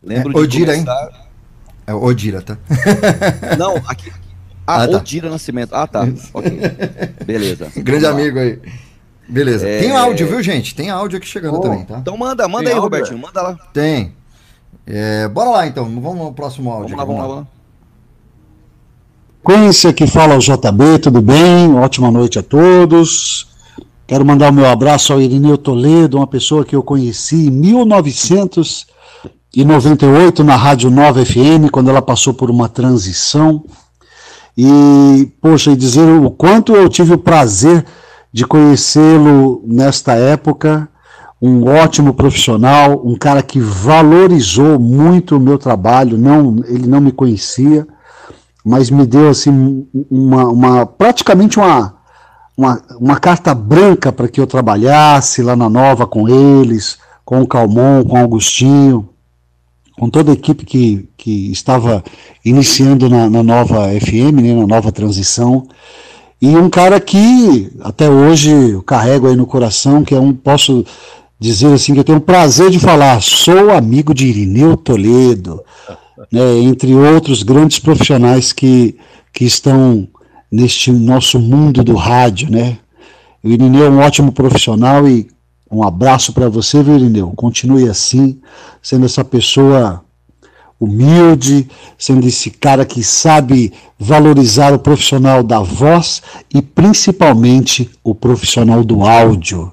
Lembro 0.00 0.30
é, 0.30 0.34
de 0.34 0.40
Odira, 0.40 0.72
começar... 0.74 1.10
hein? 1.10 1.27
É 1.88 1.94
Odira, 1.94 2.42
tá? 2.42 2.58
Não, 3.56 3.76
aqui. 3.86 4.12
Ah, 4.66 4.82
ah 4.82 4.88
tá. 4.88 4.98
Odira 4.98 5.30
Nascimento. 5.30 5.74
Ah, 5.74 5.86
tá. 5.86 6.06
Ok. 6.34 6.60
Beleza. 7.24 7.72
Grande 7.80 8.04
amigo 8.04 8.38
aí. 8.38 8.60
Beleza. 9.26 9.66
É... 9.66 9.80
Tem 9.80 9.96
áudio, 9.96 10.26
viu, 10.26 10.42
gente? 10.42 10.74
Tem 10.74 10.90
áudio 10.90 11.16
aqui 11.16 11.26
chegando 11.26 11.56
oh, 11.56 11.60
também, 11.60 11.86
tá? 11.86 11.96
Então 11.96 12.14
manda, 12.14 12.46
manda 12.46 12.64
Tem 12.64 12.74
aí, 12.74 12.78
áudio? 12.78 12.82
Robertinho. 12.82 13.18
Manda 13.18 13.40
lá. 13.40 13.54
Tem. 13.72 14.12
É, 14.86 15.26
bora 15.28 15.48
lá, 15.48 15.66
então. 15.66 15.86
Vamos 15.86 16.18
no 16.18 16.32
próximo 16.34 16.70
áudio. 16.70 16.94
Vamos 16.94 16.98
lá, 16.98 17.04
vamos 17.06 17.20
lá. 17.22 17.26
Vamos 17.26 17.44
lá. 17.44 17.58
Conheça 19.42 19.90
que 19.90 20.06
fala 20.06 20.36
o 20.36 20.40
JB, 20.40 20.98
tudo 21.00 21.22
bem? 21.22 21.74
Ótima 21.74 22.10
noite 22.10 22.38
a 22.38 22.42
todos. 22.42 23.48
Quero 24.06 24.26
mandar 24.26 24.50
o 24.50 24.52
meu 24.52 24.66
abraço 24.66 25.10
ao 25.14 25.22
Irineu 25.22 25.56
Toledo, 25.56 26.18
uma 26.18 26.26
pessoa 26.26 26.66
que 26.66 26.76
eu 26.76 26.82
conheci 26.82 27.48
em 27.48 27.74
1998 29.56 30.44
na 30.44 30.56
Rádio 30.56 30.90
Nova 30.90 31.24
FM, 31.24 31.70
quando 31.72 31.90
ela 31.90 32.02
passou 32.02 32.34
por 32.34 32.50
uma 32.50 32.68
transição. 32.68 33.64
E, 34.56 35.32
poxa, 35.40 35.70
e 35.70 35.76
dizer 35.76 36.08
o 36.08 36.30
quanto 36.30 36.74
eu 36.74 36.88
tive 36.88 37.14
o 37.14 37.18
prazer 37.18 37.84
de 38.32 38.44
conhecê-lo 38.44 39.62
nesta 39.66 40.14
época, 40.14 40.88
um 41.40 41.64
ótimo 41.64 42.12
profissional, 42.12 43.00
um 43.04 43.16
cara 43.16 43.42
que 43.42 43.60
valorizou 43.60 44.78
muito 44.78 45.36
o 45.36 45.40
meu 45.40 45.56
trabalho, 45.56 46.18
não, 46.18 46.56
ele 46.66 46.86
não 46.86 47.00
me 47.00 47.12
conhecia, 47.12 47.86
mas 48.64 48.90
me 48.90 49.06
deu 49.06 49.28
assim 49.28 49.86
uma, 50.10 50.48
uma 50.48 50.86
praticamente 50.86 51.58
uma 51.58 51.98
uma, 52.58 52.82
uma 52.98 53.20
carta 53.20 53.54
branca 53.54 54.10
para 54.10 54.26
que 54.26 54.40
eu 54.40 54.46
trabalhasse 54.46 55.42
lá 55.42 55.54
na 55.54 55.70
Nova 55.70 56.08
com 56.08 56.28
eles, 56.28 56.98
com 57.24 57.40
o 57.40 57.46
Calmon, 57.46 58.02
com 58.02 58.18
o 58.18 58.20
Augustinho, 58.20 59.08
com 59.98 60.08
toda 60.08 60.30
a 60.30 60.34
equipe 60.34 60.64
que, 60.64 61.08
que 61.16 61.50
estava 61.50 62.02
iniciando 62.44 63.08
na, 63.08 63.28
na 63.28 63.42
Nova 63.42 63.88
FM, 63.88 64.40
né, 64.40 64.54
na 64.54 64.66
Nova 64.66 64.92
Transição. 64.92 65.66
E 66.40 66.48
um 66.56 66.70
cara 66.70 67.00
que 67.00 67.70
até 67.80 68.08
hoje 68.08 68.50
eu 68.50 68.82
carrego 68.82 69.26
aí 69.26 69.36
no 69.36 69.46
coração, 69.46 70.04
que 70.04 70.14
é 70.14 70.20
um, 70.20 70.32
posso 70.32 70.84
dizer 71.38 71.72
assim, 71.72 71.92
que 71.94 72.00
eu 72.00 72.04
tenho 72.04 72.18
o 72.18 72.22
prazer 72.22 72.70
de 72.70 72.78
falar, 72.78 73.20
sou 73.20 73.70
amigo 73.70 74.14
de 74.14 74.28
Irineu 74.28 74.76
Toledo, 74.76 75.60
né, 76.30 76.58
entre 76.60 76.94
outros 76.94 77.42
grandes 77.42 77.78
profissionais 77.78 78.52
que, 78.52 78.96
que 79.32 79.44
estão 79.44 80.06
neste 80.50 80.92
nosso 80.92 81.38
mundo 81.38 81.82
do 81.84 81.94
rádio, 81.94 82.50
né? 82.50 82.78
O 83.42 83.48
Irineu 83.48 83.86
é 83.86 83.90
um 83.90 83.98
ótimo 83.98 84.32
profissional 84.32 85.08
e 85.08 85.28
um 85.70 85.82
abraço 85.82 86.32
para 86.32 86.48
você, 86.48 86.82
viu, 86.82 86.96
Irineu? 86.96 87.32
Continue 87.36 87.88
assim, 87.88 88.38
sendo 88.82 89.04
essa 89.06 89.24
pessoa 89.24 90.02
humilde, 90.80 91.68
sendo 91.98 92.26
esse 92.26 92.50
cara 92.50 92.84
que 92.84 93.02
sabe 93.02 93.72
valorizar 93.98 94.72
o 94.72 94.78
profissional 94.78 95.42
da 95.42 95.60
voz 95.60 96.22
e 96.54 96.62
principalmente 96.62 97.90
o 98.02 98.14
profissional 98.14 98.84
do 98.84 99.02
áudio. 99.02 99.72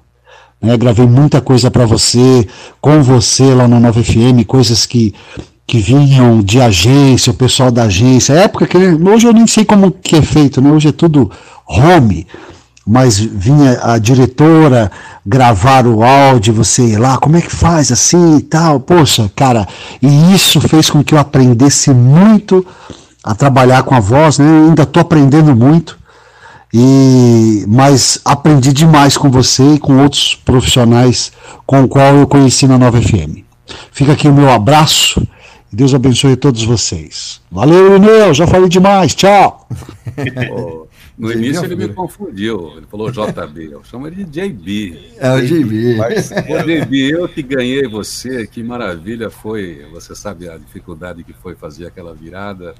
Né? 0.62 0.76
Gravei 0.76 1.06
muita 1.06 1.40
coisa 1.40 1.70
para 1.70 1.86
você, 1.86 2.48
com 2.82 3.04
você 3.04 3.54
lá 3.54 3.68
na 3.68 3.80
Nova 3.80 4.04
FM, 4.04 4.46
coisas 4.48 4.86
que 4.86 5.14
que 5.68 5.80
vinham 5.80 6.44
de 6.44 6.62
agência, 6.62 7.32
o 7.32 7.36
pessoal 7.36 7.72
da 7.72 7.86
agência, 7.86 8.34
época 8.34 8.68
que 8.68 8.78
hoje 8.78 9.26
eu 9.26 9.34
nem 9.34 9.48
sei 9.48 9.66
como 9.66 9.92
que 9.92 10.16
é 10.16 10.22
feito, 10.22 10.62
né? 10.62 10.72
Hoje 10.72 10.90
é 10.90 10.92
tudo 10.92 11.32
home, 11.68 12.28
mas 12.86 13.18
vinha 13.18 13.80
a 13.82 13.98
diretora 13.98 14.92
gravar 15.26 15.88
o 15.88 16.04
áudio, 16.04 16.54
você 16.54 16.84
ir 16.84 16.98
lá, 16.98 17.18
como 17.18 17.38
é 17.38 17.42
que 17.42 17.52
faz 17.52 17.92
assim 17.92 18.38
e 18.38 18.42
tal. 18.42 18.80
Poxa, 18.80 19.32
cara, 19.36 19.68
e 20.02 20.34
isso 20.34 20.62
fez 20.62 20.90
com 20.90 21.04
que 21.04 21.16
eu 21.16 21.20
aprendesse 21.20 21.92
muito 21.92 22.66
a 23.24 23.34
trabalhar 23.34 23.84
com 23.84 23.96
a 23.96 24.00
voz, 24.00 24.38
né? 24.38 24.46
Eu 24.46 24.70
ainda 24.70 24.84
estou 24.84 25.02
aprendendo 25.02 25.56
muito. 25.56 25.98
E, 26.74 27.64
mas 27.68 28.20
aprendi 28.26 28.74
demais 28.74 29.18
com 29.18 29.32
você 29.32 29.76
e 29.76 29.80
com 29.80 30.02
outros 30.04 30.36
profissionais 30.36 31.32
com 31.66 31.84
o 31.84 31.88
qual 31.88 32.16
eu 32.16 32.28
conheci 32.28 32.68
na 32.68 32.78
Nova 32.78 33.02
FM. 33.02 33.44
Fica 33.92 34.12
aqui 34.12 34.28
o 34.28 34.34
meu 34.34 34.52
abraço 34.52 35.26
Deus 35.76 35.94
abençoe 35.94 36.38
todos 36.38 36.64
vocês. 36.64 37.42
Valeu, 37.52 37.98
Ineu, 37.98 38.34
já 38.34 38.48
falei 38.48 38.70
demais, 38.70 39.14
tchau. 39.14 39.68
No 41.18 41.32
início 41.32 41.64
ele 41.64 41.76
me 41.76 41.90
confundiu. 41.94 42.74
Ele 42.76 42.86
falou 42.88 43.10
JB. 43.10 43.72
Eu 43.72 43.84
chamo 43.84 44.08
ele 44.08 44.26
de 44.26 44.50
JB. 44.50 45.14
É 45.18 45.32
o 45.32 45.42
JB. 45.42 45.96
Mas, 45.96 46.30
JB, 46.46 47.12
eu 47.12 47.30
que 47.30 47.42
ganhei 47.42 47.88
você, 47.88 48.46
que 48.46 48.62
maravilha 48.62 49.30
foi. 49.30 49.86
Você 49.92 50.14
sabe 50.14 50.50
a 50.50 50.58
dificuldade 50.58 51.24
que 51.24 51.34
foi 51.34 51.56
fazer 51.56 51.86
aquela 51.88 52.14
virada, 52.14 52.76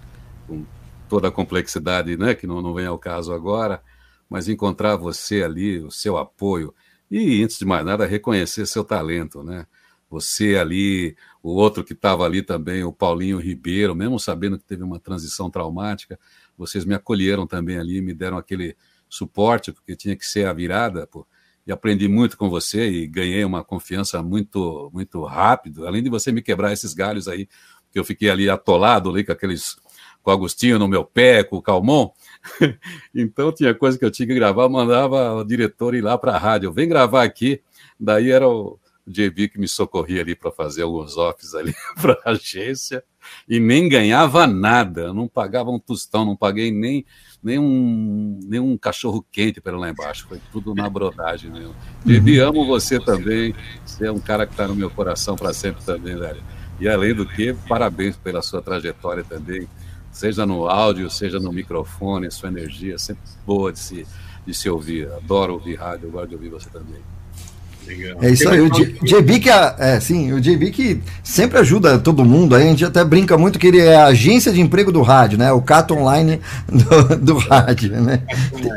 com 0.48 0.66
toda 1.08 1.30
a 1.30 1.32
complexidade, 1.32 2.18
né? 2.18 2.36
Que 2.36 2.46
não, 2.46 2.62
não 2.62 2.74
vem 2.74 2.86
ao 2.86 3.00
caso 3.00 3.32
agora. 3.32 3.82
Mas 4.30 4.50
encontrar 4.50 4.98
você 4.98 5.42
ali, 5.42 5.80
o 5.80 5.92
seu 5.92 6.18
apoio. 6.18 6.74
E, 7.10 7.42
antes 7.42 7.58
de 7.58 7.66
mais 7.66 7.86
nada, 7.86 8.06
reconhecer 8.06 8.66
seu 8.66 8.84
talento, 8.84 9.44
né? 9.44 9.66
Você 10.10 10.56
ali, 10.56 11.16
o 11.42 11.52
outro 11.52 11.84
que 11.84 11.94
estava 11.94 12.26
ali 12.26 12.42
também, 12.42 12.84
o 12.84 12.92
Paulinho 12.92 13.38
Ribeiro, 13.38 13.96
mesmo 13.96 14.20
sabendo 14.20 14.58
que 14.58 14.64
teve 14.64 14.84
uma 14.84 15.00
transição 15.00 15.50
traumática, 15.50 16.20
vocês 16.58 16.86
me 16.86 16.96
acolheram 16.96 17.46
também 17.46 17.78
ali, 17.78 18.02
me 18.02 18.14
deram 18.14 18.38
aquele 18.38 18.76
suporte, 19.10 19.72
porque 19.72 19.96
tinha 19.96 20.16
que 20.16 20.26
ser 20.26 20.48
a 20.48 20.54
virada, 20.54 21.08
pô. 21.08 21.26
E 21.66 21.72
aprendi 21.72 22.08
muito 22.08 22.38
com 22.38 22.50
você 22.50 22.88
e 22.88 23.08
ganhei 23.08 23.44
uma 23.44 23.64
confiança 23.64 24.22
muito 24.22 24.90
muito 24.94 25.24
rápido. 25.24 25.88
Além 25.88 26.04
de 26.04 26.10
você 26.10 26.32
me 26.32 26.42
quebrar 26.42 26.72
esses 26.72 26.94
galhos 26.94 27.28
aí, 27.28 27.48
que 27.92 27.98
eu 27.98 28.04
fiquei 28.04 28.30
ali 28.30 28.50
atolado 28.50 29.10
ali 29.10 29.24
com 29.24 29.32
aqueles 29.32 29.78
com 30.22 30.32
o 30.32 30.34
Agostinho 30.34 30.80
no 30.80 30.88
meu 30.88 31.06
pé, 31.06 31.44
com 31.44 31.58
o 31.58 31.62
Calmon. 31.62 32.10
então 33.14 33.52
tinha 33.52 33.74
coisa 33.74 33.98
que 33.98 34.04
eu 34.04 34.12
tinha 34.12 34.28
que 34.28 34.34
gravar, 34.34 34.68
mandava 34.68 35.36
o 35.36 35.44
diretor 35.44 35.94
ir 35.96 36.02
lá 36.02 36.18
para 36.18 36.34
a 36.34 36.38
rádio, 36.38 36.74
vem 36.74 36.90
gravar 36.90 37.24
aqui. 37.24 37.62
Daí 38.00 38.32
era 38.32 38.48
o 38.48 38.80
JB 39.08 39.50
que 39.50 39.60
me 39.60 39.68
socorria 39.68 40.22
ali 40.22 40.36
para 40.36 40.52
fazer 40.52 40.82
alguns 40.82 41.16
offs 41.16 41.54
ali 41.54 41.74
para 42.02 42.20
a 42.26 42.32
agência 42.32 43.04
e 43.48 43.60
nem 43.60 43.88
ganhava 43.88 44.48
nada, 44.48 45.14
não 45.14 45.28
pagava 45.28 45.70
um 45.70 45.80
tostão, 45.80 46.26
não 46.26 46.36
paguei 46.36 46.72
nem, 46.72 47.06
nem, 47.44 47.60
um, 47.60 48.40
nem 48.44 48.60
um 48.60 48.78
cachorro 48.78 49.26
quente 49.32 49.62
para 49.62 49.78
lá 49.78 49.90
embaixo, 49.90 50.28
foi 50.28 50.40
tudo 50.52 50.74
na 50.74 50.90
brodagem 50.90 51.52
mesmo. 51.52 51.76
Bibi, 52.04 52.40
uhum. 52.40 52.50
amo 52.50 52.66
você 52.66 53.00
também, 53.00 53.54
você 53.86 54.08
é 54.08 54.12
um 54.12 54.20
cara 54.20 54.46
que 54.46 54.54
está 54.54 54.68
no 54.68 54.76
meu 54.76 54.90
coração 54.90 55.36
para 55.36 55.54
sempre 55.54 55.84
também, 55.84 56.16
velho. 56.16 56.44
E 56.80 56.90
além 56.90 57.14
do 57.14 57.26
que, 57.26 57.54
parabéns 57.68 58.18
pela 58.18 58.42
sua 58.42 58.62
trajetória 58.62 59.24
também, 59.24 59.68
seja 60.12 60.46
no 60.46 60.68
áudio, 60.68 61.10
seja 61.10 61.40
no 61.40 61.52
microfone, 61.52 62.32
sua 62.32 62.50
energia 62.50 62.98
sempre 62.98 63.24
boa 63.46 63.72
de 63.72 63.80
se, 63.80 64.08
de 64.46 64.54
se 64.54 64.70
ouvir. 64.70 65.12
Adoro 65.12 65.54
ouvir 65.54 65.76
rádio, 65.76 66.08
eu 66.08 66.12
gosto 66.12 66.30
de 66.30 66.36
ouvir 66.36 66.50
você 66.50 66.70
também. 66.70 67.02
Legal. 67.88 68.18
É 68.22 68.32
isso 68.32 68.50
aí, 68.50 68.60
o 68.62 68.70
JB 68.70 69.40
que 69.40 69.50
é, 69.50 69.76
é, 69.78 70.00
sim, 70.00 70.34
o 70.34 70.42
JB 70.42 70.72
que 70.72 71.02
sempre 71.24 71.60
ajuda 71.60 72.00
todo 72.00 72.26
mundo, 72.26 72.56
aí 72.56 72.64
a 72.64 72.70
gente 72.70 72.84
até 72.84 73.04
brinca 73.04 73.38
muito 73.38 73.60
que 73.60 73.68
ele 73.68 73.80
é 73.80 73.96
a 73.96 74.08
agência 74.08 74.52
de 74.52 74.60
emprego 74.60 74.92
do 74.92 75.02
rádio, 75.02 75.38
né? 75.38 75.52
O 75.52 75.62
Cato 75.62 75.94
Online 75.94 76.40
do, 76.68 77.16
do 77.18 77.38
rádio, 77.38 78.02
né? 78.02 78.24
Tem, 78.52 78.72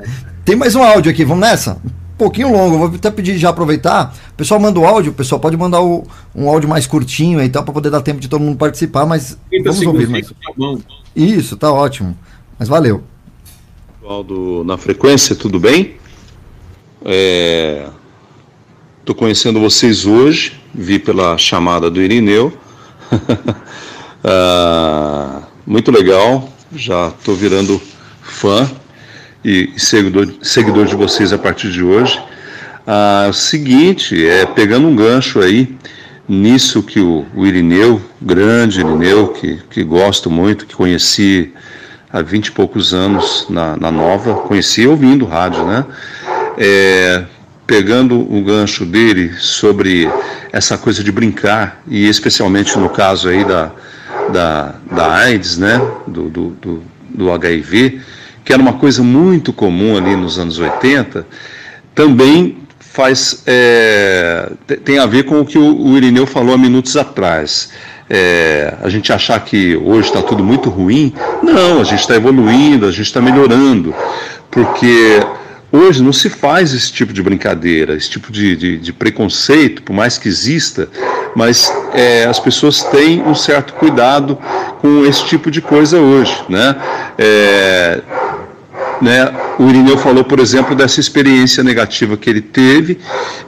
tem, 0.44 0.56
mais 0.56 0.74
um 0.74 0.82
áudio 0.82 1.10
aqui, 1.10 1.24
vamos 1.24 1.40
nessa? 1.40 1.80
Um 1.84 2.18
pouquinho 2.18 2.52
longo, 2.52 2.78
vou 2.78 2.88
até 2.88 3.10
pedir 3.10 3.38
já 3.38 3.48
aproveitar. 3.48 4.14
O 4.32 4.34
pessoal 4.34 4.60
manda 4.60 4.78
o 4.78 4.86
áudio, 4.86 5.12
o 5.12 5.14
pessoal 5.14 5.40
pode 5.40 5.56
mandar 5.56 5.80
o, 5.80 6.06
um 6.34 6.48
áudio 6.48 6.68
mais 6.68 6.86
curtinho 6.86 7.38
aí, 7.38 7.48
tal, 7.48 7.64
para 7.64 7.72
poder 7.72 7.90
dar 7.90 8.02
tempo 8.02 8.20
de 8.20 8.28
todo 8.28 8.42
mundo 8.42 8.58
participar, 8.58 9.06
mas 9.06 9.38
vamos 9.64 9.82
ouvir 9.82 10.08
mais. 10.08 10.28
Tá 10.28 10.34
isso, 11.16 11.56
tá 11.56 11.72
ótimo. 11.72 12.16
Mas 12.58 12.68
valeu. 12.68 13.02
Pessoal 14.00 14.64
na 14.64 14.76
frequência, 14.76 15.34
tudo 15.34 15.58
bem? 15.60 15.96
É, 17.04 17.88
Estou 19.08 19.16
conhecendo 19.16 19.58
vocês 19.58 20.04
hoje, 20.04 20.60
vi 20.74 20.98
pela 20.98 21.38
chamada 21.38 21.90
do 21.90 21.98
Irineu. 21.98 22.52
ah, 24.22 25.44
muito 25.66 25.90
legal, 25.90 26.52
já 26.76 27.08
estou 27.08 27.34
virando 27.34 27.80
fã 28.20 28.70
e 29.42 29.72
seguidor, 29.78 30.30
seguidor 30.42 30.84
de 30.84 30.94
vocês 30.94 31.32
a 31.32 31.38
partir 31.38 31.70
de 31.70 31.82
hoje. 31.82 32.20
Ah, 32.86 33.28
o 33.30 33.32
seguinte, 33.32 34.26
é 34.26 34.44
pegando 34.44 34.86
um 34.86 34.94
gancho 34.94 35.40
aí 35.40 35.74
nisso 36.28 36.82
que 36.82 37.00
o, 37.00 37.24
o 37.34 37.46
Irineu, 37.46 38.02
grande 38.20 38.80
Irineu, 38.80 39.28
que, 39.28 39.58
que 39.70 39.82
gosto 39.84 40.30
muito, 40.30 40.66
que 40.66 40.76
conheci 40.76 41.54
há 42.12 42.20
vinte 42.20 42.48
e 42.48 42.52
poucos 42.52 42.92
anos 42.92 43.46
na, 43.48 43.74
na 43.74 43.90
Nova, 43.90 44.34
conheci 44.34 44.86
ouvindo 44.86 45.24
rádio, 45.24 45.64
né? 45.64 45.86
É, 46.58 47.24
pegando 47.68 48.18
o 48.34 48.42
gancho 48.42 48.86
dele 48.86 49.34
sobre 49.38 50.10
essa 50.50 50.78
coisa 50.78 51.04
de 51.04 51.12
brincar, 51.12 51.82
e 51.86 52.08
especialmente 52.08 52.78
no 52.78 52.88
caso 52.88 53.28
aí 53.28 53.44
da, 53.44 53.70
da, 54.32 54.74
da 54.90 55.12
AIDS, 55.12 55.58
né, 55.58 55.78
do, 56.06 56.30
do, 56.30 56.48
do, 56.62 56.82
do 57.10 57.30
HIV, 57.30 58.00
que 58.42 58.54
era 58.54 58.62
uma 58.62 58.72
coisa 58.72 59.02
muito 59.02 59.52
comum 59.52 59.98
ali 59.98 60.16
nos 60.16 60.38
anos 60.38 60.58
80, 60.58 61.26
também 61.94 62.56
faz 62.80 63.42
é, 63.46 64.50
tem 64.82 64.98
a 64.98 65.04
ver 65.04 65.24
com 65.24 65.42
o 65.42 65.44
que 65.44 65.58
o, 65.58 65.94
Irineu 65.94 66.26
falou 66.26 66.54
há 66.54 66.58
minutos 66.58 66.96
atrás. 66.96 67.70
É, 68.08 68.72
a 68.82 68.88
gente 68.88 69.12
achar 69.12 69.38
que 69.44 69.76
hoje 69.76 70.08
está 70.08 70.22
tudo 70.22 70.42
muito 70.42 70.70
ruim, 70.70 71.12
não, 71.42 71.82
a 71.82 71.84
gente 71.84 72.00
está 72.00 72.16
evoluindo, 72.16 72.86
a 72.86 72.90
gente 72.90 73.02
está 73.02 73.20
melhorando, 73.20 73.94
porque 74.50 75.20
Hoje 75.70 76.02
não 76.02 76.12
se 76.12 76.30
faz 76.30 76.72
esse 76.72 76.90
tipo 76.90 77.12
de 77.12 77.22
brincadeira, 77.22 77.94
esse 77.94 78.08
tipo 78.08 78.32
de, 78.32 78.56
de, 78.56 78.78
de 78.78 78.92
preconceito, 78.92 79.82
por 79.82 79.92
mais 79.94 80.16
que 80.16 80.26
exista, 80.26 80.88
mas 81.36 81.70
é, 81.92 82.24
as 82.24 82.38
pessoas 82.38 82.82
têm 82.84 83.22
um 83.22 83.34
certo 83.34 83.74
cuidado 83.74 84.38
com 84.80 85.04
esse 85.04 85.26
tipo 85.26 85.50
de 85.50 85.60
coisa 85.60 85.98
hoje. 86.00 86.34
Né? 86.48 86.74
É, 87.18 88.00
né, 89.00 89.30
o 89.58 89.68
Irineu 89.68 89.96
falou, 89.98 90.24
por 90.24 90.40
exemplo, 90.40 90.74
dessa 90.74 91.00
experiência 91.00 91.62
negativa 91.62 92.16
que 92.16 92.28
ele 92.28 92.40
teve 92.40 92.98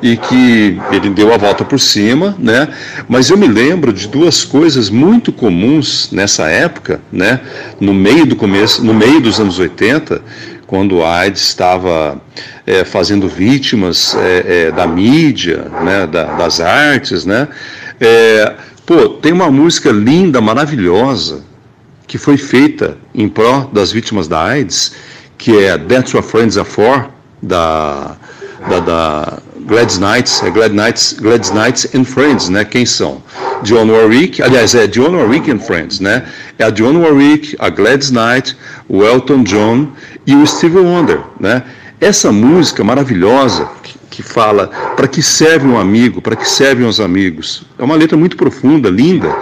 e 0.03 0.17
que 0.17 0.79
ele 0.93 1.11
deu 1.11 1.33
a 1.33 1.37
volta 1.37 1.65
por 1.65 1.81
cima, 1.81 2.37
né? 2.39 2.69
Mas 3.09 3.31
eu 3.31 3.37
me 3.37 3.49
lembro 3.49 3.93
de 3.93 4.07
duas 4.07 4.45
coisas 4.45 4.91
muito 4.91 5.33
comuns 5.33 6.11
nessa 6.13 6.49
época, 6.49 7.01
né? 7.13 7.41
No 7.81 7.93
meio 7.93 8.27
do 8.27 8.37
começo, 8.37 8.85
no 8.85 8.95
meio 8.95 9.21
dos 9.21 9.41
anos 9.41 9.59
80, 9.59 10.23
quando 10.71 11.03
a 11.03 11.17
AIDS 11.17 11.43
estava 11.43 12.23
é, 12.65 12.85
fazendo 12.85 13.29
vítimas 13.29 14.15
é, 14.15 14.69
é, 14.69 14.71
da 14.71 14.87
mídia, 14.87 15.67
né, 15.83 16.07
da, 16.07 16.37
das 16.37 16.61
artes, 16.61 17.27
né? 17.27 17.49
É, 18.01 18.55
pô, 18.87 19.09
tem 19.09 19.33
uma 19.33 19.51
música 19.51 19.91
linda, 19.91 20.41
maravilhosa, 20.41 21.43
que 22.07 22.17
foi 22.17 22.37
feita 22.37 22.97
em 23.13 23.29
pró 23.29 23.69
das 23.73 23.91
vítimas 23.91 24.29
da 24.29 24.45
AIDS, 24.45 24.93
que 25.37 25.59
é 25.59 25.77
That's 25.77 26.15
What 26.15 26.29
Friends 26.29 26.57
Are 26.57 26.69
For, 26.69 27.11
da, 27.43 28.17
da, 28.69 28.79
da 28.79 29.39
Gladys 29.67 29.99
Knights, 29.99 30.43
é 30.43 30.51
Glad 30.51 30.73
Knights, 30.73 31.17
Gladys 31.21 31.51
Knights 31.51 31.89
and 31.95 32.05
Friends, 32.05 32.49
né? 32.49 32.65
Quem 32.65 32.87
são? 32.87 33.23
John 33.63 33.91
Warwick, 33.91 34.43
aliás, 34.43 34.75
é 34.75 34.87
John 34.87 35.17
Warwick 35.17 35.51
and 35.51 35.61
Friends, 35.61 36.01
né? 36.01 36.25
É 36.59 36.65
a 36.65 36.71
John 36.71 37.01
Warwick, 37.01 37.57
a 37.59 37.69
Gladys 37.71 38.11
Knight, 38.11 38.57
o 38.89 39.05
Elton 39.05 39.43
John 39.45 39.89
e 40.27 40.35
o 40.35 40.47
Steve 40.47 40.79
Wonder, 40.79 41.21
né? 41.39 41.63
Essa 42.01 42.33
música 42.33 42.83
maravilhosa 42.83 43.69
que, 43.83 43.99
que 44.11 44.23
fala 44.23 44.69
para 44.97 45.07
que 45.07 45.23
serve 45.23 45.67
um 45.67 45.79
amigo, 45.79 46.23
para 46.23 46.37
que 46.37 46.49
servem 46.49 46.87
os 46.87 46.99
amigos. 46.99 47.63
É 47.79 47.83
uma 47.83 47.95
letra 47.95 48.17
muito 48.17 48.37
profunda, 48.37 48.89
linda. 48.89 49.35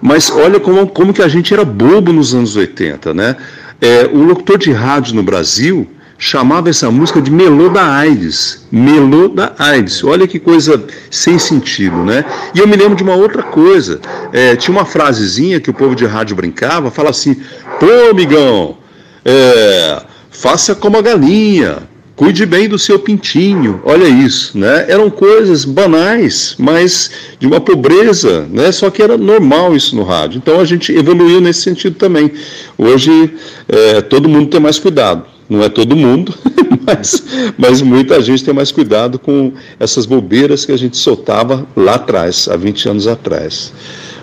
Mas 0.00 0.30
olha 0.30 0.58
como, 0.58 0.86
como 0.86 1.12
que 1.12 1.22
a 1.22 1.28
gente 1.28 1.52
era 1.52 1.64
bobo 1.64 2.12
nos 2.12 2.34
anos 2.34 2.56
80, 2.56 3.12
né? 3.12 3.36
É, 3.80 4.08
o 4.12 4.22
locutor 4.22 4.58
de 4.58 4.72
rádio 4.72 5.14
no 5.14 5.22
Brasil 5.22 5.86
chamava 6.16 6.70
essa 6.70 6.90
música 6.90 7.20
de 7.20 7.30
Melô 7.30 7.68
da 7.68 7.96
AIDS. 7.96 8.66
Melô 8.70 9.28
da 9.28 9.52
AIDS. 9.58 10.02
Olha 10.04 10.26
que 10.26 10.38
coisa 10.38 10.82
sem 11.10 11.38
sentido, 11.38 11.96
né? 11.96 12.24
E 12.54 12.60
eu 12.60 12.68
me 12.68 12.76
lembro 12.76 12.96
de 12.96 13.02
uma 13.02 13.14
outra 13.14 13.42
coisa. 13.42 14.00
É, 14.32 14.56
tinha 14.56 14.74
uma 14.74 14.84
frasezinha 14.84 15.60
que 15.60 15.70
o 15.70 15.74
povo 15.74 15.94
de 15.94 16.06
rádio 16.06 16.36
brincava, 16.36 16.90
fala 16.90 17.10
assim, 17.10 17.36
pô, 17.78 18.10
amigão, 18.10 18.78
é, 19.24 20.02
faça 20.30 20.74
como 20.74 20.96
a 20.96 21.02
galinha, 21.02 21.78
cuide 22.16 22.46
bem 22.46 22.68
do 22.68 22.78
seu 22.78 22.98
pintinho, 22.98 23.80
olha 23.84 24.06
isso, 24.06 24.56
né? 24.56 24.86
Eram 24.88 25.10
coisas 25.10 25.64
banais, 25.64 26.54
mas 26.58 27.10
de 27.38 27.46
uma 27.46 27.60
pobreza, 27.60 28.46
né? 28.50 28.70
Só 28.70 28.90
que 28.90 29.02
era 29.02 29.16
normal 29.16 29.74
isso 29.74 29.96
no 29.96 30.04
rádio. 30.04 30.38
Então 30.38 30.60
a 30.60 30.64
gente 30.64 30.92
evoluiu 30.92 31.40
nesse 31.40 31.62
sentido 31.62 31.96
também. 31.96 32.30
Hoje 32.78 33.34
é, 33.68 34.00
todo 34.00 34.28
mundo 34.28 34.48
tem 34.48 34.60
mais 34.60 34.78
cuidado. 34.78 35.24
Não 35.48 35.62
é 35.62 35.68
todo 35.68 35.94
mundo, 35.94 36.34
mas, 36.86 37.22
mas 37.58 37.82
muita 37.82 38.20
gente 38.22 38.42
tem 38.42 38.54
mais 38.54 38.72
cuidado 38.72 39.18
com 39.18 39.52
essas 39.78 40.06
bobeiras 40.06 40.64
que 40.64 40.72
a 40.72 40.76
gente 40.76 40.96
soltava 40.96 41.66
lá 41.76 41.96
atrás, 41.96 42.48
há 42.48 42.56
20 42.56 42.88
anos 42.88 43.06
atrás. 43.06 43.72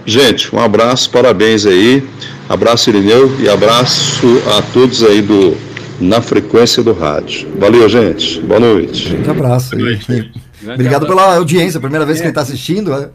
Gente, 0.03 0.53
um 0.55 0.59
abraço, 0.59 1.11
parabéns 1.11 1.65
aí. 1.65 2.03
Abraço, 2.51 2.89
Irineu, 2.89 3.39
e 3.39 3.47
abraço 3.47 4.27
a 4.57 4.61
todos 4.73 5.03
aí 5.03 5.21
do 5.21 5.55
Na 6.01 6.21
Frequência 6.21 6.83
do 6.83 6.91
Rádio. 6.93 7.47
Valeu, 7.57 7.87
gente. 7.87 8.41
Boa 8.41 8.59
noite. 8.59 9.09
Grande 9.09 9.29
abraço. 9.29 9.69
Boa 9.71 9.83
noite. 9.83 10.31
Obrigado 10.73 11.07
pela 11.07 11.35
audiência, 11.37 11.79
primeira 11.79 12.05
vez 12.05 12.17
que 12.17 12.23
ele 12.25 12.31
está 12.31 12.41
assistindo. 12.41 12.93
é. 12.93 13.09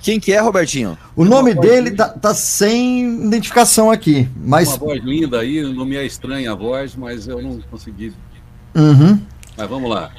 Quem 0.00 0.18
que 0.18 0.32
é, 0.32 0.40
Robertinho? 0.40 0.96
O 1.14 1.24
nome 1.24 1.54
dele 1.54 1.90
tá, 1.92 2.08
tá 2.08 2.34
sem 2.34 3.24
identificação 3.26 3.90
aqui, 3.90 4.28
mas. 4.44 4.68
Uma 4.68 4.78
voz 4.78 5.02
linda 5.04 5.40
aí, 5.40 5.62
não 5.74 5.84
me 5.84 5.96
é 5.96 6.04
estranha 6.04 6.52
a 6.52 6.54
voz, 6.54 6.94
mas 6.96 7.26
eu 7.28 7.40
não 7.42 7.60
consegui. 7.70 8.12
Uhum. 8.74 9.18
Mas 9.56 9.68
vamos 9.68 9.88
lá. 9.90 10.10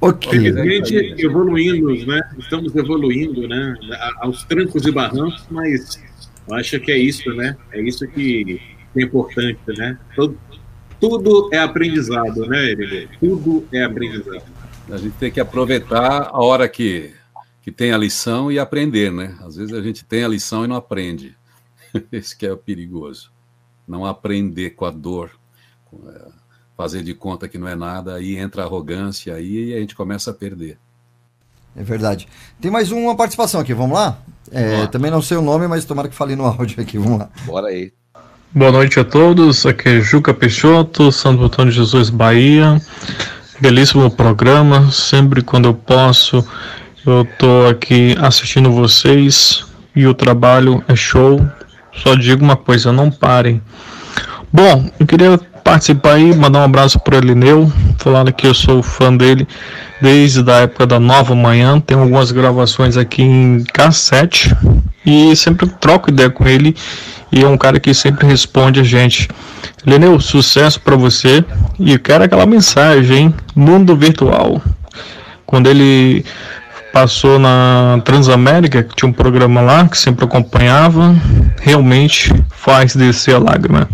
Ok. 0.00 0.30
Felizmente 0.30 1.14
evoluindo, 1.18 1.94
né? 2.06 2.20
Estamos 2.38 2.74
evoluindo, 2.76 3.48
né? 3.48 3.74
A- 3.92 4.26
Aos 4.26 4.44
trancos 4.44 4.84
e 4.86 4.90
barrancos, 4.92 5.44
mas 5.50 5.98
eu 6.48 6.54
acho 6.54 6.78
que 6.80 6.92
é 6.92 6.98
isso, 6.98 7.32
né? 7.34 7.56
É 7.72 7.80
isso 7.80 8.06
que 8.08 8.60
é 8.96 9.02
importante, 9.02 9.58
né? 9.68 9.98
Todo- 10.14 10.38
tudo 11.00 11.50
é 11.52 11.58
aprendizado, 11.58 12.46
né, 12.46 12.70
Eric? 12.70 13.18
Tudo 13.18 13.66
é 13.72 13.84
aprendizado. 13.84 14.42
A 14.90 14.96
gente 14.96 15.14
tem 15.16 15.30
que 15.30 15.40
aproveitar 15.40 16.28
a 16.30 16.42
hora 16.42 16.68
que, 16.68 17.12
que 17.62 17.70
tem 17.72 17.92
a 17.92 17.98
lição 17.98 18.50
e 18.52 18.58
aprender, 18.58 19.10
né? 19.12 19.36
Às 19.40 19.56
vezes 19.56 19.74
a 19.74 19.82
gente 19.82 20.04
tem 20.04 20.24
a 20.24 20.28
lição 20.28 20.64
e 20.64 20.68
não 20.68 20.76
aprende. 20.76 21.36
Esse 22.12 22.36
que 22.36 22.46
é 22.46 22.52
o 22.52 22.56
perigoso. 22.56 23.30
Não 23.86 24.04
aprender 24.04 24.70
com 24.70 24.84
a 24.84 24.90
dor, 24.90 25.30
é, 26.08 26.28
fazer 26.76 27.02
de 27.02 27.14
conta 27.14 27.48
que 27.48 27.58
não 27.58 27.68
é 27.68 27.74
nada, 27.74 28.14
aí 28.14 28.36
entra 28.36 28.62
a 28.62 28.64
arrogância 28.64 29.34
aí 29.34 29.70
e 29.70 29.74
a 29.74 29.80
gente 29.80 29.94
começa 29.94 30.30
a 30.30 30.34
perder. 30.34 30.78
É 31.76 31.82
verdade. 31.82 32.28
Tem 32.60 32.70
mais 32.70 32.92
uma 32.92 33.16
participação 33.16 33.60
aqui, 33.60 33.74
vamos 33.74 33.96
lá? 33.96 34.22
É, 34.52 34.86
também 34.86 35.10
não 35.10 35.22
sei 35.22 35.36
o 35.36 35.42
nome, 35.42 35.66
mas 35.66 35.84
tomara 35.84 36.08
que 36.08 36.14
fale 36.14 36.36
no 36.36 36.44
áudio 36.46 36.80
aqui, 36.80 36.98
vamos 36.98 37.18
lá. 37.18 37.28
Bora 37.44 37.68
aí. 37.68 37.92
Boa 38.52 38.70
noite 38.70 39.00
a 39.00 39.04
todos, 39.04 39.66
aqui 39.66 39.88
é 39.88 40.00
Juca 40.00 40.32
Peixoto, 40.32 41.10
Santo 41.10 41.42
Antônio 41.44 41.72
de 41.72 41.78
Jesus, 41.78 42.08
Bahia. 42.08 42.80
Belíssimo 43.60 44.08
programa, 44.10 44.90
sempre 44.92 45.42
quando 45.42 45.66
eu 45.66 45.74
posso, 45.74 46.46
eu 47.04 47.26
tô 47.38 47.66
aqui 47.68 48.14
assistindo 48.20 48.70
vocês 48.70 49.64
e 49.94 50.06
o 50.06 50.14
trabalho 50.14 50.84
é 50.86 50.94
show. 50.94 51.44
Só 51.92 52.14
digo 52.14 52.44
uma 52.44 52.56
coisa, 52.56 52.92
não 52.92 53.10
parem. 53.10 53.60
Bom, 54.52 54.88
eu 55.00 55.06
queria 55.06 55.40
participar 55.64 56.14
aí, 56.14 56.34
mandar 56.36 56.60
um 56.60 56.64
abraço 56.64 57.00
pro 57.00 57.16
Elineu, 57.16 57.72
falando 57.98 58.32
que 58.32 58.46
eu 58.46 58.52
sou 58.52 58.82
fã 58.82 59.16
dele 59.16 59.48
desde 60.00 60.48
a 60.50 60.60
época 60.60 60.86
da 60.86 61.00
Nova 61.00 61.34
Manhã, 61.34 61.80
tem 61.80 61.96
algumas 61.96 62.30
gravações 62.30 62.98
aqui 62.98 63.22
em 63.22 63.64
cassete 63.72 64.54
e 65.04 65.34
sempre 65.34 65.66
troco 65.66 66.10
ideia 66.10 66.28
com 66.28 66.46
ele 66.46 66.76
e 67.32 67.42
é 67.42 67.48
um 67.48 67.56
cara 67.56 67.80
que 67.80 67.94
sempre 67.94 68.26
responde 68.26 68.78
a 68.78 68.84
gente. 68.84 69.28
Leneu, 69.86 70.20
sucesso 70.20 70.78
para 70.80 70.94
você 70.94 71.42
e 71.78 71.92
eu 71.92 71.98
quero 71.98 72.24
aquela 72.24 72.44
mensagem, 72.44 73.16
hein? 73.16 73.34
Mundo 73.56 73.96
virtual. 73.96 74.60
Quando 75.46 75.68
ele 75.68 76.24
passou 76.94 77.40
na 77.40 78.00
Transamérica, 78.04 78.84
que 78.84 78.94
tinha 78.94 79.08
um 79.08 79.12
programa 79.12 79.60
lá 79.60 79.88
que 79.88 79.98
sempre 79.98 80.24
acompanhava, 80.24 81.12
realmente 81.60 82.30
faz 82.50 82.94
descer 82.94 83.34
a 83.34 83.38
lágrima. 83.40 83.88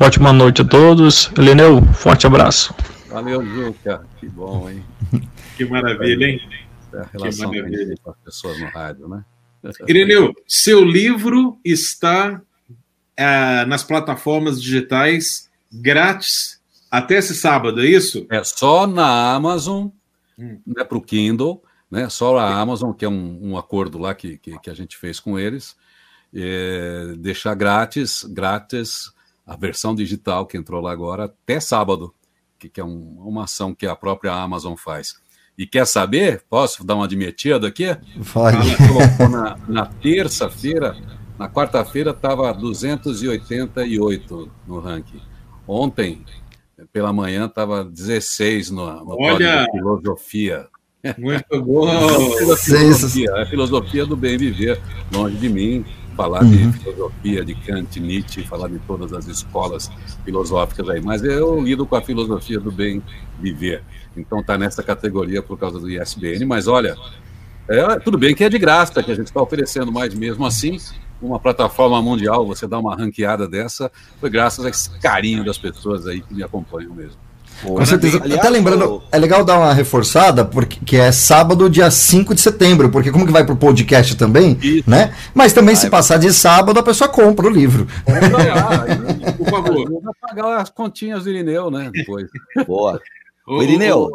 Ótima 0.00 0.32
noite 0.32 0.62
a 0.62 0.64
todos. 0.64 1.32
Leneu, 1.36 1.82
forte 1.94 2.28
abraço. 2.28 2.72
Valeu, 3.10 3.44
Juca. 3.44 4.06
Que 4.20 4.28
bom, 4.28 4.70
hein? 4.70 4.84
Que 5.56 5.64
maravilha, 5.64 6.26
hein? 6.26 6.40
A 6.94 7.06
relação 7.12 7.50
que 7.50 7.56
maravilha. 7.60 7.94
com 8.00 8.10
as 8.10 8.16
pessoas 8.24 8.60
no 8.60 8.66
rádio, 8.66 9.08
né? 9.08 9.24
Ireneu, 9.88 10.32
seu 10.46 10.84
livro 10.84 11.58
está 11.64 12.40
ah, 13.18 13.64
nas 13.66 13.82
plataformas 13.82 14.62
digitais 14.62 15.50
grátis 15.72 16.60
até 16.88 17.16
esse 17.16 17.34
sábado, 17.34 17.80
é 17.82 17.86
isso? 17.86 18.26
É 18.30 18.44
só 18.44 18.86
na 18.86 19.34
Amazon, 19.34 19.88
Hum. 20.38 20.58
né, 20.66 20.82
para 20.82 20.98
o 20.98 21.00
Kindle, 21.00 21.62
né, 21.90 22.08
só 22.08 22.36
a 22.38 22.54
Amazon, 22.60 22.92
que 22.92 23.04
é 23.04 23.08
um, 23.08 23.38
um 23.52 23.56
acordo 23.58 23.98
lá 23.98 24.14
que, 24.14 24.38
que, 24.38 24.58
que 24.58 24.70
a 24.70 24.74
gente 24.74 24.96
fez 24.96 25.20
com 25.20 25.38
eles, 25.38 25.76
é, 26.34 27.14
deixar 27.18 27.54
grátis, 27.54 28.24
grátis 28.24 29.12
a 29.46 29.56
versão 29.56 29.94
digital 29.94 30.46
que 30.46 30.56
entrou 30.56 30.80
lá 30.80 30.90
agora 30.90 31.24
até 31.26 31.60
sábado, 31.60 32.12
que, 32.58 32.68
que 32.68 32.80
é 32.80 32.84
um- 32.84 33.16
uma 33.24 33.44
ação 33.44 33.74
que 33.74 33.86
a 33.86 33.94
própria 33.94 34.32
Amazon 34.32 34.74
faz. 34.74 35.22
E 35.56 35.66
quer 35.66 35.86
saber? 35.86 36.42
Posso 36.50 36.82
dar 36.84 36.96
uma 36.96 37.04
admitida 37.04 37.68
aqui? 37.68 37.86
Colocou 38.88 39.28
na, 39.28 39.56
na 39.68 39.86
terça-feira, 39.86 40.96
na 41.38 41.48
quarta-feira 41.48 42.10
estava 42.10 42.52
288 42.52 44.50
no 44.66 44.80
ranking. 44.80 45.20
Ontem, 45.66 46.24
pela 46.92 47.12
manhã, 47.12 47.46
estava 47.46 47.84
16 47.84 48.70
no, 48.70 49.04
no 49.04 49.16
Olha! 49.20 49.64
de 49.64 49.70
filosofia. 49.72 50.66
Muito 51.18 51.62
bom. 51.62 51.88
A 51.88 52.56
filosofia, 52.56 53.34
a 53.42 53.46
filosofia 53.46 54.06
do 54.06 54.16
bem 54.16 54.36
viver, 54.38 54.80
longe 55.12 55.36
de 55.36 55.48
mim, 55.48 55.84
falar 56.16 56.42
Uhum. 56.42 56.70
de 56.70 56.78
filosofia, 56.78 57.44
de 57.44 57.54
Kant, 57.54 58.00
Nietzsche, 58.00 58.42
falar 58.44 58.68
de 58.68 58.78
todas 58.80 59.12
as 59.12 59.26
escolas 59.26 59.90
filosóficas 60.24 60.88
aí, 60.88 61.00
mas 61.00 61.22
eu 61.22 61.60
lido 61.60 61.84
com 61.86 61.96
a 61.96 62.02
filosofia 62.02 62.60
do 62.60 62.70
bem 62.70 63.02
viver. 63.40 63.82
Então 64.16 64.40
está 64.40 64.56
nessa 64.56 64.82
categoria 64.82 65.42
por 65.42 65.58
causa 65.58 65.78
do 65.78 65.90
ISBN, 65.90 66.44
mas 66.46 66.68
olha, 66.68 66.96
é, 67.68 67.98
tudo 67.98 68.16
bem 68.16 68.34
que 68.34 68.44
é 68.44 68.48
de 68.48 68.58
graça, 68.58 69.02
que 69.02 69.10
a 69.10 69.14
gente 69.14 69.26
está 69.26 69.42
oferecendo, 69.42 69.90
mas 69.90 70.14
mesmo 70.14 70.46
assim, 70.46 70.78
uma 71.20 71.38
plataforma 71.40 72.00
mundial, 72.00 72.46
você 72.46 72.66
dá 72.66 72.78
uma 72.78 72.94
ranqueada 72.94 73.48
dessa, 73.48 73.90
foi 74.20 74.30
graças 74.30 74.64
a 74.64 74.68
esse 74.68 74.90
carinho 75.00 75.44
das 75.44 75.58
pessoas 75.58 76.06
aí 76.06 76.20
que 76.20 76.34
me 76.34 76.42
acompanham 76.42 76.94
mesmo. 76.94 77.18
Com 77.64 77.86
certeza. 77.86 78.18
Aliás, 78.22 78.40
Até 78.40 78.50
lembrando, 78.50 78.96
o- 78.96 79.02
é 79.10 79.18
legal 79.18 79.44
dar 79.44 79.58
uma 79.58 79.72
reforçada, 79.72 80.44
porque 80.44 80.78
que 80.84 80.96
é 80.96 81.10
sábado, 81.10 81.68
dia 81.70 81.90
5 81.90 82.34
de 82.34 82.40
setembro, 82.40 82.90
porque 82.90 83.10
como 83.10 83.26
que 83.26 83.32
vai 83.32 83.44
pro 83.44 83.56
podcast 83.56 84.14
também, 84.16 84.58
Isso. 84.62 84.88
né? 84.88 85.14
Mas 85.34 85.52
também 85.52 85.74
se 85.74 85.88
passar 85.90 86.18
de 86.18 86.32
sábado, 86.32 86.78
a 86.78 86.82
pessoa 86.82 87.08
compra 87.08 87.46
o 87.46 87.50
livro. 87.50 87.86
Por 89.38 89.50
favor. 89.50 89.90
Vou 89.90 90.14
pagar 90.20 90.60
as 90.60 90.70
continhas 90.70 91.24
do 91.24 91.30
Irineu, 91.30 91.70
né? 91.70 91.90
Depois. 91.92 92.26
Boa. 92.66 93.00
Ô, 93.46 93.62
Irineu, 93.62 94.10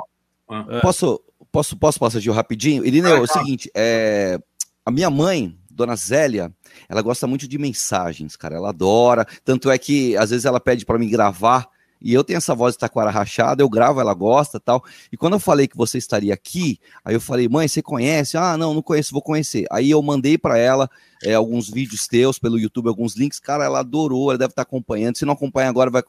ô, 0.47 0.53
ô, 0.55 0.81
Posso, 0.81 1.21
posso, 1.51 1.77
posso 1.77 1.99
passar 1.99 2.19
de 2.19 2.31
rapidinho? 2.31 2.83
Irineu, 2.85 3.17
é 3.17 3.19
o 3.19 3.27
seguinte, 3.27 3.69
é, 3.75 4.39
a 4.83 4.89
minha 4.89 5.09
mãe, 5.09 5.55
Dona 5.69 5.95
Zélia, 5.95 6.51
ela 6.89 7.01
gosta 7.03 7.27
muito 7.27 7.47
de 7.47 7.57
mensagens, 7.59 8.35
cara, 8.35 8.55
ela 8.55 8.69
adora, 8.69 9.27
tanto 9.45 9.69
é 9.69 9.77
que 9.77 10.17
às 10.17 10.31
vezes 10.31 10.45
ela 10.45 10.59
pede 10.59 10.83
para 10.83 10.97
mim 10.97 11.07
gravar, 11.09 11.67
e 12.01 12.13
eu 12.13 12.23
tenho 12.23 12.37
essa 12.37 12.55
voz 12.55 12.73
de 12.75 12.79
taquara 12.79 13.09
rachada, 13.09 13.61
eu 13.61 13.69
gravo, 13.69 13.99
ela 13.99 14.13
gosta 14.13 14.59
tal, 14.59 14.83
e 15.11 15.17
quando 15.17 15.33
eu 15.33 15.39
falei 15.39 15.67
que 15.67 15.75
você 15.77 15.97
estaria 15.97 16.33
aqui, 16.33 16.79
aí 17.03 17.13
eu 17.13 17.21
falei, 17.21 17.47
mãe, 17.47 17.67
você 17.67 17.81
conhece? 17.81 18.37
Ah, 18.37 18.55
não, 18.57 18.73
não 18.73 18.81
conheço, 18.81 19.11
vou 19.11 19.21
conhecer. 19.21 19.65
Aí 19.71 19.89
eu 19.91 20.01
mandei 20.01 20.37
para 20.37 20.57
ela 20.57 20.89
é, 21.23 21.33
alguns 21.33 21.69
vídeos 21.69 22.07
teus 22.07 22.39
pelo 22.39 22.57
YouTube, 22.57 22.87
alguns 22.87 23.15
links, 23.15 23.39
cara, 23.39 23.65
ela 23.65 23.79
adorou, 23.79 24.31
ela 24.31 24.37
deve 24.37 24.51
estar 24.51 24.61
acompanhando, 24.61 25.17
se 25.17 25.25
não 25.25 25.33
acompanha 25.33 25.69
agora, 25.69 25.89
vai 25.89 26.03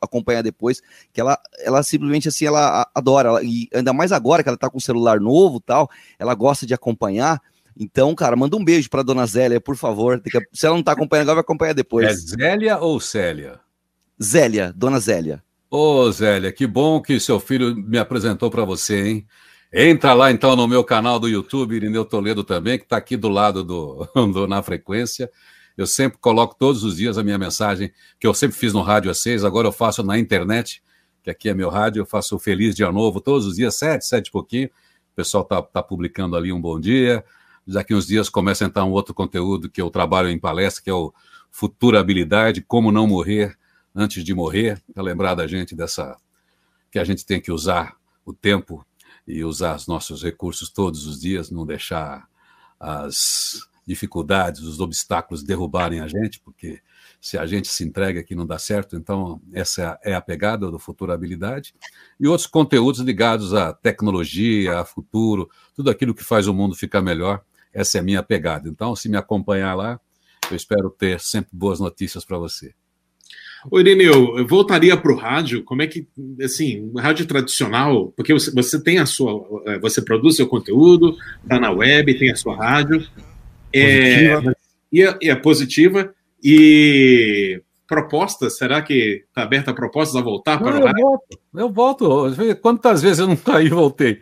acompanhar 0.00 0.42
depois, 0.42 0.80
que 1.12 1.20
ela, 1.20 1.38
ela 1.58 1.82
simplesmente 1.82 2.28
assim, 2.28 2.46
ela 2.46 2.88
adora, 2.94 3.28
ela- 3.28 3.42
e 3.42 3.68
ainda 3.74 3.92
mais 3.92 4.12
agora 4.12 4.42
que 4.42 4.48
ela 4.48 4.58
tá 4.58 4.70
com 4.70 4.78
um 4.78 4.80
celular 4.80 5.20
novo 5.20 5.60
tal, 5.60 5.90
ela 6.18 6.34
gosta 6.34 6.64
de 6.66 6.74
acompanhar. 6.74 7.40
Então, 7.76 8.14
cara, 8.14 8.36
manda 8.36 8.54
um 8.56 8.64
beijo 8.64 8.90
pra 8.90 9.02
dona 9.02 9.26
Zélia, 9.26 9.60
por 9.60 9.76
favor. 9.76 10.22
Se 10.52 10.66
ela 10.66 10.76
não 10.76 10.82
tá 10.82 10.92
acompanhando 10.92 11.22
agora, 11.30 11.36
vai 11.36 11.40
acompanhar 11.42 11.70
É 11.70 11.74
depois. 11.74 12.20
Zélia 12.20 12.78
ou 12.78 13.00
Célia? 13.00 13.61
Zélia, 14.22 14.72
dona 14.76 15.00
Zélia. 15.00 15.42
Ô, 15.68 16.08
Zélia, 16.12 16.52
que 16.52 16.64
bom 16.66 17.02
que 17.02 17.18
seu 17.18 17.40
filho 17.40 17.74
me 17.74 17.98
apresentou 17.98 18.50
para 18.50 18.64
você, 18.64 19.08
hein? 19.08 19.26
Entra 19.72 20.12
lá 20.12 20.30
então 20.30 20.54
no 20.54 20.68
meu 20.68 20.84
canal 20.84 21.18
do 21.18 21.28
YouTube, 21.28 21.74
Irineu 21.74 22.04
Toledo 22.04 22.44
também, 22.44 22.78
que 22.78 22.84
está 22.84 22.96
aqui 22.96 23.16
do 23.16 23.28
lado 23.28 23.64
do, 23.64 24.06
do 24.32 24.46
Na 24.46 24.62
Frequência. 24.62 25.28
Eu 25.76 25.86
sempre 25.86 26.18
coloco 26.18 26.54
todos 26.56 26.84
os 26.84 26.96
dias 26.98 27.18
a 27.18 27.24
minha 27.24 27.38
mensagem, 27.38 27.90
que 28.20 28.26
eu 28.26 28.34
sempre 28.34 28.56
fiz 28.56 28.72
no 28.72 28.82
Rádio 28.82 29.10
às 29.10 29.22
seis, 29.22 29.44
agora 29.44 29.66
eu 29.66 29.72
faço 29.72 30.04
na 30.04 30.18
internet, 30.18 30.82
que 31.22 31.30
aqui 31.30 31.48
é 31.48 31.54
meu 31.54 31.70
rádio, 31.70 32.02
eu 32.02 32.06
faço 32.06 32.38
Feliz 32.38 32.74
Dia 32.74 32.92
Novo 32.92 33.20
todos 33.20 33.46
os 33.46 33.56
dias, 33.56 33.74
sete, 33.76 34.06
sete 34.06 34.26
e 34.28 34.30
pouquinho. 34.30 34.66
O 34.66 35.16
pessoal 35.16 35.42
tá, 35.42 35.60
tá 35.62 35.82
publicando 35.82 36.36
ali 36.36 36.52
um 36.52 36.60
bom 36.60 36.78
dia. 36.78 37.24
Daqui 37.66 37.94
uns 37.94 38.06
dias 38.06 38.28
começa 38.28 38.64
entrar 38.64 38.84
um 38.84 38.90
outro 38.90 39.14
conteúdo 39.14 39.70
que 39.70 39.80
eu 39.80 39.88
trabalho 39.88 40.28
em 40.28 40.38
palestra, 40.38 40.82
que 40.82 40.90
é 40.90 40.94
o 40.94 41.12
Futurabilidade, 41.50 42.60
Como 42.60 42.92
Não 42.92 43.06
Morrer 43.06 43.56
Antes 43.94 44.24
de 44.24 44.34
Morrer, 44.34 44.82
para 44.92 45.02
lembrar 45.02 45.34
da 45.34 45.46
gente 45.46 45.74
dessa, 45.74 46.16
que 46.90 46.98
a 46.98 47.04
gente 47.04 47.26
tem 47.26 47.40
que 47.40 47.52
usar 47.52 47.96
o 48.24 48.32
tempo 48.32 48.86
e 49.26 49.44
usar 49.44 49.76
os 49.76 49.86
nossos 49.86 50.22
recursos 50.22 50.70
todos 50.70 51.06
os 51.06 51.20
dias, 51.20 51.50
não 51.50 51.66
deixar 51.66 52.28
as 52.78 53.60
dificuldades, 53.86 54.62
os 54.62 54.80
obstáculos 54.80 55.42
derrubarem 55.42 56.00
a 56.00 56.08
gente, 56.08 56.40
porque 56.40 56.80
se 57.20 57.38
a 57.38 57.46
gente 57.46 57.68
se 57.68 57.84
entrega 57.84 58.20
aqui 58.20 58.34
não 58.34 58.46
dá 58.46 58.58
certo. 58.58 58.96
Então, 58.96 59.40
essa 59.52 59.98
é 60.02 60.14
a 60.14 60.20
pegada 60.20 60.70
do 60.70 60.78
Futurabilidade. 60.78 61.74
E 62.18 62.26
outros 62.26 62.46
conteúdos 62.46 63.00
ligados 63.00 63.54
à 63.54 63.72
tecnologia, 63.72 64.80
a 64.80 64.84
futuro, 64.84 65.48
tudo 65.74 65.90
aquilo 65.90 66.14
que 66.14 66.24
faz 66.24 66.48
o 66.48 66.54
mundo 66.54 66.74
ficar 66.74 67.00
melhor. 67.00 67.44
Essa 67.72 67.98
é 67.98 68.00
a 68.00 68.04
minha 68.04 68.22
pegada. 68.22 68.68
Então, 68.68 68.94
se 68.96 69.08
me 69.08 69.16
acompanhar 69.16 69.74
lá, 69.74 70.00
eu 70.50 70.56
espero 70.56 70.90
ter 70.90 71.20
sempre 71.20 71.50
boas 71.52 71.78
notícias 71.78 72.24
para 72.24 72.38
você. 72.38 72.74
Ô, 73.70 73.78
Irineu, 73.78 74.38
eu 74.38 74.46
voltaria 74.46 74.96
para 74.96 75.12
o 75.12 75.16
rádio, 75.16 75.62
como 75.62 75.82
é 75.82 75.86
que, 75.86 76.06
assim, 76.42 76.90
rádio 76.96 77.26
tradicional, 77.26 78.12
porque 78.16 78.32
você, 78.32 78.50
você 78.50 78.82
tem 78.82 78.98
a 78.98 79.06
sua, 79.06 79.44
é, 79.66 79.78
você 79.78 80.02
produz 80.02 80.36
seu 80.36 80.48
conteúdo, 80.48 81.16
está 81.42 81.60
na 81.60 81.70
web, 81.70 82.18
tem 82.18 82.30
a 82.30 82.36
sua 82.36 82.56
rádio, 82.56 83.06
é, 83.72 84.36
e, 84.92 85.02
é, 85.02 85.16
é 85.22 85.34
positiva, 85.36 86.12
e 86.42 87.62
propostas, 87.86 88.56
será 88.56 88.82
que 88.82 89.24
está 89.28 89.42
aberta 89.42 89.70
a 89.70 89.74
propostas 89.74 90.16
a 90.16 90.24
voltar 90.24 90.58
para 90.58 90.72
não, 90.72 90.80
o 90.80 90.84
rádio? 90.84 91.00
Eu 91.00 91.70
volto, 91.70 92.04
eu 92.04 92.34
volto, 92.34 92.56
quantas 92.60 93.00
vezes 93.00 93.20
eu 93.20 93.28
não 93.28 93.36
caí 93.36 93.66
e 93.66 93.70
voltei? 93.70 94.20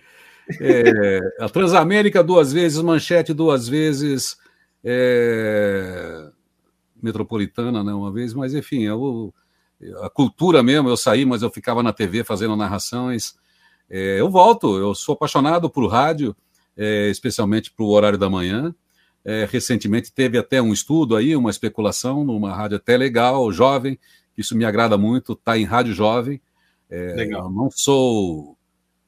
É, 0.60 1.20
a 1.40 1.48
Transamérica 1.48 2.22
duas 2.22 2.52
vezes, 2.52 2.82
Manchete 2.82 3.32
duas 3.32 3.68
vezes, 3.68 4.36
é, 4.84 6.28
metropolitana, 7.02 7.82
né, 7.82 7.92
uma 7.92 8.12
vez, 8.12 8.34
mas 8.34 8.54
enfim, 8.54 8.82
eu, 8.82 9.32
a 10.02 10.10
cultura 10.10 10.62
mesmo, 10.62 10.88
eu 10.88 10.96
saí, 10.96 11.24
mas 11.24 11.42
eu 11.42 11.50
ficava 11.50 11.82
na 11.82 11.92
TV 11.92 12.22
fazendo 12.22 12.56
narrações. 12.56 13.34
É, 13.88 14.20
eu 14.20 14.30
volto, 14.30 14.76
eu 14.76 14.94
sou 14.94 15.14
apaixonado 15.14 15.70
por 15.70 15.86
rádio, 15.88 16.36
é, 16.76 17.08
especialmente 17.08 17.72
para 17.72 17.84
o 17.84 17.88
horário 17.88 18.18
da 18.18 18.28
manhã. 18.28 18.74
É, 19.24 19.46
recentemente 19.50 20.12
teve 20.12 20.38
até 20.38 20.62
um 20.62 20.72
estudo 20.72 21.16
aí, 21.16 21.36
uma 21.36 21.50
especulação 21.50 22.24
numa 22.24 22.54
rádio 22.54 22.76
até 22.76 22.96
legal, 22.96 23.50
jovem, 23.52 23.98
isso 24.36 24.56
me 24.56 24.64
agrada 24.64 24.96
muito, 24.96 25.34
tá 25.34 25.58
em 25.58 25.64
rádio 25.64 25.92
jovem. 25.92 26.40
É, 26.88 27.14
legal. 27.14 27.44
Eu 27.44 27.50
não 27.50 27.70
sou, 27.70 28.56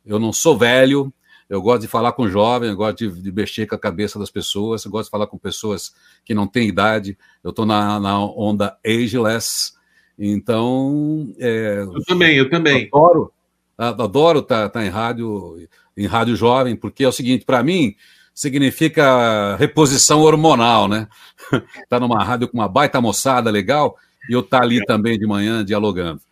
eu 0.05 0.19
não 0.19 0.33
sou 0.33 0.57
velho, 0.57 1.13
eu 1.53 1.61
gosto 1.61 1.83
de 1.83 1.87
falar 1.87 2.13
com 2.13 2.27
jovens, 2.27 2.71
eu 2.71 2.77
gosto 2.77 2.97
de, 2.97 3.21
de, 3.21 3.31
mexer 3.31 3.67
com 3.67 3.75
a 3.75 3.79
cabeça 3.79 4.19
das 4.19 4.31
pessoas, 4.31 4.87
eu 4.87 4.91
gosto 4.91 5.09
de 5.09 5.11
falar 5.11 5.27
com 5.27 5.37
pessoas 5.37 5.95
que 6.25 6.33
não 6.33 6.47
têm 6.47 6.67
idade. 6.67 7.15
Eu 7.45 7.51
estou 7.51 7.67
na, 7.67 8.01
na, 8.01 8.19
onda 8.25 8.75
ageless, 8.83 9.75
então. 10.19 11.31
É, 11.39 11.83
eu 11.83 12.03
também, 12.07 12.39
eu 12.39 12.49
também. 12.49 12.89
Adoro, 12.91 13.33
adoro 13.77 14.39
estar 14.39 14.63
tá, 14.63 14.69
tá 14.71 14.87
em 14.87 14.89
rádio, 14.89 15.69
em 15.95 16.07
rádio 16.07 16.37
jovem, 16.37 16.75
porque 16.75 17.05
é 17.05 17.09
o 17.09 17.13
seguinte, 17.13 17.45
para 17.45 17.63
mim 17.63 17.95
significa 18.33 19.55
reposição 19.57 20.21
hormonal, 20.21 20.89
né? 20.89 21.07
tá 21.91 22.01
numa 22.01 22.25
rádio 22.25 22.49
com 22.49 22.57
uma 22.57 22.69
baita 22.69 22.99
moçada 22.99 23.51
legal 23.51 23.99
e 24.27 24.33
eu 24.33 24.41
estar 24.41 24.61
tá 24.61 24.65
ali 24.65 24.79
é. 24.79 24.85
também 24.87 25.19
de 25.19 25.27
manhã 25.27 25.63
dialogando. 25.63 26.23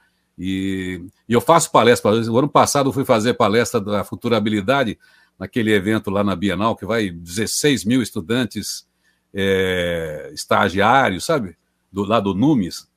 E, 0.43 1.05
e 1.29 1.35
eu 1.35 1.41
faço 1.41 1.71
palestra. 1.71 2.11
O 2.11 2.39
ano 2.39 2.49
passado 2.49 2.89
eu 2.89 2.95
fui 2.95 3.05
fazer 3.05 3.35
palestra 3.35 3.79
da 3.79 4.03
futurabilidade 4.03 4.99
naquele 5.39 5.71
evento 5.71 6.11
lá 6.11 6.25
na 6.25 6.35
Bienal, 6.35 6.75
que 6.75 6.87
vai 6.87 7.11
16 7.11 7.85
mil 7.85 8.01
estudantes 8.01 8.87
é, 9.35 10.31
estagiários, 10.33 11.27
sabe? 11.27 11.59
Do 11.93 12.05
lado 12.05 12.33
do 12.33 12.39
Numes. 12.39 12.89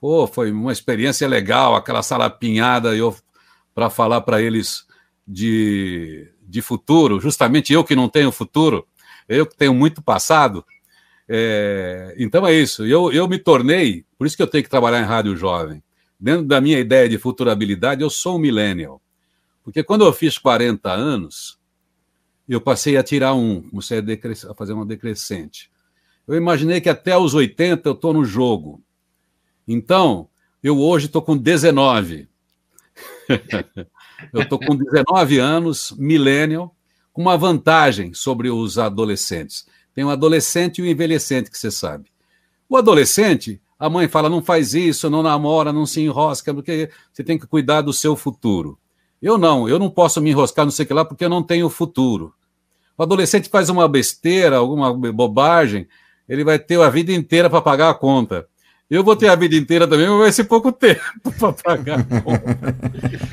Pô, 0.00 0.28
foi 0.28 0.52
uma 0.52 0.70
experiência 0.70 1.26
legal, 1.26 1.74
aquela 1.74 2.00
sala 2.00 2.30
pinhada, 2.30 2.90
para 3.74 3.90
falar 3.90 4.20
para 4.20 4.40
eles 4.40 4.86
de, 5.26 6.30
de 6.46 6.62
futuro, 6.62 7.20
justamente 7.20 7.72
eu 7.72 7.82
que 7.82 7.96
não 7.96 8.08
tenho 8.08 8.30
futuro, 8.30 8.86
eu 9.28 9.44
que 9.44 9.56
tenho 9.56 9.74
muito 9.74 10.00
passado. 10.00 10.64
É, 11.28 12.14
então 12.16 12.46
é 12.46 12.54
isso, 12.54 12.86
eu, 12.86 13.12
eu 13.12 13.26
me 13.26 13.38
tornei, 13.38 14.04
por 14.16 14.28
isso 14.28 14.36
que 14.36 14.42
eu 14.42 14.46
tenho 14.46 14.62
que 14.62 14.70
trabalhar 14.70 15.00
em 15.00 15.04
rádio 15.04 15.36
jovem 15.36 15.82
dentro 16.18 16.46
da 16.46 16.60
minha 16.60 16.78
ideia 16.78 17.08
de 17.08 17.18
futurabilidade, 17.18 18.02
eu 18.02 18.10
sou 18.10 18.36
um 18.36 18.40
millennial. 18.40 19.00
Porque 19.62 19.82
quando 19.82 20.04
eu 20.04 20.12
fiz 20.12 20.38
40 20.38 20.90
anos, 20.90 21.58
eu 22.48 22.60
passei 22.60 22.96
a 22.96 23.02
tirar 23.02 23.34
um, 23.34 23.62
comecei 23.62 23.98
a, 23.98 24.50
a 24.50 24.54
fazer 24.54 24.72
uma 24.72 24.86
decrescente. 24.86 25.70
Eu 26.26 26.34
imaginei 26.34 26.80
que 26.80 26.88
até 26.88 27.16
os 27.16 27.34
80 27.34 27.88
eu 27.88 27.92
estou 27.92 28.12
no 28.12 28.24
jogo. 28.24 28.82
Então, 29.66 30.28
eu 30.62 30.78
hoje 30.78 31.06
estou 31.06 31.22
com 31.22 31.36
19. 31.36 32.28
eu 34.32 34.42
estou 34.42 34.58
com 34.58 34.74
19 34.74 35.38
anos, 35.38 35.94
millennial, 35.98 36.74
com 37.12 37.22
uma 37.22 37.36
vantagem 37.36 38.14
sobre 38.14 38.50
os 38.50 38.78
adolescentes. 38.78 39.66
Tem 39.94 40.04
o 40.04 40.08
um 40.08 40.10
adolescente 40.10 40.78
e 40.78 40.82
o 40.82 40.84
um 40.84 40.88
envelhecente, 40.88 41.50
que 41.50 41.58
você 41.58 41.70
sabe. 41.70 42.10
O 42.68 42.76
adolescente, 42.76 43.60
a 43.78 43.88
mãe 43.88 44.08
fala: 44.08 44.28
não 44.28 44.42
faz 44.42 44.74
isso, 44.74 45.08
não 45.08 45.22
namora, 45.22 45.72
não 45.72 45.86
se 45.86 46.00
enrosca, 46.00 46.52
porque 46.52 46.90
você 47.12 47.22
tem 47.22 47.38
que 47.38 47.46
cuidar 47.46 47.82
do 47.82 47.92
seu 47.92 48.16
futuro. 48.16 48.78
Eu 49.20 49.36
não, 49.36 49.68
eu 49.68 49.78
não 49.78 49.90
posso 49.90 50.20
me 50.20 50.30
enroscar, 50.30 50.64
não 50.64 50.72
sei 50.72 50.84
o 50.84 50.88
que 50.88 50.94
lá, 50.94 51.04
porque 51.04 51.24
eu 51.24 51.28
não 51.28 51.42
tenho 51.42 51.68
futuro. 51.68 52.32
O 52.96 53.02
adolescente 53.02 53.48
faz 53.48 53.68
uma 53.68 53.88
besteira, 53.88 54.56
alguma 54.56 54.92
bobagem, 55.12 55.86
ele 56.28 56.44
vai 56.44 56.58
ter 56.58 56.80
a 56.80 56.88
vida 56.88 57.12
inteira 57.12 57.48
para 57.48 57.60
pagar 57.60 57.90
a 57.90 57.94
conta. 57.94 58.46
Eu 58.90 59.04
vou 59.04 59.14
ter 59.14 59.28
a 59.28 59.34
vida 59.34 59.54
inteira 59.54 59.86
também, 59.86 60.08
mas 60.08 60.18
vai 60.18 60.32
ser 60.32 60.44
pouco 60.44 60.72
tempo 60.72 61.00
para 61.38 61.52
pagar 61.52 62.00
a 62.00 62.20
conta. 62.20 62.76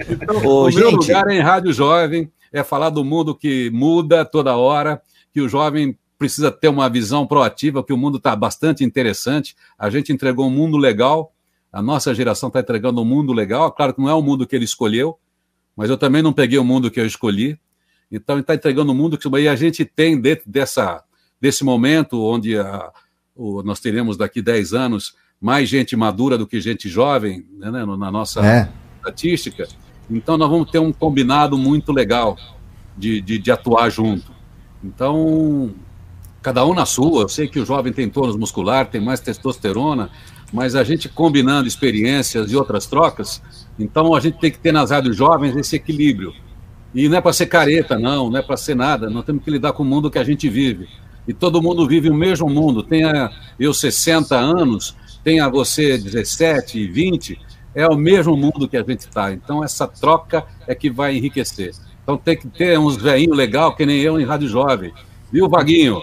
Então, 0.10 0.46
Ô, 0.46 0.64
o 0.66 0.72
gente... 0.72 0.82
meu 0.82 0.92
lugar 0.92 1.28
é 1.28 1.36
em 1.36 1.40
Rádio 1.40 1.72
Jovem, 1.74 2.32
é 2.52 2.64
falar 2.64 2.90
do 2.90 3.04
mundo 3.04 3.34
que 3.36 3.70
muda 3.72 4.26
toda 4.26 4.56
hora, 4.56 5.02
que 5.34 5.42
o 5.42 5.50
jovem 5.50 5.98
precisa 6.18 6.52
ter 6.52 6.68
uma 6.68 6.90
visão 6.90 7.28
proativa, 7.28 7.84
que 7.84 7.94
o 7.94 7.98
mundo 7.98 8.18
está 8.18 8.36
bastante 8.36 8.84
interessante. 8.84 9.56
A 9.78 9.90
gente 9.90 10.12
entregou 10.12 10.48
um 10.48 10.52
mundo 10.52 10.78
legal, 10.78 11.34
a 11.72 11.82
nossa 11.82 12.14
geração 12.14 12.48
está 12.48 12.60
entregando 12.62 13.02
um 13.02 13.06
mundo 13.06 13.34
legal. 13.34 13.72
Claro 13.72 13.94
que 13.94 14.02
não 14.02 14.10
é 14.10 14.14
o 14.14 14.22
mundo 14.22 14.48
que 14.48 14.56
ele 14.56 14.66
escolheu, 14.66 15.18
mas 15.76 15.90
eu 15.90 15.98
também 15.98 16.22
não 16.22 16.32
peguei 16.32 16.58
o 16.58 16.64
mundo 16.64 16.90
que 16.90 17.00
eu 17.00 17.06
escolhi. 17.06 17.60
Então, 18.12 18.40
está 18.40 18.56
entregando 18.56 18.92
um 18.92 18.96
mundo 18.96 19.18
que 19.18 19.28
e 19.28 19.48
a 19.48 19.56
gente 19.56 19.84
tem 19.84 20.20
dentro 20.20 20.50
dessa, 20.50 21.04
desse 21.42 21.64
momento, 21.64 22.24
onde 22.24 22.58
a, 22.58 22.92
o, 23.36 23.62
nós 23.64 23.80
teremos 23.80 24.16
daqui 24.16 24.42
10 24.42 24.74
anos 24.74 25.16
mais 25.42 25.68
gente 25.68 25.96
madura 25.96 26.38
do 26.38 26.48
que 26.48 26.62
gente 26.62 26.88
jovem, 26.88 27.46
né, 27.58 27.70
né 27.70 27.86
na 27.86 28.12
nossa 28.12 28.46
é. 28.46 28.70
estatística. 28.98 29.68
Então, 30.10 30.38
nós 30.38 30.50
vamos 30.50 30.72
ter 30.72 30.80
um 30.80 30.94
combinado 30.94 31.58
muito 31.58 31.92
legal 31.92 32.38
de, 32.98 33.20
de, 33.20 33.38
de 33.38 33.52
atuar 33.52 33.90
junto. 33.90 34.32
Então, 34.84 35.74
cada 36.46 36.64
um 36.64 36.76
na 36.76 36.86
sua. 36.86 37.24
Eu 37.24 37.28
sei 37.28 37.48
que 37.48 37.60
o 37.60 37.66
jovem 37.66 37.92
tem 37.92 38.08
tônus 38.08 38.36
muscular, 38.36 38.86
tem 38.86 39.02
mais 39.02 39.20
testosterona, 39.20 40.12
mas 40.54 40.76
a 40.76 40.84
gente 40.84 41.10
combinando 41.10 41.68
experiências 41.68 42.52
e 42.52 42.56
outras 42.56 42.86
trocas, 42.86 43.42
então 43.80 44.14
a 44.14 44.20
gente 44.20 44.38
tem 44.38 44.52
que 44.52 44.60
ter 44.60 44.72
nas 44.72 44.92
rádios 44.92 45.18
jovens 45.18 45.56
esse 45.56 45.76
equilíbrio. 45.76 46.32
E 46.94 47.10
não 47.10 47.18
é 47.18 47.22
para 47.22 47.34
ser 47.34 47.48
careta, 47.48 47.98
não, 47.98 48.30
não 48.30 48.38
é 48.38 48.44
para 48.44 48.56
ser 48.56 48.76
nada. 48.76 49.10
Nós 49.10 49.26
temos 49.26 49.44
que 49.44 49.50
lidar 49.50 49.74
com 49.74 49.82
o 49.82 49.86
mundo 49.86 50.12
que 50.12 50.20
a 50.20 50.24
gente 50.24 50.48
vive. 50.48 50.88
E 51.28 51.34
todo 51.34 51.60
mundo 51.64 51.88
vive 51.88 52.12
o 52.12 52.14
mesmo 52.14 52.48
mundo. 52.48 52.84
Tenha 52.84 53.32
eu 53.60 53.74
60 53.74 54.38
anos, 54.38 54.96
tenha 55.24 55.50
você 55.50 55.98
17, 55.98 56.86
20, 56.88 57.42
é 57.74 57.88
o 57.88 57.98
mesmo 57.98 58.38
mundo 58.38 58.70
que 58.70 58.78
a 58.78 58.84
gente 58.84 59.00
está. 59.00 59.34
Então 59.34 59.64
essa 59.64 59.88
troca 59.88 60.46
é 60.68 60.76
que 60.76 60.92
vai 60.92 61.18
enriquecer. 61.18 61.72
Então 62.04 62.18
tem 62.18 62.38
que 62.38 62.48
ter 62.48 62.78
uns 62.78 62.98
veinhos 62.98 63.36
legal, 63.36 63.76
que 63.76 63.84
nem 63.84 64.00
eu 64.00 64.20
em 64.20 64.26
Rádio 64.26 64.48
Jovem. 64.48 64.94
Viu, 65.32 65.50
Vaguinho? 65.50 66.02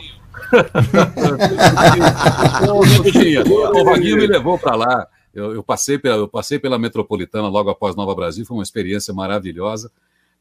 O 3.74 3.84
Vaguinho 3.84 4.16
me 4.16 4.26
levou 4.26 4.59
para 4.59 4.74
lá. 4.74 5.06
Eu, 5.34 5.54
eu, 5.54 5.62
passei 5.62 5.98
pela, 5.98 6.16
eu 6.16 6.28
passei 6.28 6.59
pela 6.59 6.78
metropolitana 6.78 7.48
logo 7.48 7.70
após 7.70 7.96
Nova 7.96 8.14
Brasil, 8.14 8.44
foi 8.44 8.56
uma 8.56 8.62
experiência 8.62 9.14
maravilhosa 9.14 9.90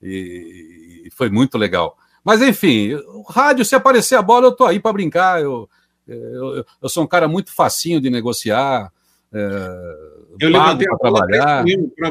e, 0.02 1.04
e 1.06 1.12
foi 1.12 1.30
muito 1.30 1.58
legal. 1.58 1.98
Mas 2.24 2.42
enfim, 2.42 2.94
o 2.94 3.24
rádio, 3.24 3.66
se 3.66 3.76
aparecer 3.76 4.16
a 4.16 4.22
bola, 4.22 4.48
eu 4.48 4.52
tô 4.52 4.66
aí 4.66 4.80
para 4.80 4.94
brincar. 4.94 5.42
Eu, 5.42 5.70
eu, 6.08 6.66
eu, 6.82 6.90
sou 6.90 7.04
um 7.04 7.08
cara 7.08 7.28
muito 7.28 7.54
facinho 7.54 8.02
de 8.02 8.10
negociar. 8.10 8.92
É, 9.34 10.22
eu 10.40 10.50
levantei 10.50 10.88
a 10.90 10.96
bola 10.96 11.26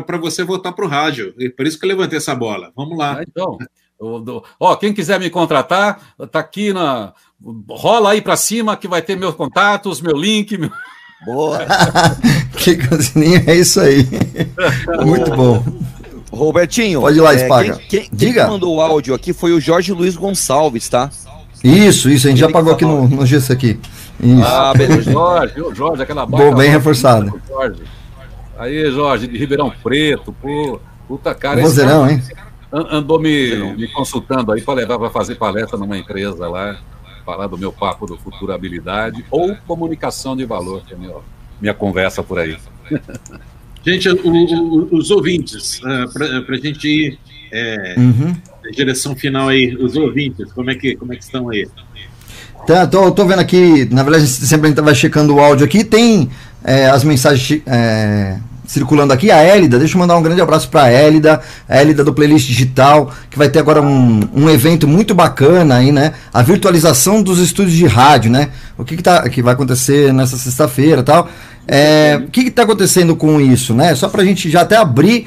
para 0.07 0.19
você 0.19 0.43
voltar 0.43 0.73
para 0.73 0.85
o 0.85 0.89
rádio. 0.89 1.35
Por 1.57 1.67
isso 1.67 1.79
que 1.79 1.85
eu 1.85 1.89
levantei 1.89 2.17
essa 2.17 2.35
bola. 2.35 2.73
Vamos 2.75 2.99
lá. 2.99 3.19
Ah, 3.19 3.23
então, 3.23 3.59
ó, 4.59 4.77
quem 4.77 4.93
quiser 4.93 5.21
me 5.21 5.31
contratar, 5.31 6.15
tá 6.31 6.41
aqui 6.41 6.73
na, 6.73 7.13
rola 7.69 8.11
aí 8.11 8.21
para 8.21 8.37
cima 8.37 8.77
que 8.77 8.89
vai 8.89 9.03
ter 9.03 9.17
meus 9.17 9.35
contatos, 9.35 10.01
meu 10.01 10.17
link. 10.17 10.57
Meu... 10.59 10.71
Boa! 11.25 11.61
que 12.57 12.77
cozinha 12.77 13.43
é 13.47 13.57
isso 13.57 13.81
aí. 13.81 14.07
Muito 15.05 15.31
bom. 15.35 15.63
Robertinho, 16.31 17.01
pode 17.01 17.19
ir 17.19 17.21
lá, 17.21 17.35
Espaga. 17.35 17.73
É, 17.73 17.77
quem, 17.77 18.01
quem, 18.03 18.09
Diga. 18.13 18.43
quem 18.43 18.53
mandou 18.53 18.77
o 18.77 18.81
áudio 18.81 19.15
aqui 19.15 19.33
foi 19.33 19.53
o 19.53 19.61
Jorge 19.61 19.93
Luiz 19.93 20.17
Gonçalves, 20.17 20.89
tá? 20.89 21.11
Isso, 21.63 22.09
isso, 22.09 22.27
a 22.27 22.31
gente 22.31 22.39
já 22.39 22.49
pagou 22.49 22.73
aqui 22.73 22.85
no, 22.85 23.07
no 23.09 23.27
GIS 23.27 23.51
aqui. 23.51 23.79
Isso. 24.23 24.45
Ah, 24.45 24.73
beleza. 24.75 25.11
Jorge, 25.13 25.55
Jorge, 25.75 26.03
aquela 26.03 26.25
Bom, 26.25 26.55
bem 26.55 26.71
reforçado. 26.71 27.41
Jorge. 27.49 27.83
Aí, 28.57 28.91
Jorge, 28.91 29.27
de 29.27 29.37
Ribeirão 29.37 29.73
Preto, 29.83 30.33
pô, 30.41 30.81
puta 31.09 31.35
cara. 31.35 31.61
Vozeirão, 31.61 32.09
hein? 32.09 32.23
Andou 32.73 33.19
me, 33.19 33.75
me 33.75 33.89
consultando 33.89 34.53
aí 34.53 34.63
para 34.63 34.75
levar 34.75 34.99
para 34.99 35.11
fazer 35.11 35.35
palestra 35.35 35.77
numa 35.77 35.99
empresa 35.99 36.49
lá 36.49 36.79
falar 37.25 37.47
do 37.47 37.59
meu 37.59 37.73
papo 37.73 38.07
do 38.07 38.17
futurabilidade 38.17 39.25
ou 39.31 39.57
comunicação 39.67 40.37
de 40.37 40.45
valor, 40.45 40.83
que 40.85 40.95
é 40.95 40.97
meu, 40.97 41.23
minha 41.61 41.75
conversa 41.75 42.23
por 42.23 42.39
aí. 42.39 42.57
Gente, 43.85 44.09
o, 44.11 44.27
o, 44.27 44.97
os 44.97 45.11
ouvintes, 45.11 45.79
uh, 45.79 46.13
para 46.13 46.55
a 46.55 46.59
gente 46.59 46.87
ir 46.87 47.19
é, 47.51 47.95
uhum. 47.97 48.37
direção 48.73 49.17
final 49.17 49.49
aí, 49.49 49.75
os 49.75 49.97
ouvintes, 49.97 50.53
como 50.53 50.71
é 50.71 50.75
que, 50.75 50.95
como 50.97 51.13
é 51.15 51.17
que 51.17 51.25
estão 51.25 51.49
aí? 51.49 51.67
Tá, 52.67 52.87
tô, 52.87 53.11
tô 53.11 53.25
vendo 53.25 53.41
aqui, 53.41 53.87
na 53.91 54.03
verdade, 54.03 54.27
sempre 54.27 54.67
a 54.67 54.71
gente 54.71 54.83
vai 54.83 54.95
checando 54.95 55.35
o 55.35 55.41
áudio 55.41 55.65
aqui, 55.65 55.83
tem 55.83 56.31
é, 56.63 56.87
as 56.87 57.03
mensagens 57.05 57.63
é, 57.67 58.39
circulando 58.71 59.13
aqui. 59.13 59.33
A 59.33 59.39
Hélida, 59.39 59.81
deixa 59.81 59.97
eu 59.97 59.99
mandar 59.99 60.17
um 60.17 60.23
grande 60.23 60.41
abraço 60.41 60.69
para 60.69 60.85
a 60.85 60.89
Hélida, 60.89 61.41
a 61.69 61.83
do 62.05 62.15
Playlist 62.15 62.47
Digital, 62.47 63.11
que 63.29 63.37
vai 63.37 63.49
ter 63.49 63.59
agora 63.59 63.83
um, 63.83 64.21
um 64.33 64.49
evento 64.49 64.87
muito 64.87 65.13
bacana 65.13 65.77
aí, 65.77 65.91
né? 65.91 66.13
A 66.33 66.41
virtualização 66.41 67.21
dos 67.21 67.41
estúdios 67.41 67.77
de 67.77 67.87
rádio, 67.87 68.31
né? 68.31 68.51
O 68.79 68.85
que, 68.85 68.97
que, 68.97 69.03
tá, 69.03 69.29
que 69.29 69.43
vai 69.43 69.55
acontecer 69.55 70.13
nessa 70.13 70.37
sexta-feira 70.37 71.03
tal. 71.03 71.29
É, 71.67 72.23
o 72.25 72.31
que 72.31 72.43
está 72.43 72.63
acontecendo 72.63 73.17
com 73.17 73.41
isso, 73.41 73.75
né? 73.75 73.93
Só 73.97 74.09
para 74.09 74.23
a 74.23 74.25
gente 74.25 74.49
já 74.49 74.61
até 74.61 74.77
abrir 74.77 75.27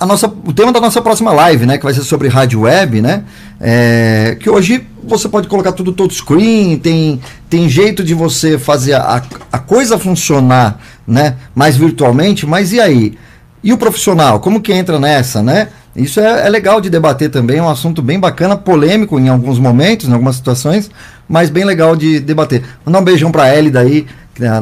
a 0.00 0.04
nossa, 0.04 0.26
o 0.26 0.52
tema 0.52 0.72
da 0.72 0.80
nossa 0.80 1.00
próxima 1.00 1.32
live, 1.32 1.64
né? 1.64 1.78
Que 1.78 1.84
vai 1.84 1.94
ser 1.94 2.02
sobre 2.02 2.26
rádio 2.26 2.62
web, 2.62 3.00
né? 3.00 3.22
É, 3.60 4.36
que 4.40 4.50
hoje 4.50 4.84
você 5.04 5.28
pode 5.28 5.46
colocar 5.46 5.70
tudo 5.70 5.92
todo 5.92 6.12
screen, 6.12 6.76
tem, 6.78 7.20
tem 7.48 7.68
jeito 7.68 8.02
de 8.02 8.12
você 8.12 8.58
fazer 8.58 8.94
a, 8.94 9.22
a 9.52 9.58
coisa 9.60 9.96
funcionar, 10.00 10.80
né? 11.06 11.36
Mais 11.54 11.76
virtualmente, 11.76 12.46
mas 12.46 12.72
e 12.72 12.80
aí? 12.80 13.16
E 13.62 13.72
o 13.72 13.78
profissional, 13.78 14.40
como 14.40 14.60
que 14.60 14.72
entra 14.72 14.98
nessa, 14.98 15.42
né? 15.42 15.68
Isso 15.94 16.20
é, 16.20 16.46
é, 16.46 16.48
legal 16.48 16.80
de 16.80 16.88
debater 16.88 17.30
também, 17.30 17.58
é 17.58 17.62
um 17.62 17.68
assunto 17.68 18.00
bem 18.00 18.18
bacana, 18.18 18.56
polêmico 18.56 19.20
em 19.20 19.28
alguns 19.28 19.58
momentos, 19.58 20.08
em 20.08 20.12
algumas 20.12 20.36
situações, 20.36 20.90
mas 21.28 21.50
bem 21.50 21.64
legal 21.64 21.94
de 21.94 22.18
debater. 22.18 22.64
Mandar 22.84 23.00
um 23.00 23.04
beijão 23.04 23.30
pra 23.30 23.54
Ellie 23.54 23.70
daí, 23.70 24.06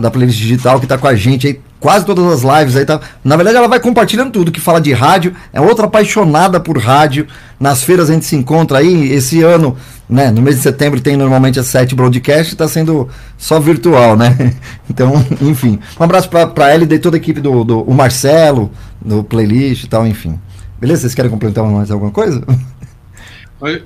da 0.00 0.10
playlist 0.10 0.38
digital, 0.38 0.78
que 0.78 0.84
está 0.86 0.98
com 0.98 1.06
a 1.06 1.14
gente 1.14 1.46
aí 1.46 1.60
quase 1.80 2.04
todas 2.04 2.24
as 2.26 2.42
lives 2.42 2.76
aí 2.76 2.84
tá. 2.84 3.00
Na 3.24 3.34
verdade, 3.34 3.56
ela 3.56 3.66
vai 3.66 3.80
compartilhando 3.80 4.30
tudo 4.30 4.52
que 4.52 4.60
fala 4.60 4.80
de 4.80 4.92
rádio. 4.92 5.34
É 5.52 5.60
outra 5.60 5.86
apaixonada 5.86 6.60
por 6.60 6.78
rádio. 6.78 7.26
Nas 7.58 7.82
feiras 7.82 8.10
a 8.10 8.12
gente 8.12 8.26
se 8.26 8.36
encontra 8.36 8.78
aí. 8.78 9.10
Esse 9.10 9.42
ano, 9.42 9.76
né? 10.08 10.30
No 10.30 10.42
mês 10.42 10.56
de 10.56 10.62
setembro 10.62 11.00
tem 11.00 11.16
normalmente 11.16 11.58
as 11.58 11.66
sete 11.66 11.94
broadcast, 11.94 12.52
está 12.52 12.68
sendo 12.68 13.08
só 13.38 13.58
virtual, 13.58 14.16
né? 14.16 14.54
Então, 14.90 15.12
enfim. 15.40 15.78
Um 15.98 16.02
abraço 16.02 16.28
para 16.28 16.70
ela 16.70 16.82
e 16.82 16.86
de 16.86 16.98
toda 16.98 17.16
a 17.16 17.18
equipe 17.18 17.40
do, 17.40 17.62
do 17.62 17.80
o 17.82 17.94
Marcelo, 17.94 18.70
do 19.00 19.22
playlist 19.22 19.84
e 19.84 19.88
tal, 19.88 20.04
enfim. 20.04 20.38
Beleza? 20.80 21.02
Vocês 21.02 21.14
querem 21.14 21.30
complementar 21.30 21.64
mais 21.64 21.90
alguma 21.90 22.10
coisa? 22.10 22.44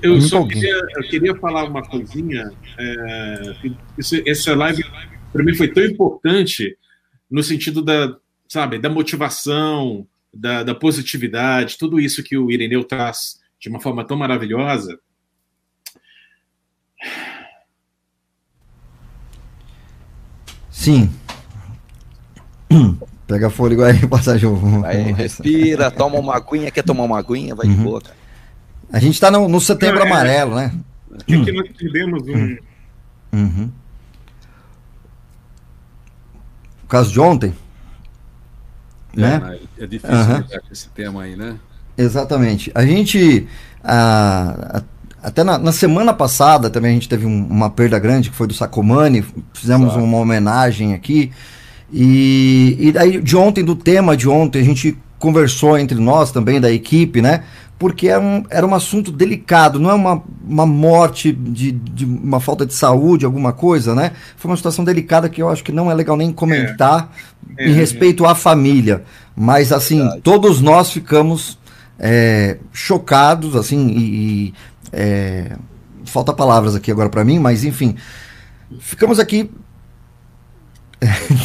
Eu, 0.01 0.21
só 0.21 0.41
queria, 0.47 0.73
eu 0.95 1.03
queria 1.09 1.35
falar 1.35 1.65
uma 1.65 1.81
coisinha. 1.81 2.49
É, 2.79 3.55
essa 4.25 4.55
live, 4.55 4.81
para 5.33 5.43
mim, 5.43 5.53
foi 5.53 5.67
tão 5.67 5.83
importante 5.83 6.77
no 7.29 7.43
sentido 7.43 7.81
da, 7.81 8.15
sabe, 8.47 8.79
da 8.79 8.89
motivação, 8.89 10.05
da, 10.33 10.63
da 10.63 10.75
positividade, 10.75 11.77
tudo 11.77 11.99
isso 11.99 12.23
que 12.23 12.37
o 12.37 12.51
Ireneu 12.51 12.83
traz 12.83 13.39
de 13.59 13.69
uma 13.69 13.79
forma 13.79 14.05
tão 14.05 14.17
maravilhosa. 14.17 14.99
Sim. 20.69 21.09
Pega 23.25 23.49
fôlego 23.49 23.83
aí, 23.83 24.05
passagem. 24.07 24.47
Vai, 24.81 25.13
respira, 25.13 25.89
toma 25.89 26.19
uma 26.19 26.35
aguinha, 26.35 26.69
quer 26.69 26.83
tomar 26.83 27.03
uma 27.03 27.17
aguinha, 27.17 27.55
vai 27.55 27.65
uhum. 27.65 27.75
de 27.75 27.81
boa, 27.81 28.01
cara. 28.01 28.15
A 28.91 28.99
gente 28.99 29.15
está 29.15 29.31
no, 29.31 29.47
no, 29.47 29.59
setembro 29.59 29.99
é, 29.99 30.07
amarelo, 30.07 30.55
né? 30.55 30.71
Aqui 31.21 31.51
nós 31.51 31.69
tivemos 31.75 32.21
um. 32.27 32.57
Uhum. 33.33 33.71
O 36.85 36.87
caso 36.87 37.11
de 37.11 37.19
ontem. 37.19 37.53
É, 39.17 39.19
né? 39.19 39.59
é 39.79 39.87
difícil 39.87 40.15
uhum. 40.15 40.43
esse 40.71 40.89
tema 40.89 41.23
aí, 41.23 41.35
né? 41.35 41.55
Exatamente. 41.97 42.71
A 42.75 42.85
gente. 42.85 43.47
A, 43.83 44.77
a, 44.77 45.27
até 45.27 45.43
na, 45.43 45.57
na, 45.57 45.71
semana 45.71 46.13
passada 46.13 46.69
também 46.69 46.91
a 46.91 46.93
gente 46.93 47.09
teve 47.09 47.25
um, 47.25 47.47
uma 47.47 47.71
perda 47.71 47.97
grande, 47.97 48.29
que 48.29 48.35
foi 48.35 48.45
do 48.45 48.53
Sacomani. 48.53 49.25
Fizemos 49.53 49.87
Exato. 49.87 50.03
uma 50.03 50.17
homenagem 50.19 50.93
aqui. 50.93 51.31
E, 51.91 52.77
e 52.79 52.91
daí, 52.91 53.19
de 53.19 53.35
ontem, 53.35 53.63
do 53.63 53.75
tema 53.75 54.15
de 54.15 54.29
ontem, 54.29 54.61
a 54.61 54.65
gente 54.65 54.95
conversou 55.17 55.77
entre 55.77 55.97
nós 55.97 56.31
também, 56.31 56.61
da 56.61 56.71
equipe, 56.71 57.21
né? 57.21 57.43
Porque 57.77 58.07
era 58.07 58.21
um, 58.21 58.43
era 58.49 58.65
um 58.65 58.73
assunto 58.73 59.11
delicado, 59.11 59.79
não 59.79 59.89
é 59.89 59.93
uma, 59.93 60.23
uma 60.47 60.65
morte 60.65 61.31
de, 61.31 61.71
de 61.71 62.05
uma 62.05 62.39
falta 62.39 62.65
de 62.65 62.73
saúde, 62.73 63.25
alguma 63.25 63.51
coisa, 63.51 63.93
né? 63.93 64.13
Foi 64.37 64.49
uma 64.49 64.57
situação 64.57 64.85
delicada 64.85 65.27
que 65.27 65.41
eu 65.41 65.49
acho 65.49 65.63
que 65.63 65.71
não 65.71 65.91
é 65.91 65.93
legal 65.93 66.15
nem 66.15 66.31
comentar 66.31 67.11
é. 67.57 67.67
em 67.67 67.71
é, 67.71 67.75
respeito 67.75 68.25
é. 68.25 68.29
à 68.29 68.35
família. 68.35 69.03
Mas, 69.35 69.73
assim, 69.73 69.99
Verdade. 69.99 70.21
todos 70.21 70.61
nós 70.61 70.89
ficamos 70.89 71.59
é, 71.99 72.57
chocados, 72.71 73.55
assim, 73.55 73.87
e. 73.89 73.99
e 74.47 74.53
é, 74.93 75.57
falta 76.05 76.31
palavras 76.31 76.75
aqui 76.75 76.91
agora 76.91 77.09
para 77.09 77.25
mim, 77.25 77.39
mas 77.39 77.65
enfim. 77.65 77.95
Ficamos 78.79 79.19
aqui 79.19 79.51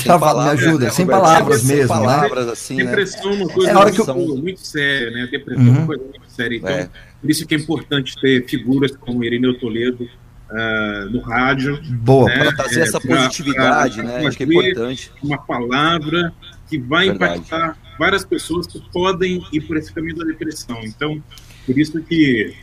sem 0.02 0.18
palavras, 0.18 0.44
me 0.44 0.50
ajuda, 0.50 0.84
né, 0.84 0.90
sem 0.90 1.06
palavras 1.06 1.62
mesmo. 1.64 1.68
Sem 1.68 1.80
né? 1.80 1.86
palavras, 1.86 2.46
né? 2.46 2.52
assim, 2.52 2.76
Depressão 2.76 3.30
é 3.30 3.34
uma 3.34 3.48
coisa 3.48 3.70
é 3.70 3.74
muito, 3.74 4.10
eu... 4.10 4.36
muito 4.36 4.60
séria, 4.60 5.10
né? 5.10 5.28
Depressão 5.30 5.64
uhum. 5.64 5.68
é 5.68 5.72
uma 5.72 5.80
uhum. 5.80 5.86
coisa 5.86 6.04
muito 6.04 6.30
séria. 6.30 6.56
Então, 6.56 6.70
é. 6.70 6.88
por 7.20 7.30
isso 7.30 7.46
que 7.46 7.54
é 7.54 7.58
importante 7.58 8.14
ter 8.20 8.46
figuras 8.46 8.96
como 8.96 9.24
Irineu 9.24 9.58
Toledo 9.58 10.04
uh, 10.04 11.10
no 11.10 11.20
rádio. 11.20 11.80
Boa, 11.82 12.28
né? 12.28 12.38
para 12.38 12.52
trazer 12.54 12.80
essa 12.80 13.00
positividade, 13.00 13.96
pra, 13.96 14.04
né? 14.04 14.26
Acho 14.26 14.36
que 14.36 14.42
é 14.44 14.46
importante. 14.46 15.12
Uma 15.22 15.38
palavra 15.38 16.32
que 16.68 16.78
vai 16.78 17.06
Verdade. 17.08 17.38
impactar 17.38 17.76
várias 17.98 18.24
pessoas 18.24 18.66
que 18.66 18.80
podem 18.92 19.44
ir 19.52 19.60
por 19.62 19.76
esse 19.76 19.92
caminho 19.92 20.16
da 20.16 20.24
depressão. 20.24 20.80
Então, 20.84 21.22
por 21.66 21.78
isso 21.78 22.00
que. 22.02 22.54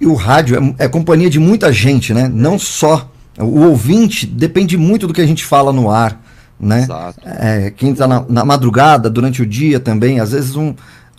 E 0.00 0.06
o 0.06 0.14
rádio 0.14 0.74
é, 0.78 0.84
é 0.84 0.88
companhia 0.88 1.30
de 1.30 1.38
muita 1.38 1.72
gente, 1.72 2.12
né? 2.12 2.28
Não 2.28 2.58
só 2.58 3.10
o 3.38 3.68
ouvinte 3.68 4.26
depende 4.26 4.76
muito 4.76 5.06
do 5.06 5.14
que 5.14 5.20
a 5.20 5.26
gente 5.26 5.44
fala 5.44 5.72
no 5.72 5.90
ar, 5.90 6.20
né? 6.58 6.80
Exato. 6.82 7.20
É, 7.24 7.70
quem 7.70 7.92
está 7.92 8.06
na, 8.06 8.24
na, 8.28 8.44
madrugada, 8.44 9.08
durante 9.08 9.42
o 9.42 9.46
dia 9.46 9.78
também, 9.78 10.20
às 10.20 10.32
vezes 10.32 10.56
um, 10.56 10.74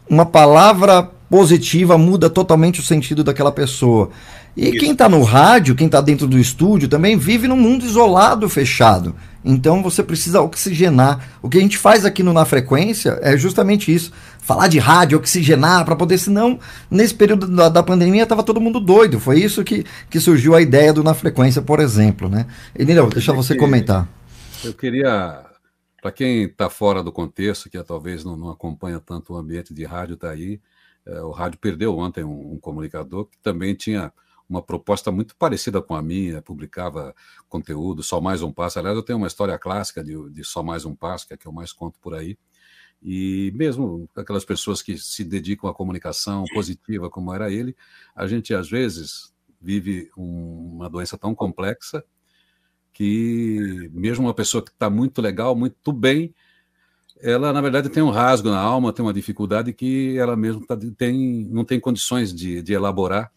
uma 0.09 0.25
palavra 0.25 1.09
positiva 1.29 1.97
muda 1.97 2.29
totalmente 2.29 2.79
o 2.79 2.83
sentido 2.83 3.23
daquela 3.23 3.51
pessoa. 3.51 4.09
E 4.57 4.69
Isso. 4.69 4.79
quem 4.79 4.91
está 4.91 5.07
no 5.07 5.23
rádio, 5.23 5.75
quem 5.75 5.85
está 5.85 6.01
dentro 6.01 6.27
do 6.27 6.39
estúdio, 6.39 6.89
também 6.89 7.17
vive 7.17 7.47
num 7.47 7.55
mundo 7.55 7.85
isolado, 7.85 8.49
fechado. 8.49 9.15
Então 9.43 9.81
você 9.81 10.03
precisa 10.03 10.41
oxigenar. 10.41 11.29
O 11.41 11.47
que 11.47 11.57
a 11.57 11.61
gente 11.61 11.77
faz 11.77 12.03
aqui 12.03 12.21
no 12.23 12.33
Na 12.33 12.45
Frequência 12.45 13.17
é 13.21 13.37
justamente 13.37 13.93
isso 13.93 14.11
falar 14.49 14.67
de 14.67 14.79
rádio, 14.79 15.17
oxigenar, 15.17 15.85
para 15.85 15.95
poder, 15.95 16.17
senão, 16.17 16.59
nesse 16.89 17.13
período 17.13 17.47
da, 17.47 17.69
da 17.69 17.83
pandemia, 17.83 18.23
estava 18.23 18.43
todo 18.43 18.59
mundo 18.59 18.79
doido. 18.79 19.19
Foi 19.19 19.39
isso 19.39 19.63
que, 19.63 19.85
que 20.09 20.19
surgiu 20.19 20.55
a 20.55 20.61
ideia 20.61 20.91
do 20.91 21.03
Na 21.03 21.13
Frequência, 21.13 21.61
por 21.61 21.79
exemplo. 21.79 22.27
Né? 22.27 22.47
Enileu, 22.77 23.07
deixa 23.07 23.31
você 23.31 23.55
comentar. 23.55 24.07
Eu 24.63 24.73
queria, 24.73 25.45
para 26.01 26.11
quem 26.11 26.43
está 26.43 26.69
fora 26.69 27.01
do 27.03 27.11
contexto, 27.11 27.69
que 27.69 27.81
talvez 27.83 28.25
não, 28.25 28.35
não, 28.35 28.49
acompanha 28.49 28.99
tanto 28.99 29.33
o 29.33 29.37
ambiente 29.37 29.73
de 29.73 29.85
rádio, 29.85 30.15
está 30.15 30.31
aí, 30.31 30.53
é, 30.53 30.59
o 31.23 31.31
rádio 31.31 31.59
perdeu 31.59 31.97
ontem 31.97 32.23
um, 32.23 32.53
um 32.53 32.59
comunicador 32.59 33.25
que 33.25 33.37
também 33.39 33.75
tinha 33.75 34.13
uma 34.49 34.61
proposta 34.63 35.11
muito 35.11 35.35
parecida 35.35 35.81
com 35.81 35.95
a 35.95 36.01
minha, 36.01 36.41
publicava 36.41 37.15
conteúdo, 37.47 38.01
Só 38.01 38.19
Mais 38.19 38.41
Um 38.41 38.51
Passo. 38.51 38.79
Aliás, 38.79 38.97
eu 38.97 39.03
tenho 39.03 39.19
uma 39.19 39.27
história 39.27 39.57
clássica 39.59 40.03
de, 40.03 40.29
de 40.31 40.43
Só 40.43 40.63
Mais 40.63 40.85
Um 40.85 40.95
Passo, 40.95 41.27
que 41.27 41.33
é 41.33 41.35
a 41.35 41.37
que 41.37 41.45
eu 41.45 41.51
mais 41.51 41.71
conto 41.71 41.99
por 41.99 42.15
aí. 42.15 42.35
E 43.01 43.53
mesmo 43.55 44.09
aquelas 44.15 44.43
pessoas 44.43 44.81
que 44.81 44.97
se 44.97 45.23
dedicam 45.23 45.69
à 45.69 45.73
comunicação 45.73 46.43
positiva, 46.53 47.09
como 47.09 47.33
era 47.33 47.51
ele, 47.51 47.75
a 48.15 48.27
gente 48.27 48.53
às 48.53 48.69
vezes 48.69 49.31
vive 49.61 50.09
um, 50.17 50.73
uma 50.75 50.89
doença 50.89 51.17
tão 51.17 51.35
complexa 51.35 52.03
que 52.91 53.89
mesmo 53.93 54.25
uma 54.25 54.33
pessoa 54.33 54.63
que 54.63 54.71
está 54.71 54.89
muito 54.89 55.21
legal, 55.21 55.55
muito 55.55 55.93
bem, 55.93 56.33
ela 57.21 57.51
na 57.51 57.61
verdade 57.61 57.89
tem 57.89 58.01
um 58.01 58.09
rasgo 58.09 58.49
na 58.49 58.59
alma, 58.59 58.93
tem 58.93 59.03
uma 59.03 59.13
dificuldade 59.13 59.73
que 59.73 60.17
ela 60.17 60.35
mesma 60.35 60.65
tá, 60.65 60.77
tem, 60.97 61.47
não 61.51 61.65
tem 61.65 61.79
condições 61.79 62.33
de, 62.33 62.61
de 62.61 62.73
elaborar 62.73 63.31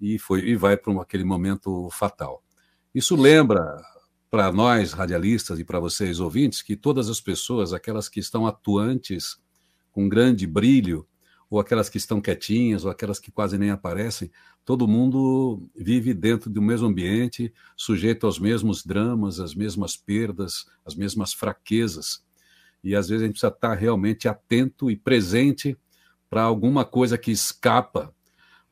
e, 0.00 0.18
foi, 0.18 0.40
e 0.40 0.56
vai 0.56 0.76
para 0.76 1.00
aquele 1.00 1.24
momento 1.24 1.88
fatal. 1.90 2.42
Isso 2.94 3.14
lembra 3.14 3.76
para 4.30 4.52
nós 4.52 4.92
radialistas 4.92 5.58
e 5.58 5.64
para 5.64 5.78
vocês 5.78 6.20
ouvintes 6.20 6.62
que 6.62 6.76
todas 6.76 7.08
as 7.08 7.20
pessoas, 7.20 7.72
aquelas 7.72 8.08
que 8.08 8.20
estão 8.20 8.46
atuantes 8.46 9.38
com 9.92 10.08
grande 10.08 10.46
brilho, 10.46 11.06
ou 11.48 11.60
aquelas 11.60 11.88
que 11.88 11.96
estão 11.96 12.20
quietinhas, 12.20 12.84
ou 12.84 12.90
aquelas 12.90 13.18
que 13.18 13.30
quase 13.30 13.56
nem 13.56 13.70
aparecem, 13.70 14.30
todo 14.64 14.88
mundo 14.88 15.70
vive 15.76 16.12
dentro 16.12 16.50
do 16.50 16.60
mesmo 16.60 16.88
ambiente, 16.88 17.52
sujeito 17.76 18.26
aos 18.26 18.38
mesmos 18.38 18.84
dramas, 18.84 19.38
às 19.38 19.54
mesmas 19.54 19.96
perdas, 19.96 20.66
às 20.84 20.94
mesmas 20.94 21.32
fraquezas. 21.32 22.25
E 22.86 22.94
às 22.94 23.08
vezes 23.08 23.22
a 23.22 23.26
gente 23.26 23.34
precisa 23.34 23.52
estar 23.52 23.74
realmente 23.74 24.28
atento 24.28 24.90
e 24.90 24.96
presente 24.96 25.76
para 26.30 26.42
alguma 26.42 26.84
coisa 26.84 27.18
que 27.18 27.30
escapa, 27.30 28.14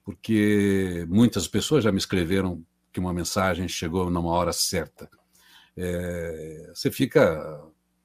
porque 0.05 1.07
muitas 1.09 1.49
pessoas 1.49 1.85
já 1.85 1.93
me 1.93 1.99
escreveram 1.99 2.65
que 2.93 3.01
uma 3.01 3.13
mensagem 3.13 3.67
chegou 3.69 4.11
numa 4.11 4.31
hora 4.31 4.53
certa 4.53 5.09
é, 5.77 6.71
você 6.75 6.91
fica 6.91 7.61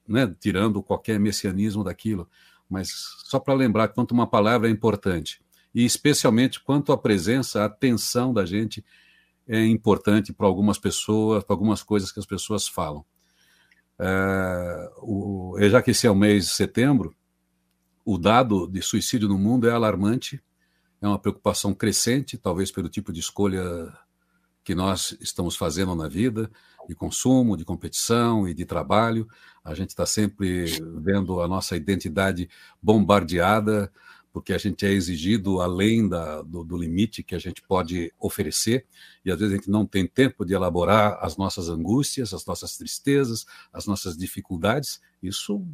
né, 0.07 0.33
tirando 0.39 0.81
qualquer 0.81 1.19
messianismo 1.19 1.83
daquilo, 1.83 2.27
mas 2.69 2.89
só 3.25 3.39
para 3.39 3.53
lembrar 3.53 3.89
quanto 3.89 4.11
uma 4.11 4.27
palavra 4.27 4.67
é 4.67 4.71
importante, 4.71 5.41
e 5.73 5.85
especialmente 5.85 6.59
quanto 6.59 6.91
a 6.91 6.97
presença, 6.97 7.61
a 7.61 7.65
atenção 7.65 8.33
da 8.33 8.45
gente 8.45 8.83
é 9.47 9.63
importante 9.65 10.33
para 10.33 10.47
algumas 10.47 10.77
pessoas, 10.77 11.43
para 11.43 11.53
algumas 11.53 11.83
coisas 11.83 12.11
que 12.11 12.19
as 12.19 12.25
pessoas 12.25 12.67
falam. 12.67 13.05
É, 13.99 14.91
o, 14.97 15.55
já 15.59 15.81
que 15.81 15.91
esse 15.91 16.07
é 16.07 16.11
o 16.11 16.15
mês 16.15 16.45
de 16.45 16.51
setembro, 16.51 17.13
o 18.05 18.17
dado 18.17 18.67
de 18.67 18.81
suicídio 18.81 19.27
no 19.27 19.37
mundo 19.37 19.67
é 19.67 19.71
alarmante, 19.71 20.41
é 21.01 21.07
uma 21.07 21.19
preocupação 21.19 21.73
crescente, 21.73 22.37
talvez 22.37 22.71
pelo 22.71 22.89
tipo 22.89 23.11
de 23.11 23.19
escolha 23.19 23.93
que 24.63 24.75
nós 24.75 25.17
estamos 25.19 25.55
fazendo 25.55 25.95
na 25.95 26.07
vida, 26.07 26.49
de 26.87 26.95
consumo, 26.95 27.55
de 27.55 27.65
competição 27.65 28.47
e 28.47 28.53
de 28.53 28.65
trabalho. 28.65 29.27
A 29.63 29.73
gente 29.73 29.89
está 29.89 30.05
sempre 30.05 30.65
vendo 30.97 31.41
a 31.41 31.47
nossa 31.47 31.75
identidade 31.75 32.49
bombardeada, 32.81 33.91
porque 34.31 34.53
a 34.53 34.57
gente 34.57 34.85
é 34.85 34.91
exigido 34.91 35.61
além 35.61 36.07
da, 36.07 36.41
do, 36.41 36.63
do, 36.63 36.77
limite 36.77 37.23
que 37.23 37.35
a 37.35 37.39
gente 37.39 37.61
pode 37.61 38.13
oferecer, 38.19 38.85
e 39.25 39.31
às 39.31 39.39
vezes 39.39 39.53
a 39.53 39.57
gente 39.57 39.69
não 39.69 39.85
tem 39.85 40.07
tempo 40.07 40.45
de 40.45 40.53
elaborar 40.53 41.17
as 41.21 41.35
nossas 41.35 41.69
angústias, 41.69 42.33
as 42.33 42.45
nossas 42.45 42.77
tristezas, 42.77 43.45
as 43.73 43.85
nossas 43.85 44.15
dificuldades. 44.15 45.01
Isso, 45.21 45.65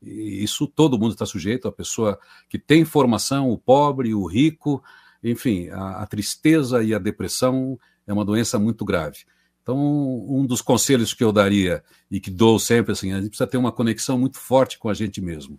isso 0.00 0.66
todo 0.66 0.98
mundo 0.98 1.12
está 1.12 1.26
sujeito, 1.26 1.66
a 1.66 1.72
pessoa 1.72 2.18
que 2.48 2.58
tem 2.58 2.84
formação, 2.84 3.50
o 3.50 3.58
pobre, 3.58 4.14
o 4.14 4.24
rico, 4.26 4.82
enfim, 5.22 5.68
a, 5.70 6.02
a 6.02 6.06
tristeza 6.06 6.82
e 6.82 6.94
a 6.94 6.98
depressão 6.98 7.78
é 8.06 8.12
uma 8.12 8.24
doença 8.24 8.58
muito 8.58 8.84
grave. 8.84 9.24
Então, 9.62 9.76
um 9.76 10.46
dos 10.46 10.62
conselhos 10.62 11.12
que 11.12 11.24
eu 11.24 11.32
daria 11.32 11.82
e 12.08 12.20
que 12.20 12.30
dou 12.30 12.56
sempre 12.56 12.92
assim, 12.92 13.12
a 13.12 13.16
gente 13.16 13.30
precisa 13.30 13.48
ter 13.48 13.56
uma 13.56 13.72
conexão 13.72 14.16
muito 14.16 14.38
forte 14.38 14.78
com 14.78 14.88
a 14.88 14.94
gente 14.94 15.20
mesmo. 15.20 15.58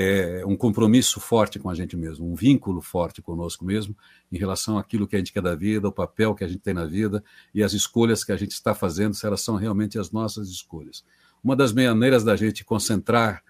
É, 0.00 0.44
um 0.46 0.56
compromisso 0.56 1.18
forte 1.18 1.58
com 1.58 1.68
a 1.68 1.74
gente 1.74 1.96
mesmo, 1.96 2.30
um 2.30 2.36
vínculo 2.36 2.80
forte 2.80 3.20
conosco 3.20 3.64
mesmo 3.64 3.96
em 4.30 4.38
relação 4.38 4.78
àquilo 4.78 5.08
que 5.08 5.16
a 5.16 5.18
gente 5.18 5.32
quer 5.32 5.42
da 5.42 5.56
vida, 5.56 5.88
o 5.88 5.92
papel 5.92 6.36
que 6.36 6.44
a 6.44 6.46
gente 6.46 6.60
tem 6.60 6.72
na 6.72 6.84
vida 6.84 7.20
e 7.52 7.64
as 7.64 7.72
escolhas 7.72 8.22
que 8.22 8.30
a 8.30 8.36
gente 8.36 8.52
está 8.52 8.76
fazendo, 8.76 9.14
se 9.14 9.26
elas 9.26 9.40
são 9.40 9.56
realmente 9.56 9.98
as 9.98 10.12
nossas 10.12 10.50
escolhas. 10.50 11.04
Uma 11.42 11.56
das 11.56 11.72
maneiras 11.72 12.22
da 12.22 12.36
gente 12.36 12.64
concentrar 12.64 13.42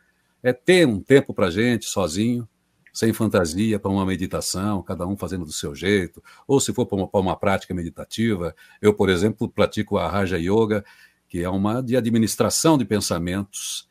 é 0.42 0.50
ter 0.50 0.86
um 0.86 1.00
tempo 1.00 1.34
para 1.34 1.48
a 1.48 1.50
gente 1.50 1.84
sozinho, 1.84 2.48
sem 2.94 3.12
fantasia, 3.12 3.78
para 3.78 3.90
uma 3.90 4.06
meditação, 4.06 4.82
cada 4.82 5.06
um 5.06 5.18
fazendo 5.18 5.44
do 5.44 5.52
seu 5.52 5.74
jeito, 5.74 6.24
ou 6.46 6.58
se 6.60 6.72
for 6.72 6.86
para 6.86 6.96
uma, 6.96 7.10
uma, 7.12 7.36
prática 7.36 7.74
meditativa. 7.74 8.54
Eu, 8.80 8.94
por 8.94 9.10
exemplo, 9.10 9.50
pratico 9.50 9.98
a 9.98 10.08
Raja 10.08 10.38
Yoga, 10.38 10.82
que 11.28 11.42
é 11.42 11.48
uma 11.50 11.82
de 11.82 11.94
administração 11.94 12.78
de 12.78 12.86
pensamentos, 12.86 13.87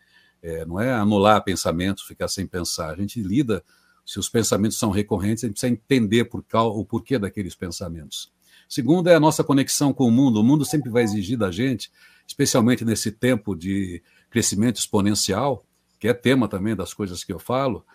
é, 0.48 0.65
não 0.65 0.80
é 0.80 0.94
anular 0.94 1.44
pensamentos, 1.44 2.03
ficar 2.03 2.30
sem 2.30 2.48
pensar. 2.48 2.91
A 2.91 2.95
gente 2.95 3.22
lida, 3.22 3.61
se 4.06 4.18
os 4.18 4.30
pensamentos 4.30 4.80
são 4.80 4.90
recorrentes, 4.90 5.44
a 5.44 5.48
gente 5.48 5.56
precisa 5.56 5.74
entender 5.74 6.26
por 6.26 6.41
qual, 6.41 6.78
o 6.78 6.86
porquê 6.86 7.19
daqueles 7.19 7.53
pensamentos. 7.53 8.32
Segundo 8.69 9.10
é 9.10 9.15
a 9.15 9.19
nossa 9.19 9.44
conexão 9.44 9.91
com 9.91 10.06
o 10.06 10.11
mundo. 10.11 10.40
O 10.40 10.44
mundo 10.44 10.64
sempre 10.64 10.90
vai 10.90 11.03
exigir 11.03 11.38
da 11.38 11.52
gente, 11.52 11.91
especialmente 12.26 12.86
nesse 12.86 13.11
tempo 13.11 13.56
de 13.56 14.02
crescimento 14.30 14.78
exponencial, 14.78 15.65
que 15.99 16.07
é 16.07 16.14
tema 16.14 16.48
também 16.48 16.76
das 16.76 16.94
coisas 16.94 17.24
que 17.24 17.34
eu 17.34 17.40
falo, 17.40 17.86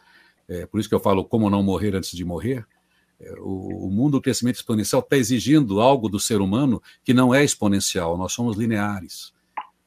é, 0.48 0.66
por 0.66 0.78
isso 0.78 0.88
que 0.88 0.94
eu 0.94 1.00
falo 1.00 1.24
como 1.24 1.48
não 1.48 1.62
morrer 1.62 1.94
antes 1.94 2.10
de 2.10 2.24
morrer. 2.24 2.66
É, 3.18 3.32
o, 3.38 3.86
o, 3.86 3.90
mundo 3.90 4.12
do 4.12 4.20
crescimento 4.20 4.56
exponencial 4.56 5.00
está 5.00 5.16
exigindo 5.16 5.80
algo 5.80 6.08
do 6.08 6.20
ser 6.20 6.40
humano 6.40 6.82
que 7.02 7.14
não 7.14 7.34
é 7.34 7.42
exponencial. 7.42 8.18
Nós 8.18 8.32
somos 8.32 8.56
lineares. 8.56 9.32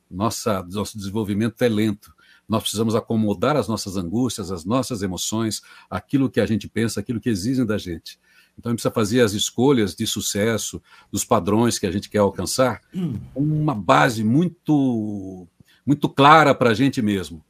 Nossa, 0.10 0.64
nosso 0.64 0.98
desenvolvimento 0.98 1.62
é 1.62 1.70
lento. 1.70 2.15
Nós 2.48 2.62
precisamos 2.64 2.96
acomodar 2.96 3.56
as 3.56 3.68
nossas 3.68 3.98
angústias, 3.98 4.52
as 4.52 4.66
nossas 4.66 5.02
emoções, 5.02 5.62
aquilo 5.90 6.30
que 6.30 6.40
a 6.40 6.46
gente 6.46 6.68
pensa, 6.68 7.00
aquilo 7.00 7.20
que 7.20 7.30
exigem 7.30 7.66
da 7.66 7.78
gente. 7.78 8.20
Então, 8.58 8.70
a 8.70 8.74
gente 8.74 8.78
precisa 8.78 8.94
fazer 8.94 9.22
as 9.22 9.34
escolhas 9.34 9.96
de 9.96 10.08
sucesso, 10.08 10.82
dos 11.12 11.26
padrões 11.26 11.78
que 11.78 11.86
a 11.86 11.92
gente 11.92 12.10
quer 12.10 12.20
alcançar, 12.20 12.82
uma 13.36 13.76
base 13.76 14.24
muito, 14.24 15.48
muito 15.86 16.08
clara 16.08 16.56
para 16.56 16.70
a 16.70 16.74
gente 16.74 17.02
mesmo 17.02 17.44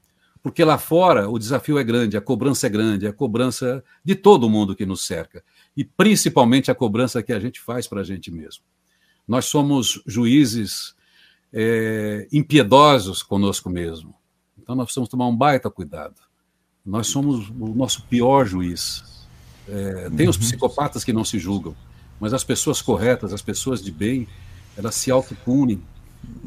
porque 0.45 0.63
lá 0.63 0.77
fora 0.77 1.27
o 1.27 1.39
desafio 1.39 1.79
é 1.79 1.83
grande, 1.83 2.15
a 2.15 2.21
cobrança 2.21 2.67
é 2.67 2.69
grande, 2.69 3.07
a 3.07 3.11
cobrança 3.11 3.83
de 4.03 4.13
todo 4.13 4.47
mundo 4.47 4.75
que 4.75 4.85
nos 4.85 5.03
cerca, 5.03 5.43
e 5.75 5.83
principalmente 5.83 6.69
a 6.69 6.75
cobrança 6.75 7.23
que 7.23 7.33
a 7.33 7.39
gente 7.39 7.59
faz 7.59 7.87
para 7.87 8.01
a 8.01 8.03
gente 8.03 8.29
mesmo. 8.29 8.63
Nós 9.27 9.45
somos 9.45 10.03
juízes 10.05 10.93
é, 11.51 12.27
impiedosos 12.31 13.23
conosco 13.23 13.71
mesmo, 13.71 14.13
então 14.65 14.73
nós 14.73 14.85
precisamos 14.85 15.09
tomar 15.09 15.27
um 15.27 15.35
baita 15.35 15.69
cuidado. 15.69 16.15
Nós 16.83 17.05
somos 17.05 17.49
o 17.49 17.75
nosso 17.75 18.01
pior 18.07 18.47
juiz. 18.47 19.27
É, 19.69 20.09
tem 20.09 20.27
os 20.27 20.37
uhum. 20.37 20.41
psicopatas 20.41 21.03
que 21.03 21.13
não 21.13 21.23
se 21.23 21.37
julgam, 21.37 21.75
mas 22.19 22.33
as 22.33 22.43
pessoas 22.43 22.81
corretas, 22.81 23.31
as 23.31 23.43
pessoas 23.43 23.83
de 23.83 23.91
bem, 23.91 24.27
elas 24.75 24.95
se 24.95 25.11
autopunem, 25.11 25.79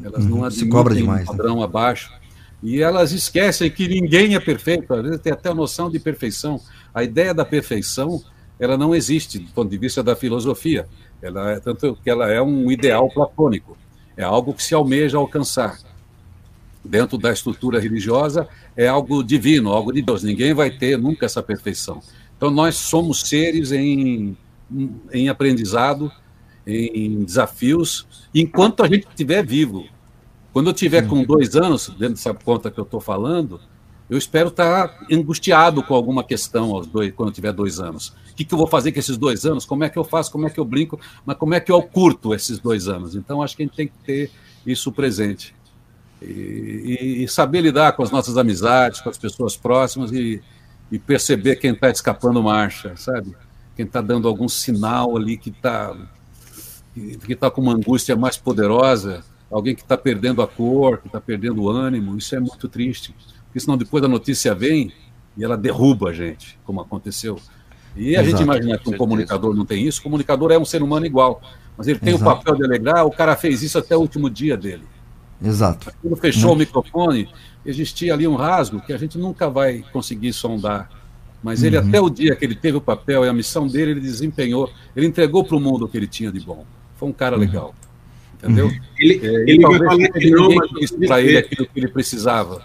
elas 0.03 0.25
não 0.25 0.41
uhum. 0.41 0.51
se 0.51 0.67
cobra 0.67 0.93
demais, 0.93 1.21
um 1.21 1.31
né? 1.31 1.37
padrão 1.37 1.57
né? 1.59 1.63
abaixo 1.63 2.11
e 2.61 2.81
elas 2.81 3.13
esquecem 3.13 3.71
que 3.71 3.87
ninguém 3.87 4.35
é 4.35 4.39
perfeito, 4.39 4.93
às 4.93 5.01
vezes 5.01 5.21
tem 5.21 5.31
até 5.31 5.49
a 5.49 5.55
noção 5.55 5.89
de 5.89 5.97
perfeição. 5.97 6.59
A 6.93 7.03
ideia 7.03 7.33
da 7.33 7.45
perfeição, 7.45 8.21
ela 8.59 8.77
não 8.77 8.93
existe 8.93 9.39
do 9.39 9.49
ponto 9.53 9.69
de 9.69 9.77
vista 9.77 10.03
da 10.03 10.13
filosofia. 10.13 10.85
Ela 11.21 11.51
é 11.51 11.59
tanto 11.61 11.97
que 12.03 12.09
ela 12.09 12.29
é 12.29 12.41
um 12.41 12.69
ideal 12.69 13.09
platônico. 13.09 13.77
É 14.17 14.23
algo 14.23 14.53
que 14.53 14.61
se 14.61 14.75
almeja 14.75 15.17
alcançar. 15.17 15.79
Dentro 16.83 17.17
da 17.17 17.31
estrutura 17.31 17.79
religiosa 17.79 18.47
é 18.75 18.87
algo 18.87 19.23
divino, 19.23 19.69
algo 19.69 19.91
de 19.91 20.01
Deus. 20.01 20.23
Ninguém 20.23 20.53
vai 20.53 20.71
ter 20.71 20.97
nunca 20.97 21.25
essa 21.25 21.43
perfeição. 21.43 22.01
Então 22.37 22.49
nós 22.49 22.75
somos 22.75 23.21
seres 23.21 23.71
em, 23.71 24.37
em 25.11 25.27
aprendizado, 25.27 26.11
em 26.65 27.23
desafios, 27.23 28.07
enquanto 28.33 28.83
a 28.83 28.87
gente 28.87 29.07
estiver 29.07 29.45
vivo. 29.45 29.85
Quando 30.53 30.69
eu 30.69 30.73
tiver 30.73 31.07
com 31.07 31.23
dois 31.23 31.55
anos, 31.55 31.89
dentro 31.89 32.15
dessa 32.15 32.33
conta 32.33 32.71
que 32.71 32.79
eu 32.79 32.83
estou 32.83 32.99
falando, 32.99 33.59
eu 34.09 34.17
espero 34.17 34.49
estar 34.49 35.05
angustiado 35.11 35.83
com 35.83 35.93
alguma 35.93 36.23
questão 36.23 36.73
aos 36.73 36.87
dois, 36.87 37.13
quando 37.13 37.29
eu 37.29 37.33
tiver 37.33 37.51
dois 37.51 37.79
anos. 37.79 38.09
O 38.31 38.35
que, 38.35 38.43
que 38.43 38.53
eu 38.53 38.57
vou 38.57 38.65
fazer 38.65 38.91
com 38.91 38.99
esses 38.99 39.17
dois 39.17 39.45
anos? 39.45 39.65
Como 39.65 39.83
é 39.83 39.89
que 39.89 39.99
eu 39.99 40.03
faço? 40.03 40.31
Como 40.31 40.47
é 40.47 40.49
que 40.49 40.59
eu 40.59 40.65
brinco? 40.65 40.99
Mas 41.23 41.37
como 41.37 41.53
é 41.53 41.59
que 41.59 41.71
eu 41.71 41.81
curto 41.81 42.33
esses 42.33 42.57
dois 42.57 42.87
anos? 42.87 43.15
Então, 43.15 43.43
acho 43.43 43.55
que 43.55 43.63
a 43.63 43.65
gente 43.65 43.75
tem 43.75 43.87
que 43.87 43.97
ter 44.03 44.31
isso 44.65 44.91
presente. 44.91 45.53
E, 46.21 47.23
e, 47.23 47.27
saber 47.29 47.61
lidar 47.61 47.93
com 47.93 48.03
as 48.03 48.11
nossas 48.11 48.37
amizades, 48.37 48.99
com 48.99 49.09
as 49.09 49.17
pessoas 49.17 49.55
próximas 49.55 50.11
e, 50.11 50.41
e 50.91 50.99
perceber 50.99 51.55
quem 51.55 51.71
está 51.71 51.89
escapando 51.89 52.43
marcha, 52.43 52.93
sabe? 52.97 53.35
Quem 53.75 53.85
está 53.85 54.01
dando 54.01 54.27
algum 54.27 54.49
sinal 54.49 55.15
ali 55.15 55.37
que 55.37 55.49
está 55.49 55.95
que 57.25 57.31
está 57.31 57.49
com 57.49 57.61
uma 57.61 57.73
angústia 57.73 58.17
mais 58.17 58.35
poderosa 58.35 59.23
alguém 59.51 59.75
que 59.75 59.81
está 59.81 59.97
perdendo 59.97 60.41
a 60.41 60.47
cor, 60.47 60.99
que 60.99 61.07
está 61.07 61.19
perdendo 61.19 61.63
o 61.63 61.69
ânimo, 61.69 62.17
isso 62.17 62.35
é 62.35 62.39
muito 62.39 62.67
triste. 62.67 63.15
Porque 63.45 63.59
senão 63.59 63.77
depois 63.77 64.03
a 64.03 64.07
notícia 64.07 64.53
vem 64.53 64.91
e 65.35 65.43
ela 65.43 65.57
derruba 65.57 66.09
a 66.09 66.13
gente, 66.13 66.57
como 66.63 66.81
aconteceu. 66.81 67.39
E 67.95 68.15
a 68.15 68.21
Exato. 68.21 68.29
gente 68.29 68.43
imagina 68.43 68.77
que 68.77 68.89
um 68.89 68.97
comunicador 68.97 69.55
não 69.55 69.65
tem 69.65 69.85
isso, 69.85 69.99
o 69.99 70.03
comunicador 70.03 70.51
é 70.51 70.59
um 70.59 70.65
ser 70.65 70.83
humano 70.83 71.05
igual, 71.05 71.41
mas 71.75 71.87
ele 71.87 71.99
tem 71.99 72.13
Exato. 72.13 72.29
o 72.29 72.35
papel 72.35 72.55
de 72.55 72.63
alegrar, 72.65 73.05
o 73.05 73.11
cara 73.11 73.35
fez 73.35 73.63
isso 73.63 73.77
até 73.77 73.95
o 73.97 73.99
último 73.99 74.29
dia 74.29 74.55
dele. 74.55 74.83
Exato. 75.41 75.91
Quando 76.01 76.15
fechou 76.17 76.53
o 76.53 76.55
microfone, 76.55 77.29
existia 77.65 78.13
ali 78.13 78.27
um 78.27 78.35
rasgo 78.35 78.81
que 78.81 78.91
a 78.91 78.97
gente 78.97 79.17
nunca 79.17 79.49
vai 79.49 79.83
conseguir 79.91 80.33
sondar. 80.33 80.89
Mas 81.41 81.63
ele, 81.63 81.77
uhum. 81.77 81.87
até 81.87 82.01
o 82.01 82.09
dia 82.09 82.35
que 82.35 82.43
ele 82.43 82.55
teve 82.55 82.77
o 82.77 82.81
papel 82.81 83.23
e 83.23 83.29
a 83.29 83.33
missão 83.33 83.67
dele, 83.67 83.91
ele 83.91 84.01
desempenhou, 84.01 84.69
ele 84.95 85.07
entregou 85.07 85.45
para 85.45 85.55
o 85.55 85.59
mundo 85.59 85.85
o 85.85 85.87
que 85.87 85.95
ele 85.95 86.07
tinha 86.07 86.31
de 86.31 86.39
bom. 86.41 86.65
Foi 86.97 87.07
um 87.07 87.13
cara 87.13 87.35
uhum. 87.35 87.41
legal 87.41 87.73
entendeu? 88.41 88.67
Uhum. 88.67 88.79
Ele, 88.97 89.19
é, 89.21 89.51
ele 89.51 89.61
vai 89.61 89.77
falar 89.77 90.09
que 90.09 90.29
não, 90.31 90.49
mas 90.55 90.91
para 90.91 91.21
ele 91.21 91.37
aquilo 91.37 91.67
que 91.67 91.79
ele 91.79 91.87
precisava. 91.89 92.63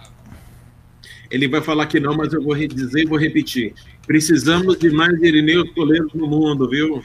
Ele 1.31 1.49
vai 1.49 1.61
falar 1.61 1.87
que 1.87 1.99
não, 1.99 2.17
mas 2.17 2.33
eu 2.33 2.43
vou 2.43 2.55
dizer 2.55 3.03
e 3.03 3.07
vou 3.07 3.19
repetir. 3.19 3.75
Precisamos 4.07 4.79
de 4.79 4.91
mais 4.91 5.21
Irineu 5.21 5.67
Toledo 5.75 6.11
no 6.15 6.29
mundo, 6.29 6.69
viu? 6.69 7.03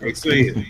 É 0.00 0.10
isso 0.10 0.28
aí. 0.28 0.68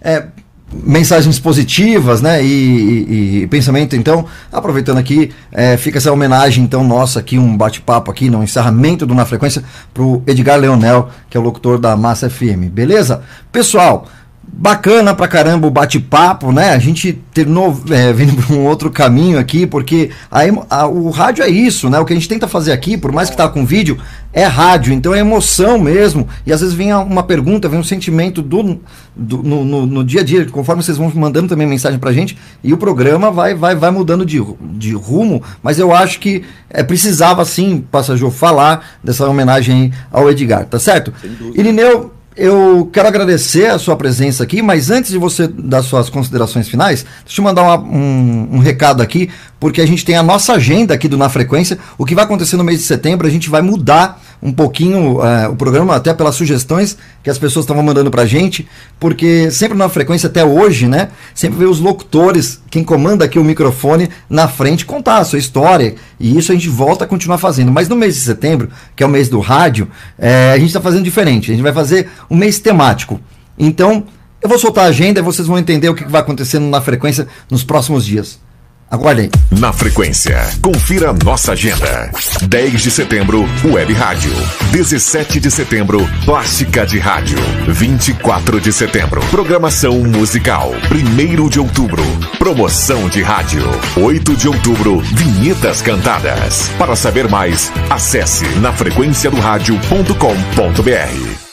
É, 0.00 0.28
mensagens 0.72 1.38
positivas, 1.38 2.22
né? 2.22 2.42
E, 2.42 2.46
e, 2.46 3.42
e, 3.42 3.46
pensamento, 3.46 3.94
então, 3.94 4.24
aproveitando 4.50 4.98
aqui, 4.98 5.30
é, 5.50 5.76
fica 5.76 5.98
essa 5.98 6.12
homenagem, 6.12 6.64
então, 6.64 6.82
nossa, 6.82 7.20
aqui, 7.20 7.38
um 7.38 7.56
bate-papo 7.56 8.10
aqui 8.10 8.30
no 8.30 8.42
encerramento 8.42 9.04
do 9.04 9.14
Na 9.14 9.24
Frequência, 9.24 9.62
para 9.92 10.02
o 10.02 10.22
Edgar 10.26 10.58
Leonel, 10.58 11.08
que 11.28 11.36
é 11.36 11.40
o 11.40 11.42
locutor 11.42 11.78
da 11.78 11.96
Massa 11.96 12.30
FM, 12.30 12.70
beleza? 12.72 13.22
Pessoal, 13.50 14.06
Bacana 14.54 15.14
pra 15.14 15.26
caramba 15.26 15.66
o 15.66 15.70
bate-papo, 15.70 16.52
né? 16.52 16.74
A 16.74 16.78
gente 16.78 17.14
terminou 17.32 17.74
é, 17.90 18.12
vindo 18.12 18.34
para 18.34 18.54
um 18.54 18.66
outro 18.66 18.90
caminho 18.90 19.38
aqui, 19.38 19.66
porque 19.66 20.10
a, 20.30 20.40
a, 20.68 20.86
o 20.86 21.08
rádio 21.08 21.42
é 21.42 21.48
isso, 21.48 21.88
né? 21.88 21.98
O 21.98 22.04
que 22.04 22.12
a 22.12 22.16
gente 22.16 22.28
tenta 22.28 22.46
fazer 22.46 22.70
aqui, 22.70 22.98
por 22.98 23.10
mais 23.10 23.30
que 23.30 23.36
tá 23.36 23.48
com 23.48 23.64
vídeo, 23.64 23.98
é 24.30 24.44
rádio, 24.44 24.92
então 24.92 25.14
é 25.14 25.20
emoção 25.20 25.78
mesmo. 25.78 26.28
E 26.44 26.52
às 26.52 26.60
vezes 26.60 26.74
vem 26.74 26.92
uma 26.92 27.22
pergunta, 27.22 27.66
vem 27.66 27.80
um 27.80 27.84
sentimento 27.84 28.42
do, 28.42 28.78
do 29.16 29.42
no, 29.42 29.64
no, 29.64 29.86
no, 29.86 30.04
dia 30.04 30.20
a 30.20 30.24
dia, 30.24 30.44
conforme 30.44 30.82
vocês 30.82 30.98
vão 30.98 31.10
mandando 31.14 31.48
também 31.48 31.66
mensagem 31.66 31.98
pra 31.98 32.12
gente, 32.12 32.36
e 32.62 32.74
o 32.74 32.76
programa 32.78 33.30
vai, 33.30 33.54
vai, 33.54 33.74
vai 33.74 33.90
mudando 33.90 34.24
de, 34.24 34.42
de 34.74 34.92
rumo, 34.92 35.42
mas 35.62 35.78
eu 35.78 35.94
acho 35.94 36.20
que 36.20 36.44
é, 36.68 36.82
precisava 36.82 37.44
sim, 37.44 37.84
Passajou, 37.90 38.30
falar 38.30 38.98
dessa 39.02 39.26
homenagem 39.26 39.92
ao 40.10 40.30
Edgar, 40.30 40.66
tá 40.66 40.78
certo? 40.78 41.12
Irineu, 41.54 42.11
eu 42.36 42.88
quero 42.92 43.08
agradecer 43.08 43.66
a 43.66 43.78
sua 43.78 43.96
presença 43.96 44.42
aqui, 44.42 44.62
mas 44.62 44.90
antes 44.90 45.10
de 45.10 45.18
você 45.18 45.46
dar 45.46 45.82
suas 45.82 46.08
considerações 46.08 46.68
finais, 46.68 47.04
deixa 47.24 47.40
eu 47.40 47.44
mandar 47.44 47.62
uma, 47.62 47.78
um, 47.78 48.48
um, 48.52 48.58
recado 48.58 49.02
aqui, 49.02 49.30
porque 49.60 49.80
a 49.80 49.86
gente 49.86 50.04
tem 50.04 50.16
a 50.16 50.22
nossa 50.22 50.54
agenda 50.54 50.94
aqui 50.94 51.08
do 51.08 51.18
Na 51.18 51.28
Frequência. 51.28 51.78
O 51.98 52.04
que 52.04 52.14
vai 52.14 52.24
acontecer 52.24 52.56
no 52.56 52.64
mês 52.64 52.78
de 52.78 52.86
setembro, 52.86 53.26
a 53.26 53.30
gente 53.30 53.50
vai 53.50 53.60
mudar 53.60 54.20
um 54.42 54.52
pouquinho 54.52 55.18
uh, 55.18 55.50
o 55.50 55.56
programa, 55.56 55.94
até 55.94 56.12
pelas 56.12 56.34
sugestões 56.34 56.98
que 57.22 57.30
as 57.30 57.38
pessoas 57.38 57.64
estavam 57.64 57.82
mandando 57.82 58.10
pra 58.10 58.26
gente, 58.26 58.68
porque 58.98 59.50
sempre 59.52 59.78
na 59.78 59.88
frequência, 59.88 60.26
até 60.26 60.44
hoje, 60.44 60.88
né? 60.88 61.10
Sempre 61.32 61.60
vê 61.60 61.64
os 61.64 61.78
locutores, 61.78 62.60
quem 62.68 62.82
comanda 62.82 63.24
aqui 63.24 63.38
o 63.38 63.44
microfone, 63.44 64.10
na 64.28 64.48
frente, 64.48 64.84
contar 64.84 65.18
a 65.18 65.24
sua 65.24 65.38
história. 65.38 65.94
E 66.18 66.36
isso 66.36 66.50
a 66.50 66.54
gente 66.56 66.68
volta 66.68 67.04
a 67.04 67.06
continuar 67.06 67.38
fazendo. 67.38 67.70
Mas 67.70 67.88
no 67.88 67.94
mês 67.94 68.14
de 68.14 68.20
setembro, 68.20 68.68
que 68.96 69.02
é 69.04 69.06
o 69.06 69.08
mês 69.08 69.28
do 69.28 69.38
rádio, 69.38 69.88
é, 70.18 70.50
a 70.52 70.58
gente 70.58 70.68
está 70.68 70.80
fazendo 70.80 71.04
diferente. 71.04 71.52
A 71.52 71.54
gente 71.54 71.62
vai 71.62 71.72
fazer 71.72 72.10
um 72.28 72.36
mês 72.36 72.58
temático. 72.58 73.20
Então, 73.56 74.04
eu 74.40 74.48
vou 74.48 74.58
soltar 74.58 74.86
a 74.86 74.88
agenda 74.88 75.20
e 75.20 75.22
vocês 75.22 75.46
vão 75.46 75.56
entender 75.56 75.88
o 75.88 75.94
que 75.94 76.04
vai 76.04 76.20
acontecendo 76.20 76.66
na 76.66 76.80
frequência 76.80 77.28
nos 77.48 77.62
próximos 77.62 78.04
dias. 78.04 78.40
Aguardem. 78.92 79.28
Na 79.50 79.72
frequência, 79.72 80.38
confira 80.60 81.14
nossa 81.14 81.52
agenda. 81.52 82.10
10 82.42 82.82
de 82.82 82.90
setembro, 82.90 83.48
Web 83.64 83.90
Rádio. 83.94 84.30
17 84.70 85.40
de 85.40 85.50
setembro, 85.50 86.06
Plástica 86.26 86.84
de 86.84 86.98
Rádio. 86.98 87.38
24 87.68 88.60
de 88.60 88.70
setembro, 88.70 89.22
programação 89.30 90.00
musical. 90.00 90.72
1 90.90 91.48
de 91.48 91.58
outubro, 91.58 92.04
promoção 92.38 93.08
de 93.08 93.22
rádio. 93.22 93.62
8 93.96 94.36
de 94.36 94.46
outubro, 94.46 95.00
vinhetas 95.00 95.80
cantadas. 95.80 96.68
Para 96.76 96.94
saber 96.94 97.30
mais, 97.30 97.72
acesse 97.88 98.44
nafrequenciadorádio.com.br. 98.58 101.52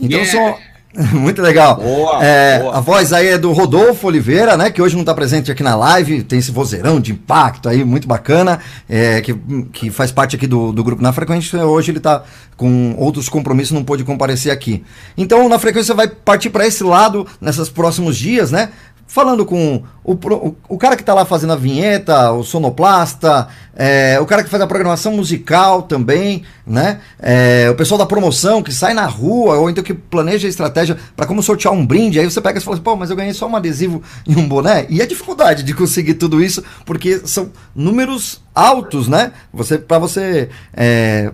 Então 0.00 0.18
yeah. 0.18 0.32
são 0.32 0.69
Muito 1.12 1.40
legal. 1.40 1.76
Boa, 1.76 2.24
é, 2.24 2.58
boa. 2.58 2.76
A 2.76 2.80
voz 2.80 3.12
aí 3.12 3.28
é 3.28 3.38
do 3.38 3.52
Rodolfo 3.52 4.08
Oliveira, 4.08 4.56
né? 4.56 4.70
Que 4.70 4.82
hoje 4.82 4.96
não 4.96 5.02
está 5.02 5.14
presente 5.14 5.50
aqui 5.50 5.62
na 5.62 5.76
live. 5.76 6.24
Tem 6.24 6.38
esse 6.40 6.50
vozeirão 6.50 6.98
de 6.98 7.12
impacto 7.12 7.68
aí, 7.68 7.84
muito 7.84 8.08
bacana. 8.08 8.58
É, 8.88 9.20
que, 9.20 9.32
que 9.72 9.90
faz 9.90 10.10
parte 10.10 10.34
aqui 10.34 10.48
do, 10.48 10.72
do 10.72 10.82
grupo 10.82 11.00
Na 11.00 11.12
Frequência. 11.12 11.64
Hoje 11.64 11.92
ele 11.92 11.98
está 11.98 12.24
com 12.56 12.94
outros 12.98 13.28
compromissos, 13.28 13.72
não 13.72 13.84
pôde 13.84 14.02
comparecer 14.02 14.50
aqui. 14.50 14.82
Então, 15.16 15.48
Na 15.48 15.60
Frequência 15.60 15.94
vai 15.94 16.08
partir 16.08 16.50
para 16.50 16.66
esse 16.66 16.82
lado 16.82 17.24
nesses 17.40 17.68
próximos 17.68 18.16
dias, 18.16 18.50
né? 18.50 18.70
Falando 19.10 19.44
com 19.44 19.82
o, 20.04 20.12
o, 20.12 20.56
o, 20.68 20.78
cara 20.78 20.94
que 20.94 21.02
está 21.02 21.12
lá 21.12 21.24
fazendo 21.24 21.52
a 21.52 21.56
vinheta, 21.56 22.30
o 22.30 22.44
sonoplasta, 22.44 23.48
é, 23.74 24.20
o 24.20 24.24
cara 24.24 24.44
que 24.44 24.48
faz 24.48 24.62
a 24.62 24.68
programação 24.68 25.12
musical 25.12 25.82
também, 25.82 26.44
né? 26.64 27.00
É, 27.18 27.68
o 27.72 27.74
pessoal 27.74 27.98
da 27.98 28.06
promoção 28.06 28.62
que 28.62 28.72
sai 28.72 28.94
na 28.94 29.06
rua, 29.06 29.56
ou 29.56 29.68
então 29.68 29.82
que 29.82 29.92
planeja 29.92 30.46
a 30.46 30.48
estratégia 30.48 30.96
para 31.16 31.26
como 31.26 31.42
sortear 31.42 31.74
um 31.74 31.84
brinde. 31.84 32.20
Aí 32.20 32.24
você 32.24 32.40
pega 32.40 32.60
e 32.60 32.62
fala 32.62 32.76
assim, 32.76 32.84
pô, 32.84 32.94
mas 32.94 33.10
eu 33.10 33.16
ganhei 33.16 33.34
só 33.34 33.48
um 33.48 33.56
adesivo 33.56 34.00
e 34.24 34.36
um 34.36 34.46
boné. 34.46 34.86
E 34.88 35.02
a 35.02 35.06
dificuldade 35.06 35.64
de 35.64 35.74
conseguir 35.74 36.14
tudo 36.14 36.40
isso, 36.40 36.62
porque 36.86 37.20
são 37.24 37.50
números 37.74 38.40
altos, 38.54 39.08
né? 39.08 39.32
Você, 39.52 39.76
para 39.76 39.98
você. 39.98 40.50
É, 40.72 41.32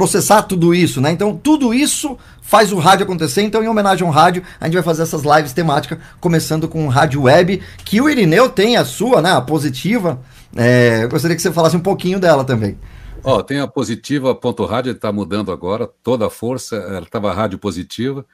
processar 0.00 0.44
tudo 0.44 0.74
isso, 0.74 0.98
né? 0.98 1.10
Então, 1.10 1.36
tudo 1.36 1.74
isso 1.74 2.16
faz 2.40 2.72
o 2.72 2.78
rádio 2.78 3.04
acontecer. 3.04 3.42
Então, 3.42 3.62
em 3.62 3.68
homenagem 3.68 4.06
ao 4.06 4.10
rádio, 4.10 4.42
a 4.58 4.64
gente 4.64 4.72
vai 4.72 4.82
fazer 4.82 5.02
essas 5.02 5.24
lives 5.24 5.52
temáticas, 5.52 5.98
começando 6.18 6.66
com 6.66 6.88
rádio 6.88 7.24
web, 7.24 7.60
que 7.84 8.00
o 8.00 8.08
Irineu 8.08 8.48
tem 8.48 8.78
a 8.78 8.84
sua, 8.86 9.20
né? 9.20 9.30
A 9.30 9.42
positiva. 9.42 10.18
É, 10.56 11.04
eu 11.04 11.08
gostaria 11.10 11.36
que 11.36 11.42
você 11.42 11.52
falasse 11.52 11.76
um 11.76 11.80
pouquinho 11.80 12.18
dela 12.18 12.44
também. 12.44 12.78
Ó, 13.22 13.36
oh, 13.36 13.42
tem 13.42 13.60
a 13.60 13.68
positiva 13.68 14.34
ponto 14.34 14.64
rádio, 14.64 14.92
está 14.92 15.12
mudando 15.12 15.52
agora, 15.52 15.86
toda 16.02 16.28
a 16.28 16.30
força, 16.30 16.76
ela 16.76 17.00
estava 17.00 17.30
rádio 17.34 17.58
positiva, 17.58 18.24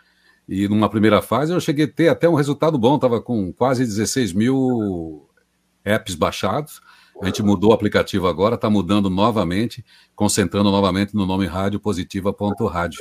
e 0.49 0.69
numa 0.69 0.89
primeira 0.89 1.21
fase 1.21 1.53
eu 1.53 1.59
cheguei 1.59 1.87
a 1.87 1.89
ter 1.89 2.09
até 2.09 2.29
um 2.29 2.37
resultado 2.37 2.79
bom, 2.79 2.95
estava 2.95 3.21
com 3.21 3.53
quase 3.53 3.85
16 3.85 4.33
mil 4.33 5.29
apps 5.85 6.15
baixados, 6.15 6.81
a 7.23 7.27
gente 7.27 7.43
mudou 7.43 7.71
o 7.71 7.73
aplicativo 7.73 8.27
agora, 8.27 8.57
está 8.57 8.69
mudando 8.69 9.09
novamente, 9.09 9.85
concentrando 10.15 10.71
novamente 10.71 11.15
no 11.15 11.25
nome 11.27 11.47
rádio 11.47 11.81
positiva 11.81 12.33
ponto 12.33 12.67
rádio. 12.67 13.01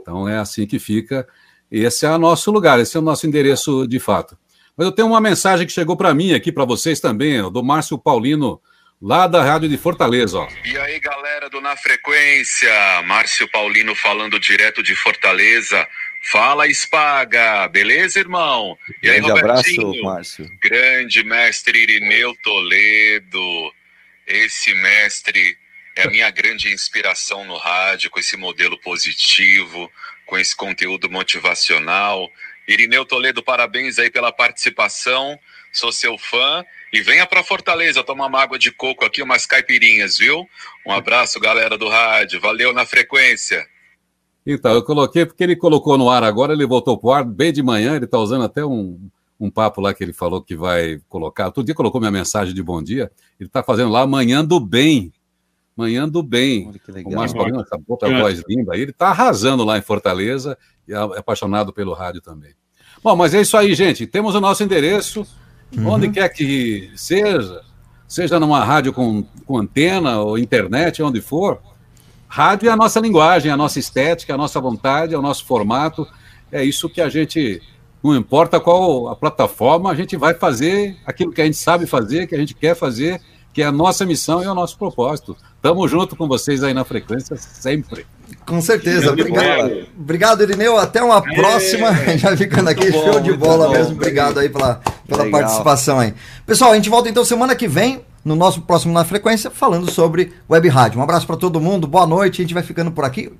Então 0.00 0.28
é 0.28 0.38
assim 0.38 0.66
que 0.66 0.78
fica. 0.78 1.26
Esse 1.70 2.06
é 2.06 2.10
o 2.10 2.18
nosso 2.18 2.50
lugar, 2.50 2.78
esse 2.78 2.96
é 2.96 3.00
o 3.00 3.02
nosso 3.02 3.26
endereço 3.26 3.86
de 3.86 3.98
fato. 3.98 4.38
Mas 4.76 4.86
eu 4.86 4.92
tenho 4.92 5.08
uma 5.08 5.20
mensagem 5.20 5.66
que 5.66 5.72
chegou 5.72 5.96
para 5.96 6.14
mim 6.14 6.32
aqui, 6.32 6.52
para 6.52 6.64
vocês 6.64 7.00
também, 7.00 7.50
do 7.50 7.62
Márcio 7.62 7.98
Paulino, 7.98 8.60
lá 9.00 9.26
da 9.26 9.42
Rádio 9.42 9.68
de 9.68 9.76
Fortaleza. 9.76 10.38
Ó. 10.38 10.48
E 10.64 10.78
aí, 10.78 11.00
galera 11.00 11.48
do 11.50 11.60
Na 11.60 11.76
Frequência, 11.76 12.70
Márcio 13.06 13.50
Paulino 13.50 13.94
falando 13.94 14.38
direto 14.38 14.82
de 14.82 14.94
Fortaleza. 14.94 15.86
Fala, 16.30 16.66
Espaga, 16.66 17.68
beleza, 17.68 18.18
irmão? 18.18 18.76
E 19.00 19.08
aí, 19.08 19.20
Grande 19.20 19.38
abraço, 19.38 20.02
Márcio. 20.02 20.50
Grande 20.60 21.22
mestre 21.22 21.78
Irineu 21.78 22.34
Toledo. 22.42 23.72
Esse 24.26 24.74
mestre 24.74 25.56
é 25.94 26.02
a 26.02 26.10
minha 26.10 26.28
grande 26.30 26.72
inspiração 26.72 27.44
no 27.44 27.56
rádio, 27.56 28.10
com 28.10 28.18
esse 28.18 28.36
modelo 28.36 28.76
positivo, 28.80 29.90
com 30.26 30.36
esse 30.36 30.54
conteúdo 30.56 31.08
motivacional. 31.08 32.28
Irineu 32.66 33.04
Toledo, 33.04 33.40
parabéns 33.40 33.96
aí 34.00 34.10
pela 34.10 34.32
participação. 34.32 35.38
Sou 35.72 35.92
seu 35.92 36.18
fã. 36.18 36.64
E 36.92 37.02
venha 37.02 37.24
para 37.24 37.44
Fortaleza 37.44 38.02
tomar 38.02 38.26
uma 38.26 38.42
água 38.42 38.58
de 38.58 38.72
coco 38.72 39.04
aqui, 39.04 39.22
umas 39.22 39.46
caipirinhas, 39.46 40.18
viu? 40.18 40.48
Um 40.84 40.90
abraço, 40.90 41.38
galera 41.38 41.78
do 41.78 41.88
rádio. 41.88 42.40
Valeu 42.40 42.72
na 42.72 42.84
frequência. 42.84 43.68
Então, 44.46 44.72
eu 44.72 44.82
coloquei 44.82 45.26
porque 45.26 45.42
ele 45.42 45.56
colocou 45.56 45.98
no 45.98 46.08
ar 46.08 46.22
agora, 46.22 46.52
ele 46.52 46.64
voltou 46.64 46.96
para 46.96 47.08
o 47.08 47.12
ar 47.12 47.24
bem 47.24 47.52
de 47.52 47.62
manhã, 47.62 47.96
ele 47.96 48.04
está 48.04 48.18
usando 48.18 48.44
até 48.44 48.64
um, 48.64 48.96
um 49.40 49.50
papo 49.50 49.80
lá 49.80 49.92
que 49.92 50.04
ele 50.04 50.12
falou 50.12 50.40
que 50.40 50.56
vai 50.56 51.00
colocar. 51.08 51.50
Todo 51.50 51.66
dia 51.66 51.74
colocou 51.74 52.00
minha 52.00 52.12
mensagem 52.12 52.54
de 52.54 52.62
bom 52.62 52.80
dia. 52.80 53.10
Ele 53.40 53.48
está 53.48 53.62
fazendo 53.62 53.90
lá 53.90 54.06
Manhã 54.06 54.44
do 54.44 54.60
Bem. 54.60 55.12
Manhã 55.76 56.08
do 56.08 56.22
Bem. 56.22 56.72
O 57.04 57.14
Márcio 57.14 57.36
Paulino, 57.36 57.60
essa 57.60 57.78
outra 57.88 58.08
é. 58.08 58.20
voz 58.20 58.42
linda. 58.48 58.76
Ele 58.76 58.92
está 58.92 59.08
arrasando 59.08 59.64
lá 59.64 59.76
em 59.76 59.82
Fortaleza 59.82 60.56
e 60.86 60.92
é 60.92 60.96
apaixonado 60.96 61.72
pelo 61.72 61.92
rádio 61.92 62.20
também. 62.20 62.52
Bom, 63.02 63.14
mas 63.14 63.34
é 63.34 63.40
isso 63.40 63.56
aí, 63.56 63.74
gente. 63.74 64.06
Temos 64.06 64.34
o 64.34 64.40
nosso 64.40 64.62
endereço, 64.62 65.26
uhum. 65.76 65.88
onde 65.88 66.08
quer 66.08 66.28
que 66.28 66.90
seja, 66.96 67.62
seja 68.08 68.40
numa 68.40 68.64
rádio 68.64 68.92
com, 68.92 69.22
com 69.44 69.58
antena 69.58 70.20
ou 70.20 70.38
internet, 70.38 71.02
onde 71.02 71.20
for. 71.20 71.60
Rádio 72.28 72.68
é 72.68 72.72
a 72.72 72.76
nossa 72.76 73.00
linguagem, 73.00 73.50
a 73.50 73.56
nossa 73.56 73.78
estética, 73.78 74.34
a 74.34 74.36
nossa 74.36 74.60
vontade, 74.60 75.14
é 75.14 75.18
o 75.18 75.22
nosso 75.22 75.44
formato. 75.44 76.06
É 76.50 76.64
isso 76.64 76.88
que 76.88 77.00
a 77.00 77.08
gente, 77.08 77.62
não 78.02 78.14
importa 78.14 78.60
qual 78.60 79.08
a 79.08 79.16
plataforma, 79.16 79.90
a 79.90 79.94
gente 79.94 80.16
vai 80.16 80.34
fazer 80.34 80.96
aquilo 81.06 81.32
que 81.32 81.40
a 81.40 81.44
gente 81.44 81.56
sabe 81.56 81.86
fazer, 81.86 82.26
que 82.26 82.34
a 82.34 82.38
gente 82.38 82.54
quer 82.54 82.74
fazer 82.74 83.20
que 83.56 83.62
é 83.62 83.64
a 83.64 83.72
nossa 83.72 84.04
missão 84.04 84.44
e 84.44 84.46
o 84.46 84.54
nosso 84.54 84.76
propósito. 84.76 85.34
Tamo 85.62 85.88
junto 85.88 86.14
com 86.14 86.28
vocês 86.28 86.62
aí 86.62 86.74
na 86.74 86.84
frequência 86.84 87.34
sempre. 87.38 88.04
Com 88.44 88.60
certeza. 88.60 89.12
Obrigado, 89.12 89.86
obrigado 89.98 90.42
Irineu. 90.42 90.76
Até 90.76 91.02
uma 91.02 91.24
é. 91.26 91.34
próxima. 91.34 91.90
Já 92.18 92.36
ficando 92.36 92.68
aqui, 92.68 92.90
bom, 92.90 93.12
show 93.12 93.18
de 93.18 93.32
bola 93.32 93.70
mesmo. 93.70 93.94
Obrigado 93.94 94.40
aí 94.40 94.50
pela, 94.50 94.82
pela 95.08 95.30
participação 95.30 95.98
aí. 95.98 96.12
Pessoal, 96.44 96.72
a 96.72 96.74
gente 96.74 96.90
volta 96.90 97.08
então 97.08 97.24
semana 97.24 97.56
que 97.56 97.66
vem 97.66 98.02
no 98.26 98.34
nosso 98.34 98.60
próximo 98.62 98.92
Na 98.92 99.04
Frequência, 99.04 99.52
falando 99.52 99.88
sobre 99.88 100.32
web 100.50 100.68
rádio. 100.68 100.98
Um 100.98 101.02
abraço 101.02 101.24
para 101.24 101.36
todo 101.36 101.60
mundo, 101.60 101.86
boa 101.86 102.04
noite, 102.04 102.42
a 102.42 102.44
gente 102.44 102.54
vai 102.54 102.62
ficando 102.64 102.90
por 102.90 103.04
aqui. 103.04 103.30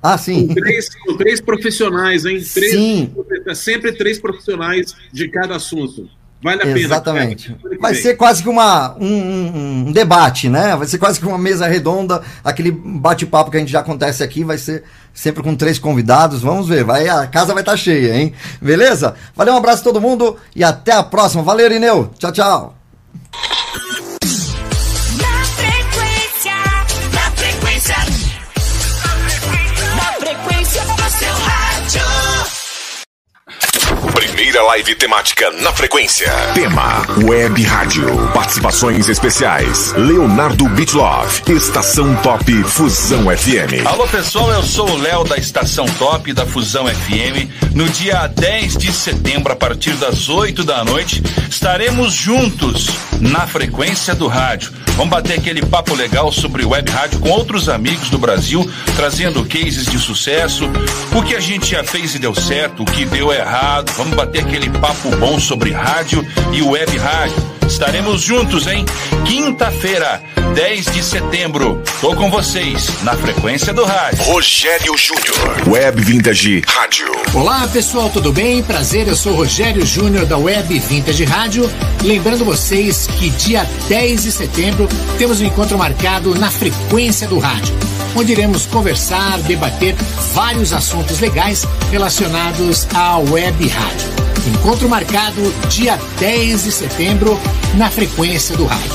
Ah, 0.00 0.16
sim. 0.16 0.46
Com 0.46 0.54
três, 0.54 0.88
com 0.94 1.16
três 1.16 1.40
profissionais, 1.40 2.24
hein? 2.24 2.40
Três, 2.54 2.72
sim. 2.72 3.12
Sempre 3.56 3.92
três 3.92 4.20
profissionais 4.20 4.94
de 5.12 5.28
cada 5.28 5.56
assunto. 5.56 6.08
Vale 6.40 6.62
a 6.62 6.64
pena. 6.64 6.78
Exatamente. 6.78 7.56
Vai 7.80 7.94
ser 7.94 8.16
quase 8.16 8.40
que 8.40 8.48
uma, 8.48 8.96
um, 8.98 9.88
um, 9.88 9.92
debate, 9.92 10.48
né? 10.48 10.76
Vai 10.76 10.86
ser 10.86 10.98
quase 10.98 11.18
que 11.18 11.26
uma 11.26 11.36
mesa 11.36 11.66
redonda, 11.66 12.22
aquele 12.44 12.70
bate-papo 12.70 13.50
que 13.50 13.56
a 13.56 13.60
gente 13.60 13.72
já 13.72 13.80
acontece 13.80 14.22
aqui, 14.22 14.44
vai 14.44 14.56
ser 14.56 14.84
sempre 15.12 15.42
com 15.42 15.56
três 15.56 15.78
convidados. 15.78 16.40
Vamos 16.40 16.68
ver, 16.68 16.84
vai, 16.84 17.08
a 17.08 17.26
casa 17.26 17.52
vai 17.52 17.62
estar 17.62 17.72
tá 17.72 17.76
cheia, 17.76 18.14
hein? 18.14 18.32
Beleza? 18.62 19.16
Valeu, 19.34 19.54
um 19.54 19.58
abraço 19.58 19.82
a 19.82 19.84
todo 19.84 20.00
mundo 20.00 20.36
e 20.54 20.62
até 20.62 20.92
a 20.92 21.02
próxima. 21.02 21.42
Valeu, 21.42 21.66
Irineu. 21.66 22.10
Tchau, 22.16 22.32
tchau. 22.32 22.76
Primeira 34.40 34.62
live 34.62 34.94
temática 34.94 35.50
na 35.60 35.70
frequência. 35.70 36.32
Tema 36.54 37.06
Web 37.28 37.62
Rádio. 37.62 38.06
Participações 38.32 39.06
especiais. 39.10 39.92
Leonardo 39.92 40.66
Bitlov. 40.70 41.42
Estação 41.46 42.16
Top 42.22 42.50
Fusão 42.64 43.24
FM. 43.24 43.86
Alô 43.86 44.08
pessoal, 44.08 44.50
eu 44.50 44.62
sou 44.62 44.88
o 44.88 44.96
Léo 44.96 45.24
da 45.24 45.36
Estação 45.36 45.84
Top 45.98 46.32
da 46.32 46.46
Fusão 46.46 46.86
FM. 46.86 47.50
No 47.74 47.86
dia 47.90 48.26
10 48.28 48.78
de 48.78 48.90
setembro, 48.90 49.52
a 49.52 49.56
partir 49.56 49.92
das 49.96 50.30
8 50.30 50.64
da 50.64 50.86
noite, 50.86 51.22
estaremos 51.50 52.14
juntos 52.14 52.88
na 53.20 53.46
frequência 53.46 54.14
do 54.14 54.26
rádio. 54.26 54.72
Vamos 54.96 55.10
bater 55.10 55.38
aquele 55.38 55.64
papo 55.64 55.94
legal 55.94 56.32
sobre 56.32 56.64
web 56.64 56.90
rádio 56.90 57.20
com 57.20 57.30
outros 57.30 57.68
amigos 57.68 58.10
do 58.10 58.18
Brasil, 58.18 58.70
trazendo 58.96 59.44
cases 59.44 59.86
de 59.86 59.98
sucesso, 59.98 60.64
o 61.14 61.22
que 61.22 61.34
a 61.34 61.40
gente 61.40 61.70
já 61.70 61.82
fez 61.84 62.14
e 62.14 62.18
deu 62.18 62.34
certo, 62.34 62.82
o 62.82 62.86
que 62.86 63.04
deu 63.04 63.32
errado. 63.32 63.90
Vamos 63.96 64.14
bater 64.14 64.29
aquele 64.38 64.70
papo 64.70 65.10
bom 65.16 65.38
sobre 65.38 65.72
rádio 65.72 66.24
e 66.52 66.62
web 66.62 66.96
rádio. 66.96 67.59
Estaremos 67.70 68.20
juntos, 68.20 68.66
hein? 68.66 68.84
Quinta-feira, 69.24 70.20
10 70.56 70.86
de 70.86 71.04
setembro. 71.04 71.80
Tô 72.00 72.16
com 72.16 72.28
vocês 72.28 72.88
na 73.04 73.16
frequência 73.16 73.72
do 73.72 73.84
rádio. 73.84 74.24
Rogério 74.24 74.96
Júnior. 74.98 75.68
Web 75.68 76.02
Vintage 76.02 76.62
Rádio. 76.66 77.06
Olá, 77.32 77.68
pessoal, 77.68 78.10
tudo 78.10 78.32
bem? 78.32 78.60
Prazer, 78.60 79.06
eu 79.06 79.14
sou 79.14 79.36
Rogério 79.36 79.86
Júnior 79.86 80.26
da 80.26 80.36
Web 80.36 80.80
Vintage 80.80 81.24
Rádio. 81.24 81.70
Lembrando 82.02 82.44
vocês 82.44 83.06
que 83.06 83.30
dia 83.30 83.64
10 83.88 84.24
de 84.24 84.32
setembro 84.32 84.88
temos 85.16 85.40
um 85.40 85.44
encontro 85.44 85.78
marcado 85.78 86.34
na 86.34 86.50
frequência 86.50 87.28
do 87.28 87.38
rádio, 87.38 87.72
onde 88.16 88.32
iremos 88.32 88.66
conversar, 88.66 89.38
debater 89.42 89.94
vários 90.34 90.72
assuntos 90.72 91.20
legais 91.20 91.64
relacionados 91.92 92.88
à 92.92 93.16
web 93.18 93.68
rádio. 93.68 94.20
Encontro 94.46 94.88
marcado 94.88 95.54
dia 95.68 95.98
10 96.18 96.64
de 96.64 96.72
setembro 96.72 97.38
na 97.74 97.90
frequência 97.90 98.56
do 98.56 98.66
rádio. 98.66 98.92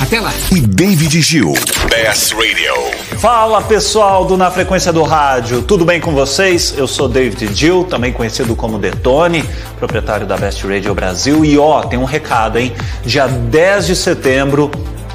Até 0.00 0.18
lá. 0.18 0.32
E 0.50 0.60
David 0.60 1.20
Gil. 1.20 1.52
Best 1.88 2.32
Radio. 2.32 2.74
Fala 3.18 3.60
pessoal 3.60 4.24
do 4.24 4.36
Na 4.36 4.50
Frequência 4.50 4.90
do 4.92 5.02
Rádio, 5.02 5.60
tudo 5.60 5.84
bem 5.84 6.00
com 6.00 6.12
vocês? 6.12 6.72
Eu 6.76 6.86
sou 6.86 7.06
David 7.06 7.54
Gil, 7.54 7.84
também 7.84 8.10
conhecido 8.10 8.56
como 8.56 8.78
Detone, 8.78 9.44
proprietário 9.78 10.26
da 10.26 10.38
Best 10.38 10.66
Radio 10.66 10.94
Brasil. 10.94 11.44
E 11.44 11.58
ó, 11.58 11.82
tem 11.82 11.98
um 11.98 12.04
recado, 12.04 12.58
hein? 12.58 12.72
Dia 13.04 13.26
10 13.26 13.88
de 13.88 13.96
setembro, 13.96 14.70